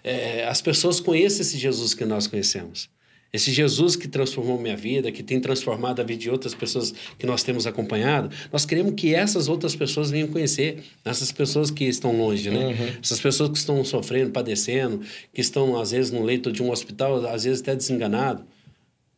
É, 0.03 0.45
as 0.45 0.61
pessoas 0.61 0.99
conheçam 0.99 1.41
esse 1.41 1.57
Jesus 1.57 1.93
que 1.93 2.03
nós 2.03 2.27
conhecemos. 2.27 2.89
Esse 3.33 3.51
Jesus 3.51 3.95
que 3.95 4.07
transformou 4.07 4.61
minha 4.61 4.77
vida, 4.77 5.11
que 5.11 5.23
tem 5.23 5.39
transformado 5.39 5.99
a 5.99 6.03
vida 6.03 6.21
de 6.21 6.29
outras 6.29 6.53
pessoas 6.53 6.93
que 7.17 7.25
nós 7.25 7.41
temos 7.41 7.65
acompanhado, 7.65 8.29
nós 8.51 8.63
queremos 8.63 8.93
que 8.93 9.15
essas 9.15 9.47
outras 9.47 9.75
pessoas 9.75 10.11
venham 10.11 10.27
conhecer, 10.27 10.83
essas 11.03 11.31
pessoas 11.31 11.71
que 11.71 11.83
estão 11.85 12.15
longe, 12.15 12.51
né? 12.51 12.67
Uhum. 12.67 12.99
Essas 13.01 13.19
pessoas 13.19 13.49
que 13.49 13.57
estão 13.57 13.83
sofrendo, 13.83 14.29
padecendo, 14.29 15.01
que 15.33 15.41
estão 15.41 15.81
às 15.81 15.89
vezes 15.89 16.11
no 16.11 16.23
leito 16.23 16.51
de 16.51 16.61
um 16.61 16.69
hospital, 16.69 17.25
às 17.25 17.43
vezes 17.43 17.61
até 17.61 17.75
desenganado. 17.75 18.45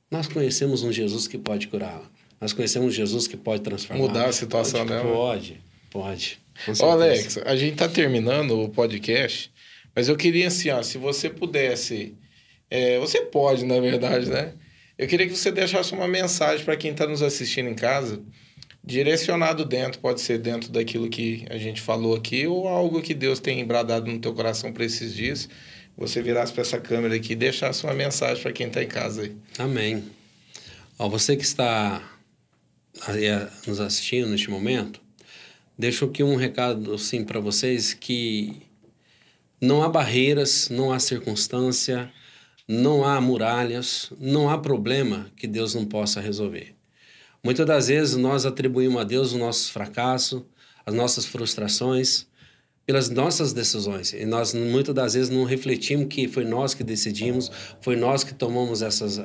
Nós 0.10 0.28
conhecemos 0.28 0.82
um 0.82 0.94
Jesus 0.94 1.28
que 1.28 1.38
pode 1.38 1.68
curar. 1.68 2.10
Nós 2.40 2.54
conhecemos 2.54 2.88
um 2.88 2.92
Jesus 2.92 3.28
que 3.28 3.36
pode 3.36 3.64
transformar. 3.64 4.02
Mudar 4.02 4.30
a 4.30 4.32
situação 4.32 4.80
pode, 4.80 4.92
dela. 4.92 5.12
Pode, 5.12 5.62
pode. 5.92 6.40
Ô 6.80 6.86
Alex, 6.86 7.38
a 7.40 7.54
gente 7.58 7.74
está 7.74 7.90
terminando 7.90 8.62
o 8.62 8.70
podcast, 8.70 9.52
mas 9.94 10.08
eu 10.08 10.16
queria 10.16 10.48
assim, 10.48 10.70
ó, 10.70 10.82
se 10.82 10.98
você 10.98 11.30
pudesse 11.30 12.16
é, 12.70 13.00
você 13.00 13.22
pode, 13.22 13.66
na 13.66 13.80
verdade, 13.80 14.30
né? 14.30 14.54
Eu 14.98 15.08
queria 15.08 15.28
que 15.28 15.36
você 15.36 15.52
deixasse 15.52 15.94
uma 15.94 16.08
mensagem 16.08 16.64
para 16.64 16.78
quem 16.78 16.92
está 16.92 17.06
nos 17.06 17.22
assistindo 17.22 17.70
em 17.70 17.76
casa, 17.76 18.22
direcionado 18.84 19.66
dentro, 19.66 20.00
pode 20.00 20.22
ser 20.22 20.38
dentro 20.38 20.72
daquilo 20.72 21.10
que 21.10 21.46
a 21.50 21.58
gente 21.58 21.82
falou 21.82 22.16
aqui, 22.16 22.48
ou 22.48 22.68
algo 22.68 23.02
que 23.02 23.14
Deus 23.14 23.40
tem 23.40 23.60
embradado 23.60 24.10
no 24.10 24.20
teu 24.20 24.34
coração 24.34 24.72
para 24.72 24.86
esses 24.86 25.14
dias. 25.14 25.50
Você 25.98 26.22
virasse 26.22 26.54
para 26.54 26.62
essa 26.62 26.80
câmera 26.80 27.16
aqui 27.16 27.34
e 27.34 27.36
deixasse 27.36 27.84
uma 27.84 27.94
mensagem 27.94 28.42
para 28.42 28.52
quem 28.52 28.68
está 28.68 28.84
em 28.84 28.88
casa 28.88 29.24
aí. 29.24 29.36
Amém. 29.58 30.04
Ó, 31.00 31.10
você 31.10 31.36
que 31.36 31.44
está 31.44 32.02
aí, 33.08 33.28
nos 33.66 33.80
assistindo 33.80 34.28
neste 34.28 34.50
momento, 34.50 35.02
deixo 35.78 36.06
aqui 36.06 36.24
um 36.24 36.36
recado 36.36 36.94
assim 36.94 37.24
para 37.24 37.40
vocês 37.40 37.94
que 37.94 38.62
não 39.60 39.84
há 39.84 39.90
barreiras, 39.90 40.70
não 40.70 40.92
há 40.92 41.00
circunstância, 41.00 42.12
não 42.68 43.04
há 43.04 43.20
muralhas, 43.22 44.12
não 44.20 44.50
há 44.50 44.58
problema 44.58 45.32
que 45.36 45.48
Deus 45.48 45.76
não 45.76 45.86
possa 45.86 46.20
resolver. 46.20 46.76
Muitas 47.44 47.66
das 47.66 47.88
vezes 47.88 48.16
nós 48.16 48.46
atribuímos 48.46 49.00
a 49.02 49.04
Deus 49.04 49.34
o 49.34 49.38
nosso 49.38 49.72
fracasso, 49.72 50.46
as 50.86 50.94
nossas 50.94 51.26
frustrações, 51.26 52.26
pelas 52.86 53.10
nossas 53.10 53.52
decisões. 53.52 54.14
E 54.14 54.26
nós 54.26 54.54
muitas 54.54 54.94
das 54.94 55.14
vezes 55.14 55.30
não 55.30 55.44
refletimos 55.44 56.08
que 56.08 56.28
foi 56.28 56.46
nós 56.46 56.74
que 56.74 56.84
decidimos, 56.84 57.52
foi 57.82 57.96
nós 57.96 58.24
que 58.24 58.34
tomamos 58.34 58.82
essas, 58.82 59.18
uh, 59.18 59.24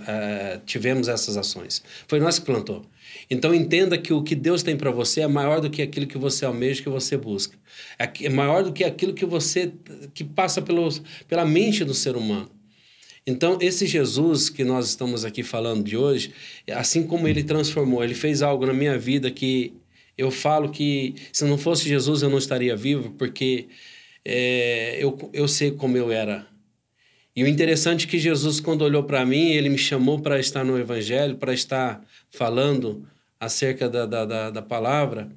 tivemos 0.65 1.09
essas 1.09 1.37
ações. 1.37 1.83
Foi 2.09 2.19
nós 2.19 2.39
que 2.39 2.47
plantou. 2.47 2.85
Então 3.31 3.55
entenda 3.55 3.99
que 3.99 4.13
o 4.13 4.23
que 4.23 4.35
Deus 4.35 4.63
tem 4.63 4.77
para 4.77 4.91
você 4.91 5.23
é 5.23 5.27
maior 5.27 5.61
do 5.61 5.69
que 5.69 5.83
aquilo 5.83 6.07
que 6.07 6.17
você 6.19 6.45
almeja, 6.45 6.83
que 6.83 6.89
você 6.89 7.17
busca. 7.17 7.57
É 7.99 8.29
maior 8.29 8.63
do 8.63 8.73
que 8.73 8.85
aquilo 8.85 9.13
que 9.13 9.27
você 9.27 9.73
que 10.15 10.25
passa 10.25 10.63
pelo, 10.63 10.89
pela 11.29 11.45
mente 11.45 11.85
do 11.85 11.95
ser 11.95 12.17
humano. 12.17 12.51
Então, 13.31 13.59
esse 13.61 13.87
Jesus 13.87 14.51
que 14.51 14.65
nós 14.65 14.89
estamos 14.89 15.25
aqui 15.25 15.45
falando 15.45 15.85
de 15.85 15.97
hoje, 15.97 16.33
assim 16.69 17.07
como 17.07 17.29
ele 17.29 17.45
transformou, 17.45 18.03
ele 18.03 18.15
fez 18.15 18.43
algo 18.43 18.67
na 18.67 18.73
minha 18.73 18.99
vida 18.99 19.31
que 19.31 19.73
eu 20.19 20.33
falo 20.33 20.69
que 20.71 21.15
se 21.33 21.45
não 21.45 21.57
fosse 21.57 21.89
Jesus 21.89 22.23
eu 22.23 22.29
não 22.29 22.39
estaria 22.39 22.75
vivo, 22.75 23.11
porque 23.13 23.69
é, 24.25 24.99
eu, 24.99 25.17
eu 25.33 25.47
sei 25.47 25.71
como 25.71 25.97
eu 25.97 26.11
era. 26.11 26.45
E 27.35 27.45
o 27.45 27.47
interessante 27.47 28.05
é 28.05 28.11
que 28.11 28.19
Jesus, 28.19 28.59
quando 28.59 28.83
olhou 28.83 29.05
para 29.05 29.25
mim, 29.25 29.53
ele 29.53 29.69
me 29.69 29.79
chamou 29.79 30.19
para 30.19 30.41
estar 30.41 30.65
no 30.65 30.77
Evangelho, 30.77 31.37
para 31.37 31.55
estar 31.55 32.05
falando 32.31 33.07
acerca 33.39 33.89
da, 33.89 34.07
da, 34.07 34.25
da, 34.25 34.51
da, 34.51 34.63
palavra. 34.63 35.31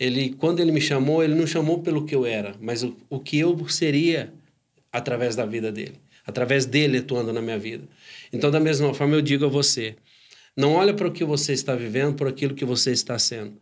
Ele, 0.00 0.30
quando 0.30 0.58
ele 0.58 0.72
me 0.72 0.80
chamou, 0.80 1.22
ele 1.22 1.36
não 1.36 1.46
chamou 1.46 1.78
pelo 1.78 2.04
que 2.04 2.14
eu 2.14 2.26
era, 2.26 2.56
mas 2.60 2.82
o, 2.82 2.96
o 3.08 3.20
que 3.20 3.38
eu 3.38 3.68
seria 3.68 4.32
através 4.92 5.36
da 5.36 5.46
vida 5.46 5.70
dele 5.70 5.94
através 6.26 6.66
dele 6.66 6.98
atuando 6.98 7.32
na 7.32 7.42
minha 7.42 7.58
vida. 7.58 7.84
Então, 8.32 8.50
da 8.50 8.60
mesma 8.60 8.92
forma, 8.94 9.16
eu 9.16 9.22
digo 9.22 9.44
a 9.44 9.48
você: 9.48 9.96
não 10.56 10.74
olha 10.74 10.94
para 10.94 11.08
o 11.08 11.12
que 11.12 11.24
você 11.24 11.52
está 11.52 11.74
vivendo, 11.74 12.14
por 12.14 12.28
aquilo 12.28 12.54
que 12.54 12.64
você 12.64 12.92
está 12.92 13.18
sendo. 13.18 13.54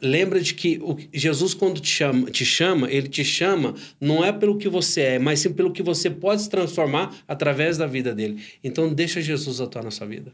Lembra 0.00 0.40
de 0.40 0.54
que 0.54 0.78
o, 0.82 0.96
Jesus, 1.12 1.52
quando 1.52 1.80
te 1.80 1.88
chama, 1.88 2.30
te 2.30 2.44
chama, 2.44 2.90
ele 2.90 3.08
te 3.08 3.24
chama 3.24 3.74
não 4.00 4.24
é 4.24 4.32
pelo 4.32 4.56
que 4.56 4.68
você 4.68 5.02
é, 5.02 5.18
mas 5.18 5.40
sim 5.40 5.52
pelo 5.52 5.70
que 5.70 5.82
você 5.82 6.08
pode 6.08 6.42
se 6.42 6.50
transformar 6.50 7.14
através 7.28 7.76
da 7.76 7.86
vida 7.86 8.14
dele. 8.14 8.42
Então, 8.64 8.92
deixa 8.92 9.20
Jesus 9.20 9.60
atuar 9.60 9.84
na 9.84 9.90
sua 9.90 10.06
vida. 10.06 10.32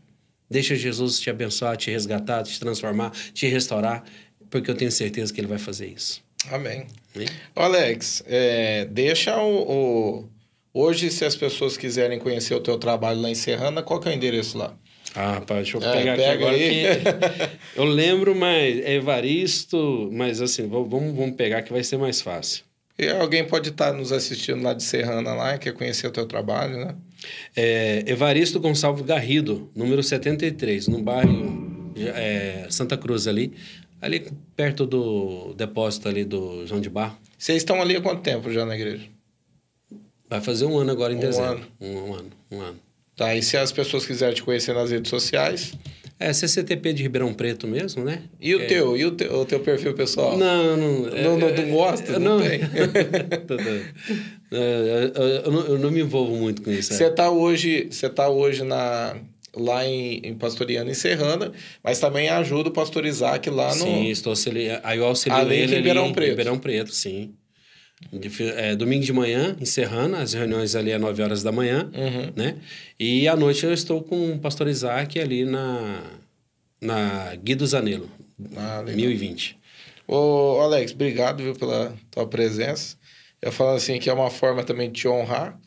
Deixa 0.49 0.75
Jesus 0.75 1.19
te 1.19 1.29
abençoar, 1.29 1.77
te 1.77 1.91
resgatar, 1.91 2.43
te 2.45 2.59
transformar, 2.59 3.11
te 3.35 3.47
restaurar, 3.47 4.05
porque 4.49 4.71
eu 4.71 4.75
tenho 4.75 4.91
certeza 4.91 5.33
que 5.33 5.41
ele 5.41 5.49
vai 5.49 5.59
fazer 5.59 5.89
isso. 5.89 6.23
Amém. 6.51 6.87
Amém? 7.15 7.29
Alex, 7.55 8.23
é, 8.27 8.87
deixa 8.87 9.37
o, 9.37 10.21
o 10.21 10.29
Hoje, 10.73 11.11
se 11.11 11.25
as 11.25 11.35
pessoas 11.35 11.77
quiserem 11.77 12.19
conhecer 12.19 12.55
o 12.55 12.61
teu 12.61 12.79
trabalho 12.79 13.21
lá 13.21 13.31
em 13.31 13.35
Serrana, 13.35 13.83
qual 13.83 13.99
que 14.01 14.09
é 14.09 14.13
o 14.13 14.15
endereço 14.15 14.59
lá? 14.59 14.75
Ah, 15.15 15.41
pá, 15.41 15.57
deixa 15.57 15.79
eu 15.79 15.83
é, 15.83 15.93
pegar 15.93 16.17
pega 16.17 16.51
aqui 16.51 16.87
agora. 16.87 17.59
Eu 17.75 17.85
lembro, 17.85 18.35
mas 18.35 18.79
é 18.81 18.95
Evaristo, 18.95 20.11
mas 20.13 20.41
assim, 20.41 20.69
vamos, 20.69 20.89
vamos 20.91 21.35
pegar 21.37 21.63
que 21.63 21.73
vai 21.73 21.83
ser 21.83 21.97
mais 21.97 22.21
fácil. 22.21 22.65
E 22.99 23.09
alguém 23.09 23.45
pode 23.45 23.71
estar 23.71 23.93
nos 23.93 24.13
assistindo 24.13 24.63
lá 24.63 24.75
de 24.75 24.83
Serrana 24.83 25.33
lá, 25.33 25.57
quer 25.57 25.73
conhecer 25.73 26.07
o 26.07 26.11
teu 26.11 26.27
trabalho, 26.27 26.77
né? 26.79 26.95
É, 27.57 28.05
Evaristo 28.07 28.61
Gonçalves 28.61 29.05
Garrido, 29.05 29.71
número 29.75 30.03
73, 30.03 30.89
no 30.89 31.01
bairro 31.01 31.93
é, 31.97 32.67
Santa 32.71 32.97
Cruz 32.97 33.27
ali, 33.27 33.53
ali 34.01 34.31
perto 34.57 34.85
do 34.85 35.55
depósito 35.55 36.09
ali 36.09 36.25
do 36.25 36.67
João 36.67 36.81
de 36.81 36.91
Barro. 36.91 37.17
Vocês 37.37 37.59
estão 37.59 37.81
ali 37.81 37.97
há 37.97 38.01
quanto 38.01 38.21
tempo 38.21 38.53
já 38.53 38.67
na 38.67 38.75
igreja? 38.75 39.07
Vai 40.29 40.41
fazer 40.41 40.67
um 40.67 40.77
ano 40.79 40.91
agora 40.91 41.13
em 41.13 41.17
Um 41.17 41.21
dezembro. 41.21 41.51
ano. 41.53 41.67
Um, 41.81 41.97
um 42.11 42.15
ano, 42.15 42.31
um 42.51 42.61
ano. 42.61 42.77
Tá, 43.17 43.35
e 43.35 43.43
se 43.43 43.57
as 43.57 43.73
pessoas 43.73 44.07
quiserem 44.07 44.35
te 44.35 44.43
conhecer 44.43 44.73
nas 44.75 44.91
redes 44.91 45.09
sociais? 45.11 45.73
É 46.21 46.33
CCTP 46.33 46.93
de 46.93 47.03
Ribeirão 47.05 47.33
Preto 47.33 47.67
mesmo, 47.69 48.05
né? 48.05 48.23
E 48.41 48.53
o 48.55 48.61
É. 48.61 48.67
teu? 48.67 48.97
E 48.97 49.05
o 49.05 49.13
teu, 49.13 49.33
o 49.41 49.45
teu 49.45 49.61
perfil 49.61 49.95
pessoal? 49.95 50.37
Não, 50.37 50.77
não. 50.77 51.01
Não- 51.03 51.39
não- 51.39 51.55
não 51.55 51.71
gosta? 51.71 52.19
Não 52.19 52.41
tem? 52.41 52.59
Tá, 53.47 53.57
tá. 53.57 54.15
É, 54.51 55.43
eu, 55.45 55.53
não, 55.53 55.61
eu 55.67 55.79
não 55.79 55.91
me 55.91 56.01
envolvo 56.01 56.35
muito 56.37 56.63
com 56.63 56.71
isso. 56.73 56.93
é. 56.93 56.97
Você 56.97 57.05
está 57.07 57.31
hoje, 57.31 57.89
você 57.91 58.09
tá 58.09 58.29
hoje 58.29 58.65
na, 58.65 59.17
lá 59.55 59.85
em, 59.87 60.21
em 60.25 60.35
Pastoriana, 60.35 60.91
em 60.91 60.95
Serrana, 60.95 61.53
mas 61.85 62.01
também 62.01 62.29
ajuda 62.29 62.69
o 62.69 62.73
Pastor 62.73 63.05
Isaac 63.07 63.49
lá 63.51 63.69
no... 63.69 63.85
Sim, 63.85 64.09
estou 64.11 64.31
auxiliando. 64.31 64.81
Aí 64.85 64.99
eu 64.99 65.05
auxilio 65.07 65.37
Ali 65.39 65.57
em 65.57 65.61
ele 65.61 65.77
Ribeirão 65.77 66.07
em 66.09 66.13
Preto. 66.13 66.31
Ribeirão 66.31 66.59
Preto, 66.59 66.93
sim. 66.95 67.33
É, 68.57 68.77
domingo 68.77 69.05
de 69.05 69.13
manhã, 69.13 69.57
em 69.61 69.65
Serrana, 69.65 70.19
as 70.19 70.33
reuniões 70.33 70.77
ali 70.77 70.91
é 70.93 70.99
9 70.99 71.23
horas 71.23 71.43
da 71.43 71.51
manhã, 71.51 71.91
Uhum. 71.95 72.33
né? 72.37 72.57
E 72.99 73.27
à 73.27 73.35
noite 73.37 73.65
eu 73.67 73.73
estou 73.73 74.03
com 74.03 74.33
o 74.33 74.39
pastor 74.39 74.69
Isaac 74.69 75.19
ali 75.19 75.45
na, 75.45 76.03
na 76.81 77.35
Guido 77.37 77.67
Zanelo, 77.67 78.09
Ah, 78.57 78.81
legal. 78.81 78.97
1020. 78.97 79.59
Ô, 80.07 80.61
Alex, 80.63 80.93
obrigado 80.93 81.43
viu, 81.43 81.55
pela 81.55 81.93
tua 82.11 82.27
presença. 82.27 82.97
Eu 83.43 83.53
falo 83.53 83.71
assim 83.77 83.99
que 83.99 84.09
é 84.09 84.13
uma 84.13 84.31
forma 84.31 84.63
também 84.65 84.91
de 84.91 85.01
te 85.01 85.09
honrar 85.09 85.59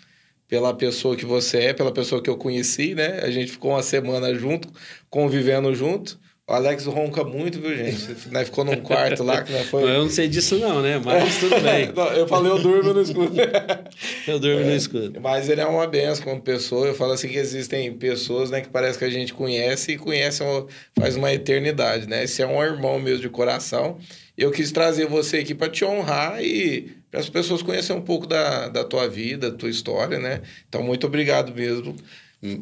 pela 0.47 0.73
pessoa 0.73 1.15
que 1.15 1.25
você 1.25 1.57
é, 1.59 1.73
pela 1.73 1.91
pessoa 1.91 2.21
que 2.21 2.29
eu 2.29 2.37
conheci, 2.37 2.95
né? 2.95 3.19
A 3.23 3.29
gente 3.29 3.51
ficou 3.51 3.71
uma 3.71 3.83
semana 3.83 4.33
junto, 4.33 4.69
convivendo 5.09 5.73
junto. 5.75 6.19
O 6.49 6.53
Alex 6.53 6.85
ronca 6.85 7.23
muito, 7.23 7.61
viu, 7.61 7.75
gente? 7.77 8.27
Né? 8.29 8.43
Ficou 8.43 8.65
num 8.65 8.75
quarto 8.81 9.23
lá 9.23 9.41
que 9.41 9.53
não 9.53 9.63
foi. 9.63 9.83
Eu 9.83 10.03
não 10.03 10.09
sei 10.09 10.27
disso 10.27 10.57
não, 10.57 10.81
né? 10.81 10.99
Mas 11.03 11.39
tudo 11.39 11.57
bem. 11.61 11.91
Não, 11.95 12.07
eu 12.07 12.27
falei, 12.27 12.51
eu 12.51 12.59
durmo 12.59 12.93
no 12.93 13.01
escuro. 13.01 13.31
Eu 14.27 14.39
durmo 14.39 14.65
no 14.65 14.75
escuro. 14.75 15.13
Mas 15.21 15.47
ele 15.49 15.61
é 15.61 15.65
uma 15.65 15.85
benção 15.87 16.23
como 16.25 16.41
pessoa. 16.41 16.87
Eu 16.87 16.93
falo 16.95 17.13
assim 17.13 17.27
que 17.29 17.37
existem 17.37 17.93
pessoas, 17.93 18.49
né, 18.49 18.59
que 18.61 18.69
parece 18.69 18.97
que 18.97 19.05
a 19.05 19.09
gente 19.09 19.33
conhece 19.33 19.93
e 19.93 19.97
conhece 19.97 20.43
uma- 20.43 20.65
faz 20.99 21.15
uma 21.15 21.31
eternidade, 21.31 22.07
né? 22.07 22.23
Esse 22.23 22.41
é 22.41 22.47
um 22.47 22.61
irmão 22.61 22.99
mesmo 22.99 23.21
de 23.21 23.29
coração. 23.29 23.97
Eu 24.37 24.51
quis 24.51 24.71
trazer 24.71 25.05
você 25.07 25.37
aqui 25.37 25.53
para 25.53 25.69
te 25.69 25.85
honrar 25.85 26.43
e 26.43 26.91
para 27.09 27.19
as 27.19 27.29
pessoas 27.29 27.61
conhecerem 27.61 28.01
um 28.01 28.05
pouco 28.05 28.25
da, 28.25 28.67
da 28.67 28.83
tua 28.83 29.07
vida, 29.07 29.51
da 29.51 29.57
tua 29.57 29.69
história, 29.69 30.17
né? 30.19 30.41
Então, 30.67 30.81
muito 30.83 31.05
obrigado 31.07 31.53
mesmo 31.53 31.95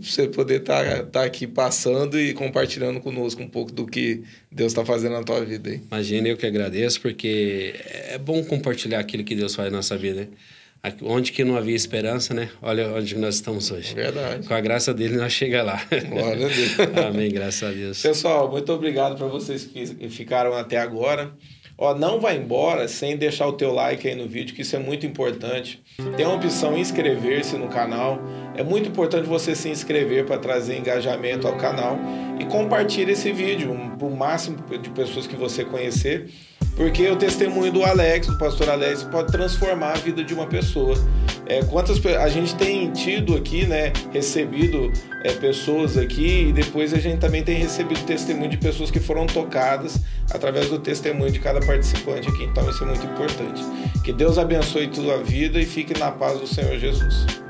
você 0.01 0.27
poder 0.27 0.59
estar 0.61 1.07
aqui 1.23 1.47
passando 1.47 2.19
e 2.19 2.33
compartilhando 2.33 2.99
conosco 2.99 3.41
um 3.41 3.47
pouco 3.47 3.71
do 3.71 3.85
que 3.85 4.21
Deus 4.51 4.71
está 4.73 4.83
fazendo 4.83 5.13
na 5.13 5.23
tua 5.23 5.43
vida 5.45 5.69
aí. 5.69 5.81
Imagina, 5.89 6.27
eu 6.27 6.35
que 6.37 6.45
agradeço, 6.45 6.99
porque 6.99 7.75
é 8.09 8.17
bom 8.17 8.43
compartilhar 8.43 8.99
aquilo 8.99 9.23
que 9.23 9.35
Deus 9.35 9.55
faz 9.55 9.71
na 9.71 9.77
nossa 9.77 9.97
vida. 9.97 10.21
né? 10.21 10.27
Aqui- 10.81 11.03
Onde 11.03 11.31
que 11.33 11.43
não 11.43 11.57
havia 11.57 11.75
esperança, 11.75 12.33
né? 12.33 12.49
Olha 12.61 12.87
onde 12.93 13.13
nós 13.17 13.35
estamos 13.35 13.69
hoje. 13.69 13.93
Verdade. 13.93 14.47
Com 14.47 14.53
a 14.53 14.61
graça 14.61 14.93
dele, 14.93 15.17
nós 15.17 15.31
chega 15.33 15.61
lá. 15.61 15.81
Glória 16.09 16.45
a 16.45 16.49
Deus. 16.49 16.71
Amém, 17.07 17.29
graças 17.31 17.63
a 17.63 17.71
Deus. 17.73 18.01
Pessoal, 18.01 18.49
muito 18.49 18.71
obrigado 18.71 19.17
para 19.17 19.27
vocês 19.27 19.65
que 19.65 19.85
ficaram 20.09 20.53
até 20.53 20.77
agora. 20.77 21.31
Ó, 21.81 21.95
não 21.95 22.19
vai 22.19 22.35
embora 22.35 22.89
sem 22.89 23.15
deixar 23.15 23.47
o 23.47 23.53
teu 23.53 23.71
like 23.71 24.05
aí 24.05 24.13
no 24.13 24.27
vídeo, 24.27 24.53
que 24.53 24.63
isso 24.63 24.75
é 24.75 24.79
muito 24.79 25.05
importante. 25.05 25.81
Tem 26.17 26.25
a 26.25 26.29
opção 26.29 26.77
inscrever-se 26.77 27.55
no 27.55 27.69
canal. 27.69 28.19
É 28.53 28.61
muito 28.61 28.89
importante 28.89 29.25
você 29.25 29.55
se 29.55 29.69
inscrever 29.69 30.25
para 30.25 30.37
trazer 30.37 30.77
engajamento 30.77 31.47
ao 31.47 31.55
canal 31.55 31.97
e 32.37 32.43
compartilhe 32.43 33.13
esse 33.13 33.31
vídeo 33.31 33.73
para 33.97 34.05
o 34.05 34.13
máximo 34.13 34.57
de 34.77 34.89
pessoas 34.89 35.25
que 35.25 35.37
você 35.37 35.63
conhecer, 35.63 36.29
porque 36.79 37.05
o 37.09 37.17
testemunho 37.17 37.73
do 37.73 37.83
Alex, 37.83 38.27
do 38.27 38.37
pastor 38.37 38.69
Alex, 38.69 39.03
pode 39.03 39.29
transformar 39.33 39.91
a 39.91 39.97
vida 39.97 40.23
de 40.23 40.33
uma 40.33 40.47
pessoa. 40.47 40.95
É, 41.45 41.61
quantas 41.65 41.99
a 42.05 42.29
gente 42.29 42.55
tem 42.55 42.89
tido 42.93 43.35
aqui, 43.35 43.65
né, 43.65 43.91
recebido 44.13 44.89
é, 45.25 45.33
pessoas 45.33 45.97
aqui 45.97 46.47
e 46.47 46.53
depois 46.53 46.93
a 46.93 46.97
gente 46.97 47.19
também 47.19 47.43
tem 47.43 47.57
recebido 47.57 48.05
testemunho 48.05 48.49
de 48.49 48.55
pessoas 48.55 48.89
que 48.89 48.99
foram 49.01 49.25
tocadas 49.25 49.99
através 50.31 50.69
do 50.69 50.79
testemunho 50.79 51.33
de 51.33 51.39
cada 51.39 51.59
participante 51.59 52.29
aqui. 52.29 52.45
Então 52.45 52.69
isso 52.69 52.81
é 52.81 52.87
muito 52.87 53.05
importante. 53.05 53.61
Que 54.01 54.13
Deus 54.13 54.37
abençoe 54.37 54.87
tua 54.87 55.21
vida 55.21 55.59
e 55.59 55.65
fique 55.65 55.99
na 55.99 56.11
paz 56.11 56.39
do 56.39 56.47
Senhor 56.47 56.79
Jesus. 56.79 57.48